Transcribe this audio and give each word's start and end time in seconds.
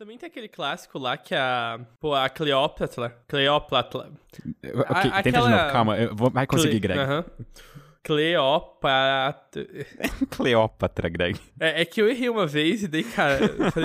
Também 0.00 0.16
tem 0.16 0.28
aquele 0.28 0.48
clássico 0.48 0.98
lá 0.98 1.14
que 1.14 1.34
a. 1.34 1.78
Pô, 2.00 2.14
a 2.14 2.26
Cleópatra. 2.30 3.10
Cleópatra. 3.28 4.10
Ok, 4.64 4.82
a, 4.86 5.22
tenta 5.22 5.28
aquela... 5.28 5.50
de 5.50 5.54
novo, 5.54 5.72
calma. 5.72 5.96
Vai 6.32 6.46
conseguir, 6.46 6.80
Cle... 6.80 6.94
Greg. 6.94 7.00
Uhum. 7.00 7.24
Cleópatra. 8.02 9.66
Cleópatra, 10.30 11.06
Greg. 11.10 11.38
É, 11.60 11.82
é, 11.82 11.84
que 11.84 12.00
eu 12.00 12.08
errei 12.08 12.30
uma 12.30 12.46
vez 12.46 12.82
e 12.82 12.88
daí, 12.88 13.04
cara, 13.04 13.40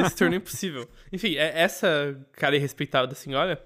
se 0.10 0.16
tornou 0.16 0.38
impossível. 0.38 0.90
Enfim, 1.12 1.36
é, 1.36 1.52
essa 1.60 2.18
cara 2.32 2.56
irrespeitável 2.56 3.08
da 3.10 3.16
senhora, 3.16 3.62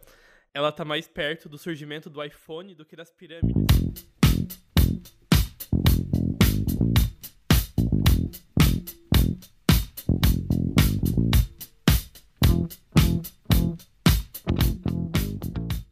ela 0.52 0.72
tá 0.72 0.84
mais 0.84 1.08
perto 1.08 1.48
do 1.48 1.58
surgimento 1.60 2.10
do 2.10 2.24
iPhone 2.24 2.74
do 2.74 2.84
que 2.84 2.96
das 2.96 3.12
pirâmides. 3.12 4.08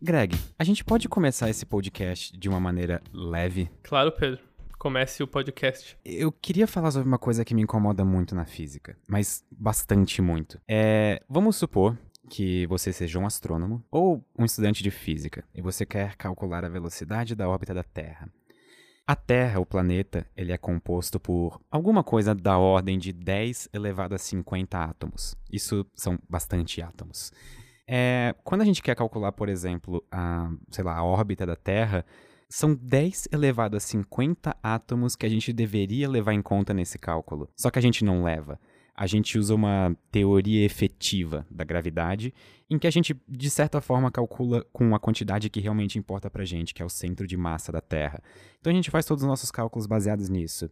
Greg, 0.07 0.39
a 0.57 0.63
gente 0.63 0.85
pode 0.85 1.09
começar 1.09 1.49
esse 1.49 1.65
podcast 1.65 2.31
de 2.37 2.47
uma 2.47 2.61
maneira 2.61 3.01
leve? 3.11 3.69
Claro, 3.83 4.09
Pedro. 4.09 4.39
Comece 4.79 5.21
o 5.21 5.27
podcast. 5.27 5.97
Eu 6.05 6.31
queria 6.31 6.65
falar 6.65 6.91
sobre 6.91 7.09
uma 7.09 7.19
coisa 7.19 7.43
que 7.43 7.53
me 7.53 7.61
incomoda 7.61 8.05
muito 8.05 8.33
na 8.33 8.45
física, 8.45 8.97
mas 9.05 9.43
bastante 9.51 10.21
muito. 10.21 10.61
É, 10.65 11.21
vamos 11.27 11.57
supor 11.57 11.97
que 12.29 12.65
você 12.67 12.93
seja 12.93 13.19
um 13.19 13.25
astrônomo 13.25 13.83
ou 13.91 14.25
um 14.39 14.45
estudante 14.45 14.81
de 14.81 14.91
física 14.91 15.43
e 15.53 15.61
você 15.61 15.85
quer 15.85 16.15
calcular 16.15 16.63
a 16.63 16.69
velocidade 16.69 17.35
da 17.35 17.49
órbita 17.49 17.73
da 17.73 17.83
Terra. 17.83 18.31
A 19.05 19.15
Terra, 19.15 19.59
o 19.59 19.65
planeta, 19.65 20.25
ele 20.37 20.53
é 20.53 20.57
composto 20.57 21.19
por 21.19 21.61
alguma 21.69 22.01
coisa 22.01 22.33
da 22.33 22.57
ordem 22.57 22.97
de 22.97 23.11
10 23.11 23.69
elevado 23.73 24.15
a 24.15 24.17
50 24.17 24.81
átomos. 24.81 25.35
Isso 25.51 25.85
são 25.93 26.17
bastante 26.29 26.81
átomos. 26.81 27.33
É, 27.87 28.35
quando 28.43 28.61
a 28.61 28.65
gente 28.65 28.83
quer 28.83 28.95
calcular, 28.95 29.31
por 29.31 29.47
exemplo, 29.47 30.03
a, 30.11 30.51
sei 30.69 30.83
lá, 30.83 30.97
a 30.97 31.03
órbita 31.03 31.45
da 31.45 31.55
Terra, 31.55 32.05
são 32.49 32.75
10 32.75 33.29
elevado 33.31 33.77
a 33.77 33.79
50 33.79 34.55
átomos 34.61 35.15
que 35.15 35.25
a 35.25 35.29
gente 35.29 35.53
deveria 35.53 36.09
levar 36.09 36.33
em 36.33 36.41
conta 36.41 36.73
nesse 36.73 36.97
cálculo. 36.97 37.49
Só 37.55 37.69
que 37.69 37.79
a 37.79 37.81
gente 37.81 38.03
não 38.03 38.23
leva. 38.23 38.59
A 38.95 39.05
gente 39.05 39.37
usa 39.37 39.53
uma 39.53 39.95
teoria 40.11 40.65
efetiva 40.65 41.45
da 41.51 41.63
gravidade, 41.63 42.33
em 42.69 42.79
que 42.79 42.87
a 42.87 42.89
gente, 42.89 43.15
de 43.27 43.49
certa 43.49 43.79
forma, 43.79 44.11
calcula 44.11 44.65
com 44.73 44.95
a 44.95 44.99
quantidade 44.99 45.49
que 45.49 45.59
realmente 45.59 45.99
importa 45.99 46.31
pra 46.31 46.43
gente, 46.43 46.73
que 46.73 46.81
é 46.81 46.85
o 46.85 46.89
centro 46.89 47.27
de 47.27 47.37
massa 47.37 47.71
da 47.71 47.79
Terra. 47.79 48.21
Então 48.59 48.71
a 48.71 48.75
gente 48.75 48.89
faz 48.89 49.05
todos 49.05 49.23
os 49.23 49.27
nossos 49.27 49.51
cálculos 49.51 49.85
baseados 49.85 50.29
nisso. 50.29 50.69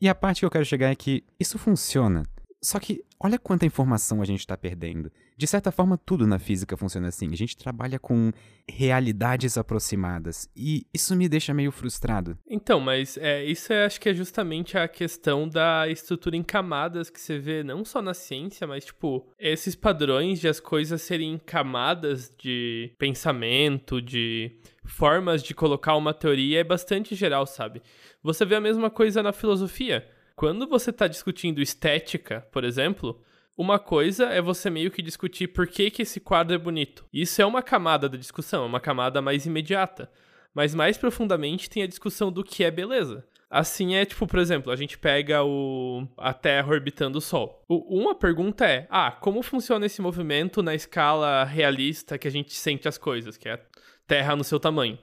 E 0.00 0.08
a 0.08 0.14
parte 0.14 0.40
que 0.40 0.46
eu 0.46 0.50
quero 0.50 0.64
chegar 0.64 0.90
é 0.90 0.96
que 0.96 1.22
isso 1.38 1.58
funciona. 1.58 2.24
Só 2.60 2.80
que 2.80 3.04
olha 3.18 3.38
quanta 3.38 3.64
informação 3.64 4.20
a 4.20 4.24
gente 4.24 4.40
está 4.40 4.56
perdendo. 4.56 5.12
De 5.40 5.46
certa 5.46 5.72
forma, 5.72 5.96
tudo 5.96 6.26
na 6.26 6.38
física 6.38 6.76
funciona 6.76 7.08
assim. 7.08 7.32
A 7.32 7.34
gente 7.34 7.56
trabalha 7.56 7.98
com 7.98 8.30
realidades 8.68 9.56
aproximadas. 9.56 10.50
E 10.54 10.86
isso 10.92 11.16
me 11.16 11.30
deixa 11.30 11.54
meio 11.54 11.72
frustrado. 11.72 12.36
Então, 12.46 12.78
mas 12.78 13.16
é, 13.16 13.42
isso 13.42 13.72
é, 13.72 13.86
acho 13.86 13.98
que 13.98 14.10
é 14.10 14.12
justamente 14.12 14.76
a 14.76 14.86
questão 14.86 15.48
da 15.48 15.88
estrutura 15.88 16.36
em 16.36 16.42
camadas 16.42 17.08
que 17.08 17.18
você 17.18 17.38
vê 17.38 17.62
não 17.62 17.86
só 17.86 18.02
na 18.02 18.12
ciência, 18.12 18.66
mas, 18.66 18.84
tipo, 18.84 19.26
esses 19.38 19.74
padrões 19.74 20.40
de 20.40 20.46
as 20.46 20.60
coisas 20.60 21.00
serem 21.00 21.38
camadas 21.38 22.30
de 22.38 22.92
pensamento, 22.98 24.02
de 24.02 24.52
formas 24.84 25.42
de 25.42 25.54
colocar 25.54 25.96
uma 25.96 26.12
teoria 26.12 26.60
é 26.60 26.64
bastante 26.64 27.14
geral, 27.14 27.46
sabe? 27.46 27.80
Você 28.22 28.44
vê 28.44 28.56
a 28.56 28.60
mesma 28.60 28.90
coisa 28.90 29.22
na 29.22 29.32
filosofia. 29.32 30.06
Quando 30.36 30.68
você 30.68 30.90
está 30.90 31.08
discutindo 31.08 31.62
estética, 31.62 32.46
por 32.52 32.62
exemplo, 32.62 33.18
uma 33.60 33.78
coisa 33.78 34.24
é 34.24 34.40
você 34.40 34.70
meio 34.70 34.90
que 34.90 35.02
discutir 35.02 35.48
por 35.48 35.66
que, 35.66 35.90
que 35.90 36.00
esse 36.00 36.18
quadro 36.18 36.54
é 36.54 36.58
bonito. 36.58 37.04
Isso 37.12 37.42
é 37.42 37.44
uma 37.44 37.60
camada 37.60 38.08
da 38.08 38.16
discussão, 38.16 38.64
é 38.64 38.66
uma 38.66 38.80
camada 38.80 39.20
mais 39.20 39.44
imediata. 39.44 40.10
Mas 40.54 40.74
mais 40.74 40.96
profundamente 40.96 41.68
tem 41.68 41.82
a 41.82 41.86
discussão 41.86 42.32
do 42.32 42.42
que 42.42 42.64
é 42.64 42.70
beleza. 42.70 43.22
Assim 43.50 43.96
é, 43.96 44.06
tipo, 44.06 44.26
por 44.26 44.38
exemplo, 44.38 44.72
a 44.72 44.76
gente 44.76 44.96
pega 44.96 45.44
o 45.44 46.08
a 46.16 46.32
Terra 46.32 46.72
orbitando 46.72 47.18
o 47.18 47.20
Sol. 47.20 47.62
O, 47.68 48.00
uma 48.00 48.14
pergunta 48.14 48.64
é: 48.64 48.86
ah, 48.88 49.10
como 49.10 49.42
funciona 49.42 49.84
esse 49.84 50.00
movimento 50.00 50.62
na 50.62 50.74
escala 50.74 51.44
realista 51.44 52.16
que 52.16 52.26
a 52.26 52.30
gente 52.30 52.54
sente 52.54 52.88
as 52.88 52.96
coisas, 52.96 53.36
que 53.36 53.46
é 53.46 53.52
a 53.52 53.60
Terra 54.06 54.34
no 54.34 54.42
seu 54.42 54.58
tamanho? 54.58 54.98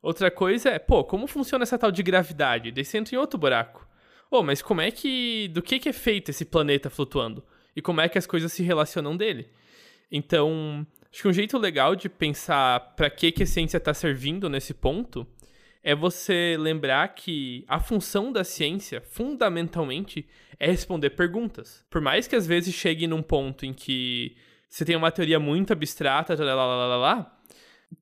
Outra 0.00 0.30
coisa 0.30 0.70
é, 0.70 0.78
pô, 0.78 1.02
como 1.02 1.26
funciona 1.26 1.64
essa 1.64 1.76
tal 1.76 1.90
de 1.90 2.04
gravidade? 2.04 2.72
Entra 2.94 3.16
em 3.16 3.18
outro 3.18 3.36
buraco. 3.36 3.84
Oh, 4.30 4.44
mas 4.44 4.62
como 4.62 4.80
é 4.80 4.92
que. 4.92 5.48
Do 5.48 5.60
que, 5.60 5.80
que 5.80 5.88
é 5.88 5.92
feito 5.92 6.30
esse 6.30 6.44
planeta 6.44 6.88
flutuando? 6.88 7.42
E 7.76 7.82
como 7.82 8.00
é 8.00 8.08
que 8.08 8.18
as 8.18 8.26
coisas 8.26 8.52
se 8.52 8.62
relacionam 8.62 9.16
dele? 9.16 9.48
Então, 10.10 10.86
acho 11.12 11.22
que 11.22 11.28
um 11.28 11.32
jeito 11.32 11.58
legal 11.58 11.94
de 11.94 12.08
pensar 12.08 12.94
para 12.96 13.10
que, 13.10 13.30
que 13.30 13.42
a 13.42 13.46
ciência 13.46 13.76
está 13.76 13.92
servindo 13.92 14.48
nesse 14.48 14.72
ponto 14.72 15.26
é 15.82 15.94
você 15.94 16.56
lembrar 16.58 17.08
que 17.08 17.64
a 17.68 17.78
função 17.78 18.32
da 18.32 18.42
ciência, 18.42 19.00
fundamentalmente, 19.00 20.26
é 20.58 20.68
responder 20.68 21.10
perguntas. 21.10 21.84
Por 21.90 22.00
mais 22.00 22.26
que 22.26 22.34
às 22.34 22.46
vezes 22.46 22.74
chegue 22.74 23.06
num 23.06 23.22
ponto 23.22 23.64
em 23.64 23.72
que 23.72 24.34
você 24.68 24.84
tem 24.84 24.96
uma 24.96 25.12
teoria 25.12 25.38
muito 25.38 25.72
abstrata, 25.72 26.34
lá, 26.42 26.54
lá, 26.54 26.66
lá, 26.66 26.86
lá, 26.86 26.96
lá 26.96 27.36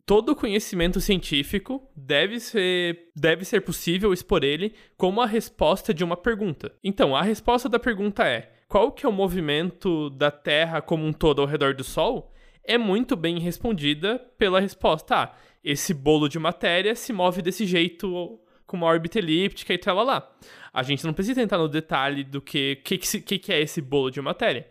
todo 0.06 0.36
conhecimento 0.36 1.00
científico 1.00 1.90
deve 1.96 2.40
ser, 2.40 3.10
deve 3.14 3.44
ser 3.44 3.60
possível 3.60 4.12
expor 4.12 4.44
ele 4.44 4.74
como 4.96 5.20
a 5.20 5.26
resposta 5.26 5.92
de 5.92 6.04
uma 6.04 6.16
pergunta. 6.16 6.72
Então, 6.82 7.14
a 7.14 7.22
resposta 7.22 7.68
da 7.68 7.78
pergunta 7.78 8.26
é: 8.26 8.53
qual 8.74 8.90
que 8.90 9.06
é 9.06 9.08
o 9.08 9.12
movimento 9.12 10.10
da 10.10 10.32
Terra 10.32 10.82
como 10.82 11.06
um 11.06 11.12
todo 11.12 11.40
ao 11.40 11.46
redor 11.46 11.74
do 11.74 11.84
Sol? 11.84 12.32
É 12.64 12.76
muito 12.76 13.14
bem 13.14 13.38
respondida 13.38 14.18
pela 14.36 14.58
resposta: 14.58 15.14
ah, 15.14 15.32
esse 15.62 15.94
bolo 15.94 16.28
de 16.28 16.40
matéria 16.40 16.96
se 16.96 17.12
move 17.12 17.40
desse 17.40 17.66
jeito 17.66 18.36
com 18.66 18.76
uma 18.76 18.86
órbita 18.86 19.20
elíptica 19.20 19.72
e 19.72 19.78
tal 19.78 20.02
lá. 20.02 20.28
A 20.72 20.82
gente 20.82 21.04
não 21.04 21.12
precisa 21.12 21.40
entrar 21.40 21.58
no 21.58 21.68
detalhe 21.68 22.24
do 22.24 22.42
que 22.42 22.74
que, 22.82 22.98
que, 22.98 23.38
que 23.38 23.52
é 23.52 23.60
esse 23.60 23.80
bolo 23.80 24.10
de 24.10 24.20
matéria 24.20 24.66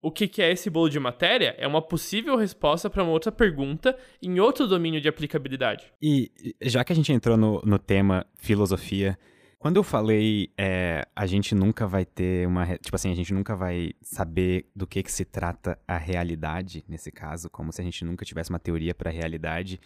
o 0.00 0.12
que, 0.12 0.28
que 0.28 0.40
é 0.40 0.52
esse 0.52 0.70
bolo 0.70 0.88
de 0.88 1.00
matéria 1.00 1.56
é 1.58 1.66
uma 1.66 1.82
possível 1.82 2.36
resposta 2.36 2.88
para 2.88 3.02
uma 3.02 3.10
outra 3.10 3.32
pergunta 3.32 3.98
em 4.22 4.38
outro 4.38 4.68
domínio 4.68 5.00
de 5.00 5.08
aplicabilidade. 5.08 5.92
E 6.00 6.30
já 6.62 6.84
que 6.84 6.92
a 6.92 6.96
gente 6.96 7.12
entrou 7.12 7.36
no, 7.36 7.60
no 7.64 7.80
tema 7.80 8.24
filosofia, 8.36 9.18
quando 9.58 9.76
eu 9.76 9.82
falei 9.82 10.52
é, 10.56 11.06
a 11.14 11.26
gente 11.26 11.54
nunca 11.54 11.86
vai 11.86 12.04
ter 12.04 12.46
uma. 12.46 12.78
Tipo 12.78 12.94
assim, 12.94 13.10
a 13.10 13.14
gente 13.14 13.34
nunca 13.34 13.56
vai 13.56 13.90
saber 14.00 14.70
do 14.74 14.86
que, 14.86 15.02
que 15.02 15.10
se 15.10 15.24
trata 15.24 15.78
a 15.86 15.98
realidade, 15.98 16.84
nesse 16.88 17.10
caso, 17.10 17.50
como 17.50 17.72
se 17.72 17.80
a 17.80 17.84
gente 17.84 18.04
nunca 18.04 18.24
tivesse 18.24 18.50
uma 18.50 18.58
teoria 18.60 18.94
para 18.94 19.10
a 19.10 19.12
realidade. 19.12 19.80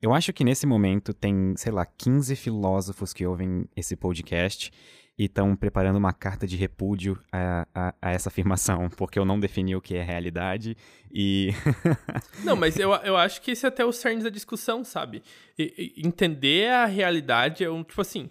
Eu 0.00 0.12
acho 0.12 0.32
que 0.32 0.42
nesse 0.42 0.66
momento 0.66 1.14
tem, 1.14 1.54
sei 1.56 1.70
lá, 1.70 1.86
15 1.86 2.34
filósofos 2.34 3.12
que 3.12 3.24
ouvem 3.24 3.64
esse 3.76 3.94
podcast 3.94 4.72
e 5.16 5.26
estão 5.26 5.54
preparando 5.54 5.96
uma 5.96 6.12
carta 6.12 6.44
de 6.44 6.56
repúdio 6.56 7.16
a, 7.30 7.68
a, 7.72 7.94
a, 8.02 8.10
essa 8.10 8.28
afirmação, 8.28 8.90
porque 8.96 9.20
eu 9.20 9.24
não 9.24 9.38
defini 9.38 9.76
o 9.76 9.80
que 9.80 9.94
é 9.94 10.02
realidade 10.02 10.76
e. 11.12 11.50
não, 12.42 12.56
mas 12.56 12.76
eu, 12.76 12.92
eu 12.94 13.16
acho 13.16 13.40
que 13.40 13.52
esse 13.52 13.64
é 13.64 13.68
até 13.68 13.84
o 13.84 13.92
cerne 13.92 14.24
da 14.24 14.30
discussão, 14.30 14.82
sabe? 14.82 15.22
E, 15.56 15.94
e 15.96 16.04
entender 16.04 16.72
a 16.72 16.86
realidade 16.86 17.62
é 17.62 17.70
um, 17.70 17.84
tipo 17.84 18.00
assim, 18.00 18.28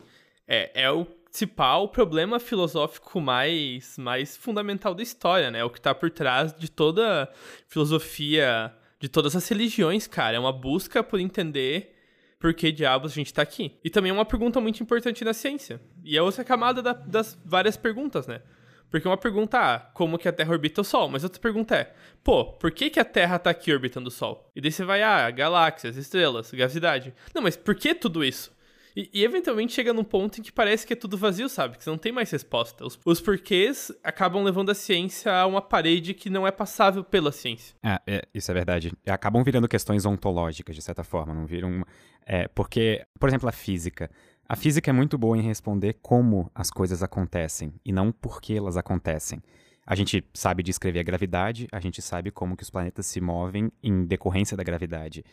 é, 0.51 0.69
é 0.73 0.91
o 0.91 1.05
principal 1.05 1.87
problema 1.87 2.37
filosófico 2.37 3.21
mais, 3.21 3.97
mais 3.97 4.35
fundamental 4.35 4.93
da 4.93 5.01
história, 5.01 5.49
né? 5.49 5.63
O 5.63 5.69
que 5.69 5.79
está 5.79 5.95
por 5.95 6.11
trás 6.11 6.53
de 6.53 6.69
toda 6.69 7.31
filosofia, 7.67 8.73
de 8.99 9.07
todas 9.07 9.33
as 9.33 9.47
religiões, 9.47 10.07
cara. 10.07 10.35
É 10.35 10.39
uma 10.39 10.51
busca 10.51 11.01
por 11.01 11.21
entender 11.21 11.95
por 12.37 12.53
que 12.53 12.69
diabos 12.69 13.13
a 13.13 13.15
gente 13.15 13.33
tá 13.33 13.41
aqui? 13.41 13.79
E 13.81 13.89
também 13.89 14.09
é 14.09 14.13
uma 14.13 14.25
pergunta 14.25 14.59
muito 14.59 14.83
importante 14.83 15.23
na 15.23 15.33
ciência. 15.33 15.79
E 16.03 16.17
é 16.17 16.21
outra 16.21 16.43
camada 16.43 16.81
da, 16.81 16.91
das 16.91 17.39
várias 17.45 17.77
perguntas, 17.77 18.27
né? 18.27 18.41
Porque 18.89 19.07
uma 19.07 19.15
pergunta, 19.15 19.57
ah, 19.57 19.79
como 19.79 20.17
que 20.17 20.27
a 20.27 20.33
Terra 20.33 20.51
orbita 20.51 20.81
o 20.81 20.83
Sol? 20.83 21.07
Mas 21.07 21.23
outra 21.23 21.39
pergunta 21.39 21.75
é, 21.77 21.93
pô, 22.21 22.43
por 22.43 22.71
que, 22.71 22.89
que 22.89 22.99
a 22.99 23.05
Terra 23.05 23.39
tá 23.39 23.51
aqui 23.51 23.71
orbitando 23.71 24.09
o 24.09 24.11
Sol? 24.11 24.51
E 24.53 24.59
daí 24.59 24.69
você 24.69 24.83
vai, 24.83 25.01
ah, 25.01 25.31
galáxias, 25.31 25.95
estrelas, 25.95 26.51
gravidade. 26.51 27.13
Não, 27.33 27.41
mas 27.41 27.55
por 27.55 27.73
que 27.73 27.95
tudo 27.95 28.21
isso? 28.21 28.51
E, 28.95 29.09
e, 29.13 29.23
eventualmente 29.23 29.73
chega 29.73 29.93
num 29.93 30.03
ponto 30.03 30.39
em 30.39 30.43
que 30.43 30.51
parece 30.51 30.85
que 30.85 30.93
é 30.93 30.95
tudo 30.95 31.17
vazio, 31.17 31.47
sabe? 31.47 31.77
Que 31.77 31.83
você 31.83 31.89
não 31.89 31.97
tem 31.97 32.11
mais 32.11 32.29
resposta. 32.29 32.85
Os, 32.85 32.99
os 33.05 33.21
porquês 33.21 33.91
acabam 34.03 34.43
levando 34.43 34.69
a 34.69 34.75
ciência 34.75 35.33
a 35.33 35.45
uma 35.45 35.61
parede 35.61 36.13
que 36.13 36.29
não 36.29 36.45
é 36.45 36.51
passável 36.51 37.03
pela 37.03 37.31
ciência. 37.31 37.75
É, 37.83 37.99
é 38.05 38.21
isso 38.33 38.51
é 38.51 38.53
verdade. 38.53 38.91
Acabam 39.05 39.43
virando 39.43 39.67
questões 39.67 40.05
ontológicas, 40.05 40.75
de 40.75 40.81
certa 40.81 41.03
forma, 41.03 41.33
não 41.33 41.45
viram. 41.45 41.85
É, 42.25 42.47
porque, 42.49 43.05
por 43.19 43.29
exemplo, 43.29 43.47
a 43.47 43.51
física. 43.51 44.09
A 44.47 44.55
física 44.55 44.89
é 44.89 44.93
muito 44.93 45.17
boa 45.17 45.37
em 45.37 45.41
responder 45.41 45.97
como 46.01 46.51
as 46.53 46.69
coisas 46.69 47.01
acontecem 47.01 47.73
e 47.85 47.91
não 47.93 48.11
por 48.11 48.41
que 48.41 48.57
elas 48.57 48.75
acontecem. 48.75 49.41
A 49.85 49.95
gente 49.95 50.23
sabe 50.33 50.61
descrever 50.61 50.99
a 50.99 51.03
gravidade, 51.03 51.67
a 51.71 51.79
gente 51.79 52.01
sabe 52.01 52.31
como 52.31 52.55
que 52.55 52.63
os 52.63 52.69
planetas 52.69 53.05
se 53.05 53.19
movem 53.19 53.71
em 53.81 54.05
decorrência 54.05 54.55
da 54.55 54.63
gravidade. 54.63 55.23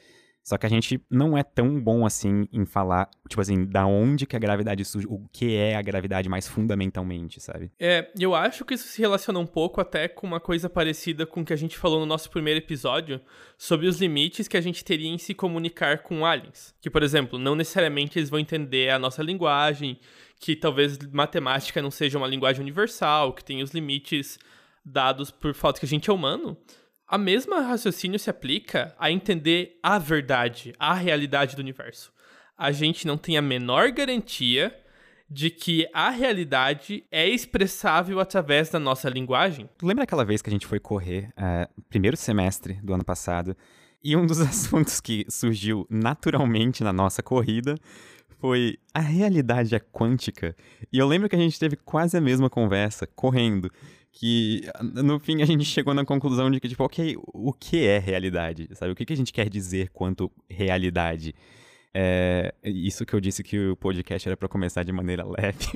Só 0.49 0.57
que 0.57 0.65
a 0.65 0.69
gente 0.71 0.99
não 1.11 1.37
é 1.37 1.43
tão 1.43 1.79
bom 1.79 2.07
assim 2.07 2.49
em 2.51 2.65
falar, 2.65 3.11
tipo 3.29 3.39
assim, 3.39 3.67
da 3.67 3.85
onde 3.85 4.25
que 4.25 4.35
a 4.35 4.39
gravidade 4.39 4.83
surge, 4.83 5.07
o 5.07 5.29
que 5.31 5.55
é 5.55 5.77
a 5.77 5.83
gravidade 5.83 6.27
mais 6.27 6.49
fundamentalmente, 6.49 7.39
sabe? 7.39 7.71
É, 7.79 8.11
eu 8.19 8.35
acho 8.35 8.65
que 8.65 8.73
isso 8.73 8.89
se 8.89 8.99
relaciona 9.03 9.39
um 9.39 9.47
pouco 9.47 9.79
até 9.79 10.09
com 10.09 10.27
uma 10.27 10.41
coisa 10.41 10.71
parecida 10.71 11.27
com 11.27 11.43
o 11.43 11.45
que 11.45 11.53
a 11.53 11.57
gente 11.57 11.77
falou 11.77 12.01
no 12.01 12.07
nosso 12.07 12.31
primeiro 12.31 12.61
episódio 12.61 13.21
sobre 13.59 13.87
os 13.87 14.01
limites 14.01 14.49
que 14.49 14.57
a 14.57 14.61
gente 14.63 14.83
teria 14.83 15.11
em 15.11 15.19
se 15.19 15.35
comunicar 15.35 15.99
com 15.99 16.25
aliens. 16.25 16.75
Que, 16.81 16.89
por 16.89 17.03
exemplo, 17.03 17.39
não 17.39 17.55
necessariamente 17.55 18.19
eles 18.19 18.31
vão 18.31 18.41
entender 18.41 18.89
a 18.89 18.99
nossa 18.99 19.23
linguagem, 19.23 20.01
que 20.41 20.57
talvez 20.57 20.97
matemática 21.13 21.83
não 21.83 21.91
seja 21.91 22.17
uma 22.17 22.27
linguagem 22.27 22.63
universal, 22.63 23.35
que 23.35 23.45
tem 23.45 23.63
os 23.63 23.73
limites 23.73 24.39
dados 24.83 25.31
por 25.31 25.53
falta 25.53 25.79
que 25.79 25.85
a 25.85 25.89
gente 25.89 26.09
é 26.09 26.13
humano. 26.13 26.57
A 27.11 27.17
mesma 27.17 27.63
raciocínio 27.63 28.19
se 28.19 28.29
aplica 28.29 28.95
a 28.99 29.11
entender 29.11 29.79
a 29.83 29.99
verdade, 29.99 30.75
a 30.79 30.93
realidade 30.93 31.57
do 31.57 31.61
universo. 31.61 32.13
A 32.55 32.71
gente 32.71 33.07
não 33.07 33.17
tem 33.17 33.39
a 33.39 33.41
menor 33.41 33.91
garantia 33.93 34.77
de 35.31 35.49
que 35.49 35.89
a 35.95 36.11
realidade 36.11 37.07
é 37.11 37.27
expressável 37.27 38.21
através 38.21 38.69
da 38.69 38.79
nossa 38.79 39.09
linguagem. 39.09 39.71
Lembra 39.83 40.05
aquela 40.05 40.23
vez 40.23 40.43
que 40.43 40.51
a 40.51 40.53
gente 40.53 40.67
foi 40.67 40.79
correr, 40.79 41.31
uh, 41.31 41.83
primeiro 41.89 42.15
semestre 42.15 42.75
do 42.83 42.93
ano 42.93 43.05
passado, 43.05 43.57
e 44.05 44.15
um 44.15 44.27
dos 44.27 44.41
assuntos 44.43 45.01
que 45.01 45.25
surgiu 45.31 45.87
naturalmente 45.89 46.85
na 46.85 46.93
nossa 46.93 47.23
corrida 47.23 47.75
foi 48.39 48.77
a 48.93 49.01
realidade 49.01 49.75
é 49.75 49.81
quântica. 49.81 50.55
E 50.93 50.99
eu 50.99 51.07
lembro 51.07 51.27
que 51.27 51.37
a 51.37 51.41
gente 51.41 51.59
teve 51.59 51.75
quase 51.75 52.19
a 52.19 52.21
mesma 52.21 52.51
conversa 52.51 53.07
correndo 53.07 53.71
que 54.19 54.63
no 54.83 55.21
fim 55.21 55.43
a 55.43 55.47
gente 55.47 55.65
chegou 55.65 55.95
na 55.95 56.05
conclusão 56.05 56.51
de 56.51 56.59
que, 56.59 56.69
tipo, 56.69 56.83
ok, 56.83 57.17
o 57.33 57.53
que 57.53 57.87
é 57.87 57.99
realidade? 57.99 58.69
Sabe? 58.73 58.91
O 58.91 58.97
que, 58.97 59.05
que 59.05 59.13
a 59.13 59.17
gente 59.17 59.33
quer 59.33 59.49
dizer 59.49 59.91
quanto 59.91 60.29
realidade? 60.51 61.33
É, 61.95 62.53
isso 62.65 63.07
que 63.07 63.15
eu 63.15 63.21
disse 63.21 63.45
que 63.45 63.69
o 63.69 63.77
podcast 63.77 64.29
era 64.29 64.37
para 64.37 64.49
começar 64.49 64.83
de 64.83 64.91
maneira 64.91 65.23
leve. 65.25 65.69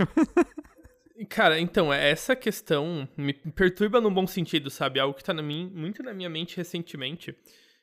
Cara, 1.28 1.60
então, 1.60 1.92
é, 1.92 2.10
essa 2.10 2.34
questão 2.34 3.08
me 3.16 3.32
perturba 3.32 4.00
num 4.00 4.12
bom 4.12 4.26
sentido, 4.26 4.70
sabe? 4.70 4.98
Algo 4.98 5.14
que 5.14 5.22
tá 5.22 5.32
na 5.32 5.42
minha, 5.42 5.68
muito 5.68 6.02
na 6.02 6.12
minha 6.12 6.28
mente 6.28 6.56
recentemente. 6.56 7.32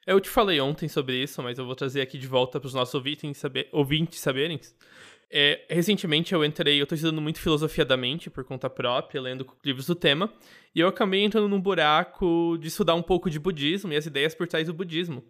Eu 0.05 0.19
te 0.19 0.29
falei 0.29 0.59
ontem 0.59 0.89
sobre 0.89 1.23
isso, 1.23 1.41
mas 1.41 1.57
eu 1.57 1.65
vou 1.65 1.75
trazer 1.75 2.01
aqui 2.01 2.17
de 2.17 2.27
volta 2.27 2.59
para 2.59 2.67
os 2.67 2.73
nossos 2.73 2.93
ouvintes, 2.95 3.37
saber, 3.37 3.69
ouvintes 3.71 4.19
saberem. 4.19 4.59
É, 5.31 5.65
recentemente 5.69 6.33
eu 6.33 6.43
entrei, 6.43 6.81
eu 6.81 6.87
tô 6.87 6.95
estudando 6.95 7.21
muito 7.21 7.39
filosofia 7.39 7.85
da 7.85 7.95
mente 7.95 8.29
por 8.29 8.43
conta 8.43 8.69
própria, 8.69 9.21
lendo 9.21 9.45
livros 9.63 9.85
do 9.85 9.93
tema, 9.93 10.33
e 10.73 10.79
eu 10.79 10.87
acabei 10.87 11.23
entrando 11.23 11.47
num 11.47 11.61
buraco 11.61 12.57
de 12.59 12.67
estudar 12.67 12.95
um 12.95 13.03
pouco 13.03 13.29
de 13.29 13.37
budismo 13.39 13.93
e 13.93 13.95
as 13.95 14.07
ideias 14.07 14.33
por 14.33 14.47
trás 14.47 14.65
do 14.65 14.73
budismo. 14.73 15.23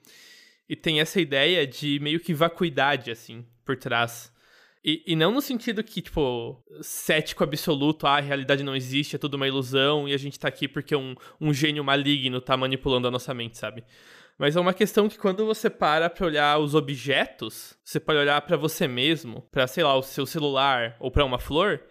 E 0.69 0.75
tem 0.75 1.01
essa 1.01 1.19
ideia 1.19 1.67
de 1.67 1.99
meio 1.99 2.19
que 2.19 2.33
vacuidade, 2.33 3.11
assim, 3.11 3.45
por 3.65 3.75
trás. 3.75 4.31
E, 4.83 5.03
e 5.07 5.15
não 5.15 5.31
no 5.31 5.41
sentido 5.41 5.83
que, 5.83 6.01
tipo, 6.01 6.63
cético 6.81 7.43
absoluto, 7.43 8.07
ah, 8.07 8.17
a 8.17 8.21
realidade 8.21 8.63
não 8.63 8.75
existe, 8.75 9.15
é 9.15 9.19
tudo 9.19 9.33
uma 9.33 9.47
ilusão, 9.47 10.07
e 10.07 10.13
a 10.13 10.17
gente 10.17 10.39
tá 10.39 10.47
aqui 10.47 10.67
porque 10.67 10.95
um, 10.95 11.15
um 11.39 11.53
gênio 11.53 11.83
maligno 11.83 12.39
tá 12.39 12.55
manipulando 12.55 13.07
a 13.07 13.11
nossa 13.11 13.33
mente, 13.33 13.57
sabe? 13.57 13.83
Mas 14.37 14.55
é 14.55 14.59
uma 14.59 14.73
questão 14.73 15.09
que 15.09 15.17
quando 15.17 15.45
você 15.45 15.69
para 15.69 16.09
pra 16.09 16.25
olhar 16.25 16.57
os 16.59 16.73
objetos, 16.73 17.77
você 17.83 17.99
pode 17.99 18.19
olhar 18.19 18.39
para 18.41 18.55
você 18.55 18.87
mesmo, 18.87 19.41
para 19.51 19.67
sei 19.67 19.83
lá, 19.83 19.95
o 19.97 20.01
seu 20.01 20.25
celular 20.25 20.95
ou 20.97 21.11
para 21.11 21.25
uma 21.25 21.37
flor, 21.37 21.81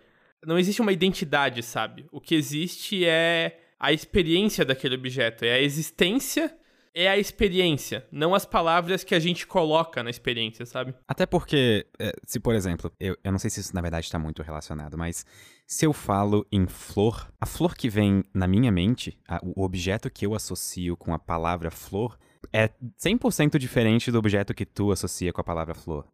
não 0.47 0.59
existe 0.59 0.81
uma 0.81 0.93
identidade, 0.93 1.63
sabe? 1.63 2.07
O 2.11 2.23
que 2.23 2.35
existe 2.35 3.05
é 3.05 3.61
a 3.79 3.93
experiência 3.93 4.65
daquele 4.65 4.95
objeto, 4.95 5.45
é 5.45 5.53
a 5.53 5.61
existência 5.61 6.57
é 6.95 7.09
a 7.09 7.19
experiência, 7.19 8.07
não 8.11 8.35
as 8.35 8.45
palavras 8.45 9.05
que 9.05 9.15
a 9.15 9.19
gente 9.19 9.47
coloca 9.47 10.03
na 10.03 10.11
experiência, 10.11 10.67
sabe? 10.67 10.95
Até 11.07 11.27
porque, 11.27 11.87
é, 11.99 12.13
se 12.25 12.41
por 12.41 12.55
exemplo, 12.55 12.93
eu, 12.99 13.17
eu 13.23 13.33
não 13.33 13.39
sei 13.39 13.51
se 13.51 13.61
isso 13.61 13.75
na 13.75 13.81
verdade 13.81 14.07
está 14.07 14.19
muito 14.19 14.43
relacionado, 14.43 14.97
mas 14.97 15.25
se 15.67 15.85
eu 15.85 15.93
falo 15.93 16.47
em 16.51 16.67
flor, 16.67 17.31
a 17.41 17.47
flor 17.47 17.75
que 17.75 17.89
vem 17.89 18.25
na 18.35 18.47
minha 18.47 18.73
mente, 18.73 19.19
a, 19.29 19.41
o 19.43 19.63
objeto 19.63 20.11
que 20.11 20.27
eu 20.27 20.35
associo 20.35 20.97
com 20.97 21.13
a 21.13 21.19
palavra 21.19 21.71
flor, 21.71 22.19
é 22.53 22.71
100% 22.99 23.59
diferente 23.59 24.11
do 24.11 24.19
objeto 24.19 24.55
que 24.55 24.65
tu 24.65 24.91
associa 24.91 25.33
com 25.33 25.41
a 25.41 25.45
palavra 25.45 25.75
flor. 25.75 26.07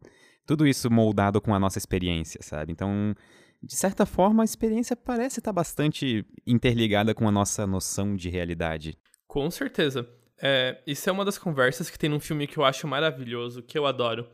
Tudo 0.45 0.67
isso 0.67 0.91
moldado 0.91 1.41
com 1.41 1.53
a 1.53 1.59
nossa 1.59 1.77
experiência, 1.77 2.41
sabe? 2.43 2.71
Então, 2.71 3.15
de 3.63 3.75
certa 3.75 4.05
forma, 4.05 4.43
a 4.43 4.45
experiência 4.45 4.95
parece 4.95 5.39
estar 5.39 5.51
bastante 5.51 6.25
interligada 6.45 7.15
com 7.15 7.27
a 7.27 7.31
nossa 7.31 7.65
noção 7.65 8.15
de 8.15 8.29
realidade. 8.29 8.97
Com 9.27 9.49
certeza. 9.49 10.07
É, 10.41 10.77
isso 10.85 11.09
é 11.09 11.11
uma 11.11 11.25
das 11.25 11.37
conversas 11.37 11.89
que 11.89 11.97
tem 11.97 12.09
num 12.09 12.19
filme 12.19 12.47
que 12.47 12.57
eu 12.57 12.65
acho 12.65 12.87
maravilhoso, 12.87 13.61
que 13.61 13.77
eu 13.77 13.85
adoro, 13.85 14.27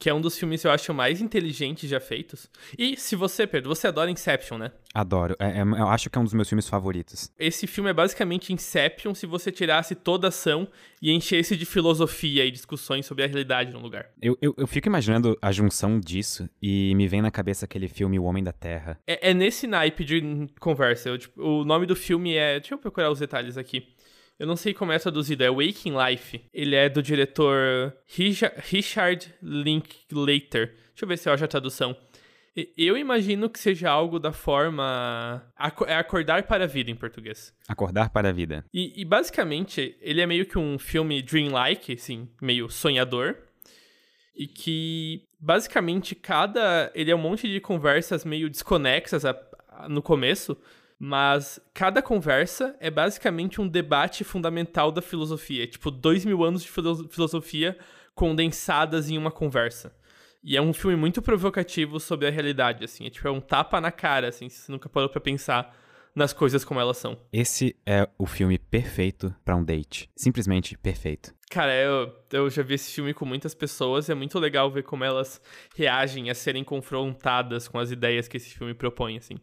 que 0.00 0.08
é 0.08 0.14
um 0.14 0.20
dos 0.20 0.38
filmes 0.38 0.62
que 0.62 0.66
eu 0.66 0.70
acho 0.70 0.94
mais 0.94 1.20
inteligentes 1.20 1.88
já 1.88 2.00
feitos. 2.00 2.48
E 2.78 2.96
se 2.96 3.14
você, 3.14 3.46
Pedro, 3.46 3.68
você 3.68 3.86
adora 3.86 4.10
Inception, 4.10 4.56
né? 4.56 4.72
Adoro. 4.94 5.36
É, 5.38 5.58
é, 5.58 5.60
eu 5.60 5.88
acho 5.88 6.08
que 6.08 6.16
é 6.16 6.20
um 6.20 6.24
dos 6.24 6.32
meus 6.32 6.48
filmes 6.48 6.66
favoritos. 6.66 7.30
Esse 7.38 7.66
filme 7.66 7.90
é 7.90 7.92
basicamente 7.92 8.50
Inception 8.50 9.14
se 9.14 9.26
você 9.26 9.52
tirasse 9.52 9.94
toda 9.94 10.26
a 10.26 10.30
ação 10.30 10.66
e 11.02 11.12
enchesse 11.12 11.54
de 11.54 11.66
filosofia 11.66 12.46
e 12.46 12.50
discussões 12.50 13.04
sobre 13.04 13.24
a 13.24 13.26
realidade 13.26 13.74
no 13.74 13.78
lugar. 13.78 14.08
Eu, 14.22 14.38
eu, 14.40 14.54
eu 14.56 14.66
fico 14.66 14.88
imaginando 14.88 15.36
a 15.42 15.52
junção 15.52 16.00
disso 16.00 16.48
e 16.62 16.94
me 16.94 17.06
vem 17.06 17.20
na 17.20 17.30
cabeça 17.30 17.66
aquele 17.66 17.86
filme 17.86 18.18
O 18.18 18.24
Homem 18.24 18.42
da 18.42 18.52
Terra. 18.52 18.98
É, 19.06 19.30
é 19.30 19.34
nesse 19.34 19.66
naipe 19.66 20.02
de 20.02 20.48
conversa. 20.58 21.10
Eu, 21.10 21.18
tipo, 21.18 21.42
o 21.42 21.62
nome 21.62 21.84
do 21.84 21.94
filme 21.94 22.34
é. 22.36 22.58
Deixa 22.58 22.72
eu 22.72 22.78
procurar 22.78 23.10
os 23.10 23.18
detalhes 23.18 23.58
aqui. 23.58 23.86
Eu 24.40 24.46
não 24.46 24.56
sei 24.56 24.72
como 24.72 24.90
é 24.90 24.98
traduzido, 24.98 25.44
é 25.44 25.50
Waking 25.50 25.92
Life. 25.94 26.42
Ele 26.50 26.74
é 26.74 26.88
do 26.88 27.02
diretor 27.02 27.94
Richard 28.06 29.34
Linklater. 29.42 30.74
Deixa 30.88 31.02
eu 31.02 31.08
ver 31.08 31.18
se 31.18 31.28
eu 31.28 31.34
acho 31.34 31.44
a 31.44 31.46
tradução. 31.46 31.94
Eu 32.74 32.96
imagino 32.96 33.50
que 33.50 33.58
seja 33.58 33.90
algo 33.90 34.18
da 34.18 34.32
forma. 34.32 35.44
É 35.86 35.94
acordar 35.94 36.44
para 36.44 36.64
a 36.64 36.66
vida 36.66 36.90
em 36.90 36.96
português. 36.96 37.54
Acordar 37.68 38.08
para 38.08 38.30
a 38.30 38.32
vida. 38.32 38.64
E, 38.72 39.02
e 39.02 39.04
basicamente, 39.04 39.94
ele 40.00 40.22
é 40.22 40.26
meio 40.26 40.46
que 40.46 40.58
um 40.58 40.78
filme 40.78 41.20
dreamlike, 41.20 41.92
assim, 41.92 42.26
meio 42.40 42.70
sonhador. 42.70 43.36
E 44.34 44.46
que 44.46 45.22
basicamente 45.38 46.14
cada. 46.14 46.90
Ele 46.94 47.10
é 47.10 47.14
um 47.14 47.20
monte 47.20 47.46
de 47.46 47.60
conversas 47.60 48.24
meio 48.24 48.48
desconexas 48.48 49.26
a, 49.26 49.38
no 49.86 50.00
começo 50.00 50.56
mas 51.02 51.58
cada 51.72 52.02
conversa 52.02 52.76
é 52.78 52.90
basicamente 52.90 53.58
um 53.58 53.66
debate 53.66 54.22
fundamental 54.22 54.92
da 54.92 55.00
filosofia. 55.00 55.66
Tipo, 55.66 55.90
dois 55.90 56.26
mil 56.26 56.44
anos 56.44 56.62
de 56.62 56.70
filosofia 56.70 57.78
condensadas 58.14 59.08
em 59.08 59.16
uma 59.16 59.30
conversa. 59.30 59.96
E 60.44 60.58
é 60.58 60.60
um 60.60 60.74
filme 60.74 60.96
muito 60.96 61.22
provocativo 61.22 61.98
sobre 61.98 62.28
a 62.28 62.30
realidade, 62.30 62.84
assim. 62.84 63.06
É 63.06 63.10
tipo, 63.10 63.26
é 63.26 63.30
um 63.30 63.40
tapa 63.40 63.80
na 63.80 63.90
cara, 63.90 64.28
assim, 64.28 64.50
se 64.50 64.58
você 64.58 64.72
nunca 64.72 64.90
parou 64.90 65.08
pra 65.08 65.22
pensar 65.22 65.74
nas 66.14 66.34
coisas 66.34 66.66
como 66.66 66.78
elas 66.78 66.98
são. 66.98 67.18
Esse 67.32 67.74
é 67.86 68.06
o 68.18 68.26
filme 68.26 68.58
perfeito 68.58 69.34
para 69.42 69.56
um 69.56 69.64
date. 69.64 70.10
Simplesmente 70.14 70.76
perfeito. 70.76 71.32
Cara, 71.50 71.74
eu, 71.74 72.14
eu 72.30 72.50
já 72.50 72.62
vi 72.62 72.74
esse 72.74 72.92
filme 72.92 73.14
com 73.14 73.24
muitas 73.24 73.54
pessoas 73.54 74.08
e 74.08 74.12
é 74.12 74.14
muito 74.14 74.38
legal 74.38 74.70
ver 74.70 74.82
como 74.82 75.02
elas 75.02 75.40
reagem 75.74 76.28
a 76.28 76.34
serem 76.34 76.62
confrontadas 76.62 77.68
com 77.68 77.78
as 77.78 77.90
ideias 77.90 78.28
que 78.28 78.36
esse 78.36 78.50
filme 78.50 78.74
propõe, 78.74 79.16
assim. 79.16 79.36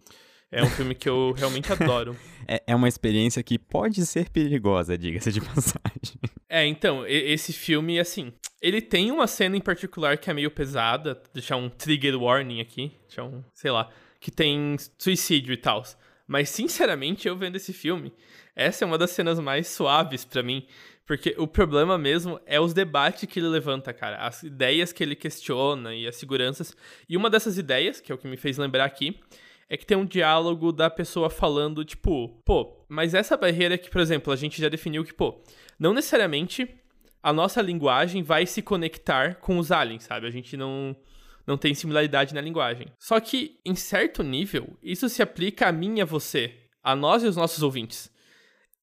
É 0.51 0.63
um 0.63 0.69
filme 0.69 0.95
que 0.95 1.09
eu 1.09 1.33
realmente 1.37 1.71
adoro. 1.71 2.15
é, 2.47 2.63
é 2.67 2.75
uma 2.75 2.87
experiência 2.87 3.43
que 3.43 3.59
pode 3.59 4.05
ser 4.05 4.29
perigosa, 4.29 4.97
diga-se 4.97 5.31
de 5.31 5.41
passagem. 5.43 6.17
É, 6.49 6.65
então, 6.65 7.05
esse 7.05 7.51
filme, 7.51 7.99
assim, 7.99 8.31
ele 8.61 8.81
tem 8.81 9.11
uma 9.11 9.27
cena 9.27 9.57
em 9.57 9.61
particular 9.61 10.17
que 10.17 10.29
é 10.29 10.33
meio 10.33 10.49
pesada, 10.49 11.21
deixar 11.33 11.57
um 11.57 11.69
trigger 11.69 12.15
warning 12.21 12.61
aqui, 12.61 12.93
deixar 13.07 13.25
um, 13.25 13.43
sei 13.53 13.71
lá, 13.71 13.89
que 14.19 14.31
tem 14.31 14.75
suicídio 14.97 15.53
e 15.53 15.57
tal. 15.57 15.83
Mas, 16.25 16.49
sinceramente, 16.49 17.27
eu 17.27 17.35
vendo 17.35 17.57
esse 17.57 17.73
filme, 17.73 18.13
essa 18.55 18.83
é 18.83 18.85
uma 18.85 18.97
das 18.97 19.11
cenas 19.11 19.39
mais 19.39 19.67
suaves 19.67 20.25
para 20.25 20.41
mim, 20.41 20.65
porque 21.05 21.35
o 21.37 21.47
problema 21.47 21.97
mesmo 21.97 22.39
é 22.45 22.59
os 22.59 22.73
debates 22.73 23.29
que 23.29 23.39
ele 23.39 23.47
levanta, 23.47 23.93
cara. 23.93 24.17
As 24.17 24.43
ideias 24.43 24.91
que 24.91 25.01
ele 25.01 25.15
questiona 25.15 25.95
e 25.95 26.05
as 26.05 26.17
seguranças. 26.17 26.75
E 27.07 27.15
uma 27.15 27.29
dessas 27.29 27.57
ideias, 27.57 28.01
que 28.01 28.11
é 28.11 28.15
o 28.15 28.17
que 28.17 28.27
me 28.27 28.35
fez 28.35 28.57
lembrar 28.57 28.83
aqui, 28.83 29.17
é 29.69 29.75
que 29.75 29.85
tem 29.85 29.97
um 29.97 30.05
diálogo 30.05 30.71
da 30.71 30.89
pessoa 30.89 31.29
falando, 31.29 31.83
tipo, 31.83 32.41
pô, 32.45 32.85
mas 32.87 33.13
essa 33.13 33.35
barreira 33.35 33.77
que, 33.77 33.89
por 33.89 33.99
exemplo, 33.99 34.31
a 34.31 34.35
gente 34.35 34.61
já 34.61 34.69
definiu 34.69 35.03
que, 35.03 35.13
pô, 35.13 35.41
não 35.77 35.93
necessariamente 35.93 36.67
a 37.21 37.33
nossa 37.33 37.61
linguagem 37.61 38.23
vai 38.23 38.45
se 38.45 38.61
conectar 38.61 39.35
com 39.35 39.57
os 39.57 39.71
aliens, 39.71 40.03
sabe? 40.03 40.27
A 40.27 40.31
gente 40.31 40.55
não 40.55 40.95
não 41.45 41.57
tem 41.57 41.73
similaridade 41.73 42.35
na 42.35 42.41
linguagem. 42.41 42.87
Só 42.99 43.21
que, 43.21 43.61
em 43.65 43.73
certo 43.73 44.21
nível, 44.21 44.77
isso 44.83 45.07
se 45.07 45.21
aplica 45.21 45.67
a 45.69 45.71
mim 45.71 45.99
e 45.99 46.01
a 46.01 46.05
você, 46.05 46.53
a 46.83 46.93
nós 46.93 47.23
e 47.23 47.27
os 47.27 47.37
nossos 47.37 47.63
ouvintes. 47.63 48.11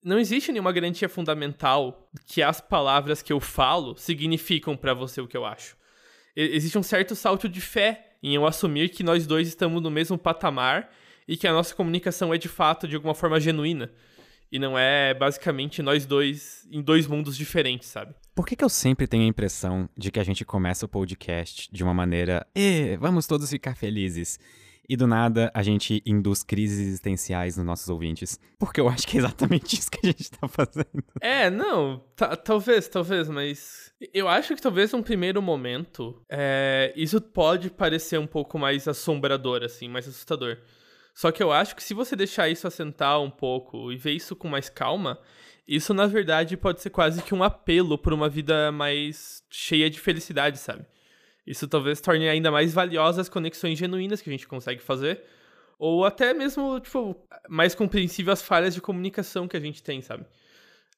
Não 0.02 0.18
existe 0.18 0.50
nenhuma 0.50 0.72
garantia 0.72 1.08
fundamental 1.08 2.10
que 2.26 2.42
as 2.42 2.62
palavras 2.62 3.20
que 3.20 3.32
eu 3.32 3.38
falo 3.38 3.94
significam 3.98 4.78
para 4.78 4.94
você 4.94 5.20
o 5.20 5.28
que 5.28 5.36
eu 5.36 5.44
acho. 5.44 5.76
Existe 6.34 6.78
um 6.78 6.82
certo 6.82 7.14
salto 7.14 7.48
de 7.50 7.60
fé 7.60 8.13
em 8.24 8.34
eu 8.34 8.46
assumir 8.46 8.88
que 8.88 9.04
nós 9.04 9.26
dois 9.26 9.46
estamos 9.46 9.82
no 9.82 9.90
mesmo 9.90 10.16
patamar 10.16 10.90
e 11.28 11.36
que 11.36 11.46
a 11.46 11.52
nossa 11.52 11.74
comunicação 11.74 12.32
é 12.32 12.38
de 12.38 12.48
fato 12.48 12.88
de 12.88 12.96
alguma 12.96 13.14
forma 13.14 13.38
genuína. 13.38 13.92
E 14.50 14.58
não 14.58 14.78
é 14.78 15.12
basicamente 15.12 15.82
nós 15.82 16.06
dois 16.06 16.66
em 16.70 16.80
dois 16.80 17.06
mundos 17.06 17.36
diferentes, 17.36 17.88
sabe? 17.88 18.14
Por 18.34 18.46
que, 18.46 18.56
que 18.56 18.64
eu 18.64 18.68
sempre 18.70 19.06
tenho 19.06 19.24
a 19.24 19.26
impressão 19.26 19.90
de 19.94 20.10
que 20.10 20.18
a 20.18 20.24
gente 20.24 20.42
começa 20.42 20.86
o 20.86 20.88
podcast 20.88 21.68
de 21.70 21.84
uma 21.84 21.92
maneira, 21.92 22.46
e 22.54 22.96
vamos 22.98 23.26
todos 23.26 23.50
ficar 23.50 23.76
felizes? 23.76 24.38
E 24.88 24.96
do 24.96 25.06
nada 25.06 25.50
a 25.54 25.62
gente 25.62 26.02
induz 26.04 26.42
crises 26.42 26.78
existenciais 26.78 27.56
nos 27.56 27.66
nossos 27.66 27.88
ouvintes. 27.88 28.38
Porque 28.58 28.80
eu 28.80 28.88
acho 28.88 29.06
que 29.06 29.16
é 29.16 29.20
exatamente 29.20 29.74
isso 29.78 29.90
que 29.90 30.00
a 30.02 30.06
gente 30.06 30.30
tá 30.30 30.46
fazendo. 30.48 31.04
É, 31.20 31.48
não, 31.50 32.04
talvez, 32.44 32.88
talvez, 32.88 33.28
mas 33.28 33.92
eu 34.12 34.28
acho 34.28 34.54
que 34.54 34.62
talvez 34.62 34.92
num 34.92 35.02
primeiro 35.02 35.40
momento 35.40 36.22
é, 36.28 36.92
isso 36.96 37.20
pode 37.20 37.70
parecer 37.70 38.18
um 38.18 38.26
pouco 38.26 38.58
mais 38.58 38.86
assombrador, 38.86 39.62
assim, 39.62 39.88
mais 39.88 40.06
assustador. 40.06 40.58
Só 41.14 41.30
que 41.30 41.42
eu 41.42 41.52
acho 41.52 41.76
que 41.76 41.82
se 41.82 41.94
você 41.94 42.16
deixar 42.16 42.48
isso 42.48 42.66
assentar 42.66 43.20
um 43.20 43.30
pouco 43.30 43.92
e 43.92 43.96
ver 43.96 44.12
isso 44.12 44.34
com 44.34 44.48
mais 44.48 44.68
calma, 44.68 45.18
isso 45.66 45.94
na 45.94 46.06
verdade 46.06 46.56
pode 46.56 46.82
ser 46.82 46.90
quase 46.90 47.22
que 47.22 47.34
um 47.34 47.42
apelo 47.42 47.96
por 47.96 48.12
uma 48.12 48.28
vida 48.28 48.70
mais 48.72 49.42
cheia 49.48 49.88
de 49.88 50.00
felicidade, 50.00 50.58
sabe? 50.58 50.84
Isso 51.46 51.68
talvez 51.68 52.00
torne 52.00 52.28
ainda 52.28 52.50
mais 52.50 52.72
valiosas 52.72 53.20
as 53.20 53.28
conexões 53.28 53.78
genuínas 53.78 54.22
que 54.22 54.30
a 54.30 54.32
gente 54.32 54.48
consegue 54.48 54.82
fazer, 54.82 55.22
ou 55.78 56.04
até 56.04 56.32
mesmo, 56.32 56.80
tipo, 56.80 57.16
mais 57.48 57.74
compreensível 57.74 58.32
as 58.32 58.42
falhas 58.42 58.74
de 58.74 58.80
comunicação 58.80 59.46
que 59.46 59.56
a 59.56 59.60
gente 59.60 59.82
tem, 59.82 60.00
sabe? 60.00 60.24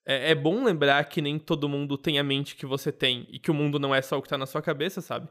É, 0.04 0.30
é, 0.30 0.34
bom 0.34 0.64
lembrar 0.64 1.02
que 1.04 1.20
nem 1.20 1.38
todo 1.38 1.68
mundo 1.68 1.98
tem 1.98 2.18
a 2.18 2.22
mente 2.22 2.54
que 2.54 2.64
você 2.64 2.92
tem 2.92 3.26
e 3.30 3.38
que 3.38 3.50
o 3.50 3.54
mundo 3.54 3.78
não 3.78 3.94
é 3.94 4.00
só 4.00 4.16
o 4.16 4.22
que 4.22 4.28
tá 4.28 4.38
na 4.38 4.46
sua 4.46 4.62
cabeça, 4.62 5.00
sabe? 5.00 5.28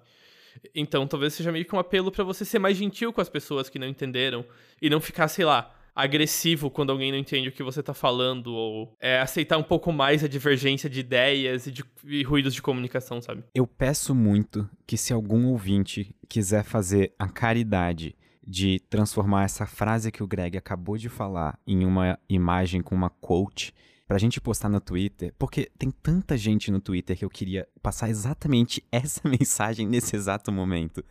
Então 0.73 1.07
talvez 1.07 1.33
seja 1.33 1.51
meio 1.51 1.65
que 1.65 1.75
um 1.75 1.79
apelo 1.79 2.11
para 2.11 2.23
você 2.23 2.43
ser 2.43 2.59
mais 2.59 2.77
gentil 2.77 3.13
com 3.13 3.21
as 3.21 3.29
pessoas 3.29 3.69
que 3.69 3.79
não 3.79 3.87
entenderam 3.87 4.45
e 4.81 4.89
não 4.89 4.99
ficar, 4.99 5.27
sei 5.27 5.45
lá, 5.45 5.74
agressivo 5.95 6.69
quando 6.69 6.91
alguém 6.91 7.11
não 7.11 7.17
entende 7.17 7.47
o 7.47 7.51
que 7.51 7.63
você 7.63 7.81
tá 7.81 7.93
falando, 7.93 8.53
ou 8.53 8.95
é, 8.99 9.19
aceitar 9.19 9.57
um 9.57 9.63
pouco 9.63 9.93
mais 9.93 10.23
a 10.23 10.27
divergência 10.27 10.89
de 10.89 10.99
ideias 10.99 11.65
e, 11.67 11.71
de, 11.71 11.85
e 12.03 12.21
ruídos 12.23 12.53
de 12.53 12.61
comunicação, 12.61 13.21
sabe? 13.21 13.43
Eu 13.55 13.65
peço 13.65 14.13
muito 14.13 14.69
que 14.85 14.97
se 14.97 15.13
algum 15.13 15.47
ouvinte 15.47 16.13
quiser 16.27 16.63
fazer 16.63 17.13
a 17.17 17.29
caridade 17.29 18.15
de 18.45 18.79
transformar 18.89 19.45
essa 19.45 19.65
frase 19.65 20.11
que 20.11 20.21
o 20.21 20.27
Greg 20.27 20.57
acabou 20.57 20.97
de 20.97 21.09
falar 21.09 21.57
em 21.65 21.83
uma 21.83 22.19
imagem 22.29 22.81
com 22.81 22.93
uma 22.93 23.09
quote 23.09 23.73
pra 24.07 24.19
gente 24.19 24.39
postar 24.39 24.69
no 24.69 24.79
Twitter, 24.79 25.33
porque 25.39 25.71
tem 25.79 25.89
tanta 25.89 26.37
gente 26.37 26.69
no 26.69 26.79
Twitter 26.79 27.17
que 27.17 27.25
eu 27.25 27.29
queria 27.29 27.67
passar 27.81 28.09
exatamente 28.09 28.83
essa 28.91 29.27
mensagem 29.27 29.87
nesse 29.87 30.15
exato 30.15 30.51
momento. 30.51 31.03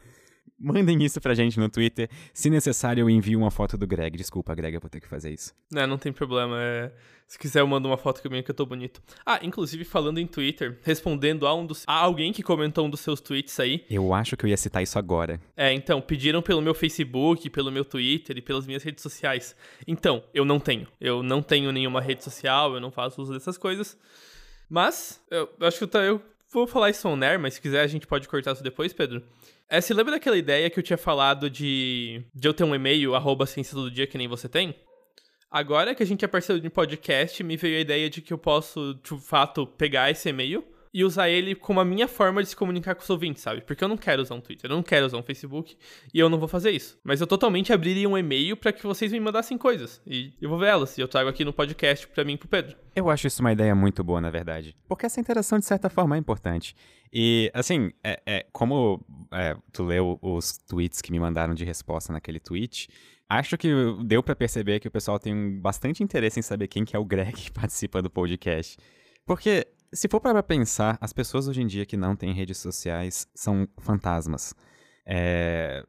Mandem 0.58 1.02
isso 1.02 1.20
pra 1.20 1.34
gente 1.34 1.58
no 1.58 1.68
Twitter. 1.68 2.08
Se 2.32 2.48
necessário, 2.48 3.02
eu 3.02 3.10
envio 3.10 3.38
uma 3.38 3.50
foto 3.50 3.76
do 3.76 3.86
Greg. 3.86 4.16
Desculpa, 4.16 4.54
Greg, 4.54 4.74
eu 4.74 4.80
vou 4.80 4.88
ter 4.88 5.00
que 5.00 5.08
fazer 5.08 5.32
isso. 5.32 5.52
Não, 5.70 5.86
não 5.86 5.98
tem 5.98 6.12
problema. 6.12 6.56
É... 6.60 6.92
Se 7.26 7.38
quiser, 7.38 7.60
eu 7.60 7.66
mando 7.66 7.88
uma 7.88 7.96
foto 7.96 8.22
comigo 8.22 8.44
que 8.44 8.50
eu 8.50 8.54
tô 8.54 8.64
bonito. 8.64 9.02
Ah, 9.24 9.40
inclusive, 9.42 9.82
falando 9.84 10.18
em 10.18 10.26
Twitter, 10.26 10.78
respondendo 10.82 11.46
a 11.46 11.54
um 11.54 11.66
dos. 11.66 11.82
a 11.86 11.94
alguém 11.94 12.32
que 12.32 12.42
comentou 12.42 12.86
um 12.86 12.90
dos 12.90 13.00
seus 13.00 13.20
tweets 13.20 13.58
aí. 13.58 13.84
Eu 13.90 14.14
acho 14.14 14.36
que 14.36 14.44
eu 14.44 14.48
ia 14.48 14.56
citar 14.56 14.82
isso 14.82 14.98
agora. 14.98 15.40
É, 15.56 15.72
então, 15.72 16.00
pediram 16.00 16.42
pelo 16.42 16.62
meu 16.62 16.74
Facebook, 16.74 17.48
pelo 17.50 17.72
meu 17.72 17.84
Twitter 17.84 18.36
e 18.38 18.42
pelas 18.42 18.66
minhas 18.66 18.82
redes 18.82 19.02
sociais. 19.02 19.56
Então, 19.86 20.22
eu 20.32 20.44
não 20.44 20.60
tenho. 20.60 20.86
Eu 21.00 21.22
não 21.22 21.42
tenho 21.42 21.72
nenhuma 21.72 22.00
rede 22.00 22.22
social, 22.22 22.74
eu 22.74 22.80
não 22.80 22.90
faço 22.90 23.20
uso 23.20 23.32
dessas 23.32 23.58
coisas. 23.58 23.98
Mas, 24.68 25.20
eu 25.30 25.48
acho 25.60 25.78
que 25.78 25.84
eu 25.84 26.22
vou 26.54 26.66
falar 26.66 26.90
isso 26.90 27.08
on 27.08 27.20
air, 27.22 27.38
mas 27.38 27.54
se 27.54 27.60
quiser 27.60 27.82
a 27.82 27.86
gente 27.86 28.06
pode 28.06 28.28
cortar 28.28 28.52
isso 28.52 28.62
depois, 28.62 28.92
Pedro. 28.92 29.22
É, 29.68 29.80
se 29.80 29.92
lembra 29.92 30.12
daquela 30.12 30.36
ideia 30.36 30.70
que 30.70 30.78
eu 30.78 30.82
tinha 30.82 30.96
falado 30.96 31.50
de, 31.50 32.22
de 32.34 32.48
eu 32.48 32.54
ter 32.54 32.64
um 32.64 32.74
e-mail, 32.74 33.14
arroba 33.14 33.46
ciência 33.46 33.74
do 33.74 33.90
dia, 33.90 34.06
que 34.06 34.18
nem 34.18 34.28
você 34.28 34.48
tem? 34.48 34.74
Agora 35.50 35.94
que 35.94 36.02
a 36.02 36.06
gente 36.06 36.24
é 36.24 36.28
parceiro 36.28 36.60
de 36.60 36.68
podcast, 36.68 37.42
me 37.42 37.56
veio 37.56 37.78
a 37.78 37.80
ideia 37.80 38.10
de 38.10 38.20
que 38.20 38.32
eu 38.32 38.38
posso, 38.38 38.98
de 39.02 39.18
fato, 39.20 39.66
pegar 39.66 40.10
esse 40.10 40.28
e-mail 40.28 40.64
e 40.94 41.04
usar 41.04 41.28
ele 41.28 41.56
como 41.56 41.80
a 41.80 41.84
minha 41.84 42.06
forma 42.06 42.40
de 42.40 42.48
se 42.48 42.54
comunicar 42.54 42.94
com 42.94 43.02
os 43.02 43.10
ouvintes, 43.10 43.42
sabe? 43.42 43.60
Porque 43.60 43.82
eu 43.82 43.88
não 43.88 43.96
quero 43.96 44.22
usar 44.22 44.36
um 44.36 44.40
Twitter, 44.40 44.70
eu 44.70 44.76
não 44.76 44.82
quero 44.82 45.04
usar 45.04 45.18
um 45.18 45.24
Facebook 45.24 45.76
e 46.14 46.18
eu 46.20 46.28
não 46.28 46.38
vou 46.38 46.46
fazer 46.46 46.70
isso. 46.70 46.96
Mas 47.02 47.20
eu 47.20 47.26
totalmente 47.26 47.72
abriria 47.72 48.08
um 48.08 48.16
e-mail 48.16 48.56
para 48.56 48.72
que 48.72 48.84
vocês 48.84 49.10
me 49.10 49.18
mandassem 49.18 49.58
coisas 49.58 50.00
e 50.06 50.32
eu 50.40 50.48
vou 50.48 50.56
ver 50.56 50.68
elas 50.68 50.96
e 50.96 51.00
eu 51.00 51.08
trago 51.08 51.28
aqui 51.28 51.44
no 51.44 51.52
podcast 51.52 52.06
para 52.06 52.22
mim 52.22 52.34
e 52.34 52.38
pro 52.38 52.46
Pedro. 52.46 52.76
Eu 52.94 53.10
acho 53.10 53.26
isso 53.26 53.42
uma 53.42 53.52
ideia 53.52 53.74
muito 53.74 54.04
boa, 54.04 54.20
na 54.20 54.30
verdade. 54.30 54.76
Porque 54.86 55.04
essa 55.04 55.20
interação, 55.20 55.58
de 55.58 55.64
certa 55.64 55.90
forma, 55.90 56.14
é 56.14 56.18
importante. 56.18 56.76
E, 57.12 57.50
assim, 57.52 57.90
é, 58.04 58.22
é 58.24 58.46
como 58.52 59.04
é, 59.32 59.56
tu 59.72 59.82
leu 59.82 60.16
os 60.22 60.58
tweets 60.58 61.02
que 61.02 61.10
me 61.10 61.18
mandaram 61.18 61.54
de 61.54 61.64
resposta 61.64 62.12
naquele 62.12 62.38
tweet, 62.38 62.88
acho 63.28 63.58
que 63.58 63.68
deu 64.04 64.22
para 64.22 64.36
perceber 64.36 64.78
que 64.78 64.86
o 64.86 64.90
pessoal 64.92 65.18
tem 65.18 65.58
bastante 65.58 66.04
interesse 66.04 66.38
em 66.38 66.42
saber 66.42 66.68
quem 66.68 66.84
que 66.84 66.94
é 66.94 66.98
o 66.98 67.04
Greg 67.04 67.32
que 67.34 67.50
participa 67.50 68.00
do 68.00 68.08
podcast. 68.08 68.76
Porque 69.26 69.66
se 69.94 70.08
for 70.08 70.20
para 70.20 70.42
pensar, 70.42 70.98
as 71.00 71.12
pessoas 71.12 71.48
hoje 71.48 71.62
em 71.62 71.66
dia 71.66 71.86
que 71.86 71.96
não 71.96 72.16
têm 72.16 72.32
redes 72.32 72.58
sociais 72.58 73.28
são 73.34 73.68
fantasmas. 73.78 74.54
É, 75.06 75.84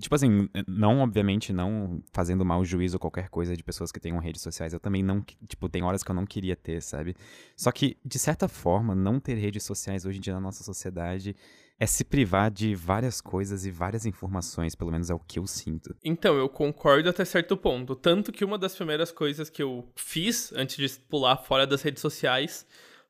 tipo 0.00 0.14
assim, 0.14 0.48
não, 0.66 1.00
obviamente, 1.00 1.52
não 1.52 2.02
fazendo 2.12 2.44
mal 2.44 2.64
juízo 2.64 2.96
ou 2.96 3.00
qualquer 3.00 3.28
coisa 3.28 3.54
de 3.54 3.62
pessoas 3.62 3.92
que 3.92 4.00
tenham 4.00 4.18
redes 4.18 4.40
sociais. 4.40 4.72
Eu 4.72 4.80
também 4.80 5.02
não, 5.02 5.22
tipo, 5.46 5.68
tem 5.68 5.82
horas 5.82 6.02
que 6.02 6.10
eu 6.10 6.14
não 6.14 6.24
queria 6.24 6.56
ter, 6.56 6.82
sabe? 6.82 7.14
Só 7.54 7.70
que, 7.70 7.98
de 8.04 8.18
certa 8.18 8.48
forma, 8.48 8.94
não 8.94 9.20
ter 9.20 9.34
redes 9.34 9.62
sociais 9.62 10.06
hoje 10.06 10.18
em 10.18 10.22
dia 10.22 10.34
na 10.34 10.40
nossa 10.40 10.64
sociedade 10.64 11.36
é 11.78 11.86
se 11.86 12.02
privar 12.04 12.50
de 12.50 12.74
várias 12.74 13.20
coisas 13.20 13.66
e 13.66 13.70
várias 13.70 14.06
informações, 14.06 14.74
pelo 14.74 14.90
menos 14.90 15.10
é 15.10 15.14
o 15.14 15.18
que 15.18 15.38
eu 15.38 15.46
sinto. 15.46 15.94
Então, 16.02 16.34
eu 16.36 16.48
concordo 16.48 17.10
até 17.10 17.22
certo 17.26 17.54
ponto. 17.54 17.94
Tanto 17.94 18.32
que 18.32 18.44
uma 18.44 18.56
das 18.56 18.74
primeiras 18.74 19.12
coisas 19.12 19.50
que 19.50 19.62
eu 19.62 19.86
fiz 19.94 20.50
antes 20.54 20.76
de 20.76 20.98
pular 21.00 21.36
fora 21.36 21.66
das 21.66 21.82
redes 21.82 22.00
sociais 22.00 22.66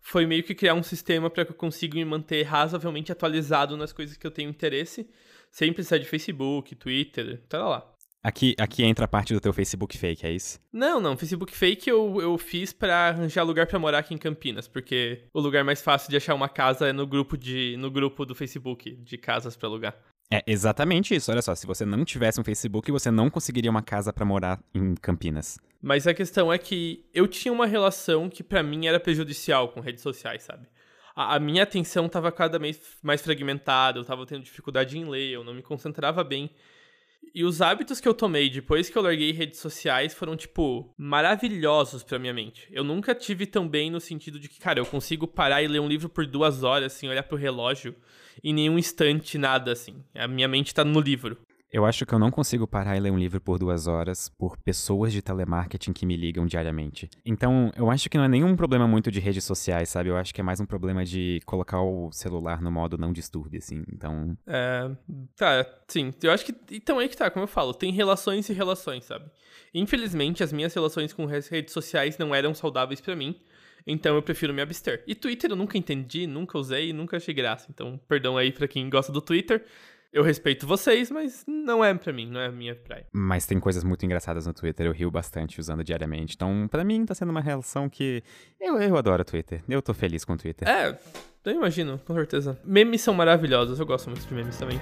foi 0.06 0.24
meio 0.24 0.44
que 0.44 0.54
criar 0.54 0.74
um 0.74 0.84
sistema 0.84 1.28
para 1.28 1.44
que 1.44 1.50
eu 1.50 1.56
consiga 1.56 1.96
me 1.96 2.04
manter 2.04 2.44
razoavelmente 2.44 3.10
atualizado 3.10 3.76
nas 3.76 3.92
coisas 3.92 4.16
que 4.16 4.24
eu 4.24 4.30
tenho 4.30 4.48
interesse, 4.48 5.08
sem 5.50 5.72
precisar 5.72 5.98
de 5.98 6.04
Facebook, 6.04 6.76
Twitter, 6.76 7.42
tá 7.48 7.66
lá. 7.66 7.92
Aqui, 8.22 8.54
aqui 8.58 8.84
entra 8.84 9.04
a 9.04 9.08
parte 9.08 9.34
do 9.34 9.40
teu 9.40 9.52
Facebook 9.52 9.98
fake, 9.98 10.24
é 10.24 10.30
isso? 10.30 10.60
Não, 10.72 11.00
não. 11.00 11.16
Facebook 11.16 11.56
fake 11.56 11.90
eu, 11.90 12.20
eu 12.20 12.38
fiz 12.38 12.72
para 12.72 13.08
arranjar 13.08 13.42
lugar 13.42 13.66
para 13.66 13.80
morar 13.80 13.98
aqui 13.98 14.14
em 14.14 14.18
Campinas, 14.18 14.68
porque 14.68 15.24
o 15.34 15.40
lugar 15.40 15.64
mais 15.64 15.82
fácil 15.82 16.08
de 16.08 16.16
achar 16.16 16.34
uma 16.34 16.48
casa 16.48 16.88
é 16.88 16.92
no 16.92 17.06
grupo 17.06 17.36
de 17.36 17.76
no 17.76 17.90
grupo 17.90 18.24
do 18.24 18.34
Facebook 18.34 18.94
de 18.94 19.18
casas 19.18 19.56
para 19.56 19.68
alugar. 19.68 19.96
É 20.30 20.42
exatamente 20.46 21.14
isso. 21.14 21.30
Olha 21.30 21.42
só, 21.42 21.54
se 21.54 21.66
você 21.66 21.84
não 21.84 22.04
tivesse 22.04 22.40
um 22.40 22.44
Facebook, 22.44 22.90
você 22.90 23.10
não 23.10 23.30
conseguiria 23.30 23.70
uma 23.70 23.82
casa 23.82 24.12
para 24.12 24.24
morar 24.24 24.60
em 24.74 24.94
Campinas. 24.94 25.58
Mas 25.80 26.06
a 26.06 26.14
questão 26.14 26.52
é 26.52 26.58
que 26.58 27.04
eu 27.14 27.28
tinha 27.28 27.52
uma 27.52 27.66
relação 27.66 28.28
que 28.28 28.42
para 28.42 28.62
mim 28.62 28.86
era 28.86 28.98
prejudicial 28.98 29.68
com 29.68 29.80
redes 29.80 30.02
sociais, 30.02 30.42
sabe? 30.42 30.66
A, 31.14 31.36
a 31.36 31.40
minha 31.40 31.62
atenção 31.62 32.06
estava 32.06 32.32
cada 32.32 32.58
vez 32.58 32.80
mais 33.02 33.22
fragmentada, 33.22 33.98
eu 33.98 34.02
estava 34.02 34.26
tendo 34.26 34.42
dificuldade 34.42 34.98
em 34.98 35.08
ler, 35.08 35.30
eu 35.30 35.44
não 35.44 35.54
me 35.54 35.62
concentrava 35.62 36.24
bem. 36.24 36.50
E 37.34 37.44
os 37.44 37.60
hábitos 37.60 38.00
que 38.00 38.08
eu 38.08 38.14
tomei 38.14 38.48
depois 38.48 38.88
que 38.88 38.96
eu 38.96 39.02
larguei 39.02 39.30
redes 39.30 39.60
sociais 39.60 40.14
foram, 40.14 40.36
tipo, 40.36 40.92
maravilhosos 40.96 42.02
pra 42.02 42.18
minha 42.18 42.32
mente. 42.32 42.66
Eu 42.70 42.82
nunca 42.82 43.14
tive 43.14 43.46
tão 43.46 43.68
bem 43.68 43.90
no 43.90 44.00
sentido 44.00 44.40
de 44.40 44.48
que, 44.48 44.58
cara, 44.58 44.80
eu 44.80 44.86
consigo 44.86 45.26
parar 45.26 45.62
e 45.62 45.68
ler 45.68 45.80
um 45.80 45.88
livro 45.88 46.08
por 46.08 46.26
duas 46.26 46.62
horas, 46.62 46.94
assim, 46.94 47.08
olhar 47.08 47.22
pro 47.22 47.36
relógio, 47.36 47.94
em 48.42 48.54
nenhum 48.54 48.78
instante, 48.78 49.38
nada, 49.38 49.72
assim. 49.72 50.02
A 50.14 50.28
minha 50.28 50.48
mente 50.48 50.74
tá 50.74 50.84
no 50.84 51.00
livro. 51.00 51.36
Eu 51.76 51.84
acho 51.84 52.06
que 52.06 52.14
eu 52.14 52.18
não 52.18 52.30
consigo 52.30 52.66
parar 52.66 52.96
e 52.96 53.00
ler 53.00 53.10
um 53.10 53.18
livro 53.18 53.40
por 53.40 53.58
duas 53.58 53.86
horas 53.86 54.28
por 54.28 54.56
pessoas 54.56 55.12
de 55.12 55.20
telemarketing 55.20 55.92
que 55.92 56.06
me 56.06 56.16
ligam 56.16 56.46
diariamente. 56.46 57.10
Então, 57.24 57.70
eu 57.76 57.90
acho 57.90 58.08
que 58.08 58.16
não 58.16 58.24
é 58.24 58.28
nenhum 58.28 58.54
problema 58.56 58.86
muito 58.86 59.10
de 59.10 59.18
redes 59.18 59.44
sociais, 59.44 59.88
sabe? 59.88 60.08
Eu 60.08 60.16
acho 60.16 60.32
que 60.32 60.40
é 60.40 60.44
mais 60.44 60.60
um 60.60 60.64
problema 60.64 61.04
de 61.04 61.40
colocar 61.44 61.82
o 61.82 62.10
celular 62.12 62.62
no 62.62 62.70
modo 62.70 62.96
não 62.96 63.12
disturbe, 63.12 63.58
assim. 63.58 63.84
Então. 63.92 64.38
É. 64.46 64.90
Tá, 65.36 65.66
sim. 65.88 66.14
Eu 66.22 66.32
acho 66.32 66.46
que. 66.46 66.54
Então 66.70 66.98
aí 66.98 67.08
que 67.08 67.16
tá, 67.16 67.30
como 67.30 67.42
eu 67.42 67.48
falo, 67.48 67.74
tem 67.74 67.92
relações 67.92 68.48
e 68.48 68.52
relações, 68.52 69.04
sabe? 69.04 69.26
Infelizmente, 69.74 70.42
as 70.42 70.52
minhas 70.52 70.72
relações 70.72 71.12
com 71.12 71.26
redes 71.26 71.72
sociais 71.72 72.16
não 72.16 72.34
eram 72.34 72.54
saudáveis 72.54 73.00
para 73.00 73.16
mim. 73.16 73.38
Então 73.86 74.16
eu 74.16 74.22
prefiro 74.22 74.52
me 74.52 74.60
abster. 74.60 75.02
E 75.06 75.14
Twitter 75.14 75.50
eu 75.50 75.56
nunca 75.56 75.78
entendi, 75.78 76.26
nunca 76.26 76.58
usei, 76.58 76.92
nunca 76.92 77.16
achei 77.16 77.32
graça. 77.32 77.66
Então, 77.70 78.00
perdão 78.08 78.36
aí 78.36 78.50
pra 78.50 78.66
quem 78.66 78.90
gosta 78.90 79.12
do 79.12 79.20
Twitter. 79.20 79.64
Eu 80.12 80.22
respeito 80.22 80.66
vocês, 80.66 81.10
mas 81.10 81.44
não 81.46 81.84
é 81.84 81.92
pra 81.92 82.12
mim, 82.12 82.30
não 82.30 82.40
é 82.40 82.46
a 82.46 82.50
minha 82.50 82.74
praia. 82.74 83.06
Mas 83.12 83.44
tem 83.44 83.60
coisas 83.60 83.84
muito 83.84 84.04
engraçadas 84.06 84.46
no 84.46 84.54
Twitter, 84.54 84.86
eu 84.86 84.92
rio 84.92 85.10
bastante 85.10 85.60
usando 85.60 85.84
diariamente. 85.84 86.34
Então, 86.34 86.66
pra 86.70 86.82
mim, 86.82 87.04
tá 87.04 87.14
sendo 87.14 87.30
uma 87.30 87.40
relação 87.40 87.88
que. 87.88 88.22
Eu, 88.58 88.80
eu 88.80 88.96
adoro 88.96 89.22
o 89.22 89.24
Twitter. 89.24 89.62
Eu 89.68 89.82
tô 89.82 89.92
feliz 89.92 90.24
com 90.24 90.32
o 90.32 90.36
Twitter. 90.38 90.66
É, 90.66 90.98
eu 91.44 91.52
imagino, 91.52 92.00
com 92.06 92.14
certeza. 92.14 92.58
Memes 92.64 93.02
são 93.02 93.12
maravilhosos, 93.12 93.78
eu 93.78 93.84
gosto 93.84 94.08
muito 94.08 94.26
de 94.26 94.34
memes 94.34 94.56
também. 94.56 94.80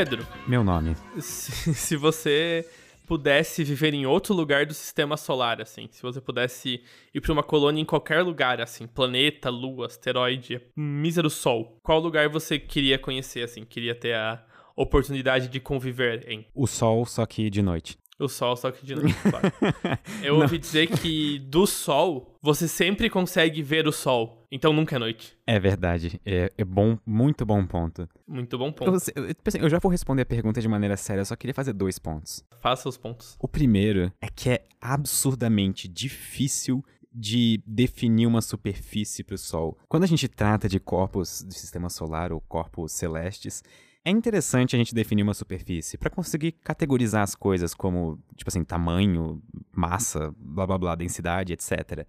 Pedro. 0.00 0.26
Meu 0.46 0.64
nome. 0.64 0.96
Se, 1.18 1.74
se 1.74 1.94
você 1.94 2.66
pudesse 3.06 3.62
viver 3.62 3.92
em 3.92 4.06
outro 4.06 4.32
lugar 4.32 4.64
do 4.64 4.72
sistema 4.72 5.14
solar, 5.14 5.60
assim, 5.60 5.88
se 5.90 6.00
você 6.00 6.22
pudesse 6.22 6.82
ir 7.12 7.20
para 7.20 7.30
uma 7.30 7.42
colônia 7.42 7.82
em 7.82 7.84
qualquer 7.84 8.22
lugar, 8.22 8.62
assim, 8.62 8.86
planeta, 8.86 9.50
lua, 9.50 9.84
asteroide, 9.84 10.58
mísero 10.74 11.28
sol, 11.28 11.78
qual 11.82 12.00
lugar 12.00 12.30
você 12.30 12.58
queria 12.58 12.98
conhecer, 12.98 13.42
assim, 13.42 13.62
queria 13.62 13.94
ter 13.94 14.14
a 14.14 14.42
oportunidade 14.74 15.48
de 15.48 15.60
conviver 15.60 16.26
em? 16.26 16.46
O 16.54 16.66
sol, 16.66 17.04
só 17.04 17.26
que 17.26 17.50
de 17.50 17.60
noite. 17.60 17.98
O 18.20 18.28
sol, 18.28 18.54
só 18.54 18.70
que 18.70 18.84
de 18.84 18.94
noite, 18.94 19.16
claro. 19.28 19.50
Eu 20.22 20.36
ouvi 20.36 20.58
dizer 20.58 20.86
que 20.88 21.38
do 21.38 21.66
sol, 21.66 22.36
você 22.42 22.68
sempre 22.68 23.08
consegue 23.08 23.62
ver 23.62 23.88
o 23.88 23.92
sol. 23.92 24.46
Então 24.52 24.74
nunca 24.74 24.96
é 24.96 24.98
noite. 24.98 25.38
É 25.46 25.58
verdade. 25.58 26.20
É, 26.24 26.52
é 26.58 26.64
bom, 26.64 26.98
muito 27.06 27.46
bom 27.46 27.64
ponto. 27.66 28.06
Muito 28.28 28.58
bom 28.58 28.70
ponto. 28.70 29.10
Eu, 29.16 29.24
eu, 29.24 29.34
tipo 29.34 29.48
assim, 29.48 29.58
eu 29.58 29.70
já 29.70 29.78
vou 29.78 29.90
responder 29.90 30.22
a 30.22 30.26
pergunta 30.26 30.60
de 30.60 30.68
maneira 30.68 30.98
séria, 30.98 31.22
eu 31.22 31.24
só 31.24 31.34
queria 31.34 31.54
fazer 31.54 31.72
dois 31.72 31.98
pontos. 31.98 32.44
Faça 32.60 32.88
os 32.88 32.98
pontos. 32.98 33.36
O 33.40 33.48
primeiro 33.48 34.12
é 34.20 34.28
que 34.28 34.50
é 34.50 34.64
absurdamente 34.80 35.88
difícil 35.88 36.84
de 37.12 37.62
definir 37.66 38.26
uma 38.26 38.40
superfície 38.40 39.24
para 39.24 39.34
o 39.34 39.38
Sol. 39.38 39.76
Quando 39.88 40.04
a 40.04 40.06
gente 40.06 40.28
trata 40.28 40.68
de 40.68 40.78
corpos 40.78 41.42
do 41.42 41.52
sistema 41.52 41.88
solar 41.88 42.32
ou 42.32 42.40
corpos 42.40 42.92
celestes, 42.92 43.64
é 44.04 44.10
interessante 44.10 44.74
a 44.74 44.78
gente 44.78 44.94
definir 44.94 45.22
uma 45.22 45.34
superfície 45.34 45.98
para 45.98 46.10
conseguir 46.10 46.52
categorizar 46.52 47.22
as 47.22 47.34
coisas 47.34 47.74
como, 47.74 48.18
tipo 48.36 48.48
assim, 48.48 48.64
tamanho, 48.64 49.42
massa, 49.72 50.34
blá 50.38 50.66
blá 50.66 50.78
blá, 50.78 50.94
densidade, 50.94 51.52
etc. 51.52 52.06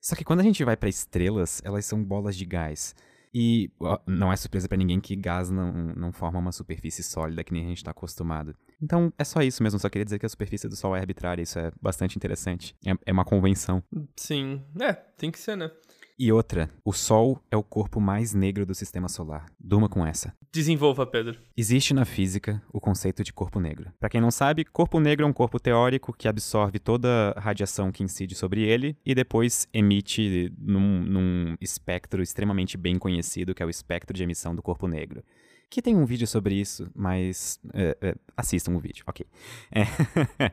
Só 0.00 0.14
que 0.14 0.24
quando 0.24 0.40
a 0.40 0.42
gente 0.42 0.64
vai 0.64 0.76
para 0.76 0.88
estrelas, 0.88 1.60
elas 1.64 1.84
são 1.84 2.02
bolas 2.02 2.36
de 2.36 2.44
gás. 2.44 2.94
E 3.36 3.68
ó, 3.80 3.98
não 4.06 4.32
é 4.32 4.36
surpresa 4.36 4.68
para 4.68 4.78
ninguém 4.78 5.00
que 5.00 5.16
gás 5.16 5.50
não, 5.50 5.72
não 5.72 6.12
forma 6.12 6.38
uma 6.38 6.52
superfície 6.52 7.02
sólida 7.02 7.42
que 7.42 7.52
nem 7.52 7.64
a 7.64 7.68
gente 7.68 7.78
está 7.78 7.90
acostumado. 7.90 8.54
Então 8.80 9.12
é 9.18 9.24
só 9.24 9.42
isso 9.42 9.60
mesmo, 9.60 9.80
só 9.80 9.88
queria 9.88 10.04
dizer 10.04 10.20
que 10.20 10.26
a 10.26 10.28
superfície 10.28 10.68
do 10.68 10.76
Sol 10.76 10.94
é 10.94 11.00
arbitrária, 11.00 11.42
isso 11.42 11.58
é 11.58 11.72
bastante 11.82 12.16
interessante. 12.16 12.76
É, 12.86 12.92
é 13.06 13.12
uma 13.12 13.24
convenção. 13.24 13.82
Sim, 14.14 14.62
é, 14.80 14.92
tem 14.92 15.32
que 15.32 15.38
ser, 15.38 15.56
né? 15.56 15.68
E 16.16 16.30
outra, 16.30 16.70
o 16.84 16.92
Sol 16.92 17.42
é 17.50 17.56
o 17.56 17.62
corpo 17.62 18.00
mais 18.00 18.32
negro 18.32 18.64
do 18.64 18.72
sistema 18.72 19.08
solar. 19.08 19.46
Durma 19.58 19.88
com 19.88 20.06
essa. 20.06 20.32
Desenvolva, 20.52 21.04
Pedro. 21.04 21.36
Existe 21.56 21.92
na 21.92 22.04
física 22.04 22.62
o 22.72 22.80
conceito 22.80 23.24
de 23.24 23.32
corpo 23.32 23.58
negro. 23.58 23.92
Para 23.98 24.08
quem 24.08 24.20
não 24.20 24.30
sabe, 24.30 24.64
corpo 24.64 25.00
negro 25.00 25.26
é 25.26 25.28
um 25.28 25.32
corpo 25.32 25.58
teórico 25.58 26.12
que 26.12 26.28
absorve 26.28 26.78
toda 26.78 27.32
a 27.36 27.40
radiação 27.40 27.90
que 27.90 28.04
incide 28.04 28.36
sobre 28.36 28.62
ele 28.62 28.96
e 29.04 29.12
depois 29.12 29.66
emite 29.72 30.52
num, 30.56 31.00
num 31.00 31.56
espectro 31.60 32.22
extremamente 32.22 32.76
bem 32.76 32.96
conhecido, 32.96 33.52
que 33.52 33.62
é 33.62 33.66
o 33.66 33.70
espectro 33.70 34.16
de 34.16 34.22
emissão 34.22 34.54
do 34.54 34.62
corpo 34.62 34.86
negro 34.86 35.24
que 35.70 35.82
tem 35.82 35.96
um 35.96 36.04
vídeo 36.04 36.26
sobre 36.26 36.54
isso, 36.54 36.88
mas 36.94 37.58
é, 37.72 37.96
é, 38.00 38.14
assistam 38.36 38.72
o 38.72 38.78
vídeo, 38.78 39.04
ok. 39.06 39.26
É. 39.72 39.84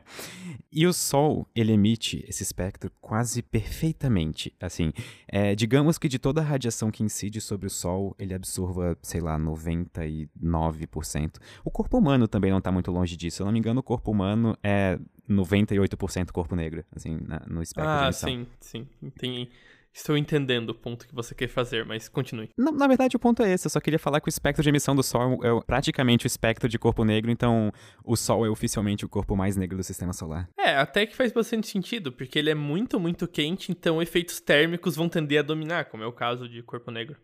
e 0.70 0.86
o 0.86 0.92
Sol, 0.92 1.46
ele 1.54 1.72
emite 1.72 2.24
esse 2.28 2.42
espectro 2.42 2.90
quase 3.00 3.42
perfeitamente, 3.42 4.54
assim, 4.60 4.92
é, 5.28 5.54
digamos 5.54 5.98
que 5.98 6.08
de 6.08 6.18
toda 6.18 6.40
a 6.40 6.44
radiação 6.44 6.90
que 6.90 7.02
incide 7.02 7.40
sobre 7.40 7.66
o 7.66 7.70
Sol, 7.70 8.14
ele 8.18 8.34
absorva, 8.34 8.96
sei 9.02 9.20
lá, 9.20 9.38
99%. 9.38 11.38
O 11.64 11.70
corpo 11.70 11.98
humano 11.98 12.26
também 12.26 12.50
não 12.50 12.58
está 12.58 12.72
muito 12.72 12.90
longe 12.90 13.16
disso, 13.16 13.36
se 13.36 13.42
eu 13.42 13.46
não 13.46 13.52
me 13.52 13.58
engano, 13.58 13.80
o 13.80 13.82
corpo 13.82 14.10
humano 14.10 14.56
é 14.62 14.98
98% 15.28 16.32
corpo 16.32 16.56
negro, 16.56 16.84
assim, 16.94 17.18
na, 17.26 17.42
no 17.46 17.62
espectro 17.62 17.90
ah, 17.90 17.98
de 17.98 18.04
emissão. 18.06 18.28
sim, 18.28 18.46
sim, 18.60 18.86
tem... 19.18 19.48
Estou 19.94 20.16
entendendo 20.16 20.70
o 20.70 20.74
ponto 20.74 21.06
que 21.06 21.14
você 21.14 21.34
quer 21.34 21.48
fazer, 21.48 21.84
mas 21.84 22.08
continue. 22.08 22.48
Na, 22.56 22.72
na, 22.72 22.86
verdade, 22.86 23.14
o 23.14 23.18
ponto 23.18 23.42
é 23.42 23.52
esse. 23.52 23.66
Eu 23.66 23.70
só 23.70 23.78
queria 23.78 23.98
falar 23.98 24.20
que 24.20 24.28
o 24.28 24.30
espectro 24.30 24.62
de 24.62 24.68
emissão 24.68 24.96
do 24.96 25.02
Sol 25.02 25.38
é 25.44 25.60
praticamente 25.66 26.24
o 26.24 26.28
espectro 26.28 26.68
de 26.68 26.78
corpo 26.78 27.04
negro, 27.04 27.30
então 27.30 27.70
o 28.02 28.16
Sol 28.16 28.46
é 28.46 28.48
oficialmente 28.48 29.04
o 29.04 29.08
corpo 29.08 29.36
mais 29.36 29.56
negro 29.56 29.76
do 29.76 29.82
sistema 29.82 30.14
solar. 30.14 30.48
É, 30.58 30.76
até 30.76 31.04
que 31.04 31.14
faz 31.14 31.30
bastante 31.30 31.68
sentido, 31.68 32.10
porque 32.10 32.38
ele 32.38 32.48
é 32.48 32.54
muito, 32.54 32.98
muito 32.98 33.28
quente, 33.28 33.70
então 33.70 34.00
efeitos 34.00 34.40
térmicos 34.40 34.96
vão 34.96 35.08
tender 35.08 35.40
a 35.40 35.42
dominar, 35.42 35.84
como 35.86 36.02
é 36.02 36.06
o 36.06 36.12
caso 36.12 36.48
de 36.48 36.62
corpo 36.62 36.90
negro. 36.90 37.16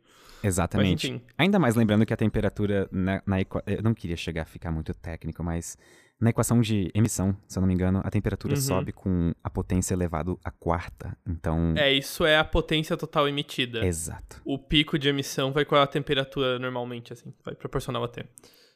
Exatamente. 0.42 1.12
Mas, 1.12 1.22
Ainda 1.36 1.58
mais 1.58 1.74
lembrando 1.74 2.06
que 2.06 2.12
a 2.12 2.16
temperatura 2.16 2.88
na, 2.92 3.22
na 3.26 3.40
Eu 3.66 3.82
não 3.82 3.94
queria 3.94 4.16
chegar 4.16 4.42
a 4.42 4.46
ficar 4.46 4.70
muito 4.70 4.94
técnico, 4.94 5.42
mas 5.42 5.76
na 6.20 6.30
equação 6.30 6.60
de 6.60 6.90
emissão, 6.94 7.36
se 7.46 7.58
eu 7.58 7.60
não 7.60 7.68
me 7.68 7.74
engano, 7.74 8.00
a 8.04 8.10
temperatura 8.10 8.54
uhum. 8.54 8.60
sobe 8.60 8.92
com 8.92 9.32
a 9.42 9.48
potência 9.48 9.94
elevado 9.94 10.38
à 10.44 10.50
quarta. 10.50 11.16
Então. 11.26 11.74
É, 11.76 11.92
isso 11.92 12.24
é 12.24 12.36
a 12.36 12.44
potência 12.44 12.96
total 12.96 13.28
emitida. 13.28 13.84
Exato. 13.84 14.40
O 14.44 14.58
pico 14.58 14.98
de 14.98 15.08
emissão 15.08 15.52
vai 15.52 15.64
com 15.64 15.76
a 15.76 15.86
temperatura 15.86 16.58
normalmente, 16.58 17.12
assim, 17.12 17.32
vai 17.44 17.54
proporcional 17.54 18.02
a 18.02 18.08
T. 18.08 18.24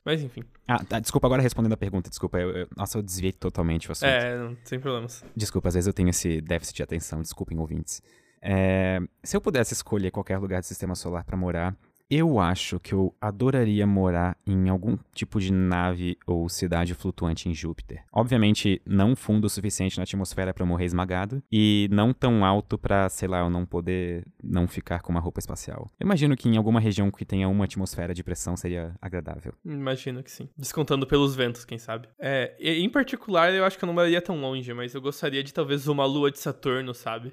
Mas 0.04 0.22
enfim. 0.22 0.42
Ah, 0.66 0.84
tá, 0.84 0.99
desculpa, 0.99 1.26
agora 1.26 1.43
respondendo 1.43 1.73
a 1.73 1.76
pergunta, 1.76 2.10
desculpa. 2.10 2.38
Eu, 2.38 2.50
eu, 2.50 2.69
nossa, 2.76 2.99
eu 2.99 3.02
desviei 3.02 3.32
totalmente 3.32 3.88
o 3.88 3.93
assunto. 3.93 4.08
É, 4.08 4.36
não, 4.36 4.56
sem 4.64 4.80
problemas. 4.80 5.25
Desculpa, 5.34 5.69
às 5.69 5.75
vezes 5.75 5.86
eu 5.86 5.93
tenho 5.93 6.08
esse 6.08 6.40
déficit 6.40 6.76
de 6.76 6.82
atenção, 6.82 7.23
desculpem 7.23 7.58
ouvintes. 7.58 8.02
É, 8.40 8.99
se 9.23 9.36
eu 9.36 9.40
pudesse 9.40 9.73
escolher 9.73 10.10
qualquer 10.10 10.38
lugar 10.38 10.60
do 10.60 10.67
sistema 10.67 10.97
solar 10.97 11.25
para 11.25 11.36
morar, 11.36 11.76
eu 12.14 12.38
acho 12.38 12.78
que 12.78 12.92
eu 12.92 13.14
adoraria 13.20 13.86
morar 13.86 14.36
em 14.46 14.68
algum 14.68 14.98
tipo 15.14 15.40
de 15.40 15.50
nave 15.50 16.18
ou 16.26 16.48
cidade 16.48 16.94
flutuante 16.94 17.48
em 17.48 17.54
Júpiter. 17.54 18.04
Obviamente, 18.12 18.82
não 18.84 19.16
fundo 19.16 19.46
o 19.46 19.50
suficiente 19.50 19.96
na 19.96 20.02
atmosfera 20.02 20.52
para 20.52 20.66
morrer 20.66 20.84
esmagado 20.84 21.42
e 21.50 21.88
não 21.90 22.12
tão 22.12 22.44
alto 22.44 22.76
para, 22.76 23.08
sei 23.08 23.28
lá, 23.28 23.40
eu 23.40 23.48
não 23.48 23.64
poder 23.64 24.26
não 24.42 24.68
ficar 24.68 25.00
com 25.00 25.10
uma 25.10 25.20
roupa 25.20 25.40
espacial. 25.40 25.90
Eu 25.98 26.04
imagino 26.04 26.36
que 26.36 26.48
em 26.48 26.56
alguma 26.58 26.80
região 26.80 27.10
que 27.10 27.25
tenha 27.25 27.48
uma 27.48 27.64
atmosfera 27.64 28.12
de 28.12 28.22
pressão 28.22 28.56
seria 28.56 28.94
agradável. 29.00 29.54
Imagino 29.64 30.22
que 30.22 30.30
sim. 30.30 30.50
Descontando 30.56 31.06
pelos 31.06 31.34
ventos, 31.34 31.64
quem 31.64 31.78
sabe. 31.78 32.08
É, 32.18 32.54
em 32.60 32.90
particular, 32.90 33.52
eu 33.54 33.64
acho 33.64 33.78
que 33.78 33.84
eu 33.84 33.86
não 33.86 33.94
moraria 33.94 34.20
tão 34.20 34.38
longe, 34.38 34.75
mas 34.75 34.94
eu 34.94 35.00
gostaria 35.00 35.42
de 35.42 35.54
talvez 35.54 35.88
uma 35.88 36.04
lua 36.04 36.30
de 36.30 36.38
Saturno, 36.38 36.92
sabe? 36.92 37.32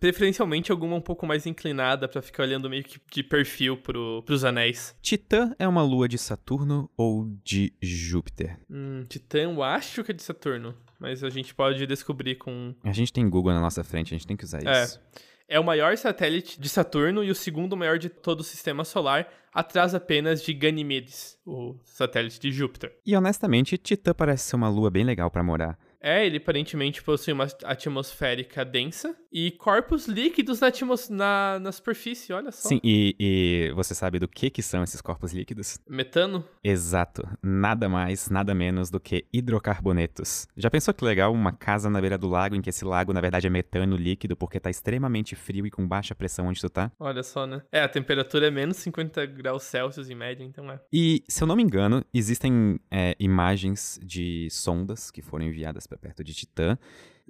Preferencialmente 0.00 0.72
alguma 0.72 0.96
um 0.96 1.00
pouco 1.00 1.26
mais 1.26 1.46
inclinada 1.46 2.08
para 2.08 2.22
ficar 2.22 2.44
olhando 2.44 2.70
meio 2.70 2.84
que 2.84 3.00
de 3.12 3.22
perfil 3.22 3.76
pro, 3.76 4.22
pros 4.22 4.44
anéis. 4.44 4.96
Titã 5.02 5.54
é 5.58 5.66
uma 5.66 5.82
lua 5.82 6.08
de 6.08 6.18
Saturno 6.18 6.90
ou 6.96 7.26
de 7.44 7.74
Júpiter? 7.82 8.58
Hum, 8.70 9.04
Titã 9.08 9.38
eu 9.38 9.62
acho 9.62 10.02
que 10.02 10.12
é 10.12 10.14
de 10.14 10.22
Saturno, 10.22 10.74
mas 10.98 11.22
a 11.22 11.30
gente 11.30 11.54
pode 11.54 11.86
descobrir 11.86 12.36
com... 12.36 12.74
A 12.82 12.92
gente 12.92 13.12
tem 13.12 13.28
Google 13.28 13.52
na 13.52 13.60
nossa 13.60 13.84
frente, 13.84 14.14
a 14.14 14.16
gente 14.16 14.26
tem 14.26 14.36
que 14.36 14.44
usar 14.44 14.66
é. 14.66 14.84
isso. 14.84 15.00
É 15.48 15.60
o 15.60 15.64
maior 15.64 15.96
satélite 15.96 16.60
de 16.60 16.68
Saturno 16.68 17.22
e 17.22 17.30
o 17.30 17.34
segundo 17.34 17.76
maior 17.76 17.98
de 17.98 18.08
todo 18.08 18.40
o 18.40 18.44
sistema 18.44 18.84
solar, 18.84 19.28
atrás 19.52 19.94
apenas 19.94 20.42
de 20.42 20.52
Ganymedes, 20.52 21.38
o 21.46 21.76
satélite 21.84 22.40
de 22.40 22.50
Júpiter. 22.50 22.98
E 23.06 23.14
honestamente, 23.14 23.78
Titã 23.78 24.12
parece 24.12 24.44
ser 24.44 24.56
uma 24.56 24.68
lua 24.68 24.90
bem 24.90 25.04
legal 25.04 25.30
para 25.30 25.44
morar. 25.44 25.78
É, 26.00 26.26
ele 26.26 26.38
aparentemente 26.38 27.02
possui 27.02 27.32
uma 27.32 27.46
atmosférica 27.64 28.64
densa 28.64 29.16
e 29.32 29.50
corpos 29.50 30.06
líquidos 30.06 30.60
na, 30.60 30.68
atmos 30.68 31.08
na, 31.08 31.58
na 31.60 31.72
superfície, 31.72 32.32
olha 32.32 32.50
só. 32.50 32.68
Sim, 32.68 32.80
e, 32.82 33.14
e, 33.18 33.72
você 33.74 33.94
sabe 33.94 34.18
do 34.18 34.28
que, 34.28 34.50
que 34.50 34.62
são 34.62 34.82
esses 34.82 35.00
corpos 35.00 35.32
líquidos? 35.32 35.78
Metano? 35.88 36.44
Exato. 36.62 37.26
Nada 37.42 37.88
mais, 37.88 38.30
nada 38.30 38.54
menos 38.54 38.90
do 38.90 38.98
que 38.98 39.26
hidrocarbonetos. 39.32 40.46
Já 40.56 40.70
pensou 40.70 40.94
que 40.94 41.04
legal 41.04 41.32
uma 41.32 41.52
casa 41.52 41.90
na 41.90 42.00
beira 42.00 42.16
do 42.16 42.28
lago 42.28 42.54
em 42.54 42.62
que 42.62 42.70
esse 42.70 42.84
lago, 42.84 43.12
na 43.12 43.20
verdade, 43.20 43.46
é 43.46 43.50
metano 43.50 43.96
líquido 43.96 44.36
porque 44.36 44.60
tá 44.60 44.70
extremamente 44.70 45.34
frio 45.34 45.66
e 45.66 45.70
com 45.70 45.86
baixa 45.86 46.14
pressão 46.14 46.46
onde 46.46 46.60
tu 46.60 46.70
tá? 46.70 46.90
Olha 46.98 47.22
só, 47.22 47.46
né? 47.46 47.62
É, 47.70 47.80
a 47.80 47.88
temperatura 47.88 48.46
é 48.46 48.50
menos 48.50 48.76
50 48.78 49.26
graus 49.26 49.64
Celsius 49.64 50.08
em 50.08 50.14
média, 50.14 50.44
então 50.44 50.70
é. 50.70 50.80
E, 50.92 51.22
se 51.28 51.42
eu 51.42 51.46
não 51.46 51.56
me 51.56 51.62
engano, 51.62 52.04
existem 52.12 52.80
é, 52.90 53.14
imagens 53.18 54.00
de 54.02 54.48
sondas 54.50 55.10
que 55.10 55.22
foram 55.22 55.44
enviadas 55.44 55.85
para 55.86 55.98
perto 55.98 56.22
de 56.22 56.34
Titã. 56.34 56.78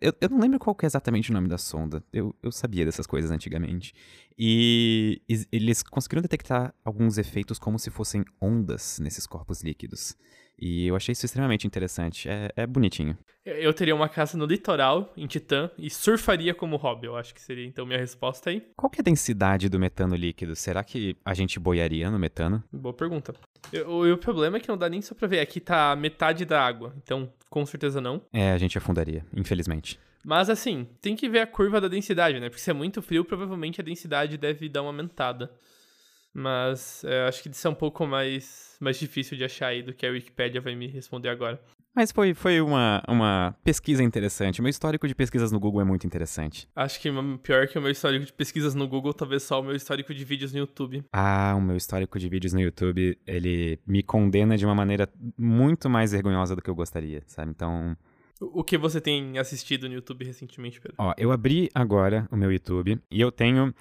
Eu, 0.01 0.12
eu 0.21 0.29
não 0.29 0.38
lembro 0.38 0.59
qual 0.59 0.77
é 0.83 0.87
exatamente 0.87 1.31
o 1.31 1.35
nome 1.35 1.49
da 1.49 1.57
sonda. 1.57 2.05
Eu, 2.12 2.35
eu 2.42 2.53
sabia 2.53 2.85
dessas 2.85 3.07
coisas 3.07 3.31
antigamente. 3.31 3.95
E, 4.38 5.23
e 5.29 5.47
eles 5.51 5.83
conseguiram 5.83 6.23
detectar 6.23 6.75
alguns 6.85 7.16
efeitos 7.16 7.59
como 7.59 7.79
se 7.79 7.90
fossem 7.90 8.25
ondas 8.40 8.99
nesses 8.99 9.27
corpos 9.27 9.62
líquidos. 9.62 10.16
E 10.59 10.87
eu 10.87 10.97
achei 10.97 11.12
isso 11.12 11.27
extremamente 11.27 11.66
interessante. 11.66 12.29
É, 12.29 12.51
é 12.57 12.66
bonitinho. 12.66 13.16
Eu 13.45 13.73
teria 13.73 13.95
uma 13.95 14.09
casa 14.09 14.37
no 14.37 14.45
litoral, 14.45 15.12
em 15.16 15.27
Titã, 15.27 15.71
e 15.79 15.88
surfaria 15.88 16.53
como 16.53 16.77
hobby. 16.77 17.07
Eu 17.07 17.16
acho 17.16 17.33
que 17.33 17.40
seria 17.40 17.64
então 17.64 17.87
minha 17.87 17.99
resposta 17.99 18.51
aí. 18.51 18.61
Qual 18.77 18.90
que 18.90 19.01
é 19.01 19.03
a 19.03 19.05
densidade 19.05 19.69
do 19.69 19.79
metano 19.79 20.16
líquido? 20.16 20.57
Será 20.57 20.83
que 20.83 21.16
a 21.25 21.33
gente 21.33 21.61
boiaria 21.61 22.11
no 22.11 22.19
metano? 22.19 22.64
Boa 22.73 22.92
pergunta. 22.92 23.35
O, 23.87 24.13
o 24.13 24.19
problema 24.19 24.57
é 24.57 24.61
que 24.61 24.69
não 24.69 24.77
dá 24.77 24.89
nem 24.89 25.03
só 25.03 25.15
pra 25.15 25.29
ver. 25.29 25.41
Aqui 25.41 25.61
tá 25.61 25.95
metade 25.97 26.45
da 26.45 26.65
água, 26.65 26.95
então 27.03 27.33
com 27.51 27.65
certeza 27.65 28.01
não. 28.01 28.23
É, 28.33 28.53
a 28.53 28.59
gente 28.59 28.77
afundaria, 28.77 29.25
infelizmente. 29.35 29.99
Mas 30.25 30.51
assim, 30.51 30.89
tem 31.01 31.15
que 31.15 31.29
ver 31.29 31.41
a 31.41 31.47
curva 31.47 31.81
da 31.81 31.89
densidade, 31.89 32.41
né? 32.41 32.49
Porque 32.49 32.61
se 32.61 32.71
é 32.71 32.75
muito 32.75 33.01
frio, 33.01 33.25
provavelmente 33.25 33.81
a 33.81 33.85
densidade 33.85 34.37
deve 34.37 34.69
dar 34.69 34.83
uma 34.83 34.91
aumentada. 34.91 35.51
Mas 36.35 37.03
é, 37.05 37.27
acho 37.27 37.43
que 37.43 37.49
isso 37.49 37.67
é 37.67 37.71
um 37.71 37.75
pouco 37.75 38.07
mais, 38.07 38.77
mais 38.79 38.99
difícil 38.99 39.39
de 39.39 39.45
achar 39.45 39.69
aí 39.69 39.83
do 39.83 39.95
que 39.95 40.05
a 40.05 40.11
Wikipedia 40.11 40.61
vai 40.61 40.75
me 40.75 40.87
responder 40.87 41.31
agora. 41.31 41.59
Mas 41.97 42.13
foi, 42.13 42.35
foi 42.35 42.61
uma, 42.61 43.03
uma 43.09 43.57
pesquisa 43.65 44.03
interessante. 44.03 44.61
O 44.61 44.63
meu 44.63 44.69
histórico 44.69 45.09
de 45.09 45.15
pesquisas 45.15 45.51
no 45.51 45.59
Google 45.59 45.81
é 45.81 45.85
muito 45.85 46.07
interessante. 46.07 46.69
Acho 46.77 47.01
que 47.01 47.09
pior 47.43 47.67
que 47.67 47.79
o 47.79 47.81
meu 47.81 47.91
histórico 47.91 48.27
de 48.27 48.35
pesquisas 48.35 48.75
no 48.75 48.87
Google, 48.87 49.15
talvez 49.15 49.45
só 49.45 49.61
o 49.61 49.65
meu 49.65 49.75
histórico 49.75 50.13
de 50.13 50.23
vídeos 50.23 50.53
no 50.53 50.59
YouTube. 50.59 51.03
Ah, 51.11 51.55
o 51.57 51.61
meu 51.61 51.75
histórico 51.75 52.19
de 52.19 52.29
vídeos 52.29 52.53
no 52.53 52.61
YouTube, 52.61 53.19
ele 53.27 53.81
me 53.87 54.03
condena 54.03 54.59
de 54.59 54.67
uma 54.67 54.75
maneira 54.75 55.09
muito 55.39 55.89
mais 55.89 56.13
vergonhosa 56.13 56.55
do 56.55 56.61
que 56.61 56.69
eu 56.69 56.75
gostaria, 56.75 57.23
sabe? 57.27 57.51
Então, 57.51 57.97
O 58.39 58.63
que 58.63 58.77
você 58.77 59.01
tem 59.01 59.39
assistido 59.39 59.89
no 59.89 59.95
YouTube 59.95 60.23
recentemente, 60.23 60.79
Pedro? 60.79 60.97
Ó, 60.99 61.15
eu 61.17 61.33
abri 61.33 61.71
agora 61.75 62.29
o 62.31 62.37
meu 62.37 62.53
YouTube 62.53 63.01
e 63.11 63.19
eu 63.19 63.33
tenho 63.33 63.75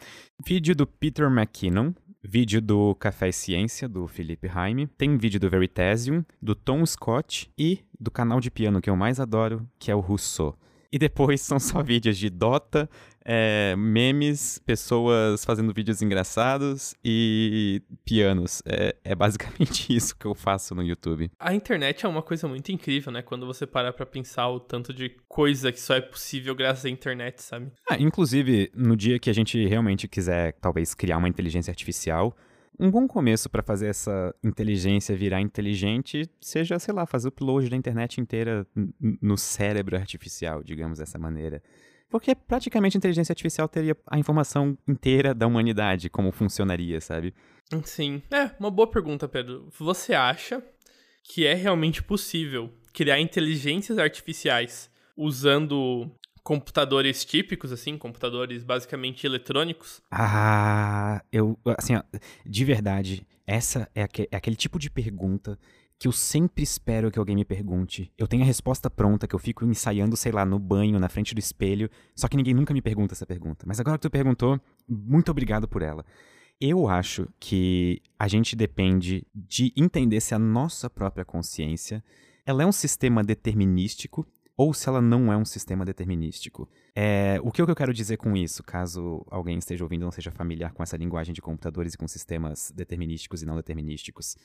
vídeo 0.45 0.73
do 0.73 0.88
Peter 0.88 1.25
McKinnon, 1.30 1.91
vídeo 2.27 2.59
do 2.59 2.95
Café 2.95 3.29
e 3.29 3.33
Ciência, 3.33 3.88
do 3.88 4.07
Felipe 4.07 4.47
Jaime, 4.47 4.88
tem 4.88 5.15
vídeo 5.15 5.39
do 5.39 5.49
Veritasium, 5.49 6.25
do 6.41 6.55
Tom 6.55 6.83
Scott 6.85 7.51
e 7.57 7.79
do 7.99 8.09
canal 8.09 8.39
de 8.39 8.49
piano 8.49 8.81
que 8.81 8.89
eu 8.89 8.95
mais 8.95 9.19
adoro, 9.19 9.67
que 9.77 9.91
é 9.91 9.95
o 9.95 9.99
Rousseau. 9.99 10.57
E 10.91 10.97
depois 10.97 11.39
são 11.41 11.59
só 11.59 11.83
vídeos 11.83 12.17
de 12.17 12.29
Dota, 12.29 12.89
é, 13.25 13.75
memes, 13.75 14.59
pessoas 14.59 15.43
fazendo 15.43 15.73
vídeos 15.73 16.01
engraçados 16.01 16.95
e 17.03 17.81
pianos. 18.05 18.61
É, 18.65 18.95
é, 19.03 19.15
basicamente 19.15 19.91
isso 19.95 20.15
que 20.15 20.25
eu 20.25 20.35
faço 20.35 20.75
no 20.75 20.83
YouTube. 20.83 21.31
A 21.39 21.53
internet 21.53 22.05
é 22.05 22.09
uma 22.09 22.21
coisa 22.21 22.47
muito 22.47 22.71
incrível, 22.71 23.11
né? 23.11 23.23
Quando 23.23 23.47
você 23.47 23.65
para 23.65 23.91
pra 23.91 24.05
pensar 24.05 24.47
o 24.49 24.59
tanto 24.59 24.93
de 24.93 25.09
coisa 25.27 25.71
que 25.71 25.81
só 25.81 25.95
é 25.95 26.01
possível 26.01 26.53
graças 26.53 26.85
à 26.85 26.89
internet, 26.89 27.41
sabe? 27.41 27.71
Ah, 27.89 27.97
inclusive, 27.99 28.71
no 28.75 28.95
dia 28.95 29.17
que 29.17 29.29
a 29.29 29.33
gente 29.33 29.65
realmente 29.65 30.07
quiser, 30.07 30.53
talvez, 30.61 30.93
criar 30.93 31.17
uma 31.17 31.27
inteligência 31.27 31.71
artificial, 31.71 32.35
um 32.79 32.91
bom 32.91 33.07
começo 33.07 33.49
para 33.49 33.63
fazer 33.63 33.88
essa 33.88 34.35
inteligência 34.43 35.15
virar 35.15 35.39
inteligente 35.39 36.29
seja, 36.41 36.77
sei 36.77 36.93
lá, 36.93 37.05
fazer 37.05 37.27
o 37.27 37.29
upload 37.29 37.69
da 37.69 37.75
internet 37.75 38.19
inteira 38.19 38.67
no 39.21 39.38
cérebro 39.38 39.95
artificial, 39.95 40.61
digamos 40.61 40.99
dessa 40.99 41.17
maneira. 41.17 41.63
Porque 42.15 42.34
praticamente 42.34 42.95
a 42.95 42.99
inteligência 42.99 43.34
artificial 43.34 43.67
teria 43.67 43.93
a 44.08 44.17
informação 44.17 44.78
inteira 44.88 45.34
da 45.34 45.45
humanidade, 45.45 46.10
como 46.10 46.32
funcionaria, 46.32 47.01
sabe? 47.01 47.34
Sim. 47.84 48.21
É, 48.32 48.51
uma 48.58 48.71
boa 48.71 48.89
pergunta, 48.89 49.28
Pedro. 49.28 49.67
Você 49.78 50.13
acha 50.13 50.63
que 51.25 51.45
é 51.45 51.54
realmente 51.54 52.01
possível 52.01 52.71
criar 52.93 53.19
inteligências 53.19 53.97
artificiais 53.97 54.89
usando 55.17 56.10
computadores 56.41 57.25
típicos, 57.25 57.73
assim, 57.73 57.97
computadores 57.97 58.63
basicamente 58.63 59.28
eletrônicos? 59.28 60.01
Ah, 60.10 61.21
eu, 61.34 61.60
assim, 61.78 61.97
ó, 61.97 62.04
de 62.45 62.63
verdade, 62.63 63.28
essa 63.45 63.89
é, 63.93 64.04
aquele, 64.04 64.30
é 64.32 64.38
aquele 64.38 64.56
tipo 64.56 64.80
de 64.80 64.89
pergunta 64.89 65.60
que 65.97 66.08
eu 66.08 66.12
sempre 66.12 66.63
espero 66.63 67.10
que 67.10 67.17
alguém 67.17 67.36
me 67.36 67.45
pergunte. 67.45 68.12
Eu 68.17 68.27
tenho 68.27 68.43
a 68.43 68.45
resposta 68.45 68.89
pronta, 68.89 69.27
que 69.27 69.36
eu 69.36 69.39
fico 69.39 69.65
ensaiando, 69.65 70.17
sei 70.17 70.31
lá, 70.31 70.45
no 70.45 70.60
banho, 70.60 70.99
na 70.99 71.10
frente 71.10 71.34
do 71.34 71.39
espelho, 71.39 71.89
só 72.15 72.27
que 72.27 72.36
ninguém 72.36 72.53
nunca 72.53 72.73
me 72.73 72.81
pergunta 72.81 73.13
essa 73.13 73.25
pergunta. 73.25 73.65
Mas 73.67 73.79
agora 73.79 73.97
que 73.97 74.01
tu 74.01 74.10
perguntou, 74.10 74.60
muito 74.88 75.31
obrigado 75.31 75.67
por 75.67 75.81
ela. 75.81 76.05
Eu 76.60 76.88
acho 76.88 77.27
que 77.39 78.01
a 78.17 78.27
gente 78.27 78.55
depende 78.55 79.25
de 79.34 79.73
entender 79.75 80.21
se 80.21 80.34
a 80.34 80.39
nossa 80.39 80.89
própria 80.89 81.25
consciência 81.25 82.03
ela 82.45 82.63
é 82.63 82.65
um 82.65 82.71
sistema 82.71 83.23
determinístico 83.23 84.25
ou 84.58 84.73
se 84.73 84.88
ela 84.88 85.01
não 85.01 85.31
é 85.34 85.38
um 85.38 85.43
sistema 85.43 85.84
determinístico. 85.84 86.69
É, 86.95 87.39
o 87.43 87.51
que 87.51 87.62
eu 87.62 87.75
quero 87.75 87.93
dizer 87.93 88.17
com 88.17 88.38
isso, 88.38 88.63
caso 88.63 89.25
alguém 89.29 89.58
esteja 89.58 89.84
ouvindo 89.84 90.03
e 90.03 90.05
não 90.05 90.12
seja 90.12 90.31
familiar 90.31 90.71
com 90.71 90.81
essa 90.81 90.95
linguagem 90.95 91.34
de 91.34 91.41
computadores 91.41 91.93
e 91.93 91.97
com 91.97 92.08
sistemas 92.08 92.71
determinísticos 92.73 93.41
e 93.41 93.45
não 93.45 93.58
determinísticos? 93.58 94.38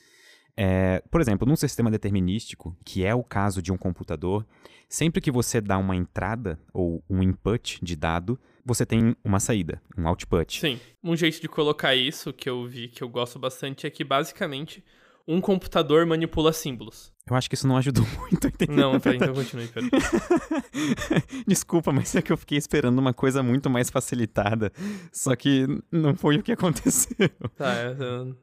É, 0.55 1.01
por 1.09 1.21
exemplo, 1.21 1.47
num 1.47 1.55
sistema 1.55 1.89
determinístico, 1.89 2.75
que 2.83 3.05
é 3.05 3.15
o 3.15 3.23
caso 3.23 3.61
de 3.61 3.71
um 3.71 3.77
computador, 3.77 4.45
sempre 4.87 5.21
que 5.21 5.31
você 5.31 5.61
dá 5.61 5.77
uma 5.77 5.95
entrada 5.95 6.59
ou 6.73 7.03
um 7.09 7.23
input 7.23 7.79
de 7.81 7.95
dado, 7.95 8.39
você 8.65 8.85
tem 8.85 9.15
uma 9.23 9.39
saída, 9.39 9.81
um 9.97 10.07
output. 10.07 10.59
Sim. 10.59 10.79
Um 11.03 11.15
jeito 11.15 11.41
de 11.41 11.47
colocar 11.47 11.95
isso 11.95 12.33
que 12.33 12.49
eu 12.49 12.67
vi 12.67 12.87
que 12.87 13.03
eu 13.03 13.09
gosto 13.09 13.39
bastante 13.39 13.87
é 13.87 13.89
que 13.89 14.03
basicamente 14.03 14.83
um 15.27 15.39
computador 15.39 16.05
manipula 16.05 16.51
símbolos. 16.51 17.13
Eu 17.31 17.37
acho 17.37 17.49
que 17.49 17.55
isso 17.55 17.65
não 17.65 17.77
ajudou 17.77 18.05
muito 18.29 18.45
a 18.45 18.49
entender. 18.49 18.75
Não, 18.75 18.99
peraí, 18.99 19.15
então 19.15 19.33
continue, 19.33 19.65
Pedro. 19.67 19.89
Desculpa, 21.47 21.93
mas 21.93 22.13
é 22.13 22.21
que 22.21 22.31
eu 22.31 22.35
fiquei 22.35 22.57
esperando 22.57 22.99
uma 22.99 23.13
coisa 23.13 23.41
muito 23.41 23.69
mais 23.69 23.89
facilitada. 23.89 24.69
Só 25.13 25.33
que 25.33 25.65
não 25.89 26.13
foi 26.13 26.37
o 26.37 26.43
que 26.43 26.51
aconteceu. 26.51 27.15
Tá, 27.55 27.73
é, 27.73 27.95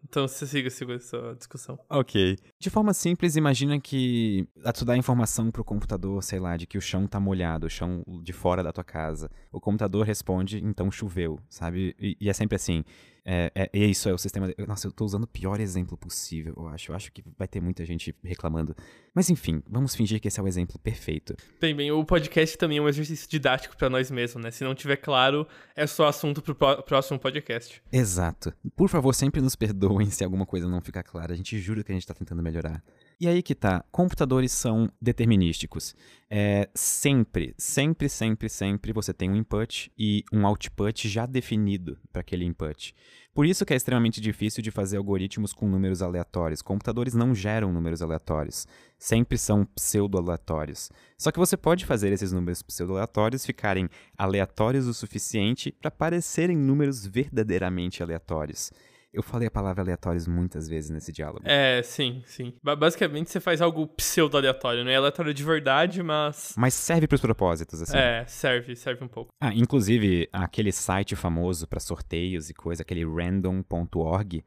então 0.08 0.28
você 0.28 0.46
siga, 0.46 0.70
siga 0.70 0.94
essa 0.94 1.34
discussão. 1.36 1.78
Ok. 1.90 2.36
De 2.58 2.70
forma 2.70 2.92
simples, 2.94 3.36
imagina 3.36 3.80
que 3.80 4.46
tu 4.74 4.84
dá 4.84 4.96
informação 4.96 5.50
pro 5.50 5.64
computador, 5.64 6.22
sei 6.22 6.38
lá, 6.38 6.56
de 6.56 6.66
que 6.66 6.78
o 6.78 6.80
chão 6.80 7.06
tá 7.06 7.18
molhado, 7.18 7.66
o 7.66 7.70
chão 7.70 8.04
de 8.22 8.32
fora 8.32 8.62
da 8.62 8.72
tua 8.72 8.84
casa. 8.84 9.30
O 9.50 9.60
computador 9.60 10.06
responde, 10.06 10.62
então 10.64 10.90
choveu, 10.90 11.40
sabe? 11.48 11.96
E, 11.98 12.16
e 12.20 12.28
é 12.28 12.32
sempre 12.32 12.56
assim. 12.56 12.84
É, 13.30 13.52
é, 13.54 13.70
é, 13.74 13.84
isso, 13.84 14.08
é 14.08 14.14
o 14.14 14.16
sistema. 14.16 14.48
Nossa, 14.66 14.86
eu 14.86 14.92
tô 14.92 15.04
usando 15.04 15.24
o 15.24 15.28
pior 15.28 15.60
exemplo 15.60 15.98
possível, 15.98 16.54
eu 16.56 16.66
acho. 16.68 16.90
Eu 16.90 16.96
acho 16.96 17.12
que 17.12 17.22
vai 17.36 17.46
ter 17.46 17.60
muita 17.60 17.84
gente 17.84 18.16
reclamando. 18.24 18.74
Mas 19.14 19.28
enfim, 19.30 19.62
vamos 19.68 19.96
fingir 19.96 20.20
que 20.20 20.28
esse 20.28 20.38
é 20.38 20.42
o 20.42 20.46
exemplo 20.46 20.78
perfeito. 20.78 21.34
Bem, 21.60 21.74
bem, 21.74 21.90
o 21.90 22.04
podcast 22.04 22.56
também 22.56 22.78
é 22.78 22.80
um 22.80 22.88
exercício 22.88 23.28
didático 23.28 23.76
para 23.76 23.90
nós 23.90 24.10
mesmos, 24.10 24.42
né? 24.42 24.50
Se 24.50 24.62
não 24.62 24.74
tiver 24.74 24.96
claro, 24.96 25.46
é 25.74 25.86
só 25.86 26.06
assunto 26.06 26.40
pro 26.40 26.54
próximo 26.54 27.18
podcast. 27.18 27.82
Exato. 27.90 28.52
Por 28.76 28.88
favor, 28.88 29.12
sempre 29.14 29.40
nos 29.40 29.56
perdoem 29.56 30.08
se 30.10 30.22
alguma 30.22 30.46
coisa 30.46 30.68
não 30.68 30.80
ficar 30.80 31.02
clara. 31.02 31.32
A 31.32 31.36
gente 31.36 31.58
jura 31.58 31.82
que 31.82 31.90
a 31.90 31.94
gente 31.94 32.06
tá 32.06 32.14
tentando 32.14 32.42
melhorar. 32.42 32.82
E 33.20 33.26
aí 33.26 33.42
que 33.42 33.52
tá, 33.52 33.84
computadores 33.90 34.52
são 34.52 34.88
determinísticos. 35.02 35.92
É, 36.30 36.68
sempre, 36.72 37.52
sempre, 37.58 38.08
sempre, 38.08 38.48
sempre 38.48 38.92
você 38.92 39.12
tem 39.12 39.28
um 39.28 39.34
input 39.34 39.90
e 39.98 40.24
um 40.32 40.46
output 40.46 41.08
já 41.08 41.26
definido 41.26 41.98
para 42.12 42.20
aquele 42.20 42.44
input. 42.44 42.94
Por 43.34 43.44
isso 43.44 43.66
que 43.66 43.72
é 43.72 43.76
extremamente 43.76 44.20
difícil 44.20 44.62
de 44.62 44.70
fazer 44.70 44.98
algoritmos 44.98 45.52
com 45.52 45.68
números 45.68 46.00
aleatórios. 46.00 46.62
Computadores 46.62 47.14
não 47.14 47.34
geram 47.34 47.72
números 47.72 48.02
aleatórios. 48.02 48.68
Sempre 48.96 49.36
são 49.36 49.64
pseudo-aleatórios. 49.64 50.88
Só 51.16 51.32
que 51.32 51.38
você 51.40 51.56
pode 51.56 51.86
fazer 51.86 52.12
esses 52.12 52.30
números 52.30 52.62
pseudo-aleatórios 52.62 53.44
ficarem 53.44 53.88
aleatórios 54.16 54.86
o 54.86 54.94
suficiente 54.94 55.72
para 55.72 55.90
parecerem 55.90 56.56
números 56.56 57.04
verdadeiramente 57.04 58.00
aleatórios. 58.00 58.72
Eu 59.12 59.22
falei 59.22 59.48
a 59.48 59.50
palavra 59.50 59.82
aleatórios 59.82 60.26
muitas 60.26 60.68
vezes 60.68 60.90
nesse 60.90 61.10
diálogo. 61.10 61.42
É, 61.44 61.82
sim, 61.82 62.22
sim. 62.26 62.52
Basicamente 62.62 63.30
você 63.30 63.40
faz 63.40 63.62
algo 63.62 63.86
pseudo-aleatório, 63.86 64.84
não 64.84 64.90
é 64.90 64.96
aleatório 64.96 65.32
de 65.32 65.42
verdade, 65.42 66.02
mas. 66.02 66.54
Mas 66.56 66.74
serve 66.74 67.06
para 67.06 67.14
os 67.14 67.20
propósitos, 67.20 67.80
assim. 67.80 67.96
É, 67.96 68.26
serve, 68.26 68.76
serve 68.76 69.02
um 69.02 69.08
pouco. 69.08 69.32
Ah, 69.40 69.52
inclusive, 69.54 70.28
aquele 70.32 70.72
site 70.72 71.16
famoso 71.16 71.66
para 71.66 71.80
sorteios 71.80 72.50
e 72.50 72.54
coisa, 72.54 72.82
aquele 72.82 73.04
random.org, 73.04 74.44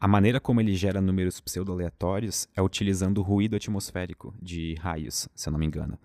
a 0.00 0.08
maneira 0.08 0.40
como 0.40 0.60
ele 0.60 0.74
gera 0.74 1.00
números 1.00 1.40
pseudo-aleatórios 1.40 2.48
é 2.56 2.62
utilizando 2.62 3.18
o 3.18 3.22
ruído 3.22 3.56
atmosférico 3.56 4.34
de 4.40 4.74
raios, 4.76 5.28
se 5.34 5.48
eu 5.48 5.52
não 5.52 5.58
me 5.58 5.66
engano. 5.66 5.98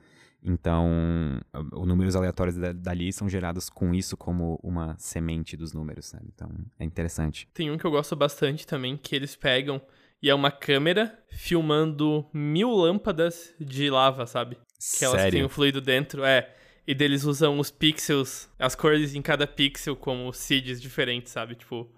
Então, 0.45 1.39
os 1.71 1.87
números 1.87 2.15
aleatórios 2.15 2.57
dali 2.75 3.13
são 3.13 3.29
gerados 3.29 3.69
com 3.69 3.93
isso 3.95 4.17
como 4.17 4.59
uma 4.61 4.95
semente 4.97 5.55
dos 5.55 5.71
números, 5.71 6.07
sabe? 6.07 6.25
Então, 6.33 6.49
é 6.77 6.83
interessante. 6.83 7.47
Tem 7.53 7.71
um 7.71 7.77
que 7.77 7.85
eu 7.85 7.91
gosto 7.91 8.15
bastante 8.15 8.67
também, 8.67 8.97
que 8.97 9.15
eles 9.15 9.35
pegam 9.35 9.81
e 10.21 10.29
é 10.29 10.35
uma 10.35 10.51
câmera 10.51 11.17
filmando 11.29 12.25
mil 12.33 12.71
lâmpadas 12.71 13.53
de 13.59 13.89
lava, 13.89 14.25
sabe? 14.25 14.57
Que 14.97 15.05
elas 15.05 15.21
Sério? 15.21 15.37
têm 15.37 15.45
o 15.45 15.49
fluido 15.49 15.79
dentro, 15.79 16.23
é. 16.23 16.53
E 16.85 16.93
deles 16.93 17.23
usam 17.23 17.59
os 17.59 17.71
pixels, 17.71 18.49
as 18.59 18.75
cores 18.75 19.15
em 19.15 19.21
cada 19.21 19.47
pixel 19.47 19.95
como 19.95 20.31
seeds 20.33 20.81
diferentes, 20.81 21.31
sabe? 21.31 21.55
Tipo, 21.55 21.89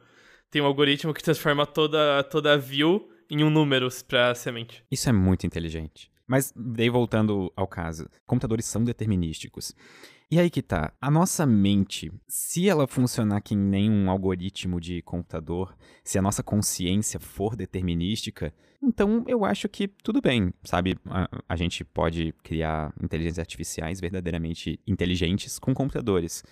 tem 0.52 0.62
um 0.62 0.66
algoritmo 0.66 1.14
que 1.14 1.24
transforma 1.24 1.66
toda, 1.66 2.24
toda 2.24 2.54
a 2.54 2.58
view 2.58 3.10
em 3.30 3.44
um 3.44 3.50
número 3.50 3.88
pra 4.08 4.36
semente. 4.36 4.84
Isso 4.92 5.10
é 5.10 5.12
muito 5.12 5.46
inteligente. 5.46 6.12
Mas 6.28 6.52
daí 6.56 6.90
voltando 6.90 7.52
ao 7.56 7.68
caso, 7.68 8.10
computadores 8.26 8.66
são 8.66 8.84
determinísticos. 8.84 9.76
E 10.30 10.40
aí 10.40 10.50
que 10.50 10.62
tá, 10.62 10.92
a 11.00 11.12
nossa 11.12 11.46
mente, 11.46 12.12
se 12.28 12.68
ela 12.68 12.88
funcionar 12.88 13.42
que 13.42 13.56
nem 13.56 13.92
um 13.92 14.10
algoritmo 14.10 14.82
de 14.82 15.02
computador, 15.04 15.78
se 16.04 16.18
a 16.18 16.22
nossa 16.22 16.42
consciência 16.42 17.20
for 17.20 17.56
determinística, 17.56 18.52
então 18.82 19.24
eu 19.28 19.46
acho 19.46 19.70
que 19.70 19.88
tudo 19.88 20.22
bem, 20.22 20.52
sabe? 20.64 20.98
A, 21.06 21.30
a 21.48 21.56
gente 21.56 21.86
pode 21.86 22.34
criar 22.44 22.92
inteligências 23.02 23.40
artificiais 23.40 24.00
verdadeiramente 24.00 24.80
inteligentes 24.88 25.60
com 25.60 25.76
computadores. 25.76 26.44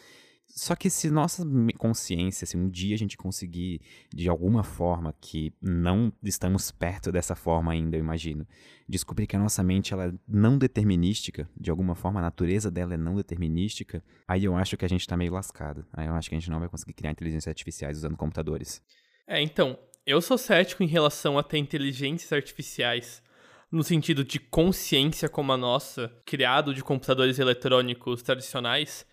Só 0.47 0.75
que 0.75 0.89
se 0.89 1.09
nossa 1.09 1.43
consciência, 1.79 2.45
se 2.45 2.55
um 2.55 2.69
dia 2.69 2.93
a 2.93 2.97
gente 2.97 3.17
conseguir, 3.17 3.81
de 4.13 4.29
alguma 4.29 4.63
forma, 4.63 5.13
que 5.19 5.51
não 5.59 6.13
estamos 6.23 6.69
perto 6.71 7.11
dessa 7.11 7.35
forma 7.35 7.71
ainda, 7.71 7.97
eu 7.97 7.99
imagino, 7.99 8.47
descobrir 8.87 9.25
que 9.25 9.35
a 9.35 9.39
nossa 9.39 9.63
mente 9.63 9.93
ela 9.93 10.07
é 10.07 10.13
não 10.27 10.57
determinística, 10.57 11.49
de 11.59 11.71
alguma 11.71 11.95
forma 11.95 12.19
a 12.19 12.23
natureza 12.23 12.69
dela 12.69 12.93
é 12.93 12.97
não 12.97 13.15
determinística, 13.15 14.03
aí 14.27 14.43
eu 14.43 14.55
acho 14.55 14.77
que 14.77 14.85
a 14.85 14.87
gente 14.87 15.07
tá 15.07 15.17
meio 15.17 15.33
lascado. 15.33 15.85
Aí 15.91 16.07
eu 16.07 16.13
acho 16.13 16.29
que 16.29 16.35
a 16.35 16.39
gente 16.39 16.51
não 16.51 16.59
vai 16.59 16.69
conseguir 16.69 16.93
criar 16.93 17.11
inteligências 17.11 17.47
artificiais 17.47 17.97
usando 17.97 18.15
computadores. 18.15 18.79
É, 19.27 19.41
então, 19.41 19.77
eu 20.05 20.21
sou 20.21 20.37
cético 20.37 20.83
em 20.83 20.87
relação 20.87 21.37
a 21.37 21.43
ter 21.43 21.57
inteligências 21.57 22.31
artificiais 22.31 23.23
no 23.71 23.83
sentido 23.83 24.23
de 24.23 24.37
consciência 24.37 25.27
como 25.27 25.51
a 25.51 25.57
nossa, 25.57 26.15
criado 26.27 26.75
de 26.75 26.83
computadores 26.83 27.39
eletrônicos 27.39 28.21
tradicionais 28.21 29.03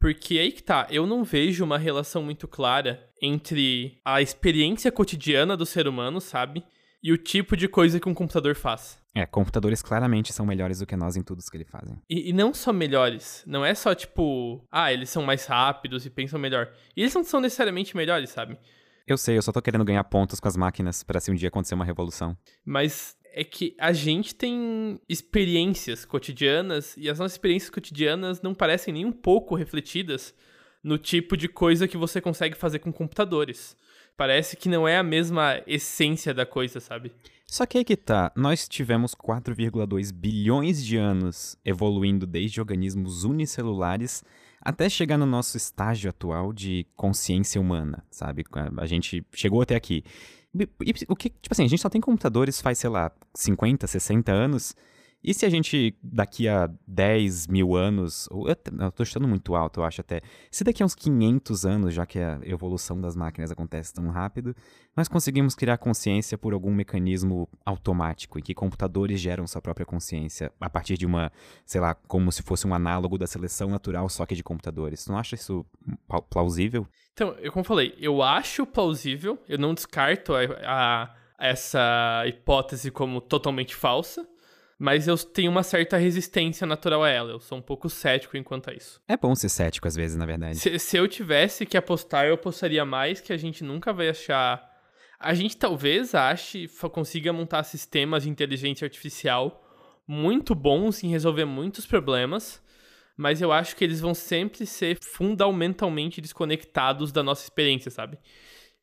porque 0.00 0.38
aí 0.38 0.50
que 0.50 0.62
tá, 0.62 0.86
eu 0.90 1.06
não 1.06 1.22
vejo 1.22 1.62
uma 1.62 1.78
relação 1.78 2.22
muito 2.22 2.48
clara 2.48 3.08
entre 3.22 4.00
a 4.04 4.20
experiência 4.20 4.90
cotidiana 4.90 5.56
do 5.56 5.66
ser 5.66 5.86
humano, 5.86 6.20
sabe? 6.20 6.64
e 7.02 7.12
o 7.12 7.18
tipo 7.18 7.56
de 7.56 7.66
coisa 7.66 7.98
que 7.98 8.08
um 8.08 8.14
computador 8.14 8.54
faz. 8.54 8.98
É, 9.14 9.26
computadores 9.26 9.82
claramente 9.82 10.32
são 10.32 10.46
melhores 10.46 10.78
do 10.78 10.86
que 10.86 10.94
nós 10.94 11.16
em 11.16 11.22
tudo 11.22 11.42
que 11.42 11.56
eles 11.56 11.68
fazem. 11.68 12.00
E, 12.08 12.30
e, 12.30 12.32
não 12.32 12.54
só 12.54 12.72
melhores. 12.72 13.42
Não 13.46 13.64
é 13.64 13.74
só 13.74 13.94
tipo, 13.94 14.64
ah, 14.70 14.92
eles 14.92 15.10
são 15.10 15.22
mais 15.22 15.46
rápidos 15.46 16.06
e 16.06 16.10
pensam 16.10 16.38
melhor. 16.38 16.70
E 16.96 17.00
eles 17.02 17.14
não 17.14 17.24
são 17.24 17.40
necessariamente 17.40 17.96
melhores, 17.96 18.30
sabe? 18.30 18.56
Eu 19.06 19.18
sei, 19.18 19.36
eu 19.36 19.42
só 19.42 19.50
tô 19.50 19.60
querendo 19.60 19.84
ganhar 19.84 20.04
pontos 20.04 20.38
com 20.38 20.46
as 20.46 20.56
máquinas 20.56 21.02
para 21.02 21.18
se 21.18 21.30
um 21.30 21.34
dia 21.34 21.48
acontecer 21.48 21.74
uma 21.74 21.84
revolução. 21.84 22.36
Mas 22.64 23.16
é 23.32 23.44
que 23.44 23.74
a 23.78 23.92
gente 23.92 24.34
tem 24.34 25.00
experiências 25.08 26.04
cotidianas 26.04 26.96
e 26.96 27.08
as 27.08 27.18
nossas 27.18 27.32
experiências 27.32 27.70
cotidianas 27.70 28.42
não 28.42 28.54
parecem 28.54 28.94
nem 28.94 29.04
um 29.04 29.12
pouco 29.12 29.54
refletidas 29.54 30.34
no 30.82 30.98
tipo 30.98 31.36
de 31.36 31.48
coisa 31.48 31.86
que 31.86 31.96
você 31.96 32.20
consegue 32.20 32.56
fazer 32.56 32.78
com 32.78 32.92
computadores. 32.92 33.76
Parece 34.16 34.56
que 34.56 34.68
não 34.68 34.86
é 34.86 34.98
a 34.98 35.02
mesma 35.02 35.62
essência 35.66 36.34
da 36.34 36.44
coisa, 36.44 36.80
sabe? 36.80 37.12
Só 37.46 37.66
que 37.66 37.78
aí 37.78 37.84
que 37.84 37.96
tá, 37.96 38.30
nós 38.36 38.68
tivemos 38.68 39.14
4,2 39.14 40.12
bilhões 40.12 40.84
de 40.84 40.96
anos 40.96 41.56
evoluindo 41.64 42.26
desde 42.26 42.60
organismos 42.60 43.24
unicelulares 43.24 44.22
até 44.60 44.88
chegar 44.88 45.16
no 45.16 45.26
nosso 45.26 45.56
estágio 45.56 46.10
atual 46.10 46.52
de 46.52 46.86
consciência 46.94 47.60
humana, 47.60 48.04
sabe? 48.10 48.44
A 48.76 48.86
gente 48.86 49.24
chegou 49.32 49.62
até 49.62 49.74
aqui. 49.74 50.04
E, 50.54 50.68
o 51.08 51.14
que, 51.14 51.30
tipo 51.30 51.52
assim, 51.52 51.64
a 51.64 51.68
gente 51.68 51.80
só 51.80 51.88
tem 51.88 52.00
computadores 52.00 52.60
faz, 52.60 52.78
sei 52.78 52.90
lá, 52.90 53.12
50, 53.34 53.86
60 53.86 54.32
anos. 54.32 54.74
E 55.22 55.34
se 55.34 55.44
a 55.44 55.50
gente, 55.50 55.94
daqui 56.02 56.48
a 56.48 56.70
10 56.86 57.46
mil 57.46 57.76
anos, 57.76 58.26
ou 58.30 58.48
eu, 58.48 58.56
tô 58.90 59.04
chutando 59.04 59.28
muito 59.28 59.54
alto, 59.54 59.80
eu 59.80 59.84
acho 59.84 60.00
até, 60.00 60.22
se 60.50 60.64
daqui 60.64 60.82
a 60.82 60.86
uns 60.86 60.94
500 60.94 61.66
anos, 61.66 61.94
já 61.94 62.06
que 62.06 62.18
a 62.18 62.40
evolução 62.42 62.98
das 62.98 63.14
máquinas 63.14 63.50
acontece 63.50 63.92
tão 63.92 64.08
rápido, 64.08 64.56
nós 64.96 65.08
conseguimos 65.08 65.54
criar 65.54 65.76
consciência 65.76 66.38
por 66.38 66.54
algum 66.54 66.74
mecanismo 66.74 67.46
automático, 67.66 68.38
em 68.38 68.42
que 68.42 68.54
computadores 68.54 69.20
geram 69.20 69.46
sua 69.46 69.60
própria 69.60 69.84
consciência 69.84 70.50
a 70.58 70.70
partir 70.70 70.96
de 70.96 71.04
uma, 71.04 71.30
sei 71.66 71.82
lá, 71.82 71.94
como 71.94 72.32
se 72.32 72.42
fosse 72.42 72.66
um 72.66 72.72
análogo 72.72 73.18
da 73.18 73.26
seleção 73.26 73.68
natural, 73.68 74.08
só 74.08 74.24
que 74.24 74.34
de 74.34 74.42
computadores. 74.42 75.06
Não 75.06 75.18
acha 75.18 75.34
isso 75.34 75.66
plausível? 76.30 76.86
Então, 77.12 77.36
eu 77.40 77.52
como 77.52 77.64
falei, 77.64 77.94
eu 77.98 78.22
acho 78.22 78.64
plausível, 78.64 79.38
eu 79.46 79.58
não 79.58 79.74
descarto 79.74 80.32
a, 80.34 80.40
a 80.64 81.14
essa 81.38 82.24
hipótese 82.26 82.90
como 82.90 83.20
totalmente 83.20 83.74
falsa, 83.74 84.26
mas 84.80 85.06
eu 85.06 85.18
tenho 85.18 85.50
uma 85.50 85.62
certa 85.62 85.98
resistência 85.98 86.66
natural 86.66 87.04
a 87.04 87.10
ela. 87.10 87.32
Eu 87.32 87.38
sou 87.38 87.58
um 87.58 87.60
pouco 87.60 87.90
cético 87.90 88.34
enquanto 88.38 88.70
a 88.70 88.72
isso. 88.72 88.98
É 89.06 89.14
bom 89.14 89.34
ser 89.34 89.50
cético 89.50 89.86
às 89.86 89.94
vezes, 89.94 90.16
na 90.16 90.24
verdade. 90.24 90.56
Se, 90.56 90.78
se 90.78 90.96
eu 90.96 91.06
tivesse 91.06 91.66
que 91.66 91.76
apostar, 91.76 92.24
eu 92.24 92.32
apostaria 92.32 92.82
mais 92.82 93.20
que 93.20 93.30
a 93.30 93.36
gente 93.36 93.62
nunca 93.62 93.92
vai 93.92 94.08
achar. 94.08 94.66
A 95.18 95.34
gente 95.34 95.54
talvez 95.54 96.14
ache, 96.14 96.66
consiga 96.92 97.30
montar 97.30 97.62
sistemas 97.64 98.22
de 98.22 98.30
inteligência 98.30 98.86
artificial 98.86 99.62
muito 100.08 100.54
bons 100.54 101.04
em 101.04 101.08
resolver 101.08 101.44
muitos 101.44 101.84
problemas, 101.84 102.62
mas 103.18 103.42
eu 103.42 103.52
acho 103.52 103.76
que 103.76 103.84
eles 103.84 104.00
vão 104.00 104.14
sempre 104.14 104.64
ser 104.64 104.96
fundamentalmente 105.02 106.22
desconectados 106.22 107.12
da 107.12 107.22
nossa 107.22 107.44
experiência, 107.44 107.90
sabe? 107.90 108.18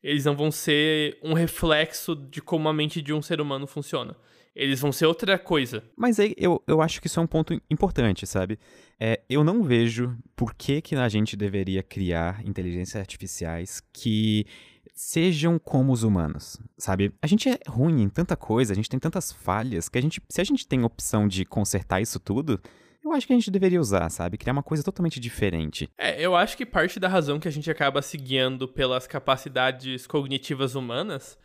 Eles 0.00 0.24
não 0.24 0.36
vão 0.36 0.52
ser 0.52 1.18
um 1.24 1.34
reflexo 1.34 2.14
de 2.14 2.40
como 2.40 2.68
a 2.68 2.72
mente 2.72 3.02
de 3.02 3.12
um 3.12 3.20
ser 3.20 3.40
humano 3.40 3.66
funciona. 3.66 4.16
Eles 4.58 4.80
vão 4.80 4.90
ser 4.90 5.06
outra 5.06 5.38
coisa. 5.38 5.84
Mas 5.96 6.18
aí 6.18 6.34
eu, 6.36 6.60
eu 6.66 6.82
acho 6.82 7.00
que 7.00 7.06
isso 7.06 7.20
é 7.20 7.22
um 7.22 7.28
ponto 7.28 7.54
importante, 7.70 8.26
sabe? 8.26 8.58
É, 8.98 9.20
eu 9.30 9.44
não 9.44 9.62
vejo 9.62 10.18
por 10.34 10.52
que, 10.52 10.82
que 10.82 10.96
a 10.96 11.08
gente 11.08 11.36
deveria 11.36 11.80
criar 11.80 12.44
inteligências 12.44 13.00
artificiais 13.00 13.80
que 13.92 14.44
sejam 14.92 15.60
como 15.60 15.92
os 15.92 16.02
humanos, 16.02 16.58
sabe? 16.76 17.14
A 17.22 17.26
gente 17.28 17.48
é 17.48 17.60
ruim 17.68 18.02
em 18.02 18.08
tanta 18.08 18.36
coisa, 18.36 18.72
a 18.72 18.74
gente 18.74 18.88
tem 18.88 18.98
tantas 18.98 19.30
falhas, 19.30 19.88
que 19.88 19.96
a 19.96 20.02
gente, 20.02 20.20
se 20.28 20.40
a 20.40 20.44
gente 20.44 20.66
tem 20.66 20.82
opção 20.82 21.28
de 21.28 21.44
consertar 21.44 22.00
isso 22.00 22.18
tudo, 22.18 22.60
eu 23.04 23.12
acho 23.12 23.28
que 23.28 23.32
a 23.32 23.36
gente 23.36 23.52
deveria 23.52 23.80
usar, 23.80 24.10
sabe? 24.10 24.36
Criar 24.36 24.54
uma 24.54 24.62
coisa 24.62 24.82
totalmente 24.82 25.20
diferente. 25.20 25.88
É, 25.96 26.20
eu 26.20 26.34
acho 26.34 26.56
que 26.56 26.66
parte 26.66 26.98
da 26.98 27.06
razão 27.06 27.38
que 27.38 27.46
a 27.46 27.52
gente 27.52 27.70
acaba 27.70 28.02
se 28.02 28.16
guiando 28.16 28.66
pelas 28.66 29.06
capacidades 29.06 30.04
cognitivas 30.04 30.74
humanas 30.74 31.38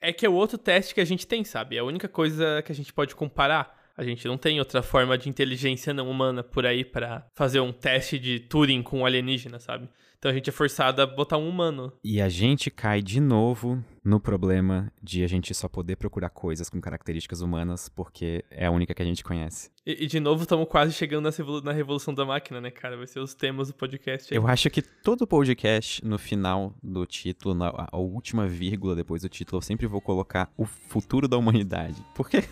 é 0.00 0.12
que 0.12 0.26
é 0.26 0.28
o 0.28 0.34
outro 0.34 0.58
teste 0.58 0.94
que 0.94 1.00
a 1.00 1.04
gente 1.04 1.26
tem, 1.26 1.44
sabe? 1.44 1.76
É 1.76 1.80
a 1.80 1.84
única 1.84 2.08
coisa 2.08 2.62
que 2.62 2.72
a 2.72 2.74
gente 2.74 2.92
pode 2.92 3.14
comparar. 3.14 3.74
A 3.96 4.04
gente 4.04 4.26
não 4.28 4.36
tem 4.36 4.58
outra 4.58 4.82
forma 4.82 5.16
de 5.16 5.28
inteligência 5.28 5.94
não 5.94 6.10
humana 6.10 6.42
por 6.42 6.66
aí 6.66 6.84
para 6.84 7.26
fazer 7.34 7.60
um 7.60 7.72
teste 7.72 8.18
de 8.18 8.40
Turing 8.40 8.82
com 8.82 9.06
alienígena, 9.06 9.58
sabe? 9.58 9.88
Então 10.18 10.30
a 10.30 10.34
gente 10.34 10.48
é 10.50 10.52
forçado 10.52 11.02
a 11.02 11.06
botar 11.06 11.36
um 11.36 11.48
humano. 11.48 11.92
E 12.02 12.20
a 12.20 12.28
gente 12.28 12.70
cai 12.70 13.02
de 13.02 13.20
novo 13.20 13.82
no 14.04 14.20
problema 14.20 14.92
de 15.02 15.24
a 15.24 15.26
gente 15.26 15.52
só 15.54 15.68
poder 15.68 15.96
procurar 15.96 16.30
coisas 16.30 16.70
com 16.70 16.80
características 16.80 17.40
humanas 17.40 17.88
porque 17.88 18.44
é 18.50 18.66
a 18.66 18.70
única 18.70 18.94
que 18.94 19.02
a 19.02 19.04
gente 19.04 19.24
conhece. 19.24 19.70
E, 19.84 20.04
e 20.04 20.06
de 20.06 20.20
novo, 20.20 20.42
estamos 20.42 20.68
quase 20.68 20.92
chegando 20.92 21.30
na 21.62 21.72
revolução 21.72 22.14
da 22.14 22.24
máquina, 22.24 22.60
né, 22.60 22.70
cara? 22.70 22.96
Vai 22.96 23.06
ser 23.06 23.20
os 23.20 23.34
temas 23.34 23.68
do 23.68 23.74
podcast. 23.74 24.32
Aí. 24.32 24.38
Eu 24.38 24.46
acho 24.46 24.70
que 24.70 24.82
todo 24.82 25.26
podcast, 25.26 26.04
no 26.04 26.18
final 26.18 26.74
do 26.82 27.04
título, 27.04 27.54
na 27.54 27.72
a 27.76 27.96
última 27.96 28.46
vírgula 28.46 28.94
depois 28.94 29.22
do 29.22 29.28
título, 29.28 29.58
eu 29.58 29.62
sempre 29.62 29.86
vou 29.86 30.00
colocar 30.00 30.50
o 30.56 30.64
futuro 30.64 31.28
da 31.28 31.36
humanidade. 31.36 32.02
Porque 32.14 32.44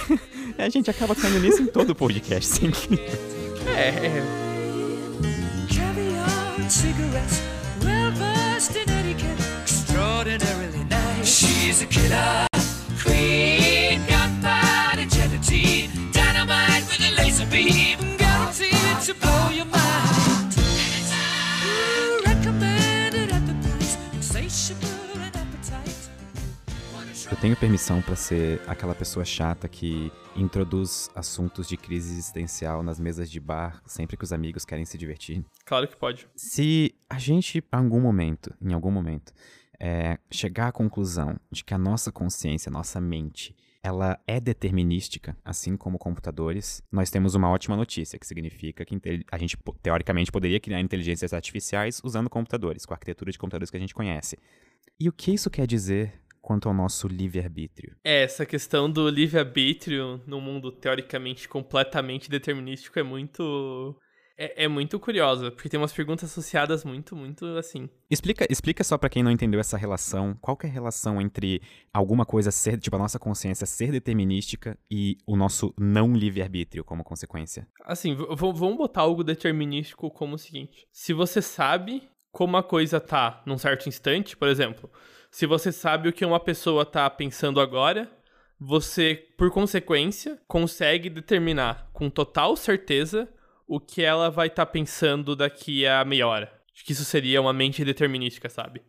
a 0.58 0.68
gente 0.68 0.90
acaba 0.90 1.14
caindo 1.14 1.40
nisso 1.40 1.62
em 1.62 1.66
todo 1.66 1.94
podcast, 1.94 2.46
sem 2.46 2.70
É, 3.76 4.53
é. 6.64 6.68
cigarettes, 6.68 7.42
well 7.82 8.10
versed 8.12 8.76
in 8.76 8.88
etiquette, 8.88 9.38
extraordinarily 9.62 10.84
nice. 10.84 11.26
She's 11.26 11.82
a 11.82 11.86
killer 11.86 12.46
queen, 13.02 13.63
Eu 27.34 27.40
tenho 27.40 27.56
permissão 27.56 28.00
para 28.00 28.14
ser 28.14 28.62
aquela 28.64 28.94
pessoa 28.94 29.24
chata 29.24 29.66
que 29.68 30.12
introduz 30.36 31.10
assuntos 31.16 31.66
de 31.66 31.76
crise 31.76 32.12
existencial 32.12 32.80
nas 32.80 33.00
mesas 33.00 33.28
de 33.28 33.40
bar 33.40 33.82
sempre 33.84 34.16
que 34.16 34.22
os 34.22 34.32
amigos 34.32 34.64
querem 34.64 34.84
se 34.84 34.96
divertir? 34.96 35.44
Claro 35.66 35.88
que 35.88 35.96
pode. 35.96 36.28
Se 36.36 36.94
a 37.10 37.18
gente, 37.18 37.58
em 37.58 37.76
algum 37.76 38.00
momento, 38.00 38.54
em 38.62 38.72
algum 38.72 38.92
momento, 38.92 39.32
é, 39.80 40.16
chegar 40.30 40.68
à 40.68 40.72
conclusão 40.72 41.36
de 41.50 41.64
que 41.64 41.74
a 41.74 41.78
nossa 41.78 42.12
consciência, 42.12 42.70
a 42.70 42.72
nossa 42.72 43.00
mente, 43.00 43.52
ela 43.82 44.16
é 44.28 44.38
determinística, 44.38 45.36
assim 45.44 45.76
como 45.76 45.98
computadores, 45.98 46.84
nós 46.90 47.10
temos 47.10 47.34
uma 47.34 47.50
ótima 47.50 47.76
notícia, 47.76 48.16
que 48.16 48.28
significa 48.28 48.84
que 48.84 48.96
a 49.30 49.38
gente, 49.38 49.58
teoricamente, 49.82 50.30
poderia 50.30 50.60
criar 50.60 50.80
inteligências 50.80 51.34
artificiais 51.34 52.00
usando 52.04 52.30
computadores, 52.30 52.86
com 52.86 52.94
a 52.94 52.96
arquitetura 52.96 53.32
de 53.32 53.38
computadores 53.38 53.70
que 53.70 53.76
a 53.76 53.80
gente 53.80 53.92
conhece. 53.92 54.38
E 55.00 55.08
o 55.08 55.12
que 55.12 55.34
isso 55.34 55.50
quer 55.50 55.66
dizer 55.66 56.23
quanto 56.44 56.68
ao 56.68 56.74
nosso 56.74 57.08
livre-arbítrio? 57.08 57.96
É, 58.04 58.24
essa 58.24 58.44
questão 58.44 58.90
do 58.90 59.08
livre-arbítrio 59.08 60.20
no 60.26 60.42
mundo 60.42 60.70
teoricamente 60.70 61.48
completamente 61.48 62.28
determinístico 62.28 62.98
é 62.98 63.02
muito 63.02 63.96
é, 64.36 64.64
é, 64.64 64.68
muito 64.68 65.00
curiosa, 65.00 65.50
porque 65.50 65.68
tem 65.68 65.80
umas 65.80 65.92
perguntas 65.92 66.30
associadas 66.30 66.84
muito, 66.84 67.16
muito 67.16 67.46
assim. 67.56 67.88
Explica, 68.10 68.46
explica 68.50 68.84
só 68.84 68.98
para 68.98 69.08
quem 69.08 69.22
não 69.22 69.30
entendeu 69.30 69.58
essa 69.58 69.78
relação, 69.78 70.36
qual 70.40 70.58
é 70.62 70.66
a 70.66 70.70
relação 70.70 71.18
entre 71.18 71.62
alguma 71.92 72.26
coisa 72.26 72.50
ser, 72.50 72.78
tipo, 72.78 72.94
a 72.96 72.98
nossa 72.98 73.18
consciência 73.18 73.66
ser 73.66 73.90
determinística 73.90 74.76
e 74.90 75.16
o 75.26 75.36
nosso 75.36 75.72
não 75.78 76.12
livre-arbítrio 76.12 76.84
como 76.84 77.02
consequência? 77.02 77.66
Assim, 77.84 78.14
vamos 78.14 78.76
botar 78.76 79.02
algo 79.02 79.24
determinístico 79.24 80.10
como 80.10 80.34
o 80.34 80.38
seguinte: 80.38 80.86
se 80.92 81.14
você 81.14 81.40
sabe 81.40 82.02
como 82.30 82.56
a 82.56 82.62
coisa 82.62 83.00
tá 83.00 83.40
num 83.46 83.56
certo 83.56 83.88
instante, 83.88 84.36
por 84.36 84.48
exemplo, 84.48 84.90
se 85.34 85.46
você 85.46 85.72
sabe 85.72 86.08
o 86.08 86.12
que 86.12 86.24
uma 86.24 86.38
pessoa 86.38 86.86
tá 86.86 87.10
pensando 87.10 87.60
agora, 87.60 88.08
você, 88.56 89.16
por 89.36 89.50
consequência, 89.50 90.40
consegue 90.46 91.10
determinar 91.10 91.90
com 91.92 92.08
total 92.08 92.54
certeza 92.54 93.28
o 93.66 93.80
que 93.80 94.00
ela 94.00 94.30
vai 94.30 94.46
estar 94.46 94.64
tá 94.64 94.70
pensando 94.70 95.34
daqui 95.34 95.88
a 95.88 96.04
meia 96.04 96.28
hora. 96.28 96.52
Acho 96.72 96.84
que 96.84 96.92
isso 96.92 97.04
seria 97.04 97.40
uma 97.40 97.52
mente 97.52 97.84
determinística, 97.84 98.48
sabe? 98.48 98.80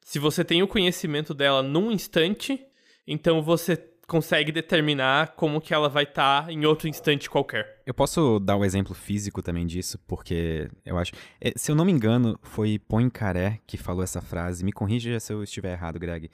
Se 0.00 0.18
você 0.18 0.44
tem 0.44 0.60
o 0.60 0.66
conhecimento 0.66 1.32
dela 1.32 1.62
num 1.62 1.92
instante, 1.92 2.60
então 3.06 3.40
você 3.40 3.76
consegue 4.06 4.52
determinar 4.52 5.34
como 5.36 5.60
que 5.60 5.72
ela 5.72 5.88
vai 5.88 6.04
estar 6.04 6.46
tá 6.46 6.52
em 6.52 6.64
outro 6.64 6.88
instante 6.88 7.30
qualquer. 7.30 7.82
Eu 7.86 7.94
posso 7.94 8.38
dar 8.38 8.56
um 8.56 8.64
exemplo 8.64 8.94
físico 8.94 9.42
também 9.42 9.66
disso, 9.66 9.98
porque 10.06 10.68
eu 10.84 10.98
acho. 10.98 11.12
É, 11.40 11.52
se 11.56 11.70
eu 11.70 11.74
não 11.74 11.84
me 11.84 11.92
engano, 11.92 12.38
foi 12.42 12.78
Poincaré 12.78 13.60
que 13.66 13.76
falou 13.76 14.02
essa 14.02 14.20
frase. 14.20 14.64
Me 14.64 14.72
corrija 14.72 15.18
se 15.18 15.32
eu 15.32 15.42
estiver 15.42 15.72
errado, 15.72 15.98
Greg. 15.98 16.30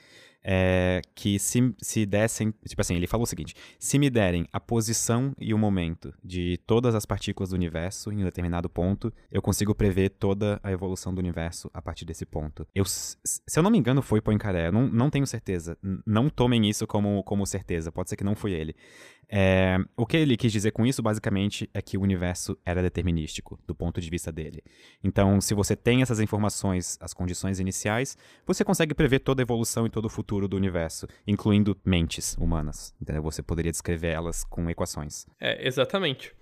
É, 0.51 1.03
que 1.15 1.39
se, 1.39 1.75
se 1.79 2.07
dessem. 2.07 2.55
Tipo 2.67 2.81
assim, 2.81 2.97
ele 2.97 3.07
falou 3.07 3.25
o 3.25 3.27
seguinte: 3.27 3.55
se 3.79 3.99
me 3.99 4.09
derem 4.09 4.47
a 4.51 4.59
posição 4.59 5.35
e 5.39 5.53
o 5.53 5.59
momento 5.59 6.15
de 6.25 6.59
todas 6.67 6.95
as 6.95 7.05
partículas 7.05 7.51
do 7.51 7.55
universo 7.55 8.11
em 8.11 8.23
um 8.23 8.25
determinado 8.25 8.67
ponto, 8.71 9.13
eu 9.31 9.43
consigo 9.43 9.75
prever 9.75 10.09
toda 10.09 10.59
a 10.63 10.73
evolução 10.73 11.15
do 11.15 11.19
universo 11.19 11.71
a 11.75 11.83
partir 11.83 12.07
desse 12.07 12.25
ponto. 12.25 12.67
Eu, 12.75 12.87
se 12.87 13.19
eu 13.55 13.63
não 13.63 13.71
me 13.71 13.77
engano, 13.77 14.01
foi 14.01 14.23
Poincaré, 14.23 14.69
eu 14.69 14.73
não, 14.73 14.89
não 14.89 15.11
tenho 15.11 15.27
certeza. 15.27 15.77
Não 16.07 16.31
tomem 16.31 16.67
isso 16.67 16.87
como, 16.87 17.23
como 17.25 17.45
certeza, 17.45 17.93
pode 17.93 18.09
ser 18.09 18.17
que 18.17 18.25
não 18.25 18.35
foi 18.35 18.53
ele. 18.53 18.75
É, 19.31 19.77
o 19.97 20.07
que 20.07 20.17
ele 20.17 20.37
quis 20.37 20.51
dizer 20.51 20.71
com 20.71 20.87
isso, 20.87 21.03
basicamente, 21.03 21.69
é 21.75 21.83
que 21.83 21.99
o 21.99 22.01
universo 22.01 22.57
era 22.65 22.81
determinístico, 22.81 23.59
do 23.67 23.75
ponto 23.75 24.01
de 24.01 24.09
vista 24.09 24.33
dele. 24.33 24.63
Então, 25.05 25.41
se 25.41 25.55
você 25.55 25.77
tem 25.77 26.01
essas 26.01 26.19
informações, 26.19 26.97
as 27.01 27.13
condições 27.13 27.61
iniciais, 27.61 28.17
você 28.47 28.65
consegue 28.65 28.95
prever 28.95 29.21
toda 29.21 29.43
a 29.43 29.45
evolução 29.45 29.87
e 29.87 29.91
todo 29.91 30.07
o 30.07 30.11
futuro 30.11 30.49
do 30.49 30.57
universo, 30.57 31.07
incluindo 31.27 31.77
mentes 31.85 32.37
humanas. 32.39 32.95
Entendeu? 33.01 33.23
Você 33.23 33.43
poderia 33.43 33.71
descrever 33.71 34.09
elas 34.09 34.45
com 34.45 34.71
equações. 34.71 35.27
É, 35.39 35.67
exatamente. 35.67 36.33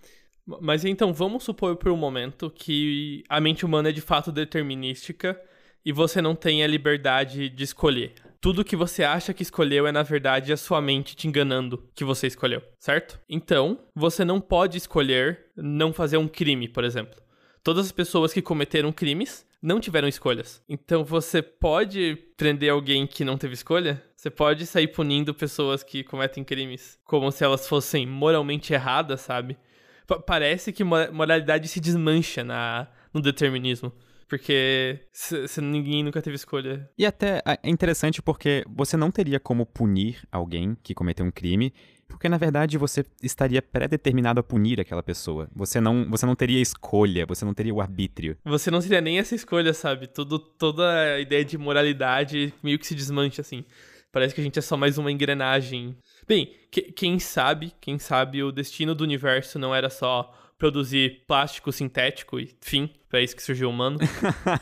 Mas 0.60 0.84
então, 0.84 1.12
vamos 1.12 1.42
supor 1.42 1.76
por 1.76 1.90
um 1.90 1.96
momento 1.96 2.48
que 2.48 3.24
a 3.28 3.40
mente 3.40 3.66
humana 3.66 3.88
é 3.88 3.92
de 3.92 4.00
fato 4.00 4.30
determinística 4.30 5.40
e 5.86 5.92
você 5.92 6.20
não 6.20 6.34
tem 6.34 6.62
a 6.62 6.66
liberdade 6.66 7.48
de 7.48 7.64
escolher 7.64 8.12
tudo 8.46 8.64
que 8.64 8.76
você 8.76 9.02
acha 9.02 9.34
que 9.34 9.42
escolheu 9.42 9.88
é 9.88 9.92
na 9.92 10.04
verdade 10.04 10.52
a 10.52 10.56
sua 10.56 10.80
mente 10.80 11.16
te 11.16 11.26
enganando 11.26 11.82
que 11.96 12.04
você 12.04 12.28
escolheu, 12.28 12.62
certo? 12.78 13.18
Então, 13.28 13.76
você 13.92 14.24
não 14.24 14.40
pode 14.40 14.78
escolher 14.78 15.46
não 15.56 15.92
fazer 15.92 16.16
um 16.16 16.28
crime, 16.28 16.68
por 16.68 16.84
exemplo. 16.84 17.20
Todas 17.60 17.86
as 17.86 17.90
pessoas 17.90 18.32
que 18.32 18.40
cometeram 18.40 18.92
crimes 18.92 19.44
não 19.60 19.80
tiveram 19.80 20.06
escolhas. 20.06 20.62
Então 20.68 21.04
você 21.04 21.42
pode 21.42 22.16
prender 22.36 22.70
alguém 22.70 23.04
que 23.04 23.24
não 23.24 23.36
teve 23.36 23.54
escolha? 23.54 24.00
Você 24.14 24.30
pode 24.30 24.64
sair 24.64 24.86
punindo 24.86 25.34
pessoas 25.34 25.82
que 25.82 26.04
cometem 26.04 26.44
crimes 26.44 26.96
como 27.04 27.32
se 27.32 27.42
elas 27.42 27.66
fossem 27.66 28.06
moralmente 28.06 28.72
erradas, 28.72 29.22
sabe? 29.22 29.58
P 30.06 30.20
parece 30.24 30.72
que 30.72 30.84
moralidade 30.84 31.66
se 31.66 31.80
desmancha 31.80 32.44
na, 32.44 32.86
no 33.12 33.20
determinismo. 33.20 33.92
Porque 34.28 35.00
se, 35.12 35.46
se 35.46 35.60
ninguém 35.60 36.02
nunca 36.02 36.20
teve 36.20 36.36
escolha. 36.36 36.88
E 36.98 37.06
até 37.06 37.42
é 37.46 37.70
interessante 37.70 38.20
porque 38.20 38.64
você 38.68 38.96
não 38.96 39.10
teria 39.10 39.38
como 39.38 39.64
punir 39.64 40.20
alguém 40.32 40.76
que 40.82 40.94
cometeu 40.94 41.24
um 41.24 41.30
crime 41.30 41.72
porque 42.08 42.28
na 42.28 42.38
verdade 42.38 42.78
você 42.78 43.04
estaria 43.22 43.60
predeterminado 43.60 44.40
a 44.40 44.42
punir 44.42 44.80
aquela 44.80 45.02
pessoa. 45.02 45.48
Você 45.54 45.80
não, 45.80 46.08
você 46.08 46.24
não 46.24 46.34
teria 46.34 46.60
escolha, 46.60 47.26
você 47.26 47.44
não 47.44 47.52
teria 47.52 47.74
o 47.74 47.80
arbítrio. 47.80 48.36
Você 48.44 48.70
não 48.70 48.80
teria 48.80 49.00
nem 49.00 49.18
essa 49.18 49.34
escolha, 49.34 49.74
sabe? 49.74 50.06
Tudo, 50.06 50.38
toda 50.38 51.14
a 51.14 51.20
ideia 51.20 51.44
de 51.44 51.58
moralidade 51.58 52.54
meio 52.62 52.78
que 52.78 52.86
se 52.86 52.94
desmancha 52.94 53.40
assim. 53.40 53.64
Parece 54.12 54.34
que 54.34 54.40
a 54.40 54.44
gente 54.44 54.58
é 54.58 54.62
só 54.62 54.76
mais 54.76 54.98
uma 54.98 55.12
engrenagem. 55.12 55.96
Bem, 56.26 56.50
que, 56.70 56.82
quem 56.82 57.18
sabe, 57.18 57.72
quem 57.80 57.98
sabe 57.98 58.42
o 58.42 58.52
destino 58.52 58.94
do 58.94 59.04
universo 59.04 59.58
não 59.58 59.74
era 59.74 59.90
só 59.90 60.32
produzir 60.58 61.24
plástico 61.26 61.70
sintético 61.70 62.40
e 62.40 62.50
fim, 62.60 62.90
para 63.08 63.20
isso 63.20 63.36
que 63.36 63.42
surgiu 63.42 63.68
o 63.68 63.70
humano. 63.70 63.98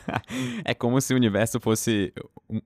é 0.65 0.73
como 0.73 0.99
se 0.99 1.13
o 1.13 1.17
universo 1.17 1.59
fosse 1.59 2.13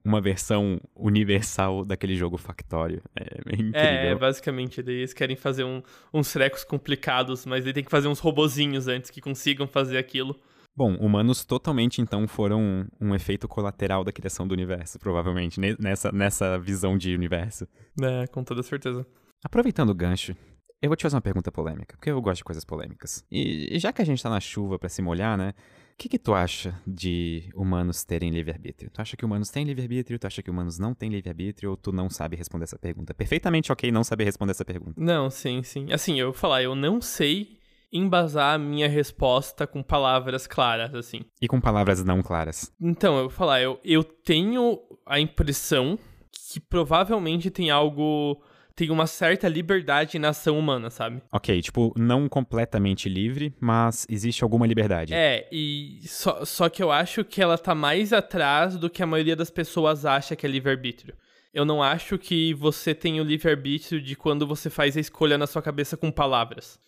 uma 0.04 0.20
versão 0.20 0.80
universal 0.96 1.86
daquele 1.86 2.16
jogo 2.16 2.38
Factório. 2.38 3.02
É, 3.16 3.54
incrível. 3.54 3.74
É, 3.74 4.16
basicamente, 4.16 4.80
eles 4.82 5.14
querem 5.14 5.36
fazer 5.36 5.64
um, 5.64 5.82
uns 6.14 6.32
trecos 6.32 6.64
complicados, 6.64 7.46
mas 7.46 7.64
ele 7.64 7.74
tem 7.74 7.84
que 7.84 7.92
fazer 7.92 8.08
uns 8.08 8.20
robozinhos 8.20 8.88
antes 8.88 9.10
que 9.10 9.22
consigam 9.22 9.68
fazer 9.68 9.98
aquilo. 9.98 10.36
Bom, 10.76 10.96
humanos 10.96 11.44
totalmente 11.44 12.02
então 12.02 12.28
foram 12.28 12.62
um, 12.62 12.88
um, 13.02 13.16
efeito 13.16 13.48
colateral 13.48 14.04
da 14.04 14.14
criação 14.14 14.48
do 14.48 14.54
universo, 14.54 14.98
provavelmente, 14.98 15.60
nessa, 15.78 16.12
nessa 16.12 16.58
visão 16.58 16.98
de 16.98 17.14
universo. 17.14 17.68
É, 18.02 18.28
com 18.28 18.44
toda 18.44 18.64
certeza. 18.64 19.06
Aproveitando 19.44 19.90
o 19.90 19.96
gancho, 19.96 20.36
eu 20.82 20.90
vou 20.90 20.96
te 20.96 21.04
fazer 21.04 21.16
uma 21.16 21.22
pergunta 21.22 21.52
polêmica, 21.52 21.98
porque 21.98 22.10
eu 22.10 22.22
gosto 22.22 22.38
de 22.38 22.44
coisas 22.44 22.64
polêmicas. 22.64 23.26
E, 23.32 23.78
já 23.80 23.92
que 23.92 24.02
a 24.02 24.06
gente 24.06 24.22
tá 24.24 24.30
na 24.30 24.40
chuva 24.40 24.80
para 24.80 24.90
se 24.90 25.02
molhar, 25.02 25.38
né? 25.38 25.54
O 25.94 25.98
que, 26.00 26.08
que 26.08 26.18
tu 26.18 26.34
acha 26.34 26.74
de 26.88 27.50
humanos 27.54 28.06
terem 28.06 28.30
livre-arbítrio? 28.30 28.90
Tu 28.90 29.02
acha 29.02 29.18
que 29.18 29.26
humanos 29.26 29.50
têm 29.50 29.66
livre-arbítrio? 29.66 30.18
Tu 30.18 30.26
acha 30.26 30.42
que 30.42 30.50
humanos 30.50 30.80
não 30.80 30.94
têm 30.94 31.10
livre-arbítrio? 31.10 31.72
Ou 31.72 31.76
tu 31.78 31.92
não 31.92 32.10
sabe 32.10 32.38
responder 32.38 32.64
essa 32.64 32.80
pergunta? 32.80 33.14
Perfeitamente 33.14 33.70
ok 33.70 33.92
não 33.92 34.04
saber 34.06 34.24
responder 34.24 34.52
essa 34.52 34.64
pergunta. 34.64 34.94
Não, 34.96 35.30
sim, 35.30 35.62
sim. 35.62 35.92
Assim, 35.92 36.18
eu 36.18 36.28
vou 36.28 36.34
falar, 36.34 36.64
eu 36.64 36.74
não 36.74 37.02
sei 37.02 37.60
embasar 37.92 38.56
a 38.56 38.58
minha 38.58 38.88
resposta 38.88 39.68
com 39.68 39.84
palavras 39.84 40.48
claras, 40.48 40.96
assim. 40.96 41.26
E 41.42 41.48
com 41.50 41.60
palavras 41.60 42.02
não 42.06 42.22
claras? 42.22 42.72
Então, 42.80 43.18
eu 43.18 43.22
vou 43.24 43.32
falar, 43.32 43.62
eu, 43.62 43.78
eu 43.84 44.02
tenho 44.04 44.80
a 45.06 45.20
impressão 45.20 46.00
que 46.32 46.62
provavelmente 46.62 47.52
tem 47.52 47.70
algo 47.70 48.42
tem 48.80 48.92
uma 48.92 49.08
certa 49.08 49.50
liberdade 49.50 50.18
na 50.18 50.30
ação 50.30 50.58
humana, 50.58 50.90
sabe? 50.90 51.22
Ok, 51.34 51.62
tipo, 51.62 51.94
não 51.98 52.30
completamente 52.30 53.10
livre, 53.10 53.54
mas 53.60 54.08
existe 54.10 54.42
alguma 54.42 54.66
liberdade. 54.66 55.14
É, 55.14 55.50
e 55.52 56.00
só, 56.08 56.46
só 56.46 56.70
que 56.70 56.82
eu 56.82 56.90
acho 56.90 57.26
que 57.26 57.42
ela 57.42 57.58
tá 57.58 57.76
mais 57.76 58.14
atrás 58.14 58.78
do 58.78 58.90
que 58.90 59.04
a 59.04 59.06
maioria 59.06 59.36
das 59.36 59.50
pessoas 59.50 60.06
acha 60.06 60.34
que 60.34 60.46
é 60.46 60.50
livre-arbítrio. 60.50 61.14
Eu 61.54 61.66
não 61.66 61.84
acho 61.84 62.18
que 62.18 62.54
você 62.54 62.96
tem 62.96 63.20
o 63.20 63.24
livre-arbítrio 63.26 64.02
de 64.02 64.16
quando 64.16 64.48
você 64.48 64.70
faz 64.70 64.96
a 64.96 65.02
escolha 65.02 65.38
na 65.38 65.46
sua 65.46 65.62
cabeça 65.62 65.98
com 65.98 66.10
palavras. 66.10 66.80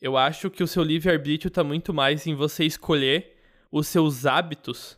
Eu 0.00 0.16
acho 0.16 0.48
que 0.48 0.62
o 0.62 0.66
seu 0.66 0.82
livre-arbítrio 0.82 1.50
tá 1.50 1.62
muito 1.62 1.92
mais 1.92 2.26
em 2.26 2.34
você 2.34 2.64
escolher 2.64 3.36
os 3.70 3.88
seus 3.88 4.24
hábitos 4.24 4.96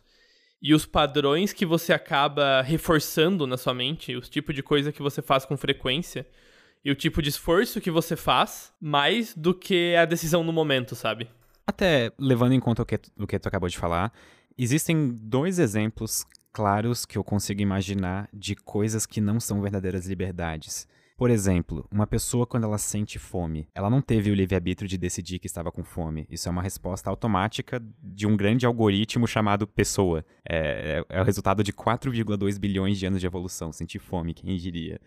e 0.61 0.73
os 0.73 0.85
padrões 0.85 1.53
que 1.53 1.65
você 1.65 1.93
acaba 1.93 2.61
reforçando 2.61 3.47
na 3.47 3.57
sua 3.57 3.73
mente, 3.73 4.15
os 4.15 4.29
tipos 4.29 4.53
de 4.53 4.61
coisa 4.61 4.91
que 4.91 5.01
você 5.01 5.21
faz 5.21 5.45
com 5.45 5.55
frequência 5.55 6.27
e 6.83 6.91
o 6.91 6.95
tipo 6.95 7.21
de 7.21 7.29
esforço 7.29 7.81
que 7.81 7.91
você 7.91 8.15
faz, 8.15 8.71
mais 8.79 9.33
do 9.33 9.53
que 9.53 9.95
a 9.95 10.05
decisão 10.05 10.43
no 10.43 10.51
momento, 10.51 10.95
sabe? 10.95 11.29
Até 11.65 12.11
levando 12.17 12.53
em 12.53 12.59
conta 12.59 12.81
o 12.81 12.85
que, 12.85 12.99
o 13.17 13.27
que 13.27 13.39
tu 13.39 13.47
acabou 13.47 13.69
de 13.69 13.77
falar, 13.77 14.11
existem 14.57 15.09
dois 15.09 15.59
exemplos 15.59 16.25
claros 16.51 17.05
que 17.05 17.17
eu 17.17 17.23
consigo 17.23 17.61
imaginar 17.61 18.27
de 18.33 18.55
coisas 18.55 19.05
que 19.05 19.21
não 19.21 19.39
são 19.39 19.61
verdadeiras 19.61 20.07
liberdades. 20.07 20.87
Por 21.19 21.29
exemplo, 21.29 21.85
uma 21.91 22.07
pessoa 22.07 22.47
quando 22.47 22.63
ela 22.63 22.77
sente 22.77 23.19
fome, 23.19 23.67
ela 23.75 23.89
não 23.89 24.01
teve 24.01 24.31
o 24.31 24.33
livre-arbítrio 24.33 24.87
de 24.87 24.97
decidir 24.97 25.37
que 25.37 25.47
estava 25.47 25.69
com 25.69 25.83
fome. 25.83 26.25
Isso 26.29 26.47
é 26.47 26.51
uma 26.51 26.61
resposta 26.61 27.09
automática 27.09 27.83
de 28.01 28.25
um 28.25 28.37
grande 28.37 28.65
algoritmo 28.65 29.27
chamado 29.27 29.67
pessoa. 29.67 30.23
É, 30.47 31.03
é, 31.09 31.17
é 31.17 31.21
o 31.21 31.25
resultado 31.25 31.61
de 31.61 31.73
4,2 31.73 32.57
bilhões 32.57 32.97
de 32.97 33.05
anos 33.05 33.19
de 33.19 33.27
evolução. 33.27 33.73
Sentir 33.73 33.99
fome, 33.99 34.33
quem 34.33 34.55
diria? 34.55 34.97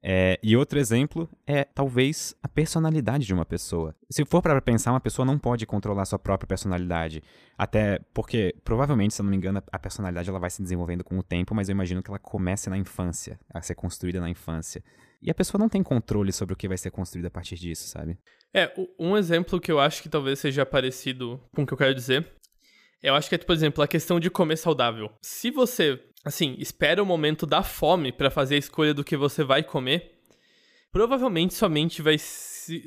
É, 0.00 0.38
e 0.44 0.56
outro 0.56 0.78
exemplo 0.78 1.28
é 1.44 1.64
talvez 1.64 2.36
a 2.40 2.46
personalidade 2.46 3.26
de 3.26 3.34
uma 3.34 3.44
pessoa. 3.44 3.96
Se 4.08 4.24
for 4.24 4.40
para 4.40 4.62
pensar, 4.62 4.92
uma 4.92 5.00
pessoa 5.00 5.26
não 5.26 5.40
pode 5.40 5.66
controlar 5.66 6.04
sua 6.04 6.20
própria 6.20 6.46
personalidade, 6.46 7.20
até 7.58 7.98
porque 8.14 8.54
provavelmente, 8.62 9.12
se 9.12 9.20
eu 9.20 9.24
não 9.24 9.30
me 9.32 9.36
engano, 9.36 9.60
a 9.72 9.78
personalidade 9.80 10.30
ela 10.30 10.38
vai 10.38 10.50
se 10.50 10.62
desenvolvendo 10.62 11.02
com 11.02 11.18
o 11.18 11.22
tempo, 11.22 11.52
mas 11.52 11.68
eu 11.68 11.72
imagino 11.72 12.00
que 12.00 12.08
ela 12.08 12.18
comece 12.20 12.70
na 12.70 12.78
infância, 12.78 13.40
a 13.52 13.60
ser 13.60 13.74
construída 13.74 14.20
na 14.20 14.30
infância. 14.30 14.84
E 15.20 15.30
a 15.30 15.34
pessoa 15.34 15.58
não 15.58 15.68
tem 15.68 15.82
controle 15.82 16.32
sobre 16.32 16.54
o 16.54 16.56
que 16.56 16.68
vai 16.68 16.78
ser 16.78 16.90
construído 16.90 17.26
a 17.26 17.30
partir 17.30 17.56
disso, 17.56 17.88
sabe? 17.88 18.16
É, 18.54 18.72
um 18.98 19.16
exemplo 19.16 19.60
que 19.60 19.70
eu 19.70 19.80
acho 19.80 20.02
que 20.02 20.08
talvez 20.08 20.38
seja 20.38 20.64
parecido 20.64 21.40
com 21.54 21.62
o 21.62 21.66
que 21.66 21.72
eu 21.72 21.78
quero 21.78 21.94
dizer, 21.94 22.26
eu 23.02 23.14
acho 23.14 23.28
que 23.28 23.34
é, 23.34 23.38
por 23.38 23.52
exemplo, 23.52 23.82
a 23.82 23.88
questão 23.88 24.18
de 24.18 24.30
comer 24.30 24.56
saudável. 24.56 25.10
Se 25.22 25.50
você, 25.50 26.00
assim, 26.24 26.56
espera 26.58 27.02
o 27.02 27.06
momento 27.06 27.46
da 27.46 27.62
fome 27.62 28.12
para 28.12 28.30
fazer 28.30 28.56
a 28.56 28.58
escolha 28.58 28.94
do 28.94 29.04
que 29.04 29.16
você 29.16 29.44
vai 29.44 29.62
comer, 29.62 30.18
provavelmente 30.90 31.54
sua 31.54 31.68
mente 31.68 32.02
vai 32.02 32.16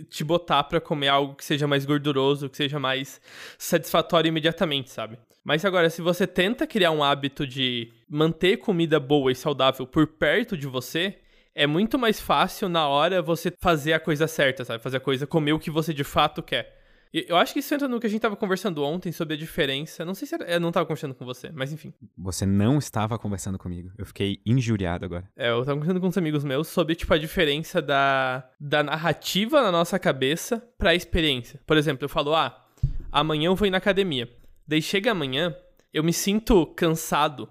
te 0.09 0.23
botar 0.23 0.63
para 0.63 0.81
comer 0.81 1.07
algo 1.07 1.35
que 1.35 1.45
seja 1.45 1.67
mais 1.67 1.85
gorduroso, 1.85 2.49
que 2.49 2.57
seja 2.57 2.79
mais 2.79 3.21
satisfatório 3.57 4.29
imediatamente, 4.29 4.89
sabe? 4.89 5.17
Mas 5.43 5.65
agora, 5.65 5.89
se 5.89 6.01
você 6.01 6.27
tenta 6.27 6.67
criar 6.67 6.91
um 6.91 7.03
hábito 7.03 7.47
de 7.47 7.91
manter 8.07 8.57
comida 8.57 8.99
boa 8.99 9.31
e 9.31 9.35
saudável 9.35 9.87
por 9.87 10.05
perto 10.05 10.55
de 10.55 10.67
você, 10.67 11.17
é 11.53 11.67
muito 11.67 11.97
mais 11.99 12.19
fácil 12.19 12.69
na 12.69 12.87
hora 12.87 13.21
você 13.21 13.51
fazer 13.59 13.93
a 13.93 13.99
coisa 13.99 14.27
certa, 14.27 14.63
sabe? 14.63 14.83
Fazer 14.83 14.97
a 14.97 15.01
coisa, 15.01 15.27
comer 15.27 15.53
o 15.53 15.59
que 15.59 15.69
você 15.69 15.93
de 15.93 16.03
fato 16.03 16.41
quer. 16.41 16.79
E 17.13 17.25
eu 17.27 17.35
acho 17.35 17.51
que 17.51 17.59
isso 17.59 17.73
entra 17.73 17.89
no 17.89 17.99
que 17.99 18.07
a 18.07 18.09
gente 18.09 18.21
tava 18.21 18.37
conversando 18.37 18.81
ontem 18.83 19.11
sobre 19.11 19.33
a 19.33 19.37
diferença. 19.37 20.05
Não 20.05 20.15
sei 20.15 20.25
se 20.25 20.33
era, 20.33 20.45
eu 20.45 20.61
não 20.61 20.71
tava 20.71 20.85
conversando 20.85 21.13
com 21.13 21.25
você, 21.25 21.51
mas 21.51 21.73
enfim. 21.73 21.93
Você 22.17 22.45
não 22.45 22.77
estava 22.77 23.19
conversando 23.19 23.59
comigo. 23.59 23.91
Eu 23.97 24.05
fiquei 24.05 24.39
injuriado 24.45 25.03
agora. 25.03 25.29
É, 25.35 25.49
eu 25.49 25.59
tava 25.65 25.73
conversando 25.73 25.99
com 25.99 26.07
uns 26.07 26.17
amigos 26.17 26.45
meus 26.45 26.69
sobre, 26.69 26.95
tipo, 26.95 27.13
a 27.13 27.17
diferença 27.17 27.81
da, 27.81 28.49
da 28.57 28.81
narrativa 28.81 29.61
na 29.61 29.73
nossa 29.73 29.99
cabeça 29.99 30.65
pra 30.77 30.95
experiência. 30.95 31.59
Por 31.67 31.75
exemplo, 31.75 32.05
eu 32.05 32.09
falo, 32.09 32.33
ah, 32.33 32.65
amanhã 33.11 33.47
eu 33.47 33.55
vou 33.55 33.67
ir 33.67 33.71
na 33.71 33.77
academia. 33.77 34.29
Daí 34.65 34.81
chega 34.81 35.11
amanhã, 35.11 35.53
eu 35.93 36.05
me 36.05 36.13
sinto 36.13 36.65
cansado 36.65 37.49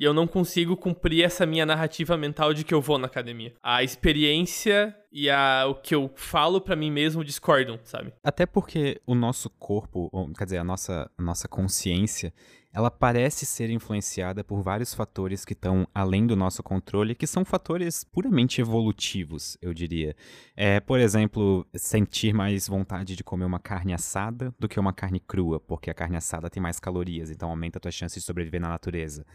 e 0.00 0.04
eu 0.04 0.14
não 0.14 0.26
consigo 0.26 0.78
cumprir 0.78 1.22
essa 1.22 1.44
minha 1.44 1.66
narrativa 1.66 2.16
mental 2.16 2.54
de 2.54 2.64
que 2.64 2.72
eu 2.72 2.80
vou 2.80 2.96
na 2.96 3.06
academia. 3.06 3.52
A 3.62 3.84
experiência 3.84 4.96
e 5.12 5.28
a, 5.28 5.66
o 5.68 5.74
que 5.74 5.94
eu 5.94 6.10
falo 6.14 6.58
para 6.58 6.74
mim 6.74 6.90
mesmo 6.90 7.22
discordam, 7.22 7.78
sabe? 7.84 8.10
Até 8.24 8.46
porque 8.46 8.98
o 9.06 9.14
nosso 9.14 9.50
corpo, 9.50 10.10
quer 10.38 10.44
dizer, 10.44 10.56
a 10.56 10.64
nossa, 10.64 11.10
a 11.18 11.22
nossa 11.22 11.46
consciência, 11.46 12.32
ela 12.72 12.90
parece 12.90 13.44
ser 13.44 13.68
influenciada 13.68 14.42
por 14.42 14.62
vários 14.62 14.94
fatores 14.94 15.44
que 15.44 15.52
estão 15.52 15.86
além 15.94 16.26
do 16.26 16.34
nosso 16.34 16.62
controle, 16.62 17.14
que 17.14 17.26
são 17.26 17.44
fatores 17.44 18.02
puramente 18.02 18.58
evolutivos, 18.58 19.58
eu 19.60 19.74
diria. 19.74 20.16
É, 20.56 20.80
por 20.80 20.98
exemplo, 20.98 21.66
sentir 21.74 22.32
mais 22.32 22.66
vontade 22.66 23.14
de 23.14 23.22
comer 23.22 23.44
uma 23.44 23.58
carne 23.58 23.92
assada 23.92 24.54
do 24.58 24.66
que 24.66 24.80
uma 24.80 24.94
carne 24.94 25.20
crua, 25.20 25.60
porque 25.60 25.90
a 25.90 25.94
carne 25.94 26.16
assada 26.16 26.48
tem 26.48 26.62
mais 26.62 26.80
calorias, 26.80 27.30
então 27.30 27.50
aumenta 27.50 27.76
a 27.76 27.80
tua 27.80 27.90
chance 27.90 28.18
de 28.18 28.24
sobreviver 28.24 28.62
na 28.62 28.68
natureza. 28.70 29.26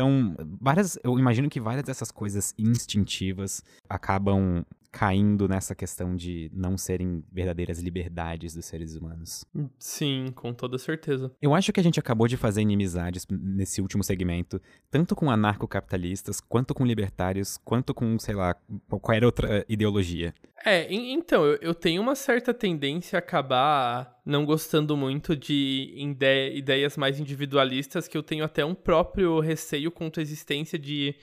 Então, 0.00 0.34
várias, 0.58 0.98
eu 1.04 1.18
imagino 1.18 1.50
que 1.50 1.60
várias 1.60 1.84
dessas 1.84 2.10
coisas 2.10 2.54
instintivas 2.58 3.62
acabam 3.86 4.64
caindo 4.92 5.48
nessa 5.48 5.74
questão 5.74 6.16
de 6.16 6.50
não 6.52 6.76
serem 6.76 7.24
verdadeiras 7.32 7.78
liberdades 7.78 8.54
dos 8.54 8.64
seres 8.64 8.96
humanos. 8.96 9.44
Sim, 9.78 10.32
com 10.34 10.52
toda 10.52 10.78
certeza. 10.78 11.32
Eu 11.40 11.54
acho 11.54 11.72
que 11.72 11.80
a 11.80 11.82
gente 11.82 12.00
acabou 12.00 12.26
de 12.26 12.36
fazer 12.36 12.62
inimizades 12.62 13.26
nesse 13.30 13.80
último 13.80 14.02
segmento, 14.02 14.60
tanto 14.90 15.14
com 15.14 15.30
anarcocapitalistas, 15.30 16.40
quanto 16.40 16.74
com 16.74 16.84
libertários, 16.84 17.56
quanto 17.58 17.94
com, 17.94 18.18
sei 18.18 18.34
lá, 18.34 18.56
qualquer 18.88 19.24
outra 19.24 19.64
ideologia. 19.68 20.34
É, 20.64 20.92
então, 20.92 21.46
eu, 21.46 21.74
tenho 21.74 22.02
uma 22.02 22.14
certa 22.14 22.52
tendência 22.52 23.16
a 23.16 23.20
acabar 23.20 24.20
não 24.26 24.44
gostando 24.44 24.94
muito 24.96 25.34
de 25.34 25.94
ide 25.96 26.52
ideias 26.54 26.96
mais 26.98 27.18
individualistas, 27.18 28.06
que 28.06 28.16
eu 28.16 28.22
tenho 28.22 28.44
até 28.44 28.64
um 28.64 28.74
próprio 28.74 29.40
receio 29.40 29.90
contra 29.90 30.20
a 30.20 30.24
existência 30.24 30.78
de 30.78 31.14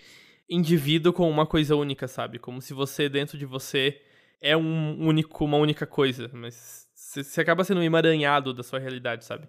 indivíduo 0.49 1.13
com 1.13 1.29
uma 1.29 1.45
coisa 1.45 1.75
única, 1.75 2.07
sabe? 2.07 2.39
Como 2.39 2.61
se 2.61 2.73
você, 2.73 3.09
dentro 3.09 3.37
de 3.37 3.45
você, 3.45 4.01
é 4.41 4.55
um 4.55 4.97
único, 5.05 5.43
uma 5.43 5.57
única 5.57 5.85
coisa, 5.85 6.29
mas 6.33 6.87
você 6.93 7.41
acaba 7.41 7.63
sendo 7.63 7.79
um 7.79 7.83
emaranhado 7.83 8.53
da 8.53 8.63
sua 8.63 8.79
realidade, 8.79 9.25
sabe? 9.25 9.47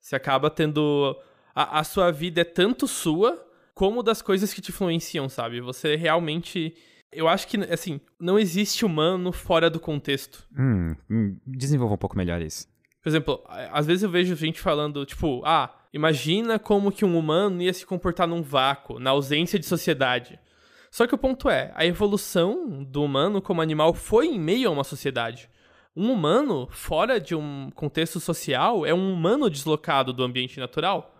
Você 0.00 0.16
acaba 0.16 0.50
tendo. 0.50 1.16
A, 1.54 1.80
a 1.80 1.84
sua 1.84 2.10
vida 2.10 2.40
é 2.40 2.44
tanto 2.44 2.88
sua 2.88 3.46
como 3.74 4.02
das 4.02 4.22
coisas 4.22 4.52
que 4.52 4.60
te 4.60 4.70
influenciam, 4.70 5.28
sabe? 5.28 5.60
Você 5.60 5.96
realmente 5.96 6.74
eu 7.12 7.28
acho 7.28 7.46
que, 7.46 7.58
assim, 7.70 8.00
não 8.18 8.38
existe 8.38 8.86
humano 8.86 9.32
fora 9.32 9.68
do 9.68 9.78
contexto. 9.78 10.46
Hum, 10.58 10.96
hum, 11.10 11.36
desenvolva 11.46 11.94
um 11.94 11.98
pouco 11.98 12.16
melhor 12.16 12.40
isso. 12.40 12.66
Por 13.02 13.08
exemplo, 13.10 13.44
às 13.70 13.86
vezes 13.86 14.02
eu 14.02 14.08
vejo 14.08 14.34
gente 14.34 14.60
falando, 14.60 15.04
tipo, 15.04 15.42
ah, 15.44 15.74
imagina 15.92 16.58
como 16.58 16.92
que 16.92 17.04
um 17.04 17.18
humano 17.18 17.62
ia 17.62 17.72
se 17.72 17.86
comportar 17.86 18.26
num 18.26 18.42
vácuo, 18.42 18.98
na 18.98 19.10
ausência 19.10 19.58
de 19.58 19.66
sociedade. 19.66 20.38
Só 20.90 21.06
que 21.06 21.14
o 21.14 21.18
ponto 21.18 21.48
é, 21.48 21.72
a 21.74 21.86
evolução 21.86 22.84
do 22.84 23.02
humano 23.02 23.40
como 23.40 23.62
animal 23.62 23.94
foi 23.94 24.26
em 24.26 24.38
meio 24.38 24.68
a 24.68 24.72
uma 24.72 24.84
sociedade. 24.84 25.48
Um 25.96 26.12
humano 26.12 26.68
fora 26.70 27.20
de 27.20 27.34
um 27.34 27.70
contexto 27.74 28.20
social 28.20 28.84
é 28.86 28.94
um 28.94 29.12
humano 29.12 29.50
deslocado 29.50 30.12
do 30.12 30.22
ambiente 30.22 30.60
natural. 30.60 31.14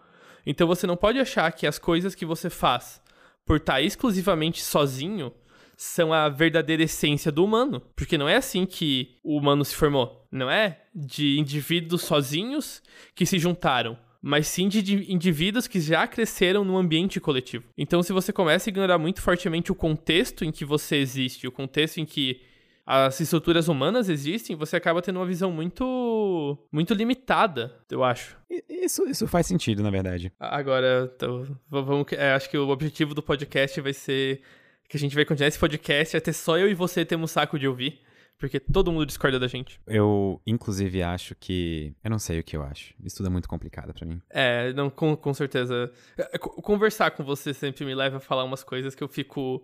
Então 0.44 0.66
você 0.66 0.86
não 0.86 0.96
pode 0.96 1.18
achar 1.18 1.50
que 1.52 1.66
as 1.66 1.78
coisas 1.78 2.14
que 2.14 2.26
você 2.26 2.50
faz 2.50 3.00
por 3.44 3.56
estar 3.56 3.80
exclusivamente 3.80 4.62
sozinho 4.62 5.32
são 5.76 6.12
a 6.12 6.28
verdadeira 6.28 6.82
essência 6.82 7.32
do 7.32 7.44
humano. 7.44 7.80
Porque 7.96 8.18
não 8.18 8.28
é 8.28 8.36
assim 8.36 8.64
que 8.64 9.18
o 9.22 9.36
humano 9.36 9.64
se 9.64 9.74
formou. 9.74 10.26
Não 10.30 10.50
é 10.50 10.82
de 10.94 11.38
indivíduos 11.38 12.02
sozinhos 12.02 12.82
que 13.14 13.26
se 13.26 13.38
juntaram. 13.38 13.98
Mas 14.22 14.46
sim 14.46 14.68
de 14.68 15.12
indivíduos 15.12 15.66
que 15.66 15.80
já 15.80 16.06
cresceram 16.06 16.64
no 16.64 16.76
ambiente 16.76 17.18
coletivo. 17.18 17.68
Então, 17.76 18.02
se 18.02 18.12
você 18.12 18.32
começa 18.32 18.68
a 18.68 18.70
ignorar 18.70 18.96
muito 18.96 19.20
fortemente 19.20 19.72
o 19.72 19.74
contexto 19.74 20.44
em 20.44 20.52
que 20.52 20.64
você 20.64 20.96
existe, 20.96 21.48
o 21.48 21.52
contexto 21.52 21.98
em 21.98 22.06
que 22.06 22.40
as 22.86 23.20
estruturas 23.20 23.68
humanas 23.68 24.08
existem, 24.08 24.56
você 24.56 24.76
acaba 24.76 25.02
tendo 25.02 25.18
uma 25.18 25.26
visão 25.26 25.50
muito 25.50 26.58
muito 26.70 26.94
limitada, 26.94 27.74
eu 27.90 28.02
acho. 28.02 28.36
Isso, 28.68 29.08
isso 29.08 29.26
faz 29.26 29.46
sentido, 29.46 29.82
na 29.82 29.90
verdade. 29.90 30.32
Agora, 30.38 31.10
então, 31.14 31.46
vamos, 31.68 32.06
é, 32.12 32.32
acho 32.32 32.50
que 32.50 32.58
o 32.58 32.68
objetivo 32.68 33.14
do 33.14 33.22
podcast 33.22 33.80
vai 33.80 33.92
ser 33.92 34.40
que 34.88 34.96
a 34.96 35.00
gente 35.00 35.14
vai 35.14 35.24
continuar 35.24 35.48
esse 35.48 35.58
podcast 35.58 36.16
até 36.16 36.32
só 36.32 36.58
eu 36.58 36.68
e 36.68 36.74
você 36.74 37.04
temos 37.04 37.30
saco 37.30 37.58
de 37.58 37.66
ouvir. 37.66 38.00
Porque 38.43 38.59
todo 38.59 38.90
mundo 38.90 39.07
discorda 39.07 39.38
da 39.38 39.47
gente. 39.47 39.80
Eu, 39.86 40.43
inclusive, 40.45 41.01
acho 41.01 41.32
que. 41.36 41.95
Eu 42.03 42.11
não 42.11 42.18
sei 42.18 42.40
o 42.40 42.43
que 42.43 42.57
eu 42.57 42.62
acho. 42.64 42.93
Isso 43.01 43.18
tudo 43.18 43.28
é 43.28 43.30
muito 43.30 43.49
complicado 43.49 43.95
para 43.95 44.05
mim. 44.05 44.20
É, 44.28 44.72
não, 44.72 44.90
com, 44.90 45.14
com 45.14 45.32
certeza. 45.32 45.93
É, 46.18 46.36
conversar 46.38 47.12
com 47.12 47.22
você 47.22 47.55
sempre 47.55 47.84
me 47.84 47.95
leva 47.95 48.16
a 48.16 48.20
falar 48.20 48.43
umas 48.43 48.64
coisas 48.64 48.97
que 48.97 49.05
eu 49.05 49.07
fico, 49.07 49.62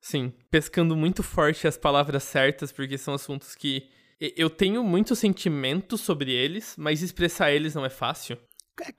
sim, 0.00 0.32
pescando 0.50 0.96
muito 0.96 1.22
forte 1.22 1.68
as 1.68 1.76
palavras 1.76 2.22
certas, 2.22 2.72
porque 2.72 2.96
são 2.96 3.12
assuntos 3.12 3.54
que 3.54 3.90
eu 4.18 4.48
tenho 4.48 4.82
muito 4.82 5.14
sentimento 5.14 5.98
sobre 5.98 6.32
eles, 6.32 6.76
mas 6.78 7.02
expressar 7.02 7.52
eles 7.52 7.74
não 7.74 7.84
é 7.84 7.90
fácil. 7.90 8.38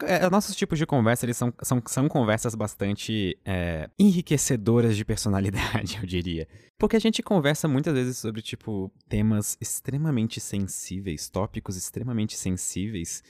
É, 0.03 0.25
é, 0.25 0.29
nossos 0.29 0.55
tipos 0.55 0.79
de 0.79 0.85
conversa, 0.85 1.25
eles 1.25 1.35
são, 1.35 1.53
são, 1.61 1.81
são 1.85 2.07
conversas 2.07 2.55
bastante 2.55 3.37
é, 3.43 3.89
enriquecedoras 3.99 4.95
de 4.95 5.03
personalidade, 5.03 5.97
eu 6.01 6.05
diria. 6.05 6.47
Porque 6.77 6.95
a 6.95 6.99
gente 6.99 7.21
conversa 7.21 7.67
muitas 7.67 7.93
vezes 7.93 8.17
sobre, 8.17 8.41
tipo, 8.41 8.91
temas 9.09 9.57
extremamente 9.59 10.39
sensíveis, 10.39 11.29
tópicos 11.29 11.75
extremamente 11.75 12.37
sensíveis, 12.37 13.21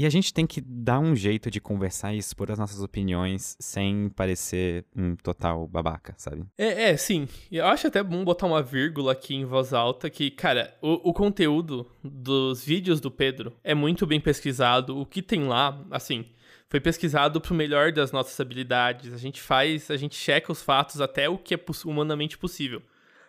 e 0.00 0.06
a 0.06 0.08
gente 0.08 0.32
tem 0.32 0.46
que 0.46 0.62
dar 0.62 0.98
um 0.98 1.14
jeito 1.14 1.50
de 1.50 1.60
conversar 1.60 2.14
e 2.14 2.16
expor 2.16 2.50
as 2.50 2.58
nossas 2.58 2.82
opiniões 2.82 3.54
sem 3.60 4.08
parecer 4.08 4.86
um 4.96 5.14
total 5.14 5.68
babaca, 5.68 6.14
sabe? 6.16 6.42
É, 6.56 6.88
é, 6.88 6.96
sim. 6.96 7.28
Eu 7.52 7.66
acho 7.66 7.86
até 7.86 8.02
bom 8.02 8.24
botar 8.24 8.46
uma 8.46 8.62
vírgula 8.62 9.12
aqui 9.12 9.34
em 9.34 9.44
voz 9.44 9.74
alta 9.74 10.08
que, 10.08 10.30
cara, 10.30 10.74
o, 10.80 11.10
o 11.10 11.12
conteúdo 11.12 11.86
dos 12.02 12.64
vídeos 12.64 12.98
do 12.98 13.10
Pedro 13.10 13.52
é 13.62 13.74
muito 13.74 14.06
bem 14.06 14.18
pesquisado. 14.18 14.98
O 14.98 15.04
que 15.04 15.20
tem 15.20 15.44
lá, 15.44 15.84
assim, 15.90 16.24
foi 16.66 16.80
pesquisado 16.80 17.38
pro 17.38 17.54
melhor 17.54 17.92
das 17.92 18.10
nossas 18.10 18.40
habilidades. 18.40 19.12
A 19.12 19.18
gente 19.18 19.38
faz, 19.38 19.90
a 19.90 19.98
gente 19.98 20.14
checa 20.14 20.50
os 20.50 20.62
fatos 20.62 21.02
até 21.02 21.28
o 21.28 21.36
que 21.36 21.54
é 21.54 21.60
humanamente 21.84 22.38
possível. 22.38 22.80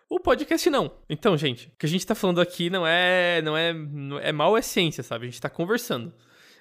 O 0.09 0.21
podcast 0.21 0.69
não. 0.69 0.89
Então, 1.09 1.35
gente, 1.35 1.67
o 1.67 1.71
que 1.77 1.85
a 1.85 1.89
gente 1.89 2.07
tá 2.07 2.15
falando 2.15 2.39
aqui 2.39 2.69
não 2.69 2.87
é, 2.87 3.41
não 3.41 3.57
é, 3.57 3.73
não 3.73 4.17
é 4.19 4.31
mal 4.31 4.57
é 4.57 4.61
ciência, 4.61 5.03
sabe? 5.03 5.25
A 5.25 5.29
gente 5.29 5.41
tá 5.41 5.49
conversando. 5.49 6.13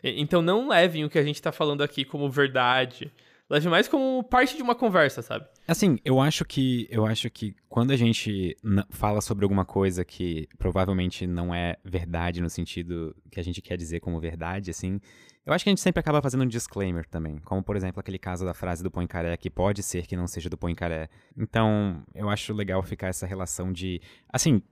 Então 0.03 0.43
não 0.43 0.69
levem 0.69 1.05
o 1.05 1.11
que 1.11 1.19
a 1.19 1.23
gente 1.23 1.41
tá 1.41 1.53
falando 1.53 1.83
aqui 1.83 2.05
como 2.05 2.31
verdade. 2.31 3.13
Leve 3.51 3.69
mais 3.69 3.89
como 3.89 4.23
parte 4.23 4.57
de 4.57 4.63
uma 4.63 4.77
conversa, 4.77 5.23
sabe? 5.23 5.45
Assim, 5.67 5.99
eu 6.05 6.21
acho 6.21 6.45
que 6.45 6.87
eu 6.89 7.05
acho 7.05 7.29
que 7.29 7.53
quando 7.69 7.91
a 7.91 7.97
gente 7.97 8.57
fala 8.91 9.21
sobre 9.21 9.45
alguma 9.45 9.65
coisa 9.65 10.05
que 10.05 10.49
provavelmente 10.57 11.27
não 11.27 11.53
é 11.53 11.77
verdade 11.85 12.41
no 12.41 12.49
sentido 12.49 13.15
que 13.29 13.41
a 13.41 13.43
gente 13.43 13.61
quer 13.61 13.77
dizer 13.77 13.99
como 13.99 14.21
verdade, 14.21 14.71
assim, 14.71 15.01
eu 15.45 15.53
acho 15.53 15.65
que 15.65 15.71
a 15.71 15.73
gente 15.73 15.81
sempre 15.81 15.99
acaba 15.99 16.23
fazendo 16.23 16.45
um 16.45 16.47
disclaimer 16.47 17.05
também. 17.09 17.39
Como, 17.39 17.61
por 17.61 17.75
exemplo, 17.75 17.99
aquele 17.99 18.21
caso 18.21 18.45
da 18.45 18.55
frase 18.55 18.85
do 18.85 18.91
Poincaré, 18.91 19.37
que 19.37 19.51
pode 19.51 19.83
ser 19.83 20.07
que 20.07 20.15
não 20.15 20.29
seja 20.29 20.49
do 20.49 20.57
Poincaré. 20.57 21.09
Então, 21.37 22.05
eu 22.15 22.29
acho 22.29 22.55
legal 22.55 22.81
ficar 22.85 23.09
essa 23.09 23.27
relação 23.27 23.73
de. 23.73 24.01
Assim, 24.33 24.63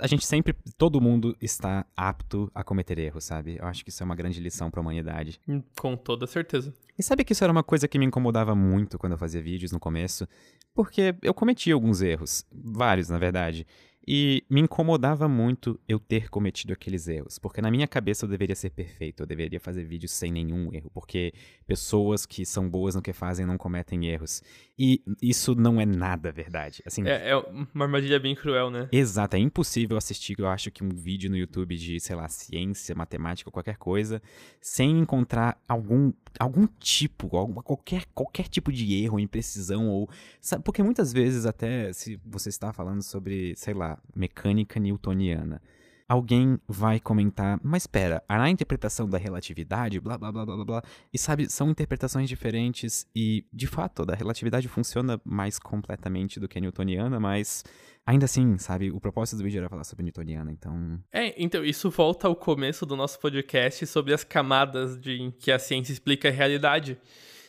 a 0.00 0.06
gente 0.06 0.26
sempre, 0.26 0.54
todo 0.76 1.00
mundo 1.00 1.36
está 1.40 1.86
apto 1.96 2.50
a 2.54 2.64
cometer 2.64 2.98
erros, 2.98 3.24
sabe? 3.24 3.56
Eu 3.58 3.66
acho 3.66 3.84
que 3.84 3.90
isso 3.90 4.02
é 4.02 4.06
uma 4.06 4.14
grande 4.14 4.40
lição 4.40 4.70
para 4.70 4.80
a 4.80 4.82
humanidade. 4.82 5.40
Hum, 5.48 5.62
com 5.78 5.96
toda 5.96 6.26
certeza. 6.26 6.74
E 6.98 7.02
sabe 7.02 7.24
que 7.24 7.32
isso 7.32 7.44
era 7.44 7.52
uma 7.52 7.62
coisa 7.62 7.86
que 7.86 7.98
me 7.98 8.04
incomodava 8.04 8.54
muito 8.54 8.98
quando 8.98 9.12
eu 9.12 9.18
fazia 9.18 9.42
vídeos 9.42 9.72
no 9.72 9.80
começo? 9.80 10.28
Porque 10.74 11.14
eu 11.22 11.32
cometi 11.32 11.70
alguns 11.70 12.02
erros, 12.02 12.44
vários 12.52 13.08
na 13.08 13.18
verdade. 13.18 13.66
E 14.06 14.44
me 14.50 14.60
incomodava 14.60 15.26
muito 15.26 15.80
eu 15.88 15.98
ter 15.98 16.28
cometido 16.28 16.74
aqueles 16.74 17.08
erros, 17.08 17.38
porque 17.38 17.62
na 17.62 17.70
minha 17.70 17.88
cabeça 17.88 18.26
eu 18.26 18.28
deveria 18.28 18.54
ser 18.54 18.68
perfeito, 18.68 19.22
eu 19.22 19.26
deveria 19.26 19.58
fazer 19.58 19.82
vídeos 19.84 20.12
sem 20.12 20.30
nenhum 20.30 20.70
erro, 20.74 20.90
porque 20.92 21.32
pessoas 21.66 22.26
que 22.26 22.44
são 22.44 22.68
boas 22.68 22.94
no 22.94 23.00
que 23.00 23.14
fazem 23.14 23.46
não 23.46 23.56
cometem 23.56 24.06
erros. 24.06 24.42
E 24.76 25.00
isso 25.22 25.54
não 25.54 25.80
é 25.80 25.86
nada 25.86 26.32
verdade. 26.32 26.82
Assim, 26.84 27.06
é, 27.06 27.30
é 27.30 27.36
uma 27.36 27.84
armadilha 27.84 28.18
bem 28.18 28.34
cruel, 28.34 28.70
né? 28.70 28.88
Exato, 28.90 29.36
é 29.36 29.38
impossível 29.38 29.96
assistir, 29.96 30.36
eu 30.38 30.48
acho 30.48 30.70
que 30.70 30.82
um 30.82 30.88
vídeo 30.88 31.30
no 31.30 31.36
YouTube 31.36 31.76
de, 31.76 32.00
sei 32.00 32.16
lá, 32.16 32.28
ciência, 32.28 32.92
matemática, 32.94 33.52
qualquer 33.52 33.76
coisa, 33.76 34.20
sem 34.60 34.98
encontrar 34.98 35.60
algum, 35.68 36.12
algum 36.40 36.66
tipo, 36.80 37.36
alguma, 37.36 37.62
qualquer, 37.62 38.04
qualquer 38.12 38.48
tipo 38.48 38.72
de 38.72 39.02
erro, 39.02 39.20
imprecisão, 39.20 39.88
ou. 39.88 40.10
Sabe, 40.40 40.64
porque 40.64 40.82
muitas 40.82 41.12
vezes, 41.12 41.46
até 41.46 41.92
se 41.92 42.18
você 42.24 42.48
está 42.48 42.72
falando 42.72 43.02
sobre, 43.02 43.54
sei 43.56 43.74
lá, 43.74 43.96
mecânica 44.14 44.80
newtoniana. 44.80 45.62
Alguém 46.06 46.58
vai 46.68 47.00
comentar, 47.00 47.58
mas 47.62 47.84
espera, 47.84 48.22
a 48.28 48.50
interpretação 48.50 49.08
da 49.08 49.16
relatividade, 49.16 49.98
blá 49.98 50.18
blá 50.18 50.30
blá 50.30 50.44
blá 50.44 50.64
blá, 50.64 50.82
e 51.12 51.18
sabe, 51.18 51.50
são 51.50 51.70
interpretações 51.70 52.28
diferentes 52.28 53.06
e, 53.16 53.46
de 53.50 53.66
fato, 53.66 54.04
a 54.10 54.14
relatividade 54.14 54.68
funciona 54.68 55.18
mais 55.24 55.58
completamente 55.58 56.38
do 56.38 56.46
que 56.46 56.58
a 56.58 56.60
newtoniana, 56.60 57.18
mas 57.18 57.64
ainda 58.04 58.26
assim, 58.26 58.58
sabe, 58.58 58.90
o 58.90 59.00
propósito 59.00 59.38
do 59.38 59.44
vídeo 59.44 59.58
era 59.60 59.68
falar 59.68 59.84
sobre 59.84 60.02
newtoniana, 60.02 60.52
então... 60.52 61.00
É, 61.10 61.42
então, 61.42 61.64
isso 61.64 61.88
volta 61.88 62.28
ao 62.28 62.36
começo 62.36 62.84
do 62.84 62.96
nosso 62.96 63.18
podcast 63.18 63.86
sobre 63.86 64.12
as 64.12 64.22
camadas 64.22 65.00
de 65.00 65.12
em 65.12 65.30
que 65.30 65.50
a 65.50 65.58
ciência 65.58 65.92
explica 65.92 66.28
a 66.28 66.32
realidade. 66.32 66.98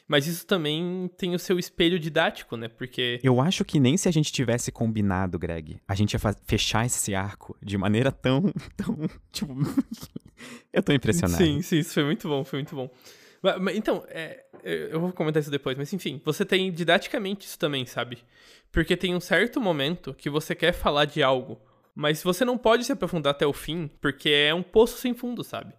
Mas 0.08 0.28
isso 0.28 0.46
também 0.46 1.10
tem 1.18 1.34
o 1.34 1.40
seu 1.40 1.58
espelho 1.58 1.98
didático, 1.98 2.56
né? 2.56 2.68
Porque. 2.68 3.20
Eu 3.24 3.42
acho 3.42 3.66
que 3.66 3.80
nem 3.80 3.98
se 3.98 4.08
a 4.08 4.12
gente 4.12 4.32
tivesse 4.32 4.72
combinado, 4.72 5.40
Greg, 5.40 5.80
a 5.88 5.96
gente 5.96 6.14
ia 6.14 6.20
fechar 6.46 6.86
esse 6.86 7.16
arco 7.16 7.58
de 7.62 7.78
maneira 7.78 8.12
tão. 8.12 8.44
tão. 8.78 8.98
Tipo. 9.32 9.56
eu 10.72 10.84
tô 10.84 10.94
impressionado. 10.94 11.44
Sim, 11.44 11.62
sim, 11.62 11.80
isso 11.80 11.94
foi 11.94 12.04
muito 12.04 12.28
bom, 12.28 12.44
foi 12.44 12.60
muito 12.60 12.76
bom. 12.76 12.90
Mas, 13.42 13.60
mas, 13.60 13.76
então, 13.76 14.04
é, 14.10 14.46
eu 14.64 15.00
vou 15.00 15.12
comentar 15.12 15.42
isso 15.42 15.52
depois, 15.52 15.78
mas 15.78 15.92
enfim, 15.92 16.22
você 16.24 16.46
tem 16.46 16.72
didaticamente 16.72 17.48
isso 17.48 17.58
também, 17.58 17.86
sabe? 17.86 18.20
Porque 18.72 18.96
tem 18.96 19.16
um 19.16 19.20
certo 19.20 19.60
momento 19.60 20.14
que 20.14 20.30
você 20.30 20.54
quer 20.54 20.74
falar 20.74 21.06
de 21.06 21.24
algo, 21.24 21.60
mas 21.96 22.22
você 22.22 22.46
não 22.46 22.58
pode 22.58 22.84
se 22.84 22.92
aprofundar 22.92 23.32
até 23.32 23.48
o 23.48 23.54
fim, 23.54 23.90
porque 24.02 24.30
é 24.30 24.54
um 24.54 24.64
poço 24.64 24.98
sem 24.98 25.16
fundo, 25.16 25.44
sabe? 25.44 25.74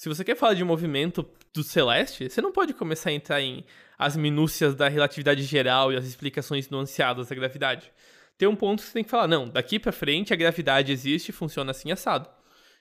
Se 0.00 0.08
você 0.08 0.24
quer 0.24 0.34
falar 0.34 0.54
de 0.54 0.64
movimento 0.64 1.28
do 1.52 1.62
celeste, 1.62 2.30
você 2.30 2.40
não 2.40 2.50
pode 2.50 2.72
começar 2.72 3.10
a 3.10 3.12
entrar 3.12 3.38
em 3.42 3.62
as 3.98 4.16
minúcias 4.16 4.74
da 4.74 4.88
relatividade 4.88 5.42
geral 5.42 5.92
e 5.92 5.96
as 5.96 6.06
explicações 6.06 6.70
nuanceadas 6.70 7.28
da 7.28 7.34
gravidade. 7.34 7.92
Tem 8.38 8.48
um 8.48 8.56
ponto 8.56 8.80
que 8.80 8.88
você 8.88 8.94
tem 8.94 9.04
que 9.04 9.10
falar, 9.10 9.28
não, 9.28 9.46
daqui 9.46 9.78
para 9.78 9.92
frente 9.92 10.32
a 10.32 10.36
gravidade 10.36 10.90
existe 10.90 11.28
e 11.28 11.32
funciona 11.32 11.72
assim 11.72 11.92
assado. 11.92 12.30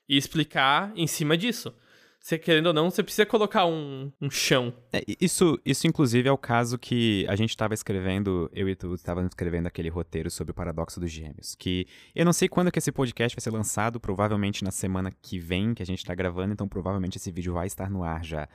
E 0.08 0.16
explicar 0.16 0.94
em 0.96 1.08
cima 1.08 1.36
disso 1.36 1.76
você 2.20 2.38
querendo 2.38 2.68
ou 2.68 2.74
não, 2.74 2.90
você 2.90 3.02
precisa 3.02 3.26
colocar 3.26 3.66
um, 3.66 4.12
um 4.22 4.30
chão. 4.30 4.74
É, 4.92 5.02
isso, 5.20 5.60
isso, 5.66 5.88
inclusive, 5.88 6.28
é 6.28 6.32
o 6.32 6.38
caso 6.38 6.78
que 6.78 7.26
a 7.28 7.36
gente 7.36 7.52
estava 7.52 7.74
escrevendo, 7.74 8.50
eu 8.54 8.68
e 8.68 8.76
tu 8.76 8.94
estávamos 8.94 9.30
escrevendo 9.30 9.68
aquele 9.68 9.90
roteiro 9.90 10.30
sobre 10.30 10.52
o 10.52 10.54
paradoxo 10.54 11.00
dos 11.00 11.12
gêmeos. 11.12 11.56
Que 11.56 11.88
eu 12.14 12.26
não 12.26 12.34
sei 12.34 12.50
quando 12.50 12.72
que 12.72 12.80
esse 12.80 12.92
podcast 12.92 13.36
vai 13.36 13.42
ser 13.42 13.52
lançado, 13.52 14.00
provavelmente 14.00 14.64
na 14.64 14.72
semana 14.72 15.12
que 15.22 15.40
vem, 15.40 15.74
que 15.74 15.82
a 15.82 15.86
gente 15.86 16.00
está 16.00 16.14
gravando, 16.14 16.54
então 16.54 16.68
provavelmente 16.68 17.18
esse 17.18 17.32
vídeo 17.32 17.54
vai 17.54 17.68
estar 17.68 17.90
no 17.90 18.04
ar 18.04 18.24
já. 18.24 18.48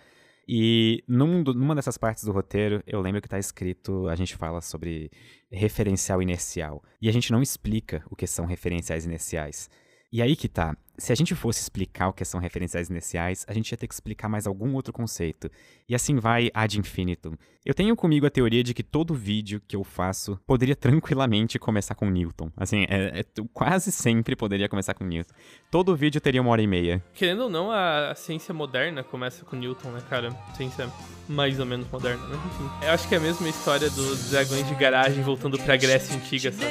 E 0.46 1.02
num, 1.08 1.42
numa 1.42 1.74
dessas 1.74 1.96
partes 1.96 2.24
do 2.24 2.32
roteiro, 2.32 2.82
eu 2.86 3.00
lembro 3.00 3.20
que 3.20 3.26
está 3.26 3.38
escrito, 3.38 4.06
a 4.08 4.14
gente 4.14 4.36
fala 4.36 4.60
sobre 4.60 5.10
referencial 5.50 6.20
inercial. 6.20 6.82
E 7.00 7.08
a 7.08 7.12
gente 7.12 7.32
não 7.32 7.42
explica 7.42 8.04
o 8.10 8.16
que 8.16 8.26
são 8.26 8.44
referenciais 8.44 9.06
inerciais. 9.06 9.70
E 10.12 10.22
aí 10.22 10.36
que 10.36 10.48
tá 10.48 10.76
se 10.96 11.12
a 11.12 11.14
gente 11.14 11.34
fosse 11.34 11.60
explicar 11.60 12.08
o 12.08 12.12
que 12.12 12.24
são 12.24 12.40
referenciais 12.40 12.88
iniciais, 12.88 13.44
a 13.48 13.52
gente 13.52 13.70
ia 13.70 13.76
ter 13.76 13.88
que 13.88 13.94
explicar 13.94 14.28
mais 14.28 14.46
algum 14.46 14.74
outro 14.74 14.92
conceito. 14.92 15.50
E 15.88 15.94
assim 15.94 16.16
vai 16.16 16.50
ad 16.54 16.78
infinitum. 16.78 17.34
Eu 17.64 17.74
tenho 17.74 17.96
comigo 17.96 18.26
a 18.26 18.30
teoria 18.30 18.62
de 18.62 18.74
que 18.74 18.82
todo 18.82 19.14
vídeo 19.14 19.60
que 19.66 19.74
eu 19.74 19.82
faço 19.82 20.38
poderia 20.46 20.76
tranquilamente 20.76 21.58
começar 21.58 21.94
com 21.94 22.08
Newton. 22.10 22.50
Assim, 22.56 22.84
é, 22.88 23.20
é, 23.20 23.24
quase 23.52 23.90
sempre 23.90 24.36
poderia 24.36 24.68
começar 24.68 24.94
com 24.94 25.04
Newton. 25.04 25.34
Todo 25.70 25.96
vídeo 25.96 26.20
teria 26.20 26.40
uma 26.40 26.50
hora 26.50 26.62
e 26.62 26.66
meia. 26.66 27.02
Querendo 27.14 27.44
ou 27.44 27.50
não, 27.50 27.70
a, 27.70 28.10
a 28.10 28.14
ciência 28.14 28.54
moderna 28.54 29.02
começa 29.02 29.44
com 29.44 29.56
Newton, 29.56 29.90
né, 29.90 30.02
cara? 30.08 30.30
Ciência 30.56 30.90
mais 31.28 31.58
ou 31.58 31.66
menos 31.66 31.90
moderna, 31.90 32.26
né? 32.26 32.38
Enfim. 32.46 32.70
Eu 32.82 32.90
acho 32.90 33.08
que 33.08 33.14
é 33.14 33.18
a 33.18 33.20
mesma 33.20 33.48
história 33.48 33.88
dos 33.90 34.30
dragões 34.30 34.66
de 34.68 34.74
garagem 34.74 35.22
voltando 35.22 35.58
pra 35.58 35.76
Grécia 35.76 36.14
Antiga, 36.16 36.52
sabe? 36.52 36.66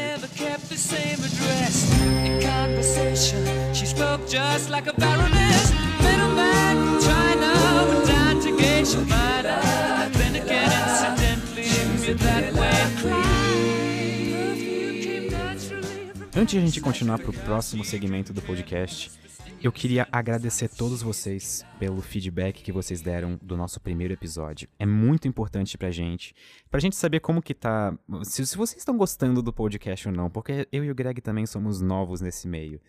Spoke 4.14 4.30
just 4.30 4.70
like 4.70 4.88
a 4.88 4.94
baroness. 4.94 5.72
Middleman 6.02 6.76
from 6.78 7.02
China 7.02 7.54
went 7.90 8.08
down 8.08 8.40
to 8.42 8.50
Then 10.14 10.36
again, 10.36 10.70
incidentally, 10.96 12.14
that 12.16 12.54
way. 12.54 12.74
Antes 16.36 16.52
de 16.52 16.58
a 16.58 16.62
gente 16.62 16.82
continuar 16.82 17.20
pro 17.20 17.32
próximo 17.32 17.84
segmento 17.84 18.34
do 18.34 18.42
podcast, 18.42 19.12
eu 19.62 19.72
queria 19.72 20.08
agradecer 20.12 20.66
a 20.66 20.70
todos 20.70 21.02
vocês 21.02 21.64
pelo 21.80 22.02
feedback 22.02 22.62
que 22.64 22.72
vocês 22.72 23.02
deram 23.02 23.40
do 23.42 23.56
nosso 23.56 23.80
primeiro 23.80 24.14
episódio. 24.14 24.68
É 24.78 24.86
muito 24.86 25.28
importante 25.28 25.78
pra 25.78 25.90
gente, 25.90 26.36
pra 26.70 26.80
gente 26.80 26.96
saber 26.96 27.20
como 27.20 27.42
que 27.42 27.54
tá, 27.54 27.98
se, 28.24 28.46
se 28.46 28.58
vocês 28.58 28.80
estão 28.80 28.98
gostando 28.98 29.42
do 29.42 29.54
podcast 29.54 30.08
ou 30.08 30.14
não, 30.14 30.30
porque 30.30 30.68
eu 30.72 30.84
e 30.84 30.92
o 30.92 30.96
Greg 30.96 31.22
também 31.22 31.46
somos 31.46 31.82
novos 31.82 32.20
nesse 32.20 32.48
meio. 32.48 32.82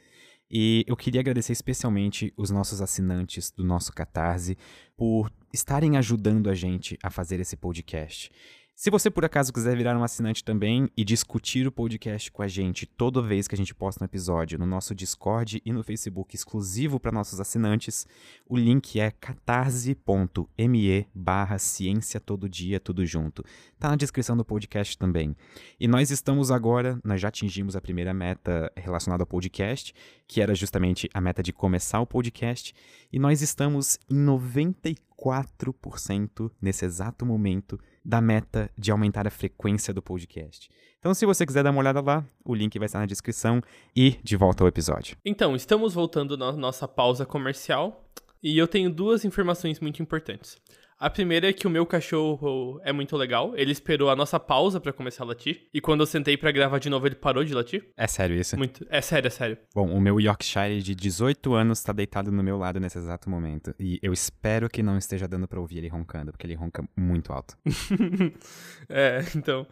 E 0.51 0.85
eu 0.87 0.97
queria 0.97 1.21
agradecer 1.21 1.53
especialmente 1.53 2.33
os 2.37 2.51
nossos 2.51 2.81
assinantes 2.81 3.51
do 3.51 3.65
nosso 3.65 3.93
Catarse 3.93 4.57
por 4.97 5.33
estarem 5.53 5.97
ajudando 5.97 6.51
a 6.51 6.55
gente 6.55 6.99
a 7.03 7.11
fazer 7.11 7.41
esse 7.41 7.57
podcast. 7.57 8.31
Se 8.77 8.91
você 8.91 9.09
por 9.09 9.25
acaso 9.25 9.53
quiser 9.53 9.77
virar 9.77 9.97
um 9.97 10.03
assinante 10.03 10.43
também 10.43 10.91
e 10.97 11.05
discutir 11.05 11.65
o 11.65 11.71
podcast 11.71 12.33
com 12.33 12.43
a 12.43 12.49
gente 12.49 12.87
toda 12.87 13.23
vez 13.23 13.47
que 13.47 13.55
a 13.55 13.57
gente 13.57 13.73
posta 13.73 14.03
um 14.03 14.05
episódio 14.05 14.59
no 14.59 14.67
nosso 14.67 14.97
Discord 14.97 15.63
e 15.65 15.73
no 15.73 15.85
Facebook 15.85 16.35
exclusivo 16.35 16.99
para 16.99 17.13
nossos 17.13 17.39
assinantes, 17.39 18.05
o 18.49 18.57
link 18.57 18.99
é 18.99 19.13
catarse.me 19.13 21.07
barra 21.15 21.57
ciência 21.57 22.19
todo 22.19 22.49
dia, 22.49 22.81
tudo 22.81 23.07
junto. 23.07 23.45
Tá 23.79 23.91
na 23.91 23.97
descrição 23.97 24.37
do 24.37 24.45
podcast 24.45 24.99
também. 24.99 25.37
E 25.79 25.87
nós 25.87 26.11
estamos 26.11 26.51
agora, 26.51 26.99
nós 27.05 27.21
já 27.21 27.29
atingimos 27.29 27.77
a 27.77 27.81
primeira 27.81 28.13
meta 28.13 28.73
relacionada 28.77 29.23
ao 29.23 29.29
podcast, 29.29 29.95
que 30.27 30.41
era 30.41 30.53
justamente 30.53 31.09
a 31.15 31.21
meta 31.21 31.45
de 31.45 31.53
começar 31.53 32.01
o 32.01 32.07
podcast, 32.07 32.75
e 33.13 33.21
nós 33.21 33.41
estamos 33.41 34.01
em 34.11 34.17
94% 34.17 36.51
nesse 36.61 36.85
exato 36.85 37.25
momento 37.25 37.79
da 38.05 38.21
meta 38.21 38.71
de 38.77 38.91
aumentar 38.91 39.27
a 39.27 39.31
frequência 39.31 39.95
do 39.95 40.03
podcast. 40.03 40.69
Então, 40.99 41.15
se 41.15 41.27
você 41.27 41.45
quiser 41.45 41.63
dar 41.63 41.71
uma 41.71 41.81
olhada 41.81 42.01
lá, 42.01 42.25
o 42.45 42.55
link 42.55 42.79
vai 42.79 42.87
estar 42.87 42.99
na 42.99 43.07
descrição 43.07 43.61
e 43.95 44.19
de 44.23 44.37
volta 44.37 44.65
ao 44.65 44.69
episódio. 44.69 45.17
Então, 45.25 45.55
estamos 45.55 45.95
voltando 45.95 46.37
na 46.37 46.53
nossa 46.53 46.89
pausa 46.89 47.27
comercial 47.27 48.05
e 48.43 48.57
eu 48.57 48.67
tenho 48.69 48.91
duas 48.91 49.25
informações 49.25 49.81
muito 49.81 50.03
importantes. 50.03 50.57
A 51.05 51.11
primeira 51.11 51.51
é 51.51 51.53
que 51.53 51.67
o 51.67 51.71
meu 51.71 51.85
cachorro 51.85 52.81
é 52.83 52.91
muito 52.91 53.15
legal. 53.15 53.53
Ele 53.59 53.71
esperou 53.71 54.09
a 54.09 54.17
nossa 54.17 54.41
pausa 54.41 54.81
para 54.81 54.91
começar 54.91 55.23
a 55.23 55.27
latir. 55.27 55.69
E 55.75 55.79
quando 55.79 56.01
eu 56.01 56.07
sentei 56.07 56.35
para 56.35 56.51
gravar 56.51 56.79
de 56.79 56.89
novo, 56.89 57.07
ele 57.07 57.15
parou 57.15 57.45
de 57.45 57.53
latir. 57.53 57.91
É 57.95 58.07
sério 58.07 58.35
isso? 58.35 58.57
Muito. 58.57 58.87
É 58.89 59.03
sério, 59.03 59.27
é 59.27 59.31
sério. 59.31 59.59
Bom, 59.75 59.87
o 59.87 60.01
meu 60.01 60.19
Yorkshire 60.19 60.81
de 60.81 60.95
18 60.95 61.53
anos 61.53 61.83
tá 61.83 61.93
deitado 61.93 62.33
no 62.33 62.43
meu 62.43 62.57
lado 62.57 62.81
nesse 62.81 62.97
exato 62.97 63.29
momento. 63.29 63.75
E 63.79 63.99
eu 64.03 64.15
espero 64.15 64.67
que 64.71 64.83
não 64.83 64.97
esteja 64.97 65.29
dando 65.29 65.47
pra 65.47 65.61
ouvir 65.61 65.77
ele 65.77 65.89
roncando, 65.89 66.33
porque 66.33 66.47
ele 66.47 66.55
ronca 66.55 66.83
muito 66.97 67.35
alto. 67.35 67.55
é, 68.89 69.23
então. 69.37 69.67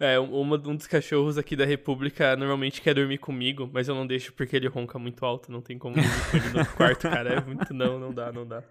É, 0.00 0.18
uma, 0.18 0.56
um 0.56 0.74
dos 0.74 0.86
cachorros 0.86 1.36
aqui 1.36 1.54
da 1.54 1.66
República 1.66 2.34
normalmente 2.34 2.80
quer 2.80 2.94
dormir 2.94 3.18
comigo, 3.18 3.68
mas 3.70 3.88
eu 3.88 3.94
não 3.94 4.06
deixo 4.06 4.32
porque 4.32 4.56
ele 4.56 4.68
ronca 4.68 4.98
muito 4.98 5.22
alto. 5.22 5.52
Não 5.52 5.60
tem 5.60 5.76
como 5.76 5.96
dormir 5.96 6.30
com 6.30 6.36
ele 6.38 6.48
no 6.60 6.66
quarto, 6.66 7.02
cara. 7.02 7.34
É 7.34 7.40
muito. 7.42 7.74
Não, 7.74 8.00
não 8.00 8.14
dá, 8.14 8.32
não 8.32 8.46
dá. 8.46 8.62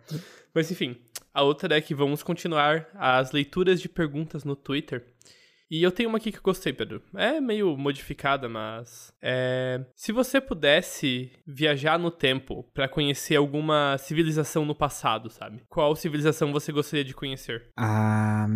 Mas 0.52 0.72
enfim. 0.72 0.98
A 1.38 1.44
outra 1.44 1.78
é 1.78 1.82
que 1.82 1.94
vamos 1.94 2.24
continuar 2.24 2.90
as 2.96 3.32
leituras 3.32 3.80
de 3.80 3.88
perguntas 3.88 4.44
no 4.44 4.56
Twitter. 4.56 5.06
E 5.70 5.84
eu 5.84 5.92
tenho 5.92 6.10
uma 6.10 6.18
aqui 6.18 6.32
que 6.32 6.38
eu 6.38 6.44
gostei, 6.44 6.72
Pedro. 6.72 7.02
É 7.16 7.42
meio 7.42 7.78
modificada, 7.78 8.48
mas. 8.48 9.12
É... 9.22 9.86
Se 9.96 10.12
você 10.12 10.40
pudesse 10.40 11.32
viajar 11.46 12.00
no 12.00 12.10
tempo 12.10 12.64
para 12.74 12.88
conhecer 12.88 13.36
alguma 13.36 13.98
civilização 13.98 14.66
no 14.66 14.76
passado, 14.76 15.30
sabe? 15.30 15.62
Qual 15.70 15.96
civilização 15.96 16.52
você 16.52 16.72
gostaria 16.72 17.04
de 17.04 17.14
conhecer? 17.14 17.70
Ah. 17.76 18.48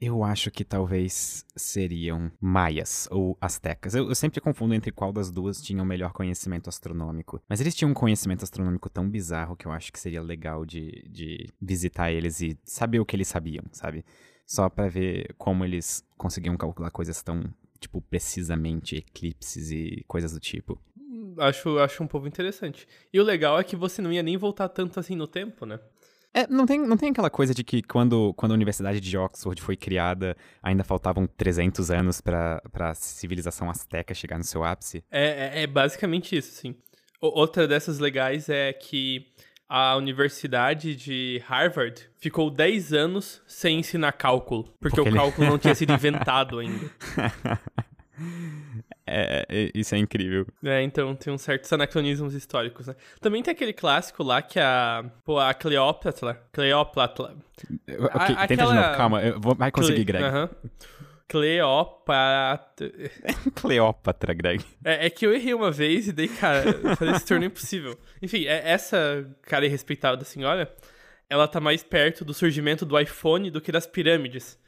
Eu 0.00 0.24
acho 0.24 0.50
que 0.50 0.64
talvez 0.64 1.44
seriam 1.54 2.30
maias 2.40 3.06
ou 3.10 3.36
astecas. 3.40 3.94
Eu, 3.94 4.08
eu 4.08 4.14
sempre 4.14 4.40
confundo 4.40 4.74
entre 4.74 4.90
qual 4.90 5.12
das 5.12 5.30
duas 5.30 5.60
tinha 5.60 5.82
o 5.82 5.86
melhor 5.86 6.12
conhecimento 6.12 6.68
astronômico. 6.68 7.42
Mas 7.48 7.60
eles 7.60 7.74
tinham 7.74 7.90
um 7.90 7.94
conhecimento 7.94 8.42
astronômico 8.42 8.88
tão 8.88 9.08
bizarro 9.08 9.56
que 9.56 9.66
eu 9.66 9.72
acho 9.72 9.92
que 9.92 10.00
seria 10.00 10.22
legal 10.22 10.64
de, 10.64 11.04
de 11.08 11.52
visitar 11.60 12.10
eles 12.10 12.40
e 12.40 12.58
saber 12.64 13.00
o 13.00 13.04
que 13.04 13.16
eles 13.16 13.28
sabiam, 13.28 13.64
sabe? 13.72 14.04
Só 14.50 14.68
para 14.68 14.88
ver 14.88 15.32
como 15.38 15.64
eles 15.64 16.04
conseguiam 16.18 16.56
calcular 16.56 16.90
coisas 16.90 17.22
tão, 17.22 17.44
tipo, 17.78 18.00
precisamente, 18.00 18.96
eclipses 18.96 19.70
e 19.70 20.04
coisas 20.08 20.32
do 20.32 20.40
tipo. 20.40 20.76
Acho, 21.38 21.78
acho 21.78 22.02
um 22.02 22.06
povo 22.08 22.26
interessante. 22.26 22.84
E 23.12 23.20
o 23.20 23.22
legal 23.22 23.60
é 23.60 23.62
que 23.62 23.76
você 23.76 24.02
não 24.02 24.12
ia 24.12 24.24
nem 24.24 24.36
voltar 24.36 24.68
tanto 24.68 24.98
assim 24.98 25.14
no 25.14 25.28
tempo, 25.28 25.64
né? 25.64 25.78
É, 26.34 26.48
não 26.48 26.66
tem, 26.66 26.80
não 26.80 26.96
tem 26.96 27.10
aquela 27.10 27.30
coisa 27.30 27.54
de 27.54 27.62
que 27.62 27.80
quando, 27.80 28.34
quando 28.34 28.50
a 28.50 28.54
Universidade 28.54 29.00
de 29.00 29.16
Oxford 29.16 29.62
foi 29.62 29.76
criada, 29.76 30.36
ainda 30.60 30.82
faltavam 30.82 31.28
300 31.28 31.88
anos 31.92 32.20
para 32.20 32.60
a 32.74 32.94
civilização 32.94 33.70
azteca 33.70 34.12
chegar 34.14 34.36
no 34.36 34.44
seu 34.44 34.64
ápice? 34.64 35.04
É, 35.12 35.60
é, 35.60 35.62
é 35.62 35.66
basicamente 35.68 36.36
isso, 36.36 36.52
sim. 36.52 36.74
O, 37.22 37.38
outra 37.38 37.68
dessas 37.68 38.00
legais 38.00 38.48
é 38.48 38.72
que 38.72 39.28
a 39.70 39.96
Universidade 39.96 40.96
de 40.96 41.40
Harvard 41.46 42.10
ficou 42.18 42.50
10 42.50 42.92
anos 42.92 43.40
sem 43.46 43.78
ensinar 43.78 44.10
cálculo, 44.10 44.64
porque, 44.64 44.96
porque 44.96 45.00
o 45.00 45.06
ele... 45.06 45.16
cálculo 45.16 45.46
não 45.46 45.58
tinha 45.58 45.76
sido 45.76 45.92
inventado 45.94 46.58
ainda. 46.58 46.90
É, 49.06 49.46
é, 49.48 49.70
isso 49.72 49.94
é 49.94 49.98
incrível. 49.98 50.44
É, 50.64 50.82
então 50.82 51.14
tem 51.14 51.32
uns 51.32 51.42
certos 51.42 51.72
anacronismos 51.72 52.34
históricos, 52.34 52.88
né? 52.88 52.96
Também 53.20 53.42
tem 53.42 53.52
aquele 53.52 53.72
clássico 53.72 54.22
lá 54.22 54.42
que 54.42 54.58
a. 54.58 55.04
Pô, 55.24 55.38
a 55.38 55.54
Cleópatra. 55.54 56.40
Cleópatra. 56.52 57.24
Ok, 57.24 58.36
a, 58.36 58.46
tenta 58.46 58.54
aquela... 58.54 58.72
de 58.72 58.80
novo, 58.80 58.96
calma. 58.96 59.22
Eu 59.22 59.40
vou, 59.40 59.54
vai 59.54 59.70
conseguir, 59.70 60.04
Cle... 60.04 60.18
Greg. 60.18 60.24
Uhum. 60.24 60.48
Cleópatra. 61.30 62.90
Cleópatra, 63.54 64.34
Greg. 64.34 64.64
É, 64.84 65.06
é, 65.06 65.10
que 65.10 65.24
eu 65.24 65.32
errei 65.32 65.54
uma 65.54 65.70
vez 65.70 66.08
e 66.08 66.12
daí, 66.12 66.26
cara, 66.26 66.64
se 67.20 67.24
tornou 67.24 67.46
impossível. 67.46 67.96
Enfim, 68.20 68.46
é, 68.46 68.68
essa 68.68 69.24
cara 69.42 69.64
irrespeitável 69.64 70.16
da 70.16 70.24
senhora, 70.24 70.74
ela 71.28 71.46
tá 71.46 71.60
mais 71.60 71.84
perto 71.84 72.24
do 72.24 72.34
surgimento 72.34 72.84
do 72.84 72.98
iPhone 72.98 73.48
do 73.48 73.60
que 73.60 73.70
das 73.70 73.86
pirâmides. 73.86 74.58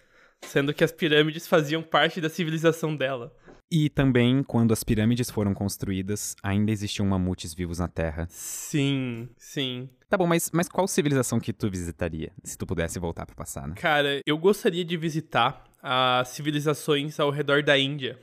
Sendo 0.42 0.72
que 0.72 0.84
as 0.84 0.92
pirâmides 0.92 1.48
faziam 1.48 1.82
parte 1.82 2.20
da 2.20 2.28
civilização 2.28 2.94
dela. 2.94 3.34
E 3.68 3.88
também, 3.88 4.42
quando 4.44 4.70
as 4.70 4.84
pirâmides 4.84 5.30
foram 5.30 5.54
construídas, 5.54 6.36
ainda 6.42 6.70
existiam 6.70 7.06
mamutes 7.06 7.54
vivos 7.54 7.80
na 7.80 7.88
Terra. 7.88 8.26
Sim, 8.28 9.28
sim. 9.36 9.88
Tá 10.08 10.16
bom, 10.16 10.26
mas, 10.26 10.50
mas 10.52 10.68
qual 10.68 10.86
civilização 10.86 11.40
que 11.40 11.52
tu 11.52 11.70
visitaria, 11.70 12.30
se 12.44 12.56
tu 12.56 12.66
pudesse 12.66 12.98
voltar 12.98 13.26
pro 13.26 13.34
passado? 13.34 13.74
Cara, 13.74 14.20
eu 14.26 14.36
gostaria 14.36 14.84
de 14.84 14.96
visitar 14.96 15.71
as 15.82 16.28
civilizações 16.28 17.18
ao 17.18 17.30
redor 17.30 17.62
da 17.62 17.76
Índia, 17.76 18.18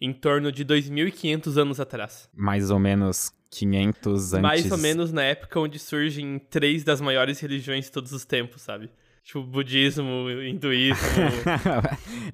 em 0.00 0.12
torno 0.12 0.52
de 0.52 0.64
2.500 0.64 1.56
anos 1.56 1.80
atrás. 1.80 2.28
Mais 2.32 2.70
ou 2.70 2.78
menos 2.78 3.32
500 3.50 4.34
antes... 4.34 4.42
Mais 4.42 4.70
ou 4.70 4.78
menos 4.78 5.12
na 5.12 5.22
época 5.22 5.58
onde 5.58 5.78
surgem 5.78 6.38
três 6.38 6.84
das 6.84 7.00
maiores 7.00 7.40
religiões 7.40 7.86
de 7.86 7.92
todos 7.92 8.12
os 8.12 8.24
tempos, 8.24 8.62
sabe? 8.62 8.90
Tipo, 9.24 9.42
budismo, 9.42 10.28
hinduísmo. 10.30 11.02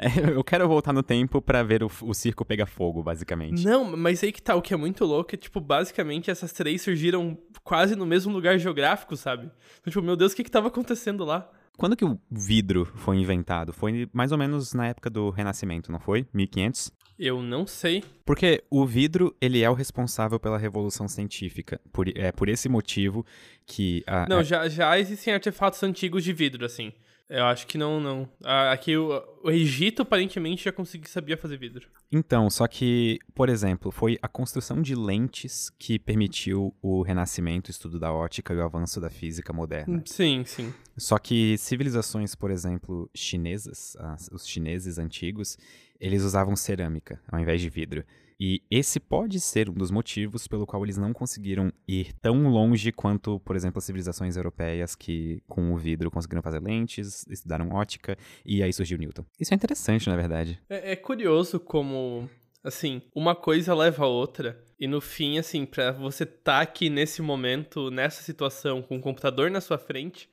É, 0.01 0.31
eu 0.31 0.45
quero 0.45 0.69
voltar 0.69 0.93
no 0.93 1.03
tempo 1.03 1.43
para 1.43 1.63
ver 1.63 1.83
o, 1.83 1.91
o, 2.03 2.15
circo 2.15 2.45
pegar 2.45 2.67
fogo, 2.67 3.03
basicamente. 3.03 3.65
Não, 3.65 3.97
mas 3.97 4.23
aí 4.23 4.31
que 4.31 4.41
tá, 4.41 4.55
o 4.55 4.63
que 4.63 4.73
é 4.73 4.77
muito 4.77 5.05
louco 5.05 5.35
é, 5.35 5.39
tipo, 5.39 5.61
basicamente 5.61 6.31
essas 6.31 6.53
três 6.53 6.83
surgiram 6.83 7.37
quase 7.65 7.97
no 7.97 8.07
mesmo 8.07 8.33
lugar 8.33 8.57
geográfico, 8.59 9.17
sabe? 9.17 9.51
Então, 9.81 9.91
tipo, 9.91 10.03
meu 10.03 10.15
Deus, 10.15 10.33
o 10.33 10.37
que 10.37 10.45
que 10.45 10.51
tava 10.51 10.69
acontecendo 10.69 11.25
lá? 11.25 11.51
Quando 11.79 11.97
que 11.97 12.05
o 12.05 12.19
vidro 12.29 12.85
foi 12.97 13.19
inventado? 13.19 13.73
Foi 13.73 14.09
mais 14.13 14.33
ou 14.33 14.37
menos 14.37 14.75
na 14.75 14.89
época 14.89 15.09
do 15.09 15.31
Renascimento, 15.31 15.93
não 15.93 16.01
foi? 16.01 16.27
1500? 16.35 16.91
Eu 17.17 17.41
não 17.41 17.69
sei. 17.69 18.03
Porque 18.27 18.65
o 18.69 18.85
vidro, 18.85 19.33
ele 19.41 19.63
é 19.63 19.71
o 19.71 19.75
responsável 19.75 20.41
pela 20.41 20.59
revolução 20.59 21.07
científica. 21.07 21.81
Por, 21.93 22.09
é 22.17 22.33
por 22.33 22.49
esse 22.49 22.69
motivo 22.69 23.25
que... 23.65 24.03
A, 24.09 24.27
não, 24.29 24.41
é... 24.41 24.45
já, 24.45 24.69
já 24.69 24.99
existem 24.99 25.33
artefatos 25.33 25.81
antigos 25.85 26.25
de 26.25 26.33
vidro, 26.33 26.67
assim. 26.67 26.93
Eu 27.29 27.45
acho 27.45 27.67
que 27.67 27.77
não, 27.77 28.01
não. 28.01 28.29
Aqui 28.43 28.97
o, 28.97 29.23
o 29.45 29.51
Egito 29.51 30.01
aparentemente 30.01 30.65
já 30.65 30.73
conseguia 30.73 31.09
sabia 31.09 31.37
fazer 31.37 31.59
vidro. 31.59 31.87
Então, 32.11 32.49
só 32.49 32.67
que, 32.67 33.19
por 33.35 33.51
exemplo, 33.51 33.91
foi 33.91 34.19
a 34.23 34.29
construção 34.29 34.81
de 34.81 34.95
lentes 34.95 35.69
que 35.79 35.99
permitiu 35.99 36.75
o 36.81 37.03
renascimento, 37.03 37.69
o 37.69 37.71
estudo 37.71 37.99
da 37.99 38.11
ótica 38.13 38.55
e 38.55 38.57
o 38.57 38.65
avanço 38.65 38.99
da 38.99 39.11
física 39.11 39.53
moderna. 39.53 40.03
Sim, 40.07 40.43
sim. 40.47 40.73
Só 40.97 41.19
que 41.19 41.59
civilizações, 41.59 42.35
por 42.35 42.51
exemplo, 42.51 43.11
chinesas, 43.15 43.95
os 44.33 44.47
chineses 44.47 44.99
antigos, 44.99 45.59
eles 46.01 46.23
usavam 46.23 46.57
cerâmica 46.57 47.21
ao 47.31 47.39
invés 47.39 47.61
de 47.61 47.69
vidro. 47.69 48.05
E 48.41 48.63
esse 48.71 49.01
pode 49.01 49.41
ser 49.41 49.69
um 49.69 49.75
dos 49.75 49.91
motivos 49.91 50.47
pelo 50.47 50.65
qual 50.65 50.85
eles 50.85 50.97
não 50.97 51.13
conseguiram 51.13 51.73
ir 51.89 52.13
tão 52.21 52.49
longe 52.49 52.93
quanto, 52.93 53.41
por 53.41 53.57
exemplo, 53.57 53.79
as 53.79 53.85
civilizações 53.85 54.37
europeias 54.37 54.95
que, 54.95 55.43
com 55.49 55.73
o 55.73 55.77
vidro, 55.77 56.11
conseguiram 56.11 56.43
fazer 56.43 56.61
lentes, 56.61 57.27
estudaram 57.29 57.71
ótica, 57.71 58.17
e 58.47 58.63
aí 58.63 58.73
surgiu 58.73 58.97
Newton. 58.97 59.25
Isso 59.41 59.53
é 59.53 59.57
interessante, 59.57 60.09
na 60.09 60.17
verdade. 60.17 60.61
É, 60.69 60.93
é 60.93 60.97
curioso 60.97 61.59
como, 61.59 62.31
assim, 62.63 63.03
uma 63.13 63.35
coisa 63.35 63.75
leva 63.75 64.05
a 64.05 64.09
outra. 64.09 64.65
E 64.79 64.87
no 64.87 65.01
fim, 65.01 65.39
assim, 65.39 65.67
pra 65.67 65.91
você 65.91 66.23
estar 66.23 66.39
tá 66.45 66.61
aqui 66.61 66.89
nesse 66.89 67.21
momento, 67.21 67.91
nessa 67.91 68.23
situação, 68.23 68.81
com 68.83 68.99
o 68.99 69.01
computador 69.01 69.51
na 69.51 69.61
sua 69.61 69.79
frente, 69.79 70.29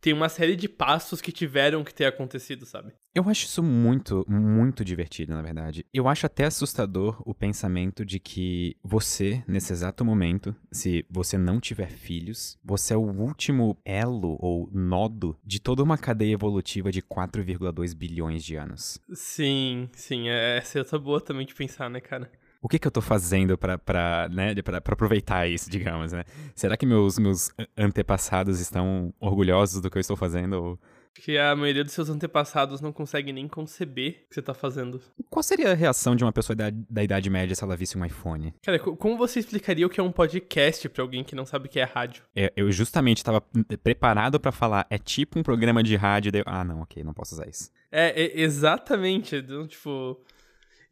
tem 0.00 0.12
uma 0.12 0.28
série 0.28 0.56
de 0.56 0.68
passos 0.68 1.20
que 1.20 1.30
tiveram 1.30 1.84
que 1.84 1.94
ter 1.94 2.06
acontecido, 2.06 2.64
sabe? 2.64 2.92
Eu 3.14 3.28
acho 3.28 3.44
isso 3.44 3.62
muito, 3.62 4.24
muito 4.28 4.84
divertido, 4.84 5.34
na 5.34 5.42
verdade. 5.42 5.84
Eu 5.92 6.08
acho 6.08 6.26
até 6.26 6.44
assustador 6.44 7.20
o 7.26 7.34
pensamento 7.34 8.04
de 8.04 8.18
que 8.18 8.76
você, 8.82 9.42
nesse 9.46 9.72
exato 9.72 10.04
momento, 10.04 10.54
se 10.72 11.04
você 11.10 11.36
não 11.36 11.60
tiver 11.60 11.90
filhos, 11.90 12.58
você 12.64 12.94
é 12.94 12.96
o 12.96 13.00
último 13.00 13.76
elo 13.84 14.36
ou 14.40 14.70
nodo 14.72 15.36
de 15.44 15.60
toda 15.60 15.82
uma 15.82 15.98
cadeia 15.98 16.32
evolutiva 16.32 16.90
de 16.90 17.02
4,2 17.02 17.94
bilhões 17.94 18.44
de 18.44 18.56
anos. 18.56 18.98
Sim, 19.12 19.88
sim. 19.92 20.28
É, 20.28 20.58
essa 20.58 20.78
é 20.78 20.80
outra 20.80 20.98
boa 20.98 21.20
também 21.20 21.46
de 21.46 21.54
pensar, 21.54 21.90
né, 21.90 22.00
cara? 22.00 22.30
O 22.62 22.68
que, 22.68 22.78
que 22.78 22.86
eu 22.86 22.90
tô 22.90 23.00
fazendo 23.00 23.56
para 23.56 24.28
né, 24.30 24.54
aproveitar 24.74 25.48
isso, 25.48 25.70
digamos, 25.70 26.12
né? 26.12 26.24
Será 26.54 26.76
que 26.76 26.84
meus, 26.84 27.18
meus 27.18 27.50
antepassados 27.76 28.60
estão 28.60 29.14
orgulhosos 29.18 29.80
do 29.80 29.90
que 29.90 29.96
eu 29.96 30.00
estou 30.00 30.16
fazendo? 30.16 30.52
Ou... 30.52 30.78
Que 31.14 31.38
a 31.38 31.56
maioria 31.56 31.82
dos 31.82 31.92
seus 31.92 32.08
antepassados 32.08 32.80
não 32.80 32.92
consegue 32.92 33.32
nem 33.32 33.48
conceber 33.48 34.24
o 34.24 34.28
que 34.28 34.34
você 34.34 34.42
tá 34.42 34.54
fazendo. 34.54 35.00
Qual 35.28 35.42
seria 35.42 35.72
a 35.72 35.74
reação 35.74 36.14
de 36.14 36.22
uma 36.22 36.32
pessoa 36.32 36.54
da, 36.54 36.70
da 36.70 37.02
Idade 37.02 37.28
Média 37.30 37.54
se 37.54 37.64
ela 37.64 37.76
visse 37.76 37.98
um 37.98 38.04
iPhone? 38.04 38.54
Cara, 38.62 38.78
como 38.78 39.16
você 39.16 39.40
explicaria 39.40 39.86
o 39.86 39.90
que 39.90 39.98
é 39.98 40.02
um 40.02 40.12
podcast 40.12 40.88
para 40.88 41.02
alguém 41.02 41.24
que 41.24 41.34
não 41.34 41.46
sabe 41.46 41.66
o 41.66 41.70
que 41.70 41.80
é 41.80 41.84
rádio? 41.84 42.22
É, 42.36 42.52
eu 42.54 42.70
justamente 42.70 43.18
estava 43.18 43.42
preparado 43.82 44.38
para 44.38 44.52
falar, 44.52 44.86
é 44.88 44.98
tipo 44.98 45.38
um 45.38 45.42
programa 45.42 45.82
de 45.82 45.96
rádio. 45.96 46.30
Ah, 46.46 46.62
não, 46.62 46.82
ok, 46.82 47.02
não 47.02 47.14
posso 47.14 47.34
usar 47.34 47.48
isso. 47.48 47.70
É, 47.90 48.22
é 48.22 48.40
exatamente. 48.40 49.36
Então, 49.36 49.66
tipo. 49.66 50.20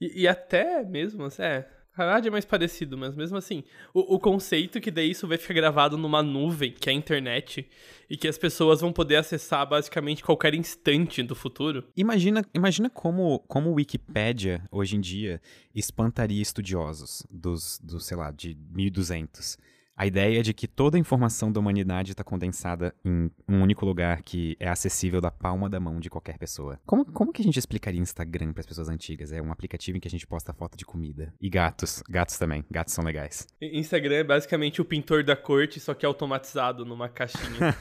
E, 0.00 0.22
e 0.22 0.28
até 0.28 0.84
mesmo, 0.84 1.24
assim, 1.24 1.42
é, 1.42 1.68
rádio 2.04 2.28
é 2.28 2.30
mais 2.30 2.44
parecido, 2.44 2.96
mas 2.96 3.14
mesmo 3.14 3.36
assim, 3.36 3.64
o, 3.92 4.14
o, 4.14 4.18
conceito 4.18 4.80
que 4.80 4.90
daí 4.90 5.10
isso 5.10 5.26
vai 5.26 5.36
ficar 5.36 5.54
gravado 5.54 5.96
numa 5.96 6.22
nuvem, 6.22 6.72
que 6.72 6.88
é 6.88 6.92
a 6.92 6.96
internet, 6.96 7.68
e 8.08 8.16
que 8.16 8.28
as 8.28 8.38
pessoas 8.38 8.80
vão 8.80 8.92
poder 8.92 9.16
acessar 9.16 9.68
basicamente 9.68 10.22
qualquer 10.22 10.54
instante 10.54 11.22
do 11.22 11.34
futuro. 11.34 11.84
Imagina, 11.96 12.44
imagina 12.54 12.88
como, 12.88 13.40
como 13.40 13.70
o 13.70 13.74
Wikipedia, 13.74 14.62
hoje 14.70 14.96
em 14.96 15.00
dia, 15.00 15.40
espantaria 15.74 16.40
estudiosos 16.40 17.26
dos, 17.30 17.80
dos 17.82 18.06
sei 18.06 18.16
lá, 18.16 18.30
de 18.30 18.56
1200 18.70 19.58
a 19.98 20.06
ideia 20.06 20.44
de 20.44 20.54
que 20.54 20.68
toda 20.68 20.96
a 20.96 21.00
informação 21.00 21.50
da 21.50 21.58
humanidade 21.58 22.12
está 22.12 22.22
condensada 22.22 22.94
em 23.04 23.28
um 23.48 23.60
único 23.60 23.84
lugar 23.84 24.22
que 24.22 24.56
é 24.60 24.68
acessível 24.68 25.20
da 25.20 25.28
palma 25.28 25.68
da 25.68 25.80
mão 25.80 25.98
de 25.98 26.08
qualquer 26.08 26.38
pessoa. 26.38 26.78
Como, 26.86 27.04
como 27.04 27.32
que 27.32 27.42
a 27.42 27.44
gente 27.44 27.58
explicaria 27.58 28.00
Instagram 28.00 28.52
para 28.52 28.60
as 28.60 28.66
pessoas 28.66 28.88
antigas? 28.88 29.32
É 29.32 29.42
um 29.42 29.50
aplicativo 29.50 29.98
em 29.98 30.00
que 30.00 30.06
a 30.06 30.10
gente 30.10 30.24
posta 30.24 30.52
foto 30.52 30.78
de 30.78 30.84
comida. 30.84 31.34
E 31.40 31.50
gatos. 31.50 32.00
Gatos 32.08 32.38
também. 32.38 32.64
Gatos 32.70 32.94
são 32.94 33.02
legais. 33.02 33.48
Instagram 33.60 34.14
é 34.14 34.24
basicamente 34.24 34.80
o 34.80 34.84
pintor 34.84 35.24
da 35.24 35.34
corte, 35.34 35.80
só 35.80 35.92
que 35.94 36.06
automatizado 36.06 36.84
numa 36.84 37.08
caixinha. 37.08 37.74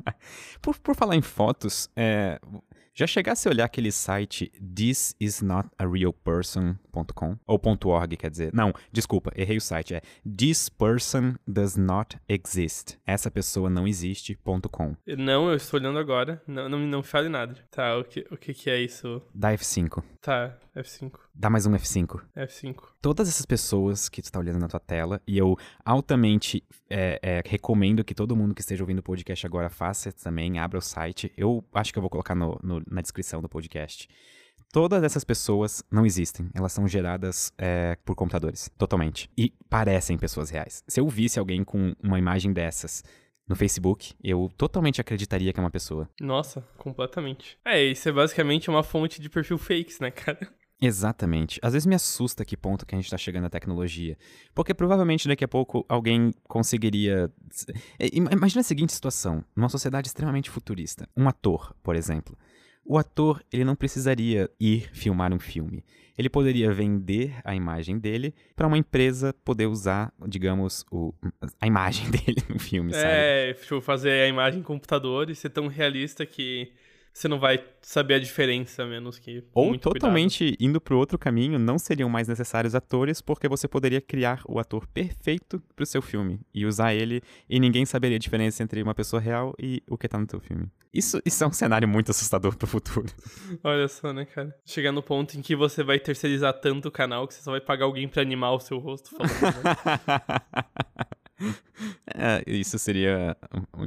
por, 0.62 0.78
por 0.78 0.96
falar 0.96 1.16
em 1.16 1.22
fotos, 1.22 1.90
é, 1.94 2.40
já 3.00 3.06
chegasse 3.06 3.48
a 3.48 3.50
olhar 3.50 3.64
aquele 3.64 3.90
site 3.90 4.52
thisisnotarealperson.com 4.60 7.38
ou 7.46 7.58
.org, 7.86 8.16
quer 8.16 8.30
dizer, 8.30 8.52
não, 8.52 8.74
desculpa, 8.92 9.32
errei 9.34 9.56
o 9.56 9.60
site, 9.60 9.94
é 9.94 10.02
thispersondoesnotexist. 10.22 12.98
Essa 13.06 13.30
pessoa 13.30 13.70
não 13.70 13.88
existe.com. 13.88 14.94
Não, 15.16 15.48
eu 15.48 15.56
estou 15.56 15.80
olhando 15.80 15.98
agora, 15.98 16.42
não, 16.46 16.68
não, 16.68 16.78
não 16.78 17.02
fale 17.02 17.30
nada. 17.30 17.56
Tá, 17.70 17.96
o 17.96 18.04
que, 18.04 18.26
o 18.30 18.36
que 18.36 18.52
que 18.52 18.68
é 18.68 18.78
isso? 18.78 19.22
Dá 19.34 19.54
F5. 19.54 20.02
Tá, 20.20 20.58
F5. 20.80 21.12
Dá 21.34 21.48
mais 21.50 21.66
um 21.66 21.72
F5. 21.72 22.20
F5. 22.36 22.76
Todas 23.00 23.28
essas 23.28 23.46
pessoas 23.46 24.08
que 24.08 24.20
tu 24.20 24.26
está 24.26 24.38
olhando 24.38 24.58
na 24.58 24.68
tua 24.68 24.80
tela, 24.80 25.20
e 25.26 25.36
eu 25.38 25.56
altamente 25.84 26.62
é, 26.88 27.18
é, 27.22 27.42
recomendo 27.46 28.04
que 28.04 28.14
todo 28.14 28.36
mundo 28.36 28.54
que 28.54 28.60
esteja 28.60 28.82
ouvindo 28.82 28.98
o 28.98 29.02
podcast 29.02 29.46
agora 29.46 29.68
faça 29.68 30.12
também, 30.12 30.58
abra 30.58 30.78
o 30.78 30.82
site. 30.82 31.32
Eu 31.36 31.64
acho 31.74 31.92
que 31.92 31.98
eu 31.98 32.02
vou 32.02 32.10
colocar 32.10 32.34
no, 32.34 32.58
no, 32.62 32.82
na 32.90 33.00
descrição 33.00 33.40
do 33.40 33.48
podcast. 33.48 34.08
Todas 34.72 35.02
essas 35.02 35.24
pessoas 35.24 35.82
não 35.90 36.06
existem. 36.06 36.48
Elas 36.54 36.72
são 36.72 36.86
geradas 36.86 37.52
é, 37.58 37.96
por 38.04 38.14
computadores, 38.14 38.70
totalmente. 38.78 39.28
E 39.36 39.52
parecem 39.68 40.16
pessoas 40.16 40.48
reais. 40.48 40.84
Se 40.86 41.00
eu 41.00 41.08
visse 41.08 41.38
alguém 41.38 41.64
com 41.64 41.94
uma 42.02 42.18
imagem 42.18 42.52
dessas 42.52 43.02
no 43.48 43.56
Facebook, 43.56 44.14
eu 44.22 44.48
totalmente 44.56 45.00
acreditaria 45.00 45.52
que 45.52 45.58
é 45.58 45.62
uma 45.62 45.72
pessoa. 45.72 46.08
Nossa, 46.20 46.60
completamente. 46.78 47.58
É, 47.64 47.82
isso 47.82 48.08
é 48.08 48.12
basicamente 48.12 48.70
uma 48.70 48.84
fonte 48.84 49.20
de 49.20 49.28
perfil 49.28 49.58
fakes, 49.58 49.98
né, 49.98 50.12
cara? 50.12 50.38
Exatamente. 50.80 51.60
Às 51.62 51.74
vezes 51.74 51.86
me 51.86 51.94
assusta 51.94 52.44
que 52.44 52.56
ponto 52.56 52.86
que 52.86 52.94
a 52.94 52.98
gente 52.98 53.04
está 53.04 53.18
chegando 53.18 53.42
na 53.42 53.50
tecnologia. 53.50 54.16
Porque 54.54 54.72
provavelmente 54.72 55.28
daqui 55.28 55.44
a 55.44 55.48
pouco 55.48 55.84
alguém 55.88 56.32
conseguiria. 56.48 57.30
É, 57.98 58.06
imagina 58.12 58.60
a 58.60 58.64
seguinte 58.64 58.92
situação: 58.92 59.44
numa 59.54 59.68
sociedade 59.68 60.08
extremamente 60.08 60.48
futurista. 60.48 61.06
Um 61.16 61.28
ator, 61.28 61.74
por 61.82 61.94
exemplo. 61.94 62.36
O 62.82 62.96
ator, 62.96 63.44
ele 63.52 63.62
não 63.62 63.76
precisaria 63.76 64.50
ir 64.58 64.90
filmar 64.92 65.32
um 65.32 65.38
filme. 65.38 65.84
Ele 66.16 66.28
poderia 66.28 66.72
vender 66.72 67.34
a 67.44 67.54
imagem 67.54 67.98
dele 67.98 68.34
para 68.56 68.66
uma 68.66 68.76
empresa 68.76 69.34
poder 69.44 69.66
usar, 69.66 70.12
digamos, 70.26 70.84
o, 70.90 71.14
a 71.60 71.66
imagem 71.66 72.10
dele 72.10 72.42
no 72.48 72.58
filme, 72.58 72.92
sabe? 72.92 73.06
É, 73.06 73.52
tipo, 73.54 73.80
fazer 73.80 74.24
a 74.24 74.28
imagem 74.28 74.60
em 74.60 74.62
computador 74.62 75.30
e 75.30 75.34
ser 75.34 75.50
tão 75.50 75.68
realista 75.68 76.26
que 76.26 76.72
você 77.12 77.28
não 77.28 77.38
vai 77.38 77.62
saber 77.82 78.14
a 78.14 78.18
diferença, 78.18 78.86
menos 78.86 79.18
que. 79.18 79.44
Ou 79.52 79.76
totalmente 79.76 80.44
cuidado. 80.44 80.56
indo 80.60 80.80
pro 80.80 80.98
outro 80.98 81.18
caminho, 81.18 81.58
não 81.58 81.78
seriam 81.78 82.08
mais 82.08 82.28
necessários 82.28 82.74
atores, 82.74 83.20
porque 83.20 83.48
você 83.48 83.66
poderia 83.66 84.00
criar 84.00 84.42
o 84.46 84.58
ator 84.58 84.86
perfeito 84.86 85.62
pro 85.74 85.84
seu 85.84 86.00
filme 86.00 86.40
e 86.54 86.64
usar 86.64 86.94
ele, 86.94 87.22
e 87.48 87.58
ninguém 87.58 87.84
saberia 87.84 88.16
a 88.16 88.20
diferença 88.20 88.62
entre 88.62 88.82
uma 88.82 88.94
pessoa 88.94 89.20
real 89.20 89.54
e 89.58 89.82
o 89.88 89.98
que 89.98 90.08
tá 90.08 90.18
no 90.18 90.26
teu 90.26 90.40
filme. 90.40 90.68
Isso, 90.92 91.20
isso 91.24 91.44
é 91.44 91.46
um 91.46 91.52
cenário 91.52 91.86
muito 91.86 92.10
assustador 92.10 92.56
pro 92.56 92.66
futuro. 92.66 93.06
Olha 93.62 93.86
só, 93.86 94.12
né, 94.12 94.24
cara? 94.24 94.54
Chegar 94.64 94.90
no 94.90 95.02
ponto 95.02 95.38
em 95.38 95.42
que 95.42 95.54
você 95.54 95.84
vai 95.84 96.00
terceirizar 96.00 96.52
tanto 96.54 96.88
o 96.88 96.90
canal 96.90 97.28
que 97.28 97.34
você 97.34 97.42
só 97.42 97.52
vai 97.52 97.60
pagar 97.60 97.84
alguém 97.84 98.08
pra 98.08 98.22
animar 98.22 98.52
o 98.52 98.60
seu 98.60 98.78
rosto 98.78 99.10
falando. 99.10 99.30
Né? 99.62 101.06
É, 102.12 102.42
isso 102.46 102.78
seria 102.78 103.36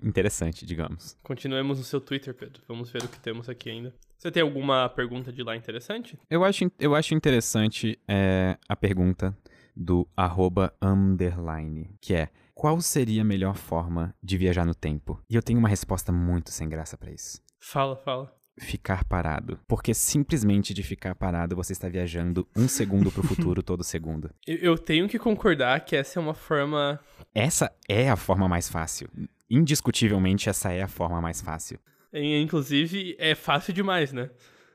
interessante, 0.01 0.65
digamos. 0.65 1.17
Continuemos 1.21 1.77
no 1.77 1.83
seu 1.83 1.99
Twitter, 2.01 2.33
Pedro. 2.33 2.63
Vamos 2.67 2.89
ver 2.89 3.03
o 3.03 3.07
que 3.07 3.19
temos 3.19 3.49
aqui 3.49 3.69
ainda. 3.69 3.93
Você 4.17 4.31
tem 4.31 4.41
alguma 4.41 4.89
pergunta 4.89 5.31
de 5.31 5.43
lá 5.43 5.55
interessante? 5.55 6.17
Eu 6.29 6.43
acho, 6.43 6.71
eu 6.79 6.95
acho 6.95 7.13
interessante 7.13 7.99
é, 8.07 8.57
a 8.67 8.75
pergunta 8.75 9.37
do 9.75 10.07
arroba 10.15 10.73
underline, 10.81 11.95
que 12.01 12.15
é 12.15 12.29
qual 12.55 12.79
seria 12.81 13.21
a 13.21 13.25
melhor 13.25 13.55
forma 13.55 14.15
de 14.23 14.37
viajar 14.37 14.65
no 14.65 14.73
tempo? 14.73 15.21
E 15.29 15.35
eu 15.35 15.43
tenho 15.43 15.59
uma 15.59 15.69
resposta 15.69 16.11
muito 16.11 16.49
sem 16.49 16.69
graça 16.69 16.97
para 16.97 17.11
isso. 17.11 17.41
Fala, 17.59 17.95
fala 17.95 18.33
ficar 18.57 19.03
parado. 19.05 19.59
Porque 19.67 19.93
simplesmente 19.93 20.73
de 20.73 20.83
ficar 20.83 21.15
parado 21.15 21.55
você 21.55 21.73
está 21.73 21.89
viajando 21.89 22.47
um 22.55 22.67
segundo 22.67 23.11
pro 23.11 23.23
futuro 23.27 23.63
todo 23.63 23.83
segundo. 23.83 24.29
Eu 24.47 24.77
tenho 24.77 25.07
que 25.07 25.19
concordar 25.19 25.79
que 25.85 25.95
essa 25.95 26.19
é 26.19 26.21
uma 26.21 26.33
forma. 26.33 26.99
Essa 27.33 27.71
é 27.87 28.09
a 28.09 28.15
forma 28.15 28.47
mais 28.47 28.69
fácil. 28.69 29.09
Indiscutivelmente, 29.49 30.49
essa 30.49 30.71
é 30.71 30.81
a 30.81 30.87
forma 30.87 31.21
mais 31.21 31.41
fácil. 31.41 31.79
Inclusive, 32.13 33.15
é 33.17 33.33
fácil 33.33 33.73
demais, 33.73 34.13
né? 34.13 34.29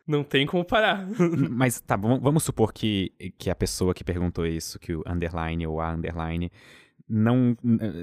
Não 0.07 0.25
tem 0.25 0.47
como 0.47 0.65
parar. 0.65 1.07
Mas 1.51 1.81
tá, 1.81 1.95
vamos 1.97 2.43
supor 2.43 2.73
que, 2.73 3.13
que 3.37 3.51
a 3.51 3.55
pessoa 3.55 3.93
que 3.95 4.03
perguntou 4.03 4.47
isso, 4.47 4.79
que 4.79 4.95
o 4.95 5.05
underline 5.07 5.67
ou 5.67 5.81
a 5.81 5.93
underline, 5.93 6.51
não 7.09 7.57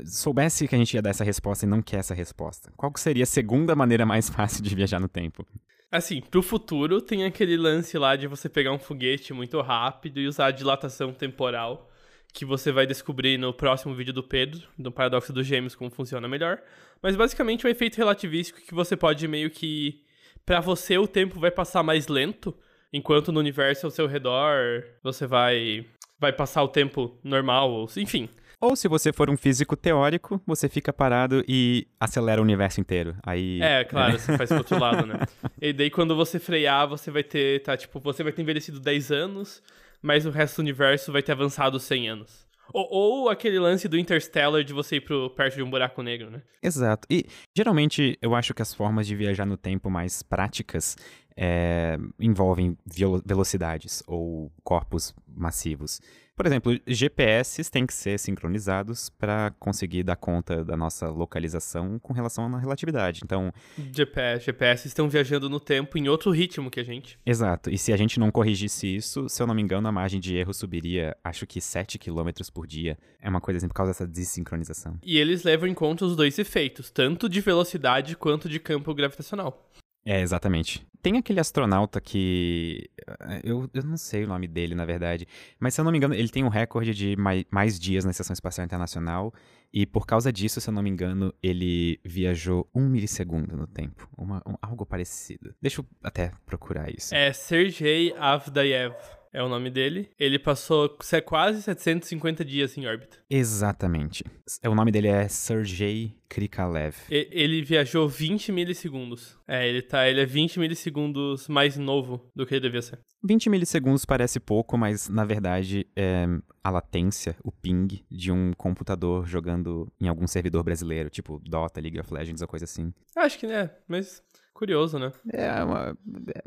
soubesse 0.05 0.67
que 0.67 0.75
a 0.75 0.77
gente 0.77 0.93
ia 0.93 1.01
dar 1.01 1.11
essa 1.11 1.23
resposta 1.23 1.65
e 1.65 1.69
não 1.69 1.81
quer 1.81 1.97
essa 1.97 2.13
resposta, 2.13 2.71
qual 2.75 2.91
seria 2.95 3.23
a 3.23 3.27
segunda 3.27 3.75
maneira 3.75 4.05
mais 4.05 4.27
fácil 4.31 4.63
de 4.63 4.73
viajar 4.73 4.99
no 4.99 5.07
tempo? 5.07 5.45
Assim, 5.91 6.19
pro 6.19 6.41
futuro 6.41 6.99
tem 6.99 7.23
aquele 7.23 7.55
lance 7.55 7.97
lá 7.97 8.15
de 8.15 8.27
você 8.27 8.49
pegar 8.49 8.71
um 8.73 8.79
foguete 8.79 9.33
muito 9.33 9.61
rápido 9.61 10.19
e 10.19 10.27
usar 10.27 10.47
a 10.47 10.51
dilatação 10.51 11.13
temporal, 11.13 11.89
que 12.33 12.43
você 12.43 12.71
vai 12.71 12.85
descobrir 12.85 13.37
no 13.37 13.53
próximo 13.53 13.95
vídeo 13.95 14.11
do 14.11 14.23
Pedro, 14.23 14.67
do 14.77 14.91
Paradoxo 14.91 15.31
dos 15.31 15.47
Gêmeos, 15.47 15.75
como 15.75 15.89
funciona 15.89 16.27
melhor. 16.27 16.61
Mas 17.01 17.15
basicamente 17.15 17.65
é 17.65 17.69
um 17.69 17.71
efeito 17.71 17.95
relativístico 17.95 18.59
que 18.59 18.73
você 18.73 18.97
pode 18.97 19.25
meio 19.27 19.49
que. 19.49 20.03
para 20.45 20.59
você 20.59 20.97
o 20.97 21.07
tempo 21.07 21.39
vai 21.39 21.51
passar 21.51 21.81
mais 21.81 22.07
lento, 22.07 22.53
enquanto 22.91 23.31
no 23.31 23.39
universo 23.39 23.85
ao 23.85 23.91
seu 23.91 24.07
redor 24.07 24.83
você 25.01 25.25
vai. 25.25 25.85
vai 26.19 26.33
passar 26.33 26.61
o 26.63 26.67
tempo 26.67 27.17
normal, 27.23 27.87
enfim. 27.95 28.27
Ou 28.59 28.75
se 28.75 28.87
você 28.87 29.11
for 29.11 29.29
um 29.29 29.37
físico 29.37 29.75
teórico, 29.75 30.41
você 30.45 30.69
fica 30.69 30.91
parado 30.93 31.43
e 31.47 31.87
acelera 31.99 32.41
o 32.41 32.43
universo 32.43 32.79
inteiro. 32.79 33.15
Aí. 33.23 33.61
É, 33.61 33.83
claro, 33.83 34.17
você 34.17 34.37
faz 34.37 34.49
pro 34.49 34.59
outro 34.59 34.79
lado, 34.79 35.05
né? 35.05 35.19
E 35.61 35.73
daí 35.73 35.89
quando 35.89 36.15
você 36.15 36.39
frear, 36.39 36.87
você 36.87 37.09
vai 37.09 37.23
ter. 37.23 37.61
Tá, 37.63 37.75
tipo, 37.75 37.99
você 37.99 38.23
vai 38.23 38.31
ter 38.31 38.41
envelhecido 38.41 38.79
10 38.79 39.11
anos, 39.11 39.63
mas 40.01 40.25
o 40.25 40.29
resto 40.29 40.57
do 40.57 40.59
universo 40.59 41.11
vai 41.11 41.23
ter 41.23 41.31
avançado 41.31 41.79
100 41.79 42.09
anos. 42.09 42.45
Ou, 42.73 42.87
ou, 42.89 43.29
aquele 43.29 43.59
lance 43.59 43.87
do 43.87 43.97
Interstellar 43.97 44.63
de 44.63 44.73
você 44.73 44.97
ir 44.97 45.01
pro, 45.01 45.29
perto 45.29 45.55
de 45.55 45.63
um 45.63 45.69
buraco 45.69 46.01
negro, 46.01 46.29
né? 46.29 46.41
Exato. 46.61 47.07
E 47.09 47.25
geralmente 47.55 48.17
eu 48.21 48.33
acho 48.35 48.53
que 48.53 48.61
as 48.61 48.73
formas 48.73 49.05
de 49.07 49.15
viajar 49.15 49.45
no 49.45 49.57
tempo 49.57 49.89
mais 49.89 50.23
práticas 50.23 50.97
é, 51.37 51.97
envolvem 52.19 52.77
velocidades 53.25 54.03
ou 54.07 54.51
corpos 54.63 55.13
massivos. 55.27 56.01
Por 56.35 56.45
exemplo, 56.45 56.77
GPS 56.85 57.71
têm 57.71 57.87
que 57.87 57.93
ser 57.93 58.19
sincronizados 58.19 59.09
para 59.09 59.51
conseguir 59.57 60.03
dar 60.03 60.17
conta 60.17 60.65
da 60.65 60.75
nossa 60.75 61.07
localização 61.07 61.97
com 61.97 62.11
relação 62.11 62.53
à 62.53 62.59
relatividade. 62.59 63.21
Então, 63.23 63.53
GPS, 63.93 64.45
GPS 64.45 64.85
estão 64.85 65.07
viajando 65.07 65.49
no 65.49 65.61
tempo 65.61 65.97
em 65.97 66.09
outro 66.09 66.31
ritmo 66.31 66.69
que 66.69 66.81
a 66.81 66.83
gente. 66.83 67.17
Exato. 67.25 67.69
E 67.69 67.77
se 67.77 67.93
a 67.93 67.97
gente 67.97 68.19
não 68.19 68.31
corrigisse 68.31 68.93
isso, 68.93 69.29
se 69.29 69.41
eu 69.41 69.47
não 69.47 69.55
me 69.55 69.61
engano, 69.61 69.87
a 69.87 69.93
margem 69.93 70.19
de 70.19 70.35
erro 70.35 70.53
subiria, 70.53 71.15
acho 71.23 71.47
que 71.47 71.61
7 71.61 71.97
km 71.97 72.29
por 72.53 72.67
dia. 72.67 72.97
É 73.21 73.29
uma 73.29 73.39
coisa 73.39 73.59
assim 73.59 73.69
por 73.69 73.75
causa 73.75 73.93
dessa 73.93 74.05
desincronização. 74.05 74.99
E 75.05 75.17
eles 75.17 75.43
levam 75.43 75.69
em 75.69 75.73
conta 75.73 76.03
os 76.03 76.17
dois 76.17 76.37
efeitos, 76.37 76.91
tanto 76.91 77.29
de 77.29 77.39
velocidade 77.39 78.13
quanto 78.17 78.49
de 78.49 78.59
campo 78.59 78.93
gravitacional. 78.93 79.71
É, 80.05 80.21
exatamente. 80.21 80.85
Tem 81.01 81.17
aquele 81.17 81.39
astronauta 81.39 81.99
que. 81.99 82.89
Eh, 83.07 83.41
eu, 83.43 83.69
eu 83.73 83.83
não 83.83 83.97
sei 83.97 84.23
o 84.23 84.27
nome 84.27 84.47
dele, 84.47 84.75
na 84.75 84.85
verdade. 84.85 85.27
Mas 85.59 85.73
se 85.73 85.81
eu 85.81 85.85
não 85.85 85.91
me 85.91 85.97
engano, 85.97 86.13
ele 86.13 86.29
tem 86.29 86.43
um 86.43 86.47
recorde 86.47 86.93
de 86.93 87.15
mais, 87.15 87.43
mais 87.51 87.79
dias 87.79 88.05
na 88.05 88.11
Estação 88.11 88.33
Espacial 88.33 88.65
Internacional. 88.65 89.33
E 89.73 89.85
por 89.85 90.05
causa 90.05 90.31
disso, 90.31 90.61
se 90.61 90.69
eu 90.69 90.73
não 90.73 90.81
me 90.81 90.89
engano, 90.89 91.33
ele 91.43 91.99
viajou 92.03 92.69
um 92.73 92.87
milissegundo 92.87 93.57
no 93.57 93.67
tempo. 93.67 94.07
Uma, 94.17 94.41
um, 94.47 94.55
algo 94.61 94.85
parecido. 94.85 95.53
Deixa 95.61 95.81
eu 95.81 95.85
até 96.03 96.31
procurar 96.45 96.89
isso. 96.89 97.13
É 97.13 97.33
Sergei 97.33 98.13
Avdayev 98.17 98.95
é 99.35 99.43
o 99.43 99.49
nome 99.49 99.69
dele. 99.69 100.09
Ele 100.17 100.39
passou 100.39 100.97
quase 101.25 101.61
750 101.61 102.45
dias 102.45 102.77
em 102.77 102.87
órbita. 102.87 103.17
Exatamente. 103.29 104.23
O 104.65 104.73
nome 104.73 104.91
dele 104.91 105.09
é 105.09 105.27
Sergei 105.27 106.15
Krikalev. 106.29 106.95
Ele 107.09 107.61
viajou 107.61 108.07
20 108.07 108.53
milissegundos. 108.53 109.37
É, 109.45 109.67
ele 109.67 109.81
tá, 109.81 110.07
ele 110.07 110.21
é 110.21 110.25
20 110.25 110.57
milissegundos 110.57 111.49
mais 111.49 111.75
novo 111.77 112.31
do 112.33 112.45
que 112.45 112.53
ele 112.53 112.61
devia 112.61 112.81
ser. 112.81 112.99
20 113.23 113.49
milissegundos 113.49 114.05
parece 114.05 114.39
pouco, 114.39 114.77
mas 114.77 115.09
na 115.09 115.25
verdade 115.25 115.85
é 115.95 116.25
a 116.63 116.69
latência, 116.69 117.35
o 117.43 117.51
ping 117.51 118.05
de 118.09 118.31
um 118.31 118.53
computador 118.53 119.27
jogando 119.27 119.91
em 119.99 120.07
algum 120.07 120.27
servidor 120.27 120.63
brasileiro, 120.63 121.09
tipo 121.09 121.41
Dota, 121.43 121.81
League 121.81 121.99
of 121.99 122.13
Legends 122.13 122.41
ou 122.41 122.47
coisa 122.47 122.65
assim. 122.65 122.93
Acho 123.15 123.37
que 123.37 123.47
né, 123.47 123.69
mas 123.87 124.23
Curioso, 124.55 124.97
né? 124.97 125.11
É, 125.33 125.61
uma, 125.61 125.97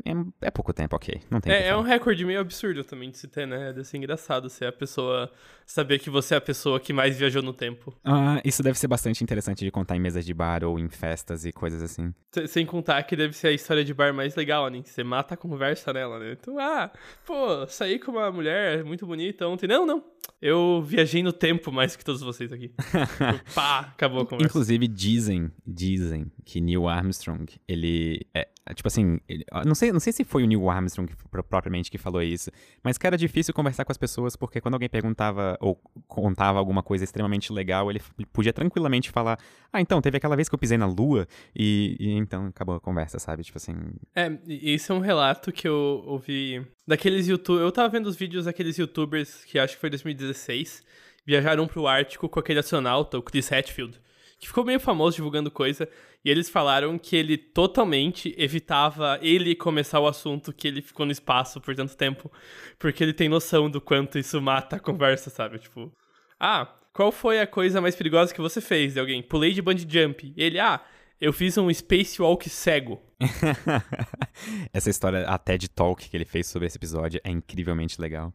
é, 0.03 0.47
é, 0.47 0.49
pouco 0.49 0.73
tempo, 0.73 0.95
ok. 0.95 1.21
Não 1.29 1.39
tem 1.39 1.53
é, 1.53 1.67
é 1.67 1.75
um 1.77 1.83
recorde 1.83 2.25
meio 2.25 2.39
absurdo 2.39 2.83
também 2.83 3.11
de 3.11 3.19
se 3.19 3.27
ter, 3.27 3.45
né? 3.45 3.67
Deve 3.71 3.83
ser 3.83 3.97
engraçado 3.97 4.49
ser 4.49 4.65
a 4.65 4.71
pessoa. 4.71 5.31
Saber 5.63 5.99
que 5.99 6.09
você 6.09 6.33
é 6.33 6.37
a 6.37 6.41
pessoa 6.41 6.79
que 6.79 6.91
mais 6.91 7.15
viajou 7.15 7.43
no 7.43 7.53
tempo. 7.53 7.95
Ah, 8.03 8.41
isso 8.43 8.63
deve 8.63 8.79
ser 8.79 8.87
bastante 8.87 9.23
interessante 9.23 9.63
de 9.63 9.69
contar 9.69 9.95
em 9.95 9.99
mesas 9.99 10.25
de 10.25 10.33
bar 10.33 10.63
ou 10.63 10.79
em 10.79 10.89
festas 10.89 11.45
e 11.45 11.51
coisas 11.51 11.83
assim. 11.83 12.11
Sem 12.47 12.65
contar 12.65 13.03
que 13.03 13.15
deve 13.15 13.33
ser 13.33 13.49
a 13.49 13.51
história 13.51 13.85
de 13.85 13.93
bar 13.93 14.11
mais 14.11 14.35
legal, 14.35 14.67
né? 14.71 14.81
Você 14.83 15.03
mata 15.03 15.35
a 15.35 15.37
conversa 15.37 15.93
nela, 15.93 16.17
né? 16.17 16.31
Então, 16.31 16.57
ah, 16.57 16.89
pô, 17.23 17.67
saí 17.67 17.99
com 17.99 18.13
uma 18.13 18.31
mulher 18.31 18.83
muito 18.83 19.05
bonita 19.05 19.47
ontem. 19.47 19.67
Não, 19.67 19.85
não. 19.85 20.03
Eu 20.41 20.81
viajei 20.81 21.21
no 21.21 21.33
tempo 21.33 21.71
mais 21.71 21.95
que 21.97 22.05
todos 22.05 22.21
vocês 22.21 22.53
aqui. 22.53 22.71
Pá, 23.53 23.79
acabou 23.79 24.21
a 24.21 24.25
conversa. 24.25 24.45
Inclusive, 24.45 24.87
dizem, 24.87 25.51
dizem 25.67 26.31
que 26.45 26.61
Neil 26.61 26.87
Armstrong, 26.87 27.45
ele 27.67 28.25
é, 28.33 28.47
tipo 28.73 28.87
assim, 28.87 29.19
ele, 29.27 29.43
não, 29.65 29.73
sei, 29.73 29.91
não 29.91 29.99
sei 29.99 30.13
se 30.13 30.23
foi 30.23 30.43
o 30.43 30.47
Neil 30.47 30.69
Armstrong 30.69 31.11
propriamente 31.49 31.89
que 31.89 31.97
falou 31.97 32.21
isso, 32.21 32.51
mas 32.83 32.97
que 32.97 33.07
era 33.07 33.17
difícil 33.17 33.53
conversar 33.53 33.83
com 33.83 33.91
as 33.91 33.97
pessoas 33.97 34.35
porque 34.35 34.61
quando 34.61 34.75
alguém 34.75 34.89
perguntava 34.89 35.57
ou 35.59 35.75
contava 36.07 36.59
alguma 36.59 36.83
coisa 36.83 37.03
extremamente 37.03 37.51
legal, 37.51 37.89
ele 37.89 38.01
podia 38.31 38.53
tranquilamente 38.53 39.09
falar: 39.09 39.39
Ah, 39.73 39.81
então, 39.81 40.01
teve 40.01 40.17
aquela 40.17 40.35
vez 40.35 40.47
que 40.47 40.55
eu 40.55 40.59
pisei 40.59 40.77
na 40.77 40.85
lua 40.85 41.27
e, 41.55 41.95
e 41.99 42.11
então 42.11 42.47
acabou 42.47 42.75
a 42.75 42.79
conversa, 42.79 43.17
sabe? 43.17 43.43
Tipo 43.43 43.57
assim. 43.57 43.75
É, 44.15 44.37
isso 44.47 44.91
é 44.91 44.95
um 44.95 44.99
relato 44.99 45.51
que 45.51 45.67
eu 45.67 46.03
ouvi 46.05 46.65
daqueles 46.87 47.27
youtubers. 47.27 47.63
Eu 47.63 47.71
tava 47.71 47.89
vendo 47.89 48.07
os 48.07 48.15
vídeos 48.15 48.45
daqueles 48.45 48.77
youtubers 48.77 49.43
que 49.45 49.57
acho 49.57 49.75
que 49.75 49.81
foi 49.81 49.89
2016, 49.89 50.83
viajaram 51.25 51.67
pro 51.67 51.87
Ártico 51.87 52.29
com 52.29 52.39
aquele 52.39 52.59
astronauta, 52.59 53.17
o 53.17 53.23
Chris 53.23 53.51
Hatfield 53.51 53.99
que 54.39 54.47
ficou 54.47 54.63
meio 54.63 54.79
famoso 54.79 55.17
divulgando 55.17 55.51
coisa, 55.51 55.87
e 56.23 56.29
eles 56.29 56.49
falaram 56.49 56.97
que 56.97 57.15
ele 57.15 57.37
totalmente 57.37 58.35
evitava 58.37 59.17
ele 59.21 59.55
começar 59.55 59.99
o 59.99 60.07
assunto 60.07 60.51
que 60.51 60.67
ele 60.67 60.81
ficou 60.81 61.05
no 61.05 61.11
espaço 61.11 61.61
por 61.61 61.75
tanto 61.75 61.95
tempo, 61.95 62.31
porque 62.77 63.03
ele 63.03 63.13
tem 63.13 63.29
noção 63.29 63.69
do 63.69 63.79
quanto 63.79 64.19
isso 64.19 64.41
mata 64.41 64.75
a 64.75 64.79
conversa, 64.79 65.29
sabe? 65.29 65.59
Tipo, 65.59 65.91
ah, 66.39 66.67
qual 66.91 67.11
foi 67.11 67.39
a 67.39 67.47
coisa 67.47 67.79
mais 67.79 67.95
perigosa 67.95 68.33
que 68.33 68.41
você 68.41 68.59
fez 68.59 68.93
de 68.93 68.99
alguém? 68.99 69.23
Pulei 69.23 69.53
de 69.53 69.61
bungee 69.61 69.87
jump. 69.89 70.33
Ele, 70.35 70.59
ah, 70.59 70.81
eu 71.21 71.31
fiz 71.31 71.57
um 71.57 71.71
spacewalk 71.73 72.49
cego. 72.49 73.01
Essa 74.73 74.89
história, 74.89 75.25
a 75.25 75.37
TED 75.37 75.69
Talk 75.69 76.09
que 76.09 76.15
ele 76.15 76.25
fez 76.25 76.47
sobre 76.47 76.67
esse 76.67 76.77
episódio 76.77 77.21
é 77.23 77.31
incrivelmente 77.31 77.99
legal. 78.01 78.33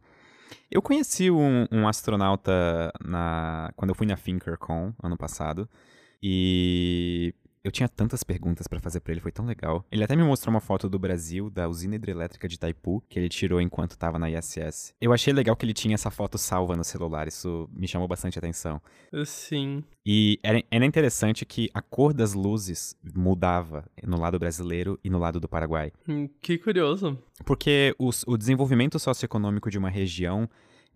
Eu 0.69 0.81
conheci 0.81 1.29
um, 1.29 1.67
um 1.71 1.87
astronauta 1.87 2.91
na, 3.03 3.71
quando 3.75 3.89
eu 3.89 3.95
fui 3.95 4.07
na 4.07 4.15
ThinkerCon 4.15 4.93
ano 5.01 5.17
passado. 5.17 5.69
E 6.21 7.33
eu 7.65 7.71
tinha 7.71 7.89
tantas 7.89 8.23
perguntas 8.23 8.67
para 8.67 8.79
fazer 8.79 8.99
para 8.99 9.11
ele, 9.11 9.19
foi 9.19 9.31
tão 9.31 9.43
legal. 9.43 9.83
Ele 9.91 10.03
até 10.03 10.15
me 10.15 10.23
mostrou 10.23 10.53
uma 10.53 10.61
foto 10.61 10.87
do 10.87 10.99
Brasil, 10.99 11.49
da 11.49 11.67
usina 11.67 11.95
hidrelétrica 11.95 12.47
de 12.47 12.53
Itaipu, 12.53 13.03
que 13.09 13.17
ele 13.17 13.27
tirou 13.27 13.59
enquanto 13.59 13.91
estava 13.91 14.19
na 14.19 14.29
ISS. 14.29 14.93
Eu 15.01 15.11
achei 15.11 15.33
legal 15.33 15.55
que 15.55 15.65
ele 15.65 15.73
tinha 15.73 15.95
essa 15.95 16.11
foto 16.11 16.37
salva 16.37 16.75
no 16.75 16.83
celular, 16.83 17.27
isso 17.27 17.67
me 17.73 17.87
chamou 17.87 18.07
bastante 18.07 18.37
atenção. 18.37 18.79
Sim. 19.25 19.83
E 20.05 20.39
era, 20.43 20.63
era 20.69 20.85
interessante 20.85 21.43
que 21.43 21.67
a 21.73 21.81
cor 21.81 22.13
das 22.13 22.35
luzes 22.35 22.95
mudava 23.15 23.83
no 24.03 24.19
lado 24.19 24.37
brasileiro 24.37 24.99
e 25.03 25.09
no 25.09 25.17
lado 25.17 25.39
do 25.39 25.49
Paraguai. 25.49 25.91
Hum, 26.07 26.29
que 26.39 26.59
curioso. 26.59 27.17
Porque 27.43 27.95
os, 27.97 28.23
o 28.27 28.37
desenvolvimento 28.37 28.99
socioeconômico 28.99 29.71
de 29.71 29.79
uma 29.79 29.89
região 29.89 30.47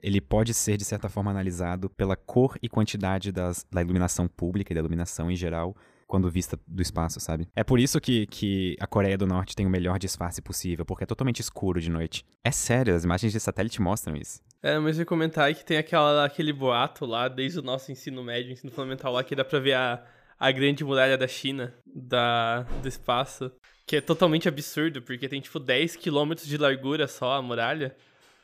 ele 0.02 0.22
pode 0.22 0.54
ser, 0.54 0.78
de 0.78 0.86
certa 0.86 1.10
forma, 1.10 1.32
analisado 1.32 1.90
pela 1.90 2.16
cor 2.16 2.58
e 2.62 2.70
quantidade 2.70 3.32
das, 3.32 3.66
da 3.72 3.82
iluminação 3.82 4.28
pública 4.28 4.72
e 4.72 4.76
da 4.76 4.80
iluminação 4.80 5.30
em 5.30 5.36
geral, 5.36 5.76
quando 6.10 6.28
vista 6.28 6.60
do 6.68 6.82
espaço, 6.82 7.20
sabe? 7.20 7.48
É 7.56 7.64
por 7.64 7.80
isso 7.80 8.02
que, 8.02 8.26
que 8.26 8.76
a 8.80 8.88
Coreia 8.88 9.16
do 9.16 9.28
Norte 9.28 9.56
tem 9.56 9.68
o 9.68 9.70
melhor 9.70 10.00
disfarce 10.00 10.42
possível, 10.42 10.84
porque 10.84 11.04
é 11.04 11.08
totalmente 11.08 11.40
escuro 11.40 11.80
de 11.80 11.88
noite. 11.92 12.26
É 12.44 12.50
sério, 12.50 12.96
as 12.96 13.04
imagens 13.04 13.32
de 13.32 13.40
satélite 13.40 13.80
mostram 13.80 14.16
isso. 14.16 14.42
É, 14.64 14.80
mas 14.80 14.98
eu 14.98 15.04
ia 15.04 15.06
comentar 15.06 15.54
que 15.54 15.64
tem 15.64 15.78
aquela, 15.78 16.26
aquele 16.26 16.52
boato 16.52 17.06
lá, 17.06 17.28
desde 17.28 17.60
o 17.60 17.62
nosso 17.62 17.92
ensino 17.92 18.24
médio, 18.24 18.52
ensino 18.52 18.72
fundamental 18.72 19.14
lá, 19.14 19.24
que 19.24 19.36
dá 19.36 19.46
pra 19.46 19.60
ver 19.60 19.74
a, 19.76 20.04
a 20.40 20.52
grande 20.52 20.84
muralha 20.84 21.16
da 21.16 21.28
China, 21.28 21.76
da, 21.86 22.64
do 22.82 22.88
espaço, 22.88 23.52
que 23.86 23.98
é 23.98 24.02
totalmente 24.02 24.50
absurdo, 24.50 25.04
porque 25.04 25.30
tem, 25.30 25.40
tipo, 25.40 25.60
10 25.60 25.96
quilômetros 25.96 26.48
de 26.48 26.58
largura 26.58 27.08
só 27.08 27.34
a 27.34 27.42
muralha. 27.44 27.96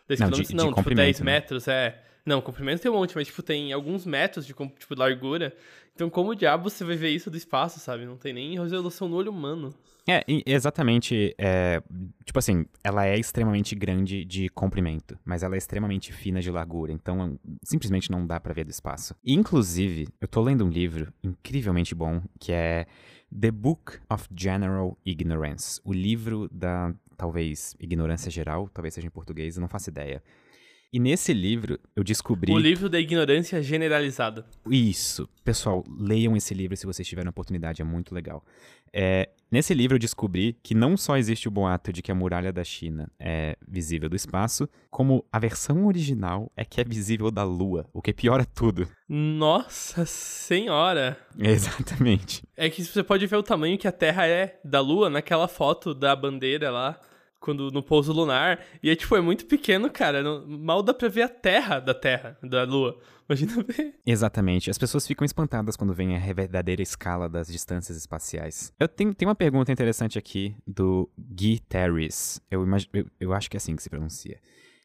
10 0.07 0.19
Não, 0.19 0.27
de- 0.27 0.33
quilômetros 0.33 0.47
de 0.49 0.55
não, 0.55 0.63
tipo, 0.65 0.75
comprimento, 0.75 1.05
10 1.05 1.19
né? 1.21 1.31
metros, 1.31 1.67
é. 1.67 1.99
Não, 2.25 2.41
comprimento 2.41 2.81
tem 2.81 2.89
um 2.89 2.95
monte, 2.95 3.15
mas, 3.15 3.27
tipo, 3.27 3.43
tem 3.43 3.71
alguns 3.71 4.05
metros 4.05 4.47
de, 4.47 4.53
tipo, 4.53 4.95
largura. 4.97 5.55
Então, 5.93 6.09
como 6.09 6.35
diabo 6.35 6.69
você 6.69 6.83
vai 6.83 6.95
ver 6.95 7.09
isso 7.09 7.29
do 7.29 7.37
espaço, 7.37 7.79
sabe? 7.79 8.05
Não 8.05 8.17
tem 8.17 8.33
nem 8.33 8.59
resolução 8.59 9.07
no 9.07 9.15
olho 9.15 9.31
humano. 9.31 9.73
É, 10.07 10.23
exatamente. 10.45 11.33
é, 11.37 11.81
tipo 12.23 12.37
assim, 12.37 12.65
ela 12.83 13.05
é 13.05 13.17
extremamente 13.17 13.73
grande 13.73 14.23
de 14.23 14.49
comprimento, 14.49 15.17
mas 15.25 15.41
ela 15.41 15.55
é 15.55 15.57
extremamente 15.57 16.13
fina 16.13 16.41
de 16.41 16.51
largura, 16.51 16.91
então 16.91 17.39
simplesmente 17.63 18.11
não 18.11 18.25
dá 18.25 18.39
pra 18.39 18.53
ver 18.53 18.65
do 18.65 18.69
espaço. 18.69 19.15
Inclusive, 19.25 20.07
eu 20.21 20.27
tô 20.27 20.41
lendo 20.41 20.63
um 20.63 20.69
livro 20.69 21.11
incrivelmente 21.23 21.95
bom 21.95 22.21
que 22.39 22.51
é 22.51 22.85
The 23.37 23.49
Book 23.49 23.97
of 24.07 24.27
General 24.35 24.95
Ignorance, 25.03 25.81
o 25.83 25.91
livro 25.91 26.47
da 26.51 26.93
talvez 27.17 27.75
ignorância 27.79 28.29
geral, 28.29 28.69
talvez 28.71 28.93
seja 28.93 29.07
em 29.07 29.11
português, 29.11 29.55
eu 29.55 29.61
não 29.61 29.67
faço 29.67 29.89
ideia. 29.89 30.21
E 30.93 30.99
nesse 30.99 31.33
livro 31.33 31.79
eu 31.95 32.03
descobri 32.03 32.51
O 32.53 32.57
livro 32.57 32.87
da 32.89 32.99
ignorância 32.99 33.61
generalizada. 33.61 34.45
isso. 34.69 35.27
Pessoal, 35.43 35.83
leiam 35.99 36.35
esse 36.35 36.53
livro 36.53 36.75
se 36.75 36.85
vocês 36.85 37.07
tiverem 37.07 37.27
a 37.27 37.29
oportunidade, 37.29 37.81
é 37.81 37.85
muito 37.85 38.15
legal. 38.15 38.43
É, 38.97 39.29
nesse 39.51 39.73
livro 39.73 39.95
eu 39.95 39.99
descobri 39.99 40.57
que 40.63 40.73
não 40.73 40.95
só 40.95 41.17
existe 41.17 41.47
o 41.49 41.51
boato 41.51 41.91
de 41.91 42.01
que 42.01 42.11
a 42.11 42.15
muralha 42.15 42.51
da 42.53 42.63
China 42.63 43.11
é 43.19 43.57
visível 43.67 44.07
do 44.07 44.15
espaço, 44.15 44.69
como 44.89 45.25
a 45.29 45.37
versão 45.37 45.85
original 45.85 46.49
é 46.55 46.63
que 46.63 46.79
é 46.79 46.83
visível 46.83 47.29
da 47.29 47.43
Lua, 47.43 47.85
o 47.93 48.01
que 48.01 48.13
piora 48.13 48.45
tudo. 48.45 48.87
Nossa 49.07 50.05
senhora! 50.05 51.17
Exatamente. 51.37 52.43
É 52.55 52.69
que 52.69 52.83
você 52.85 53.03
pode 53.03 53.27
ver 53.27 53.35
o 53.35 53.43
tamanho 53.43 53.77
que 53.77 53.87
a 53.87 53.91
Terra 53.91 54.25
é 54.27 54.59
da 54.63 54.79
Lua 54.79 55.09
naquela 55.09 55.47
foto 55.49 55.93
da 55.93 56.15
bandeira 56.15 56.71
lá, 56.71 56.97
quando 57.45 57.69
no 57.71 57.83
pouso 57.83 58.11
lunar. 58.11 58.59
E 58.83 58.89
é 58.89 58.95
tipo, 58.95 59.15
é 59.15 59.21
muito 59.21 59.45
pequeno, 59.45 59.89
cara. 59.89 60.21
não- 60.23 60.45
mal 60.47 60.81
dá 60.83 60.93
pra 60.93 61.07
ver 61.07 61.21
a 61.21 61.29
Terra 61.29 61.79
da 61.79 61.93
Terra, 61.93 62.37
da 62.43 62.63
Lua. 62.63 62.99
Imagina 63.29 63.63
ver. 63.63 63.95
Exatamente. 64.05 64.69
As 64.69 64.77
pessoas 64.77 65.07
ficam 65.07 65.23
espantadas 65.25 65.75
quando 65.75 65.93
veem 65.93 66.15
a 66.15 66.33
verdadeira 66.33 66.81
escala 66.81 67.29
das 67.29 67.47
distâncias 67.47 67.97
espaciais. 67.97 68.73
Eu 68.79 68.87
tenho, 68.87 69.13
tenho 69.13 69.29
uma 69.29 69.35
pergunta 69.35 69.71
interessante 69.71 70.17
aqui 70.19 70.55
do 70.67 71.09
Guy 71.17 71.59
Terris. 71.59 72.41
Eu, 72.51 72.65
eu, 72.93 73.05
eu 73.19 73.33
acho 73.33 73.49
que 73.49 73.55
é 73.55 73.59
assim 73.59 73.75
que 73.75 73.81
se 73.83 73.89
pronuncia. 73.89 74.39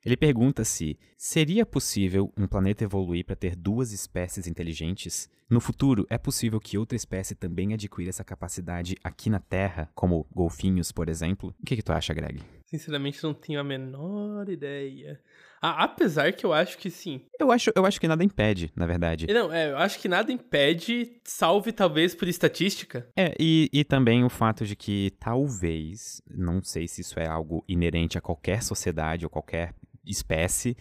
Ele 0.05 0.17
pergunta 0.17 0.65
se 0.65 0.99
seria 1.17 1.67
possível 1.67 2.33
um 2.35 2.47
planeta 2.47 2.85
evoluir 2.85 3.25
para 3.25 3.37
ter 3.37 3.55
duas 3.55 3.93
espécies 3.93 4.47
inteligentes? 4.47 5.29
No 5.49 5.61
futuro, 5.61 6.07
é 6.09 6.17
possível 6.17 6.59
que 6.59 6.79
outra 6.79 6.97
espécie 6.97 7.35
também 7.35 7.75
adquira 7.75 8.09
essa 8.09 8.25
capacidade 8.25 8.97
aqui 9.05 9.29
na 9.29 9.41
Terra, 9.41 9.91
como 9.95 10.27
golfinhos, 10.33 10.91
por 10.91 11.09
exemplo? 11.09 11.55
O 11.61 11.67
que, 11.67 11.77
que 11.77 11.83
tu 11.83 11.93
acha, 11.93 12.15
Greg? 12.15 12.41
Sinceramente, 12.65 13.23
não 13.23 13.35
tenho 13.35 13.61
a 13.61 13.65
menor 13.65 14.49
ideia. 14.49 15.21
Ah, 15.61 15.85
apesar 15.85 16.33
que 16.33 16.47
eu 16.47 16.53
acho 16.53 16.79
que 16.79 16.91
sim. 16.91 17.21
Eu 17.39 17.53
acho, 17.53 17.71
eu 17.75 17.85
acho 17.85 18.01
que 18.01 18.09
nada 18.09 18.25
impede, 18.25 18.73
na 18.75 18.87
verdade. 18.87 19.27
Não, 19.27 19.53
é, 19.53 19.73
eu 19.73 19.77
acho 19.77 19.99
que 19.99 20.09
nada 20.09 20.33
impede, 20.33 21.21
salve 21.25 21.73
talvez 21.73 22.15
por 22.15 22.27
estatística. 22.27 23.07
É, 23.15 23.35
e, 23.39 23.69
e 23.71 23.85
também 23.85 24.25
o 24.25 24.31
fato 24.31 24.65
de 24.65 24.75
que 24.75 25.13
talvez, 25.19 26.23
não 26.31 26.63
sei 26.63 26.89
se 26.89 27.03
isso 27.03 27.21
é 27.21 27.27
algo 27.27 27.63
inerente 27.69 28.17
a 28.17 28.23
qualquer 28.23 28.63
sociedade 28.63 29.27
ou 29.27 29.31
qualquer 29.31 29.75
espécie, 30.05 30.77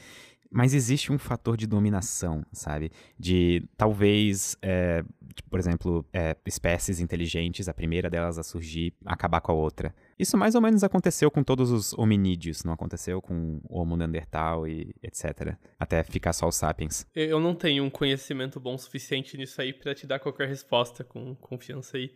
mas 0.52 0.74
existe 0.74 1.12
um 1.12 1.20
fator 1.20 1.56
de 1.56 1.68
dominação, 1.68 2.44
sabe? 2.52 2.92
De 3.18 3.64
talvez, 3.78 4.58
é, 4.62 5.04
por 5.50 5.60
exemplo, 5.60 6.06
é, 6.12 6.36
espécies 6.46 7.00
inteligentes, 7.00 7.70
a 7.70 7.74
primeira 7.74 8.10
delas 8.10 8.40
a 8.40 8.44
surgir, 8.44 8.94
acabar 9.06 9.42
com 9.42 9.52
a 9.52 9.56
outra. 9.56 9.94
Isso 10.18 10.38
mais 10.38 10.56
ou 10.56 10.62
menos 10.62 10.84
aconteceu 10.84 11.30
com 11.30 11.44
todos 11.44 11.72
os 11.72 11.94
hominídeos, 11.94 12.64
não 12.64 12.74
aconteceu 12.74 13.22
com 13.22 13.62
o 13.70 13.80
Homo 13.80 13.96
neandertal 13.96 14.68
e 14.68 14.94
etc. 15.04 15.56
Até 15.80 16.04
ficar 16.04 16.34
só 16.34 16.48
os 16.48 16.56
sapiens. 16.56 17.06
Eu 17.16 17.40
não 17.40 17.54
tenho 17.54 17.84
um 17.84 17.90
conhecimento 17.90 18.60
bom 18.60 18.78
suficiente 18.78 19.38
nisso 19.38 19.62
aí 19.62 19.72
pra 19.72 19.94
te 19.94 20.08
dar 20.08 20.20
qualquer 20.20 20.48
resposta 20.48 21.04
com 21.04 21.36
confiança 21.36 21.98
aí. 21.98 22.12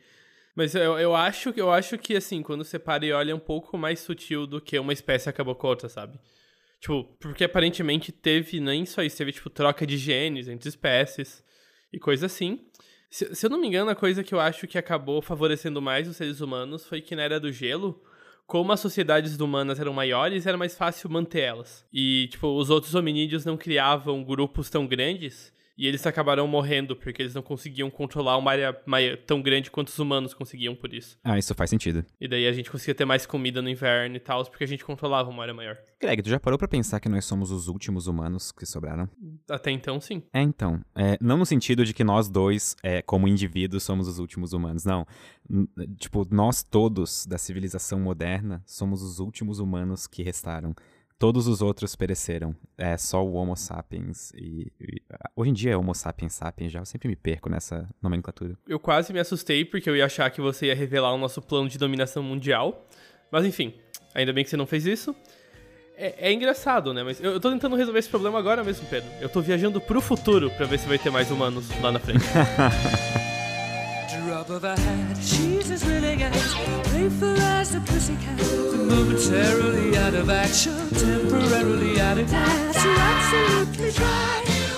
Mas 0.55 0.75
eu, 0.75 0.99
eu 0.99 1.15
acho 1.15 1.53
que 1.53 1.61
eu 1.61 1.71
acho 1.71 1.97
que 1.97 2.15
assim, 2.15 2.41
quando 2.43 2.63
você 2.63 2.77
para 2.77 3.05
e 3.05 3.11
olha 3.11 3.31
é 3.31 3.35
um 3.35 3.39
pouco 3.39 3.77
mais 3.77 3.99
sutil 3.99 4.45
do 4.45 4.61
que 4.61 4.77
uma 4.77 4.93
espécie 4.93 5.29
acabou 5.29 5.55
com 5.55 5.67
outra, 5.67 5.89
sabe? 5.89 6.19
Tipo, 6.83 7.05
porque 7.17 7.45
aparentemente 7.45 8.11
teve 8.11 8.59
nem 8.59 8.85
só 8.85 9.01
isso, 9.01 9.15
teve 9.15 9.31
tipo 9.31 9.49
troca 9.49 9.87
de 9.87 9.97
genes 9.97 10.49
entre 10.49 10.67
espécies 10.67 11.41
e 11.93 11.97
coisa 11.97 12.25
assim. 12.25 12.59
Se, 13.09 13.33
se 13.33 13.45
eu 13.45 13.49
não 13.49 13.57
me 13.57 13.67
engano, 13.67 13.89
a 13.89 13.95
coisa 13.95 14.21
que 14.21 14.35
eu 14.35 14.39
acho 14.41 14.67
que 14.67 14.77
acabou 14.77 15.21
favorecendo 15.21 15.81
mais 15.81 16.09
os 16.09 16.17
seres 16.17 16.41
humanos 16.41 16.85
foi 16.85 16.99
que 16.99 17.15
na 17.15 17.21
era 17.21 17.39
do 17.39 17.53
gelo, 17.53 18.03
como 18.45 18.73
as 18.73 18.81
sociedades 18.81 19.39
humanas 19.39 19.79
eram 19.79 19.93
maiores, 19.93 20.45
era 20.45 20.57
mais 20.57 20.77
fácil 20.77 21.09
manter 21.09 21.43
elas. 21.43 21.87
E, 21.93 22.27
tipo, 22.29 22.47
os 22.49 22.69
outros 22.69 22.93
hominídeos 22.93 23.45
não 23.45 23.55
criavam 23.55 24.21
grupos 24.21 24.69
tão 24.69 24.85
grandes 24.85 25.53
e 25.77 25.87
eles 25.87 26.05
acabaram 26.05 26.47
morrendo 26.47 26.95
porque 26.95 27.21
eles 27.21 27.33
não 27.33 27.41
conseguiam 27.41 27.89
controlar 27.89 28.37
uma 28.37 28.51
área 28.51 28.73
tão 29.25 29.41
grande 29.41 29.71
quanto 29.71 29.87
os 29.87 29.99
humanos 29.99 30.33
conseguiam 30.33 30.75
por 30.75 30.93
isso. 30.93 31.17
Ah, 31.23 31.37
isso 31.37 31.53
faz 31.55 31.69
sentido. 31.69 32.05
E 32.21 32.27
daí 32.27 32.47
a 32.47 32.51
gente 32.53 32.69
conseguia 32.69 32.93
ter 32.95 33.05
mais 33.05 33.25
comida 33.25 33.61
no 33.61 33.69
inverno 33.69 34.15
e 34.15 34.19
tal, 34.19 34.43
porque 34.45 34.63
a 34.63 34.67
gente 34.67 34.85
controlava 34.85 35.29
uma 35.29 35.41
área 35.41 35.53
maior. 35.53 35.77
Greg, 35.99 36.21
tu 36.21 36.29
já 36.29 36.39
parou 36.39 36.59
pra 36.59 36.67
pensar 36.67 36.99
que 36.99 37.09
nós 37.09 37.25
somos 37.25 37.49
os 37.51 37.67
últimos 37.67 38.07
humanos 38.07 38.51
que 38.51 38.65
sobraram? 38.65 39.09
Até 39.49 39.71
então, 39.71 39.99
sim. 39.99 40.21
É, 40.33 40.41
então. 40.41 40.81
é, 40.95 41.17
não 41.21 41.37
no 41.37 41.45
sentido 41.45 41.85
de 41.85 41.93
que 41.93 42.03
nós 42.03 42.29
dois, 42.29 42.75
é, 42.83 43.01
como 43.01 43.27
indivíduos, 43.27 43.83
somos 43.83 44.07
os 44.07 44.19
últimos 44.19 44.53
humanos. 44.53 44.83
Não. 44.85 45.05
N- 45.49 45.67
Tipo, 45.97 46.27
nós 46.29 46.61
todos 46.63 47.25
da 47.25 47.37
civilização 47.37 47.99
moderna 47.99 48.61
somos 48.65 49.01
os 49.01 49.19
últimos 49.19 49.59
humanos 49.59 50.07
que 50.07 50.21
restaram. 50.23 50.75
Todos 51.19 51.47
os 51.47 51.61
outros 51.61 51.95
pereceram. 51.95 52.55
É 52.77 52.97
só 52.97 53.23
o 53.23 53.33
Homo 53.33 53.55
sapiens 53.55 54.31
e. 54.35 54.71
e- 54.79 55.01
hoje 55.35 55.51
em 55.51 55.53
dia 55.53 55.71
é 55.71 55.77
Homo 55.77 55.93
sapiens 55.93 56.33
sapiens 56.33 56.71
já. 56.71 56.79
Eu 56.79 56.85
sempre 56.85 57.07
me 57.07 57.15
perco 57.15 57.49
nessa 57.49 57.87
nomenclatura. 58.01 58.57
Eu 58.67 58.79
quase 58.79 59.13
me 59.13 59.19
assustei 59.19 59.63
porque 59.63 59.89
eu 59.89 59.95
ia 59.95 60.05
achar 60.05 60.29
que 60.29 60.41
você 60.41 60.67
ia 60.67 60.75
revelar 60.75 61.13
o 61.13 61.17
nosso 61.17 61.41
plano 61.41 61.69
de 61.69 61.77
dominação 61.77 62.21
mundial. 62.21 62.87
Mas 63.31 63.45
enfim, 63.45 63.73
ainda 64.13 64.33
bem 64.33 64.43
que 64.43 64.49
você 64.49 64.57
não 64.57 64.67
fez 64.67 64.85
isso. 64.85 65.15
É, 65.95 66.29
é 66.29 66.33
engraçado, 66.33 66.93
né? 66.93 67.03
Mas 67.03 67.21
eu, 67.21 67.33
eu 67.33 67.39
tô 67.39 67.51
tentando 67.51 67.75
resolver 67.75 67.99
esse 67.99 68.09
problema 68.09 68.39
agora 68.39 68.63
mesmo, 68.63 68.85
Pedro. 68.87 69.09
Eu 69.21 69.29
tô 69.29 69.41
viajando 69.41 69.79
pro 69.79 70.01
futuro 70.01 70.49
pra 70.51 70.65
ver 70.65 70.79
se 70.79 70.87
vai 70.87 70.97
ter 70.97 71.11
mais 71.11 71.29
humanos 71.31 71.69
lá 71.81 71.91
na 71.91 71.99
frente. 71.99 72.23
Drop 74.25 74.51
of 74.51 74.65
a 74.65 74.73
hat, 74.73 75.19
she's 75.21 75.69
as 75.71 75.83
really 75.83 76.15
playful 77.03 77.35
as 77.41 77.69
the 77.69 77.79
pussycat. 77.81 78.39
Momentarily 78.87 79.97
out 79.97 80.15
of 80.15 80.29
action, 80.29 80.73
temporarily 80.89 81.99
out 81.99 82.17
of 82.17 82.29
gas. 82.31 82.83
You're 82.83 82.99
absolutely 82.99 83.89
a 83.89 84.45
killer. 84.45 84.73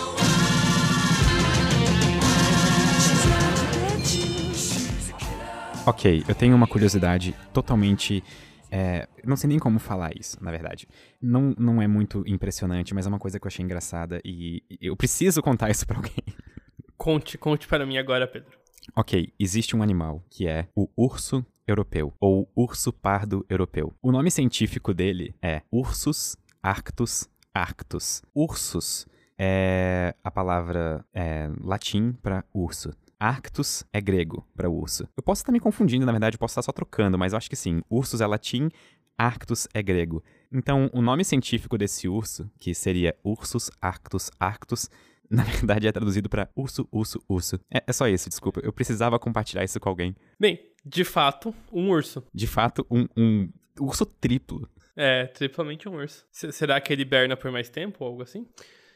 Ok, 5.87 6.23
eu 6.27 6.35
tenho 6.35 6.55
uma 6.55 6.67
curiosidade 6.67 7.35
totalmente. 7.53 8.23
é, 8.71 9.07
não 9.23 9.37
sei 9.37 9.47
nem 9.47 9.59
como 9.59 9.77
falar 9.77 10.11
isso, 10.19 10.43
na 10.43 10.49
verdade. 10.49 10.87
Não, 11.21 11.53
não 11.57 11.79
é 11.81 11.87
muito 11.87 12.23
impressionante, 12.25 12.93
mas 12.93 13.05
é 13.05 13.09
uma 13.09 13.19
coisa 13.19 13.39
que 13.39 13.45
eu 13.45 13.49
achei 13.49 13.63
engraçada 13.63 14.19
e 14.25 14.63
e 14.69 14.87
eu 14.87 14.95
preciso 14.97 15.41
contar 15.43 15.69
isso 15.69 15.85
pra 15.85 15.97
alguém. 15.97 16.15
conte, 16.97 17.37
conte 17.37 17.67
para 17.67 17.85
mim 17.85 17.97
agora, 17.97 18.27
Pedro. 18.27 18.57
Ok, 18.95 19.31
existe 19.39 19.75
um 19.75 19.83
animal 19.83 20.23
que 20.29 20.47
é 20.47 20.67
o 20.75 20.89
urso 20.97 21.45
europeu, 21.67 22.13
ou 22.19 22.49
urso 22.55 22.91
pardo 22.91 23.45
europeu. 23.49 23.93
O 24.01 24.11
nome 24.11 24.29
científico 24.31 24.93
dele 24.93 25.35
é 25.41 25.61
Ursus 25.71 26.37
arctus 26.61 27.29
arctus. 27.53 28.21
Ursus 28.33 29.07
é 29.37 30.15
a 30.23 30.29
palavra 30.31 31.05
é, 31.13 31.49
latim 31.61 32.11
para 32.21 32.43
urso. 32.53 32.91
Arctus 33.17 33.85
é 33.93 34.01
grego 34.01 34.45
para 34.55 34.69
urso. 34.69 35.07
Eu 35.15 35.23
posso 35.23 35.41
estar 35.41 35.51
me 35.51 35.59
confundindo, 35.59 36.05
na 36.05 36.11
verdade, 36.11 36.35
eu 36.35 36.39
posso 36.39 36.51
estar 36.51 36.61
só 36.61 36.71
trocando, 36.71 37.17
mas 37.17 37.31
eu 37.31 37.37
acho 37.37 37.49
que 37.49 37.55
sim. 37.55 37.81
Ursus 37.89 38.19
é 38.19 38.27
latim, 38.27 38.69
Arctus 39.17 39.67
é 39.73 39.81
grego. 39.81 40.23
Então, 40.51 40.89
o 40.93 41.01
nome 41.01 41.23
científico 41.23 41.77
desse 41.77 42.07
urso, 42.07 42.49
que 42.59 42.73
seria 42.73 43.15
Ursus 43.23 43.71
arctus 43.81 44.29
arctus, 44.39 44.89
na 45.29 45.43
verdade 45.43 45.87
é 45.87 45.91
traduzido 45.91 46.29
para 46.29 46.49
urso, 46.55 46.87
urso, 46.91 47.23
urso. 47.27 47.59
É, 47.73 47.83
é 47.87 47.93
só 47.93 48.07
isso, 48.07 48.29
desculpa. 48.29 48.59
Eu 48.63 48.73
precisava 48.73 49.17
compartilhar 49.17 49.63
isso 49.63 49.79
com 49.79 49.89
alguém. 49.89 50.15
Bem, 50.39 50.59
de 50.85 51.03
fato, 51.03 51.53
um 51.71 51.89
urso. 51.89 52.23
De 52.33 52.45
fato, 52.47 52.85
um, 52.91 53.07
um 53.17 53.49
urso 53.79 54.05
triplo. 54.05 54.69
É, 54.95 55.25
triplamente 55.27 55.89
um 55.89 55.95
urso. 55.95 56.25
S- 56.31 56.51
será 56.51 56.79
que 56.79 56.93
ele 56.93 57.01
hiberna 57.01 57.35
por 57.35 57.51
mais 57.51 57.69
tempo 57.69 58.03
ou 58.03 58.09
algo 58.11 58.21
assim? 58.23 58.47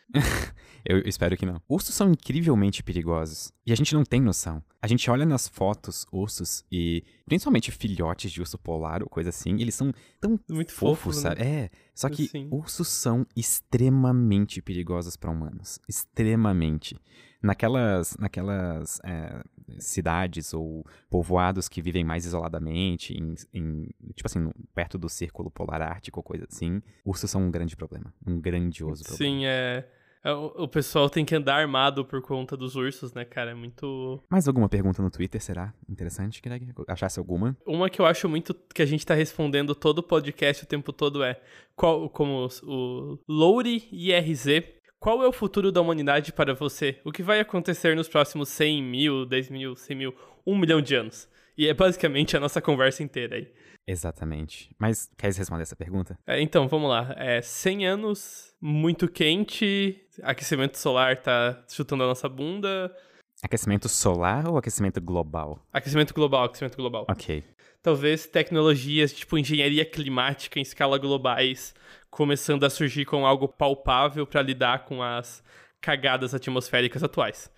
Eu 0.86 1.00
espero 1.06 1.36
que 1.38 1.46
não. 1.46 1.62
Ursos 1.68 1.94
são 1.94 2.10
incrivelmente 2.12 2.82
perigosos. 2.82 3.52
E 3.66 3.72
a 3.72 3.76
gente 3.76 3.94
não 3.94 4.04
tem 4.04 4.22
noção. 4.22 4.64
A 4.82 4.88
gente 4.88 5.10
olha 5.12 5.26
nas 5.26 5.48
fotos 5.48 6.06
ursos 6.12 6.64
e, 6.72 7.04
principalmente 7.26 7.70
filhotes 7.70 8.32
de 8.32 8.40
urso 8.40 8.58
polar 8.58 9.04
ou 9.04 9.10
coisa 9.10 9.30
assim, 9.30 9.60
eles 9.60 9.76
são 9.76 9.92
tão 10.22 10.40
Muito 10.50 10.72
fofos, 10.72 11.18
fofo, 11.18 11.30
né? 11.30 11.36
sabe? 11.36 11.42
É. 11.44 11.70
Só 11.94 12.10
que 12.10 12.28
Sim. 12.28 12.48
ursos 12.50 12.88
são 12.88 13.26
extremamente 13.36 14.62
perigosos 14.62 15.16
para 15.18 15.30
humanos. 15.32 15.80
Extremamente. 15.88 16.98
Naquelas, 17.44 18.16
naquelas 18.18 19.00
é, 19.04 19.42
cidades 19.78 20.54
ou 20.54 20.86
povoados 21.10 21.68
que 21.70 21.82
vivem 21.82 22.04
mais 22.04 22.26
isoladamente, 22.26 23.14
em, 23.14 23.36
em- 23.54 23.88
tipo 24.16 24.26
assim, 24.26 24.50
perto 24.74 24.98
do 24.98 25.08
círculo 25.10 25.52
polar 25.52 25.82
ártico 25.82 26.20
ou 26.20 26.24
coisa 26.24 26.46
assim, 26.50 26.82
ursos 27.06 27.30
são 27.30 27.42
um 27.44 27.52
grande 27.52 27.76
problema. 27.76 28.14
Um 28.26 28.40
grandioso 28.40 29.04
problema. 29.04 29.18
Sim, 29.32 29.46
é. 29.46 29.88
é, 30.24 30.32
O 30.32 30.68
pessoal 30.68 31.10
tem 31.10 31.24
que 31.26 31.36
andar 31.36 31.56
armado 31.56 32.04
por 32.06 32.22
conta 32.22 32.58
dos 32.58 32.76
ursos, 32.76 33.14
né, 33.14 33.24
cara? 33.26 33.52
É 33.52 33.54
muito. 33.54 34.22
Mais 34.30 34.48
alguma 34.48 34.68
pergunta 34.70 35.02
no 35.02 35.10
Twitter, 35.10 35.42
será? 35.42 35.74
Interessante, 35.88 36.42
Greg? 36.42 36.74
Achasse 36.88 37.20
alguma? 37.20 37.56
Uma 37.66 37.90
que 37.90 38.02
eu 38.02 38.06
acho 38.06 38.28
muito 38.28 38.54
que 38.74 38.82
a 38.82 38.86
gente 38.86 39.06
tá 39.06 39.14
respondendo 39.14 39.74
todo 39.76 40.00
o 40.00 40.04
podcast 40.04 40.64
o 40.64 40.68
tempo 40.68 40.92
todo 40.92 41.24
é 41.24 41.40
qual, 41.76 42.10
como 42.10 42.48
o 42.64 43.18
Louri 43.28 43.88
IRZ, 43.92 44.64
qual 45.00 45.24
é 45.24 45.28
o 45.28 45.32
futuro 45.32 45.72
da 45.72 45.80
humanidade 45.80 46.34
para 46.34 46.54
você? 46.54 47.00
O 47.06 47.12
que 47.12 47.24
vai 47.24 47.40
acontecer 47.40 47.96
nos 47.96 48.10
próximos 48.10 48.50
100 48.50 48.84
mil, 48.84 49.26
10 49.26 49.50
mil, 49.50 49.76
100 49.76 49.96
mil, 49.96 50.16
1 50.46 50.58
milhão 50.58 50.82
de 50.82 50.94
anos? 50.94 51.30
E 51.58 51.68
é 51.68 51.74
basicamente 51.74 52.36
a 52.36 52.40
nossa 52.40 52.62
conversa 52.62 53.02
inteira 53.02 53.38
aí. 53.38 53.52
Exatamente. 53.88 54.70
Mas 54.78 55.10
queres 55.18 55.38
responder 55.38 55.64
essa 55.64 55.76
pergunta? 55.76 56.20
É, 56.28 56.42
então, 56.42 56.68
vamos 56.68 56.90
lá. 56.90 57.16
É 57.18 57.42
100 57.42 57.88
anos, 57.88 58.54
muito 58.62 59.08
quente, 59.08 60.06
aquecimento 60.22 60.78
solar 60.78 61.16
tá 61.22 61.64
chutando 61.70 62.04
a 62.04 62.08
nossa 62.08 62.28
bunda. 62.28 62.94
Aquecimento 63.42 63.88
solar 63.88 64.48
ou 64.50 64.58
aquecimento 64.58 65.00
global? 65.00 65.66
Aquecimento 65.72 66.14
global, 66.14 66.44
aquecimento 66.44 66.76
global. 66.76 67.06
Ok. 67.10 67.42
Talvez 67.82 68.28
tecnologias 68.28 69.14
tipo 69.14 69.38
engenharia 69.38 69.86
climática 69.86 70.60
em 70.60 70.62
escala 70.62 70.98
globais 70.98 71.74
começando 72.10 72.64
a 72.64 72.70
surgir 72.70 73.06
com 73.06 73.26
algo 73.26 73.48
palpável 73.48 74.26
para 74.26 74.42
lidar 74.42 74.86
com 74.86 75.02
as 75.02 75.44
cagadas 75.82 76.34
atmosféricas 76.34 77.04
atuais. 77.04 77.52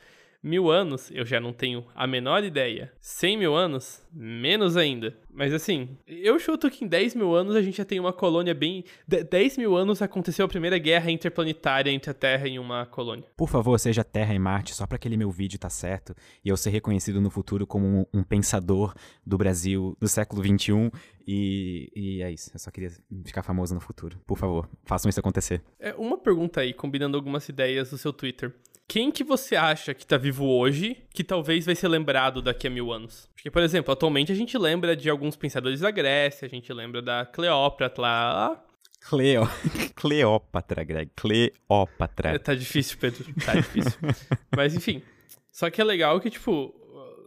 Mil 0.43 0.71
anos, 0.71 1.11
eu 1.13 1.23
já 1.23 1.39
não 1.39 1.53
tenho 1.53 1.85
a 1.93 2.07
menor 2.07 2.43
ideia. 2.43 2.91
Cem 2.99 3.37
mil 3.37 3.53
anos, 3.55 4.01
menos 4.11 4.75
ainda. 4.75 5.15
Mas 5.31 5.53
assim, 5.53 5.89
eu 6.07 6.39
chuto 6.39 6.67
que 6.69 6.83
em 6.83 6.87
10 6.87 7.13
mil 7.13 7.35
anos 7.35 7.55
a 7.55 7.61
gente 7.61 7.77
já 7.77 7.85
tem 7.85 7.99
uma 7.99 8.11
colônia 8.11 8.53
bem. 8.55 8.83
De- 9.07 9.23
10 9.23 9.57
mil 9.57 9.75
anos 9.77 10.01
aconteceu 10.01 10.43
a 10.43 10.49
primeira 10.49 10.79
guerra 10.79 11.11
interplanetária 11.11 11.91
entre 11.91 12.09
a 12.09 12.13
Terra 12.13 12.47
e 12.47 12.57
uma 12.57 12.87
colônia. 12.87 13.25
Por 13.37 13.47
favor, 13.47 13.79
seja 13.79 14.03
Terra 14.03 14.33
e 14.33 14.39
Marte, 14.39 14.73
só 14.73 14.87
pra 14.87 14.95
aquele 14.95 15.15
meu 15.15 15.29
vídeo 15.29 15.59
tá 15.59 15.69
certo 15.69 16.15
e 16.43 16.49
eu 16.49 16.57
ser 16.57 16.71
reconhecido 16.71 17.21
no 17.21 17.29
futuro 17.29 17.67
como 17.67 17.85
um, 17.85 18.05
um 18.19 18.23
pensador 18.23 18.95
do 19.23 19.37
Brasil 19.37 19.95
do 19.99 20.07
século 20.07 20.43
XXI. 20.43 20.91
E, 21.27 21.91
e 21.95 22.21
é 22.23 22.31
isso. 22.31 22.49
Eu 22.53 22.59
só 22.59 22.71
queria 22.71 22.89
ficar 23.23 23.43
famoso 23.43 23.75
no 23.75 23.79
futuro. 23.79 24.17
Por 24.25 24.37
favor, 24.39 24.67
façam 24.85 25.07
isso 25.07 25.19
acontecer. 25.19 25.61
É, 25.79 25.93
uma 25.93 26.17
pergunta 26.17 26.61
aí, 26.61 26.73
combinando 26.73 27.15
algumas 27.15 27.47
ideias 27.47 27.91
do 27.91 27.97
seu 27.97 28.11
Twitter. 28.11 28.51
Quem 28.91 29.09
que 29.09 29.23
você 29.23 29.55
acha 29.55 29.93
que 29.93 30.05
tá 30.05 30.17
vivo 30.17 30.45
hoje 30.45 30.97
que 31.13 31.23
talvez 31.23 31.65
vai 31.65 31.73
ser 31.75 31.87
lembrado 31.87 32.41
daqui 32.41 32.67
a 32.67 32.69
mil 32.69 32.91
anos? 32.91 33.29
Porque, 33.33 33.49
por 33.49 33.61
exemplo, 33.61 33.93
atualmente 33.93 34.33
a 34.33 34.35
gente 34.35 34.57
lembra 34.57 34.97
de 34.97 35.09
alguns 35.09 35.37
pensadores 35.37 35.79
da 35.79 35.89
Grécia, 35.89 36.45
a 36.45 36.49
gente 36.49 36.73
lembra 36.73 37.01
da 37.01 37.25
Cleópatra 37.25 38.01
lá. 38.01 38.61
Cleo... 39.07 39.47
Cleópatra, 39.95 40.83
Greg. 40.83 41.09
Cleópatra. 41.15 42.37
Tá 42.37 42.53
difícil, 42.53 42.97
Pedro, 42.99 43.33
tá 43.45 43.53
difícil. 43.53 43.97
Mas 44.53 44.75
enfim. 44.75 45.01
Só 45.49 45.69
que 45.69 45.79
é 45.79 45.85
legal 45.85 46.19
que, 46.19 46.29
tipo, 46.29 46.75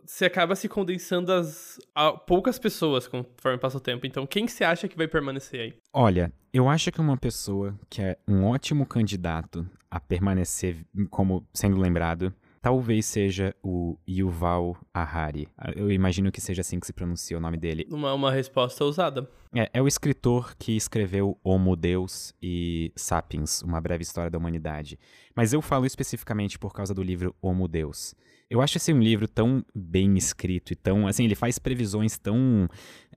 você 0.05 0.26
acaba 0.26 0.55
se 0.55 0.68
condensando 0.68 1.32
as, 1.32 1.78
a 1.94 2.12
poucas 2.12 2.59
pessoas 2.59 3.07
conforme 3.07 3.59
passa 3.59 3.78
o 3.78 3.80
tempo. 3.80 4.07
Então, 4.07 4.26
quem 4.26 4.46
você 4.46 4.64
acha 4.64 4.88
que 4.88 4.96
vai 4.96 5.09
permanecer 5.09 5.61
aí? 5.61 5.74
Olha, 5.92 6.32
eu 6.52 6.68
acho 6.68 6.92
que 6.92 7.00
uma 7.00 7.16
pessoa 7.16 7.78
que 7.88 8.02
é 8.02 8.16
um 8.28 8.44
ótimo 8.44 8.86
candidato 8.86 9.66
a 9.90 9.98
permanecer 10.00 10.84
como 11.11 11.46
sendo 11.52 11.78
lembrado 11.78 12.34
talvez 12.64 13.05
seja 13.05 13.55
o 13.62 13.98
Yuval 14.09 14.74
Harari. 14.94 15.46
Eu 15.76 15.92
imagino 15.92 16.32
que 16.32 16.40
seja 16.40 16.62
assim 16.62 16.80
que 16.80 16.86
se 16.86 16.94
pronuncia 16.94 17.36
o 17.36 17.40
nome 17.40 17.59
dele. 17.59 17.86
Uma, 17.90 18.14
uma 18.14 18.32
resposta 18.32 18.82
ousada. 18.82 19.28
É, 19.55 19.68
é 19.74 19.82
o 19.82 19.86
escritor 19.86 20.57
que 20.59 20.74
escreveu 20.74 21.38
Homo 21.44 21.76
Deus 21.76 22.34
e 22.42 22.90
Sapiens, 22.96 23.61
uma 23.61 23.82
breve 23.82 24.02
história 24.02 24.30
da 24.30 24.38
humanidade. 24.38 24.98
Mas 25.36 25.52
eu 25.52 25.61
falo 25.61 25.84
especificamente 25.84 26.59
por 26.59 26.72
causa 26.72 26.94
do 26.94 27.02
livro 27.02 27.36
Homo 27.42 27.68
Deus. 27.68 28.14
Eu 28.55 28.62
acho 28.62 28.76
esse 28.76 28.92
um 28.92 29.00
livro 29.00 29.26
tão 29.26 29.64
bem 29.74 30.16
escrito 30.16 30.72
e 30.72 30.76
tão. 30.76 31.09
Assim, 31.09 31.24
ele 31.24 31.34
faz 31.34 31.59
previsões 31.59 32.16
tão. 32.18 32.68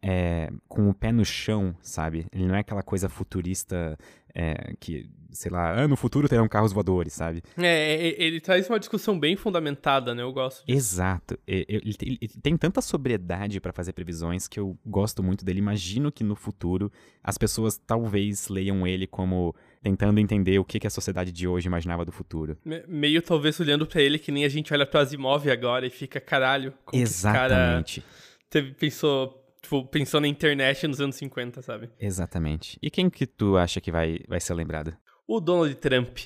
é, 0.01 0.49
com 0.67 0.89
o 0.89 0.93
pé 0.93 1.11
no 1.11 1.23
chão, 1.23 1.75
sabe? 1.81 2.25
Ele 2.31 2.47
não 2.47 2.55
é 2.55 2.59
aquela 2.59 2.81
coisa 2.81 3.07
futurista 3.07 3.97
é, 4.39 4.75
que, 4.79 5.09
sei 5.31 5.49
lá, 5.49 5.81
ah, 5.81 5.87
no 5.87 5.95
futuro 5.97 6.29
terão 6.29 6.47
carros 6.47 6.71
voadores, 6.71 7.11
sabe? 7.13 7.41
É, 7.57 7.65
é, 8.07 8.23
ele 8.23 8.39
traz 8.39 8.69
uma 8.69 8.77
discussão 8.77 9.19
bem 9.19 9.35
fundamentada, 9.35 10.13
né? 10.13 10.21
Eu 10.21 10.31
gosto 10.31 10.63
disso. 10.63 10.77
Exato. 10.77 11.39
Ele 11.47 12.19
tem, 12.41 12.55
tanta 12.55 12.79
sobriedade 12.79 13.59
pra 13.59 13.73
fazer 13.73 13.93
previsões 13.93 14.47
que 14.47 14.59
eu 14.59 14.77
gosto 14.85 15.23
muito 15.23 15.43
dele. 15.43 15.57
Imagino 15.57 16.11
que 16.11 16.23
no 16.23 16.35
futuro 16.35 16.91
as 17.23 17.35
pessoas 17.35 17.79
talvez 17.79 18.47
leiam 18.47 18.85
ele 18.85 19.07
como 19.07 19.55
tentando 19.81 20.19
entender 20.19 20.59
o 20.59 20.63
que, 20.65 20.79
que 20.79 20.85
a 20.87 20.91
sociedade 20.91 21.31
de 21.31 21.47
hoje 21.47 21.67
imaginava 21.67 22.05
do 22.05 22.11
futuro. 22.11 22.57
Me- 22.63 22.83
Meio 22.87 23.21
talvez 23.23 23.59
olhando 23.59 23.87
pra 23.87 24.01
ele 24.01 24.19
que 24.19 24.31
nem 24.31 24.45
a 24.45 24.49
gente 24.49 24.71
olha 24.71 24.85
pro 24.85 24.99
Asimov 24.99 25.49
agora 25.49 25.87
e 25.87 25.89
fica, 25.89 26.19
caralho, 26.21 26.73
como 26.85 26.91
que 26.91 27.09
esse 27.09 27.23
cara 27.23 27.55
Exatamente. 27.55 28.03
teve, 28.51 28.71
pensou, 28.73 29.43
tipo, 29.67 29.85
pensou 29.87 30.21
na 30.21 30.27
internet 30.27 30.87
nos 30.87 31.01
anos 31.01 31.15
50, 31.17 31.61
sabe? 31.61 31.89
Exatamente. 31.99 32.79
E 32.81 32.89
quem 32.89 33.09
que 33.09 33.25
tu 33.27 33.57
acha 33.57 33.81
que 33.81 33.91
vai, 33.91 34.19
vai 34.27 34.39
ser 34.39 34.53
lembrado? 34.53 34.95
O 35.27 35.39
Donald 35.41 35.75
Trump 35.75 36.17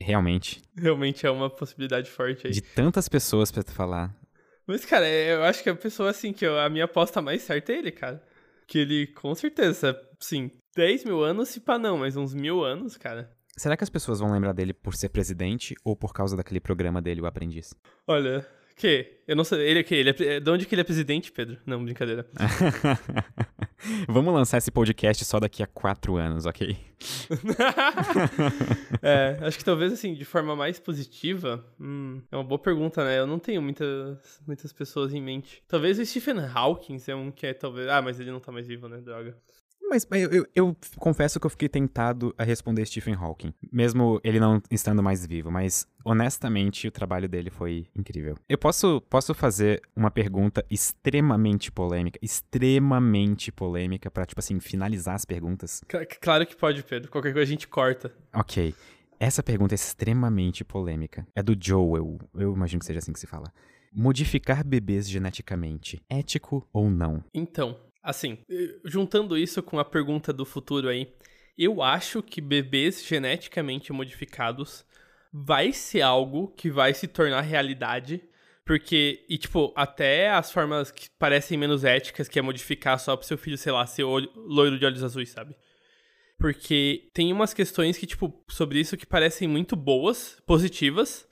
Realmente. 0.00 0.62
realmente 0.76 1.26
é 1.26 1.30
uma 1.30 1.50
possibilidade 1.50 2.10
forte 2.10 2.46
aí. 2.46 2.52
De 2.52 2.60
tantas 2.60 3.08
pessoas 3.08 3.50
pra 3.50 3.62
tu 3.62 3.72
falar. 3.72 4.14
Mas, 4.66 4.84
cara, 4.84 5.06
é, 5.06 5.34
eu 5.34 5.44
acho 5.44 5.62
que 5.62 5.68
a 5.70 5.74
pessoa, 5.74 6.10
assim, 6.10 6.32
que 6.32 6.44
eu- 6.46 6.58
a 6.58 6.68
minha 6.68 6.84
aposta 6.84 7.20
mais 7.20 7.42
certa 7.42 7.72
é 7.72 7.78
ele, 7.78 7.90
cara. 7.90 8.22
Que 8.66 8.78
ele, 8.78 9.06
com 9.08 9.34
certeza, 9.34 9.98
sim, 10.20 10.50
10 10.74 11.04
mil 11.04 11.22
anos, 11.22 11.48
se 11.50 11.60
pá 11.60 11.78
não, 11.78 11.98
mas 11.98 12.16
uns 12.16 12.32
mil 12.34 12.64
anos, 12.64 12.96
cara. 12.96 13.30
Será 13.56 13.76
que 13.76 13.84
as 13.84 13.90
pessoas 13.90 14.18
vão 14.20 14.32
lembrar 14.32 14.52
dele 14.52 14.72
por 14.72 14.94
ser 14.94 15.10
presidente 15.10 15.74
ou 15.84 15.94
por 15.94 16.12
causa 16.12 16.36
daquele 16.36 16.60
programa 16.60 17.00
dele, 17.00 17.20
O 17.20 17.26
Aprendiz? 17.26 17.74
Olha, 18.06 18.44
que? 18.74 19.20
Eu 19.26 19.36
não 19.36 19.44
sei, 19.44 19.60
ele 19.60 19.80
é 19.80 19.82
que? 19.82 19.94
Ele 19.94 20.10
é, 20.10 20.40
de 20.40 20.50
onde 20.50 20.66
que 20.66 20.74
ele 20.74 20.82
é 20.82 20.84
presidente, 20.84 21.32
Pedro? 21.32 21.58
Não, 21.64 21.82
brincadeira. 21.82 22.26
Vamos 24.08 24.32
lançar 24.32 24.58
esse 24.58 24.70
podcast 24.70 25.24
só 25.24 25.38
daqui 25.38 25.62
a 25.62 25.66
quatro 25.66 26.16
anos, 26.16 26.46
ok? 26.46 26.74
é, 29.02 29.38
acho 29.46 29.58
que 29.58 29.64
talvez, 29.64 29.92
assim, 29.92 30.14
de 30.14 30.24
forma 30.24 30.56
mais 30.56 30.78
positiva, 30.78 31.64
hum, 31.78 32.22
é 32.30 32.36
uma 32.36 32.44
boa 32.44 32.58
pergunta, 32.58 33.04
né? 33.04 33.18
Eu 33.18 33.26
não 33.26 33.38
tenho 33.38 33.60
muitas, 33.60 34.40
muitas 34.46 34.72
pessoas 34.72 35.12
em 35.12 35.22
mente. 35.22 35.62
Talvez 35.68 35.98
o 35.98 36.06
Stephen 36.06 36.40
Hawking 36.40 36.98
é 37.06 37.14
um 37.14 37.30
que 37.30 37.46
é, 37.46 37.54
talvez... 37.54 37.88
Ah, 37.88 38.00
mas 38.00 38.18
ele 38.18 38.30
não 38.30 38.40
tá 38.40 38.50
mais 38.50 38.66
vivo, 38.66 38.88
né? 38.88 39.00
Droga. 39.00 39.36
Mas 39.88 40.06
eu, 40.10 40.30
eu- 40.32 40.46
eu 40.54 40.76
confesso 40.98 41.38
que 41.38 41.46
eu 41.46 41.50
fiquei 41.50 41.68
tentado 41.68 42.34
a 42.36 42.42
responder 42.42 42.84
Stephen 42.86 43.14
Hawking, 43.14 43.52
mesmo 43.72 44.20
ele 44.24 44.40
não 44.40 44.60
estando 44.70 45.02
mais 45.02 45.24
vivo, 45.24 45.50
mas 45.50 45.86
honestamente 46.04 46.88
o 46.88 46.90
trabalho 46.90 47.28
dele 47.28 47.50
foi 47.50 47.86
incrível. 47.94 48.36
Eu 48.48 48.58
posso, 48.58 49.00
posso 49.02 49.32
fazer 49.34 49.80
uma 49.94 50.10
pergunta 50.10 50.64
extremamente 50.70 51.70
polêmica, 51.70 52.18
extremamente 52.20 53.52
polêmica, 53.52 54.10
pra, 54.10 54.24
tipo 54.26 54.40
assim, 54.40 54.58
finalizar 54.58 55.14
as 55.14 55.24
perguntas? 55.24 55.80
Cla- 55.88 56.06
Claro 56.20 56.46
que 56.46 56.56
pode, 56.56 56.82
Pedro. 56.82 57.10
Qualquer 57.10 57.32
coisa 57.32 57.46
a 57.46 57.50
gente 57.50 57.68
corta. 57.68 58.12
Ok. 58.34 58.74
Essa 59.20 59.42
pergunta 59.42 59.74
é 59.74 59.76
extremamente 59.76 60.64
polêmica. 60.64 61.26
É 61.36 61.42
do 61.42 61.56
Joel, 61.58 62.18
eu 62.34 62.52
imagino 62.54 62.80
que 62.80 62.86
seja 62.86 62.98
assim 62.98 63.12
que 63.12 63.20
se 63.20 63.26
fala. 63.26 63.52
Modificar 63.92 64.66
bebês 64.66 65.08
geneticamente, 65.08 66.02
ético 66.10 66.68
ou 66.72 66.90
não? 66.90 67.22
Então, 67.32 67.78
assim, 68.04 68.38
eh, 68.48 68.78
juntando 68.84 69.36
isso 69.36 69.62
com 69.62 69.78
a 69.78 69.84
pergunta 69.84 70.32
do 70.32 70.44
futuro 70.44 70.88
aí, 70.88 71.12
eu 71.56 71.82
acho 71.82 72.22
que 72.22 72.40
bebês 72.40 73.04
geneticamente 73.04 73.92
modificados 73.92 74.84
vai 75.32 75.72
ser 75.72 76.02
algo 76.02 76.48
que 76.48 76.70
vai 76.70 76.94
se 76.94 77.08
tornar 77.08 77.40
realidade. 77.40 78.22
Porque, 78.66 79.24
e 79.28 79.36
tipo, 79.36 79.74
até 79.76 80.30
as 80.30 80.50
formas 80.50 80.90
que 80.90 81.08
parecem 81.18 81.58
menos 81.58 81.84
éticas, 81.84 82.28
que 82.28 82.38
é 82.38 82.42
modificar 82.42 82.98
só 82.98 83.14
pro 83.14 83.26
seu 83.26 83.36
filho, 83.36 83.58
sei 83.58 83.70
lá, 83.72 83.86
ser 83.86 84.04
olho- 84.04 84.30
loiro 84.34 84.78
de 84.78 84.86
olhos 84.86 85.04
azuis, 85.04 85.30
sabe? 85.30 85.54
Porque 86.38 87.10
tem 87.12 87.32
umas 87.32 87.52
questões 87.52 87.98
que, 87.98 88.06
tipo, 88.06 88.42
sobre 88.48 88.80
isso 88.80 88.96
que 88.96 89.06
parecem 89.06 89.46
muito 89.46 89.76
boas, 89.76 90.40
positivas, 90.46 91.28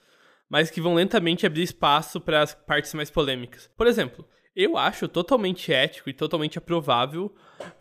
mas 0.47 0.69
que 0.69 0.79
vão 0.79 0.93
lentamente 0.93 1.45
abrir 1.45 1.63
espaço 1.63 2.21
para 2.21 2.41
as 2.43 2.53
partes 2.53 2.93
mais 2.93 3.09
polêmicas. 3.09 3.67
Por 3.75 3.87
exemplo, 3.87 4.27
eu 4.55 4.77
acho 4.77 5.07
totalmente 5.07 5.73
ético 5.73 6.09
e 6.09 6.13
totalmente 6.13 6.57
aprovável 6.57 7.33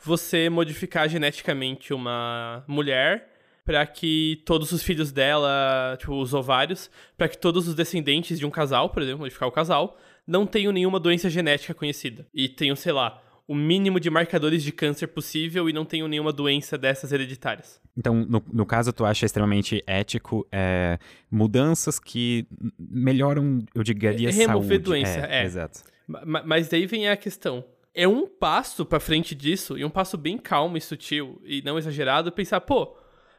você 0.02 0.48
modificar 0.48 1.08
geneticamente 1.08 1.92
uma 1.92 2.64
mulher 2.66 3.30
para 3.64 3.86
que 3.86 4.42
todos 4.44 4.72
os 4.72 4.82
filhos 4.82 5.12
dela, 5.12 5.96
tipo, 5.98 6.14
os 6.14 6.34
ovários, 6.34 6.90
para 7.16 7.28
que 7.28 7.38
todos 7.38 7.68
os 7.68 7.74
descendentes 7.74 8.38
de 8.38 8.46
um 8.46 8.50
casal, 8.50 8.90
por 8.90 9.02
exemplo, 9.02 9.20
modificar 9.20 9.48
o 9.48 9.52
casal, 9.52 9.96
não 10.26 10.46
tenham 10.46 10.72
nenhuma 10.72 10.98
doença 10.98 11.30
genética 11.30 11.74
conhecida. 11.74 12.26
E 12.34 12.48
tenham, 12.48 12.74
sei 12.74 12.92
lá, 12.92 13.22
o 13.46 13.54
mínimo 13.54 14.00
de 14.00 14.10
marcadores 14.10 14.62
de 14.62 14.72
câncer 14.72 15.08
possível 15.08 15.68
e 15.68 15.72
não 15.72 15.84
tenham 15.84 16.08
nenhuma 16.08 16.32
doença 16.32 16.78
dessas 16.78 17.12
hereditárias. 17.12 17.80
Então, 17.96 18.14
no, 18.14 18.42
no 18.52 18.66
caso, 18.66 18.92
tu 18.92 19.04
acha 19.04 19.26
extremamente 19.26 19.82
ético 19.86 20.46
é, 20.50 20.98
mudanças 21.30 21.98
que 21.98 22.46
melhoram, 22.78 23.64
eu 23.74 23.82
diria, 23.82 24.30
Remover 24.30 24.46
saúde. 24.46 24.78
doença, 24.78 25.20
é. 25.26 25.44
Exato. 25.44 25.82
Ma- 26.24 26.42
Mas 26.44 26.68
daí 26.68 26.86
vem 26.86 27.08
a 27.08 27.16
questão. 27.16 27.64
É 27.94 28.06
um 28.08 28.26
passo 28.26 28.84
pra 28.86 28.98
frente 29.00 29.34
disso, 29.34 29.76
e 29.76 29.84
um 29.84 29.90
passo 29.90 30.16
bem 30.16 30.38
calmo 30.38 30.76
e 30.76 30.80
sutil, 30.80 31.40
e 31.44 31.60
não 31.62 31.78
exagerado, 31.78 32.32
pensar, 32.32 32.60
pô, 32.62 32.96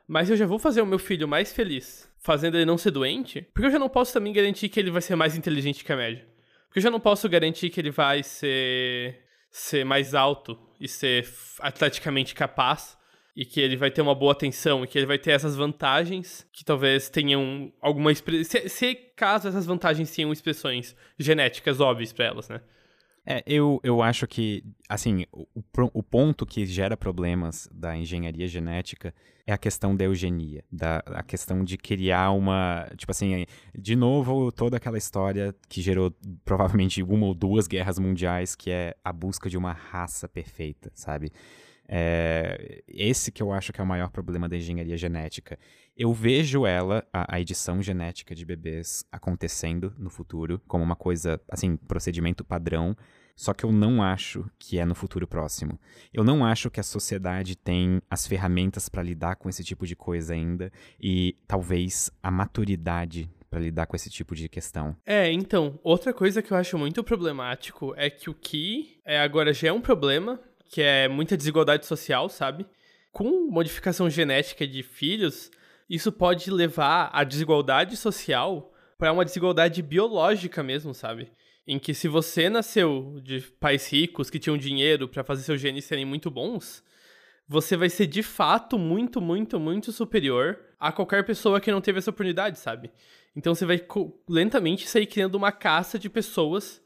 mas 0.08 0.30
eu 0.30 0.36
já 0.38 0.46
vou 0.46 0.60
fazer 0.60 0.82
o 0.82 0.86
meu 0.86 1.00
filho 1.00 1.28
mais 1.28 1.52
feliz 1.52 2.12
fazendo 2.20 2.56
ele 2.56 2.66
não 2.66 2.78
ser 2.78 2.92
doente, 2.92 3.42
porque 3.54 3.68
eu 3.68 3.72
já 3.72 3.78
não 3.80 3.90
posso 3.90 4.14
também 4.14 4.32
garantir 4.32 4.70
que 4.70 4.80
ele 4.80 4.90
vai 4.92 5.02
ser 5.02 5.14
mais 5.16 5.36
inteligente 5.36 5.84
que 5.84 5.92
a 5.92 5.98
média. 5.98 6.26
Porque 6.68 6.80
eu 6.80 6.84
já 6.84 6.90
não 6.90 7.00
posso 7.00 7.28
garantir 7.28 7.70
que 7.70 7.82
ele 7.82 7.92
vai 7.92 8.24
ser, 8.24 9.20
ser 9.52 9.84
mais 9.84 10.16
alto 10.16 10.58
e 10.80 10.88
ser 10.88 11.28
atleticamente 11.60 12.34
capaz, 12.34 12.98
e 13.36 13.46
que 13.46 13.60
ele 13.60 13.76
vai 13.76 13.90
ter 13.90 14.02
uma 14.02 14.14
boa 14.14 14.32
atenção, 14.32 14.84
e 14.84 14.88
que 14.88 14.98
ele 14.98 15.08
vai 15.08 15.18
ter 15.18 15.32
essas 15.32 15.56
vantagens 15.56 16.48
que 16.54 16.64
talvez 16.64 17.10
tenham 17.10 17.72
alguma. 17.82 18.14
Se, 18.14 18.70
se 18.70 18.96
caso 19.16 19.48
essas 19.48 19.66
vantagens 19.66 20.12
tenham 20.12 20.32
expressões 20.32 20.96
genéticas 21.18 21.80
óbvias 21.80 22.14
pra 22.14 22.26
elas, 22.26 22.50
né? 22.50 22.62
É, 23.26 23.42
eu, 23.48 23.80
eu 23.84 24.02
acho 24.02 24.28
que, 24.28 24.64
assim, 24.90 25.26
o, 25.32 25.48
o 25.94 26.04
ponto 26.04 26.46
que 26.46 26.66
gera 26.66 26.98
problemas 26.98 27.70
da 27.72 27.96
engenharia 27.96 28.48
genética 28.48 29.14
é 29.48 29.54
a 29.54 29.58
questão 29.58 29.96
da 29.96 30.04
eugenia, 30.04 30.64
da 30.70 31.02
a 31.08 31.24
questão 31.24 31.64
de 31.64 31.78
criar 31.78 32.32
uma, 32.32 32.90
tipo 32.98 33.12
assim, 33.12 33.46
de 33.74 33.96
novo, 33.96 34.52
toda 34.52 34.76
aquela 34.76 34.98
história 34.98 35.56
que 35.70 35.82
gerou 35.82 36.14
provavelmente 36.44 37.02
uma 37.02 37.26
ou 37.26 37.34
duas 37.34 37.66
guerras 37.66 37.98
mundiais, 37.98 38.56
que 38.56 38.70
é 38.70 38.94
a 39.04 39.14
busca 39.14 39.50
de 39.50 39.58
uma 39.58 39.72
raça 39.72 40.28
perfeita, 40.28 40.92
sabe? 40.94 41.32
É, 41.88 42.84
esse 42.88 43.32
que 43.32 43.44
eu 43.44 43.52
acho 43.52 43.74
que 43.74 43.82
é 43.82 43.84
o 43.84 43.88
maior 43.88 44.10
problema 44.10 44.48
da 44.48 44.58
engenharia 44.58 44.98
genética. 44.98 45.60
Eu 45.96 46.14
vejo 46.14 46.66
ela, 46.66 47.06
a, 47.14 47.36
a 47.36 47.42
edição 47.42 47.82
genética 47.82 48.34
de 48.34 48.46
bebês, 48.46 49.06
acontecendo 49.12 49.94
no 49.98 50.10
futuro, 50.10 50.62
como 50.68 50.84
uma 50.84 50.96
coisa, 50.96 51.40
assim, 51.50 51.76
procedimento 51.76 52.44
padrão, 52.44 52.96
só 53.36 53.54
que 53.54 53.64
eu 53.64 53.72
não 53.72 54.02
acho 54.02 54.46
que 54.60 54.78
é 54.78 54.86
no 54.86 54.96
futuro 54.96 55.28
próximo. 55.28 55.80
Eu 56.14 56.24
não 56.24 56.46
acho 56.46 56.70
que 56.70 56.80
a 56.80 56.84
sociedade 56.84 57.56
tem 57.56 58.02
as 58.10 58.28
ferramentas 58.28 58.90
para 58.90 59.04
lidar 59.04 59.36
com 59.36 59.50
esse 59.50 59.64
tipo 59.64 59.88
de 59.88 59.96
coisa 59.96 60.34
ainda 60.34 60.72
e 61.00 61.36
talvez 61.48 62.12
a 62.22 62.30
maturidade 62.30 63.30
para 63.50 63.60
lidar 63.60 63.86
com 63.86 63.96
esse 63.96 64.10
tipo 64.10 64.36
de 64.36 64.50
questão. 64.50 64.96
É, 65.06 65.32
então, 65.32 65.80
outra 65.84 66.12
coisa 66.12 66.42
que 66.42 66.52
eu 66.52 66.58
acho 66.58 66.76
muito 66.76 67.04
problemático 67.04 67.94
é 67.96 68.10
que 68.10 68.28
o 68.28 68.34
que 68.34 69.00
é, 69.06 69.20
agora 69.20 69.54
já 69.54 69.68
é 69.68 69.72
um 69.72 69.82
problema, 69.82 70.40
que 70.74 70.82
é 70.82 71.08
muita 71.08 71.38
desigualdade 71.38 71.86
social, 71.86 72.28
sabe? 72.28 72.66
Com 73.12 73.48
modificação 73.48 74.10
genética 74.10 74.66
de 74.66 74.82
filhos, 74.82 75.52
isso 75.88 76.12
pode 76.12 76.50
levar 76.50 77.12
a 77.14 77.24
desigualdade 77.24 77.96
social 77.96 78.74
para 78.98 79.14
uma 79.14 79.24
desigualdade 79.24 79.84
biológica 79.84 80.64
mesmo, 80.64 80.92
sabe? 80.92 81.32
Em 81.68 81.78
que 81.78 81.94
se 81.94 82.08
você 82.08 82.50
nasceu 82.50 83.22
de 83.24 83.42
pais 83.60 83.88
ricos 83.88 84.32
que 84.32 84.40
tinham 84.40 84.58
dinheiro 84.58 85.08
para 85.08 85.24
fazer 85.24 85.44
seus 85.44 85.62
genes 85.62 85.86
serem 85.86 86.06
muito 86.06 86.32
bons, 86.32 86.84
você 87.48 87.78
vai 87.78 87.88
ser 87.88 88.08
de 88.08 88.24
fato 88.24 88.80
muito, 88.80 89.22
muito, 89.22 89.60
muito 89.60 89.92
superior 89.92 90.60
a 90.80 90.92
qualquer 90.92 91.24
pessoa 91.24 91.62
que 91.62 91.72
não 91.72 91.82
teve 91.82 92.00
essa 92.00 92.10
oportunidade, 92.10 92.58
sabe? 92.58 92.90
Então 93.36 93.54
você 93.54 93.64
vai 93.64 93.80
lentamente 94.28 94.90
sair 94.90 95.06
criando 95.06 95.36
uma 95.36 95.52
caça 95.52 96.00
de 96.00 96.10
pessoas 96.10 96.82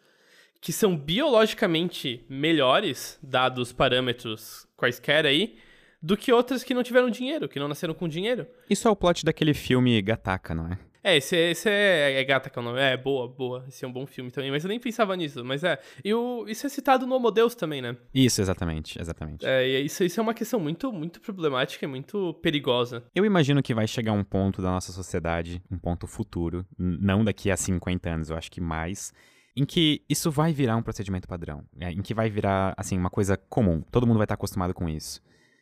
que 0.67 0.73
são 0.73 0.97
biologicamente 0.97 2.25
melhores, 2.27 3.17
dados 3.23 3.71
parâmetros 3.71 4.67
quaisquer 4.75 5.25
aí, 5.25 5.55
do 6.01 6.17
que 6.17 6.33
outras 6.33 6.61
que 6.61 6.73
não 6.73 6.83
tiveram 6.83 7.09
dinheiro, 7.09 7.47
que 7.47 7.57
não 7.57 7.69
nasceram 7.69 7.93
com 7.93 8.05
dinheiro. 8.05 8.45
Isso 8.69 8.85
é 8.85 8.91
o 8.91 8.95
plot 8.95 9.23
daquele 9.23 9.53
filme 9.53 10.01
Gataca, 10.01 10.53
não 10.53 10.67
é? 10.67 10.77
É, 11.01 11.15
esse, 11.15 11.37
esse 11.37 11.69
é, 11.69 12.19
é 12.19 12.23
gata 12.25 12.49
que 12.49 12.59
é 12.59 12.61
o 12.61 12.65
nome. 12.65 12.81
É, 12.81 12.97
boa, 12.97 13.29
boa. 13.29 13.63
Esse 13.69 13.85
é 13.85 13.87
um 13.87 13.93
bom 13.93 14.05
filme 14.05 14.29
também, 14.29 14.51
mas 14.51 14.65
eu 14.65 14.67
nem 14.67 14.77
pensava 14.77 15.15
nisso. 15.15 15.41
Mas 15.45 15.63
é. 15.63 15.79
E 16.03 16.13
o, 16.13 16.45
isso 16.49 16.67
é 16.67 16.69
citado 16.69 17.07
no 17.07 17.15
Homo 17.15 17.31
Deus 17.31 17.55
também, 17.55 17.81
né? 17.81 17.95
Isso, 18.13 18.41
exatamente, 18.41 19.01
exatamente. 19.01 19.45
É, 19.45 19.65
e 19.65 19.85
isso, 19.85 20.03
isso 20.03 20.19
é 20.19 20.23
uma 20.23 20.33
questão 20.33 20.59
muito, 20.59 20.91
muito 20.91 21.21
problemática 21.21 21.85
e 21.85 21.87
muito 21.87 22.33
perigosa. 22.41 23.05
Eu 23.15 23.23
imagino 23.23 23.63
que 23.63 23.73
vai 23.73 23.87
chegar 23.87 24.11
um 24.11 24.23
ponto 24.23 24.61
da 24.61 24.69
nossa 24.69 24.91
sociedade, 24.91 25.63
um 25.71 25.77
ponto 25.77 26.07
futuro, 26.07 26.65
não 26.77 27.23
daqui 27.23 27.49
a 27.49 27.55
50 27.55 28.09
anos, 28.09 28.29
eu 28.29 28.35
acho 28.35 28.51
que 28.51 28.59
mais, 28.59 29.13
em 29.57 29.65
que 29.65 30.03
isso 30.07 30.29
vai 30.29 30.53
virar 30.53 30.77
um 30.77 30.83
procedimento 30.83 31.27
padrão, 31.27 31.65
é, 31.79 31.91
em 31.91 32.01
que 32.03 32.13
vai 32.13 32.29
virar, 32.29 32.75
assim, 32.77 32.95
uma 32.95 33.09
coisa 33.09 33.35
comum. 33.35 33.81
Todo 33.81 34.05
mundo 34.05 34.17
vai 34.17 34.25
estar 34.25 34.35
acostumado 34.35 34.71
com 34.71 34.87
isso. 34.87 35.19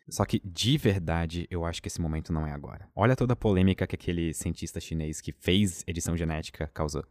Só 0.10 0.26
que, 0.26 0.42
de 0.44 0.78
verdade, 0.78 1.48
eu 1.50 1.66
acho 1.66 1.82
que 1.82 1.88
esse 1.88 2.02
momento 2.02 2.34
não 2.34 2.46
é 2.46 2.52
agora. 2.52 2.90
Olha 2.94 3.16
toda 3.16 3.34
a 3.34 3.38
polêmica 3.38 3.88
que 3.88 3.96
aquele 3.96 4.34
cientista 4.34 4.82
chinês 4.82 5.22
que 5.22 5.32
fez 5.32 5.84
edição 5.88 6.16
genética 6.18 6.70
causou. 6.74 7.06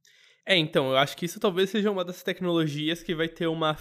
É, 0.47 0.57
então, 0.57 0.91
eu 0.91 0.99
acho 0.99 1.17
que 1.17 1.25
isso 1.25 1.41
talvez 1.41 1.71
seja 1.71 1.91
uma 1.91 2.05
das 2.05 2.23
tecnologias 2.23 3.03
que 3.03 3.15
vai 3.15 3.29
ter 3.29 3.47
uma 3.47 3.77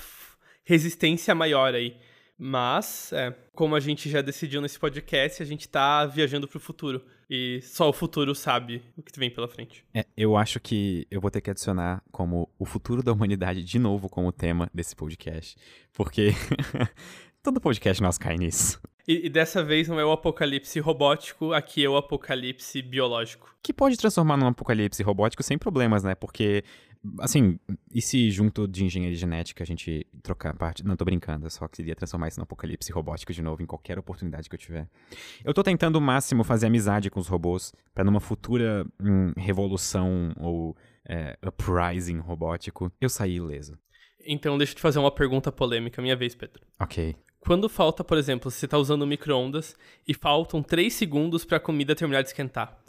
resistência 0.64 1.36
maior 1.36 1.76
aí. 1.76 1.98
Mas, 2.38 3.12
é, 3.14 3.32
como 3.54 3.76
a 3.76 3.80
gente 3.80 4.10
já 4.10 4.22
decidiu 4.22 4.62
nesse 4.62 4.80
podcast, 4.80 5.42
a 5.42 5.46
gente 5.46 5.70
tá 5.70 6.06
viajando 6.06 6.48
pro 6.48 6.60
futuro. 6.60 7.04
E 7.30 7.62
só 7.62 7.90
o 7.90 7.94
futuro 7.94 8.36
sabe 8.36 8.84
o 8.98 9.02
que 9.02 9.18
vem 9.18 9.30
pela 9.30 9.48
frente. 9.48 9.86
É, 9.94 10.06
eu 10.16 10.36
acho 10.36 10.60
que 10.60 11.08
eu 11.10 11.22
vou 11.22 11.32
ter 11.32 11.42
que 11.42 11.50
adicionar 11.50 12.04
como 12.12 12.50
o 12.60 12.66
futuro 12.66 13.02
da 13.02 13.12
humanidade 13.12 13.64
de 13.64 13.80
novo 13.80 14.10
como 14.10 14.32
tema 14.32 14.70
desse 14.74 14.96
podcast. 14.96 15.56
Porque 15.94 16.32
todo 17.42 17.62
podcast 17.62 18.02
nosso 18.02 18.20
cai 18.20 18.36
nisso. 18.36 18.80
E, 19.08 19.26
e 19.26 19.30
dessa 19.30 19.64
vez 19.64 19.88
não 19.88 20.00
é 20.00 20.06
o 20.06 20.12
apocalipse 20.12 20.80
robótico, 20.80 21.54
aqui 21.54 21.84
é 21.84 21.90
o 21.90 21.98
apocalipse 21.98 22.82
biológico. 22.82 23.54
Que 23.62 23.74
pode 23.74 23.98
transformar 23.98 24.38
num 24.38 24.48
apocalipse 24.48 25.04
robótico 25.04 25.44
sem 25.44 25.58
problemas, 25.58 26.04
né? 26.04 26.16
Porque, 26.16 26.64
assim, 27.20 27.60
e 27.94 28.02
se 28.02 28.32
junto 28.32 28.68
de 28.68 28.86
engenharia 28.86 29.16
genética 29.16 29.64
a 29.64 29.68
gente 29.68 30.06
trocar 30.22 30.54
parte. 30.56 30.84
Não, 30.86 30.96
tô 30.96 31.06
brincando, 31.06 31.46
eu 31.46 31.50
só 31.50 31.68
queria 31.68 31.96
transformar 31.96 32.28
isso 32.28 32.40
num 32.40 32.44
apocalipse 32.44 32.92
robótico 32.92 33.34
de 33.34 33.42
novo 33.42 33.62
em 33.62 33.66
qualquer 33.66 34.00
oportunidade 34.00 34.50
que 34.50 34.56
eu 34.56 34.60
tiver. 34.60 34.88
Eu 35.44 35.54
tô 35.54 35.64
tentando 35.64 35.98
o 35.98 36.02
máximo 36.02 36.44
fazer 36.44 36.68
amizade 36.68 37.10
com 37.10 37.20
os 37.20 37.28
robôs 37.28 37.74
pra 37.94 38.04
numa 38.04 38.20
futura 38.20 38.86
hum, 39.00 39.34
revolução 39.38 40.34
ou 40.40 40.76
é, 41.08 41.38
uprising 41.46 42.20
robótico 42.20 42.92
eu 43.00 43.10
sair 43.10 43.36
ileso. 43.36 43.78
Então 44.26 44.58
deixa 44.58 44.72
eu 44.72 44.78
te 44.78 44.82
fazer 44.82 45.00
uma 45.00 45.12
pergunta 45.12 45.52
polêmica, 45.52 46.02
minha 46.02 46.16
vez, 46.16 46.34
Pedro. 46.34 46.64
Ok. 46.80 47.16
Quando 47.40 47.68
falta, 47.68 48.06
por 48.06 48.18
exemplo, 48.18 48.50
você 48.50 48.66
tá 48.66 48.78
usando 48.78 49.06
micro-ondas 49.06 49.76
e 50.08 50.14
faltam 50.14 50.64
3 50.64 50.94
segundos 50.94 51.44
pra 51.44 51.60
comida 51.60 51.94
terminar 51.94 52.22
de 52.22 52.30
esquentar. 52.30 52.82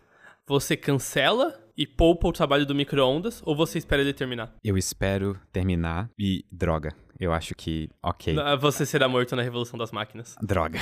Você 0.47 0.77
cancela 0.77 1.59
e 1.75 1.87
poupa 1.87 2.29
o 2.29 2.33
trabalho 2.33 2.67
do 2.67 2.75
micro-ondas 2.75 3.43
ou 3.47 3.57
você 3.57 3.79
espera 3.79 4.03
ele 4.03 4.13
terminar? 4.13 4.55
Eu 4.63 4.77
espero 4.77 5.41
terminar 5.51 6.11
e. 6.19 6.45
Droga. 6.53 6.95
Eu 7.19 7.33
acho 7.33 7.55
que. 7.55 7.89
Ok. 8.03 8.37
Você 8.61 8.85
será 8.85 9.09
morto 9.09 9.35
na 9.35 9.41
revolução 9.41 9.79
das 9.79 9.91
máquinas. 9.91 10.37
Droga. 10.43 10.79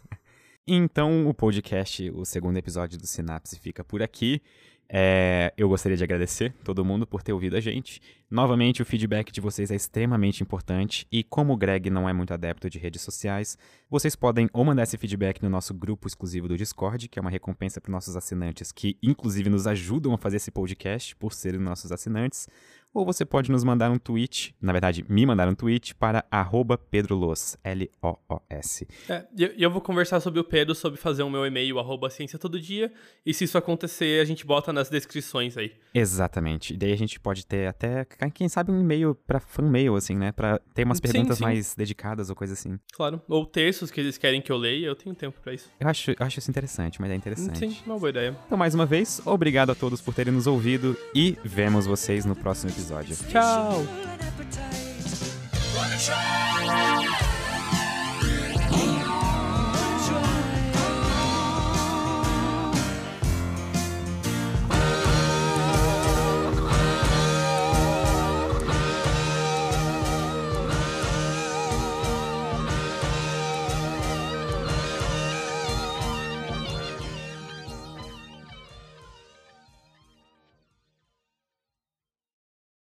então, 0.66 1.28
o 1.28 1.34
podcast, 1.34 2.10
o 2.10 2.24
segundo 2.24 2.56
episódio 2.56 2.98
do 2.98 3.06
Sinapse 3.06 3.60
fica 3.60 3.84
por 3.84 4.02
aqui. 4.02 4.40
É, 4.88 5.52
eu 5.56 5.68
gostaria 5.68 5.96
de 5.96 6.04
agradecer 6.04 6.54
todo 6.62 6.84
mundo 6.84 7.06
por 7.06 7.22
ter 7.22 7.32
ouvido 7.32 7.56
a 7.56 7.60
gente. 7.60 8.00
Novamente, 8.30 8.82
o 8.82 8.84
feedback 8.84 9.32
de 9.32 9.40
vocês 9.40 9.70
é 9.70 9.74
extremamente 9.74 10.42
importante 10.42 11.06
e 11.10 11.24
como 11.24 11.52
o 11.52 11.56
Greg 11.56 11.90
não 11.90 12.08
é 12.08 12.12
muito 12.12 12.32
adepto 12.32 12.68
de 12.70 12.78
redes 12.78 13.02
sociais, 13.02 13.56
vocês 13.88 14.16
podem 14.16 14.48
ou 14.52 14.64
mandar 14.64 14.84
esse 14.84 14.96
feedback 14.96 15.42
no 15.42 15.48
nosso 15.48 15.74
grupo 15.74 16.06
exclusivo 16.06 16.48
do 16.48 16.56
Discord, 16.56 17.08
que 17.08 17.18
é 17.18 17.22
uma 17.22 17.30
recompensa 17.30 17.80
para 17.80 17.90
nossos 17.90 18.16
assinantes 18.16 18.72
que 18.72 18.96
inclusive 19.02 19.48
nos 19.48 19.66
ajudam 19.66 20.12
a 20.12 20.18
fazer 20.18 20.36
esse 20.36 20.50
podcast 20.50 21.14
por 21.16 21.32
serem 21.32 21.60
nossos 21.60 21.90
assinantes, 21.92 22.48
ou 22.96 23.04
você 23.04 23.26
pode 23.26 23.50
nos 23.50 23.62
mandar 23.62 23.90
um 23.90 23.98
tweet, 23.98 24.54
na 24.60 24.72
verdade, 24.72 25.04
me 25.06 25.26
mandar 25.26 25.46
um 25.48 25.54
tweet 25.54 25.94
para 25.94 26.24
arroba 26.30 26.78
pedrolos, 26.78 27.58
L-O-O-S. 27.62 28.88
É, 29.06 29.26
eu, 29.36 29.48
eu 29.58 29.70
vou 29.70 29.82
conversar 29.82 30.18
sobre 30.20 30.40
o 30.40 30.44
Pedro, 30.44 30.74
sobre 30.74 30.98
fazer 30.98 31.22
o 31.22 31.28
meu 31.28 31.44
e-mail, 31.44 31.78
arroba 31.78 32.08
ciência 32.08 32.38
todo 32.38 32.58
dia. 32.58 32.90
E 33.24 33.34
se 33.34 33.44
isso 33.44 33.58
acontecer, 33.58 34.22
a 34.22 34.24
gente 34.24 34.46
bota 34.46 34.72
nas 34.72 34.88
descrições 34.88 35.58
aí. 35.58 35.72
Exatamente. 35.94 36.72
E 36.72 36.76
daí 36.78 36.90
a 36.90 36.96
gente 36.96 37.20
pode 37.20 37.44
ter 37.44 37.68
até, 37.68 38.06
quem 38.32 38.48
sabe, 38.48 38.72
um 38.72 38.80
e-mail 38.80 39.14
pra 39.26 39.40
fan-mail, 39.40 39.94
assim, 39.94 40.16
né? 40.16 40.32
Pra 40.32 40.58
ter 40.72 40.84
umas 40.84 40.96
Sim, 40.96 41.02
perguntas 41.02 41.36
sim. 41.36 41.44
mais 41.44 41.74
dedicadas 41.74 42.30
ou 42.30 42.36
coisa 42.36 42.54
assim. 42.54 42.78
Claro. 42.94 43.20
Ou 43.28 43.44
textos 43.44 43.90
que 43.90 44.00
eles 44.00 44.16
querem 44.16 44.40
que 44.40 44.50
eu 44.50 44.56
leia, 44.56 44.86
eu 44.86 44.96
tenho 44.96 45.14
tempo 45.14 45.38
pra 45.42 45.52
isso. 45.52 45.68
Eu 45.78 45.88
acho, 45.88 46.12
eu 46.12 46.16
acho 46.20 46.38
isso 46.38 46.50
interessante, 46.50 46.98
mas 46.98 47.10
é 47.10 47.14
interessante. 47.14 47.58
Sim, 47.58 47.76
uma 47.84 47.98
boa 47.98 48.08
ideia. 48.08 48.34
Então, 48.46 48.56
mais 48.56 48.74
uma 48.74 48.86
vez, 48.86 49.20
obrigado 49.26 49.70
a 49.70 49.74
todos 49.74 50.00
por 50.00 50.14
terem 50.14 50.32
nos 50.32 50.46
ouvido 50.46 50.96
e 51.14 51.36
vemos 51.44 51.84
vocês 51.84 52.24
no 52.24 52.34
próximo 52.34 52.70
episódio. 52.70 52.85
episódio. 52.86 53.16
Tchau! 53.28 53.84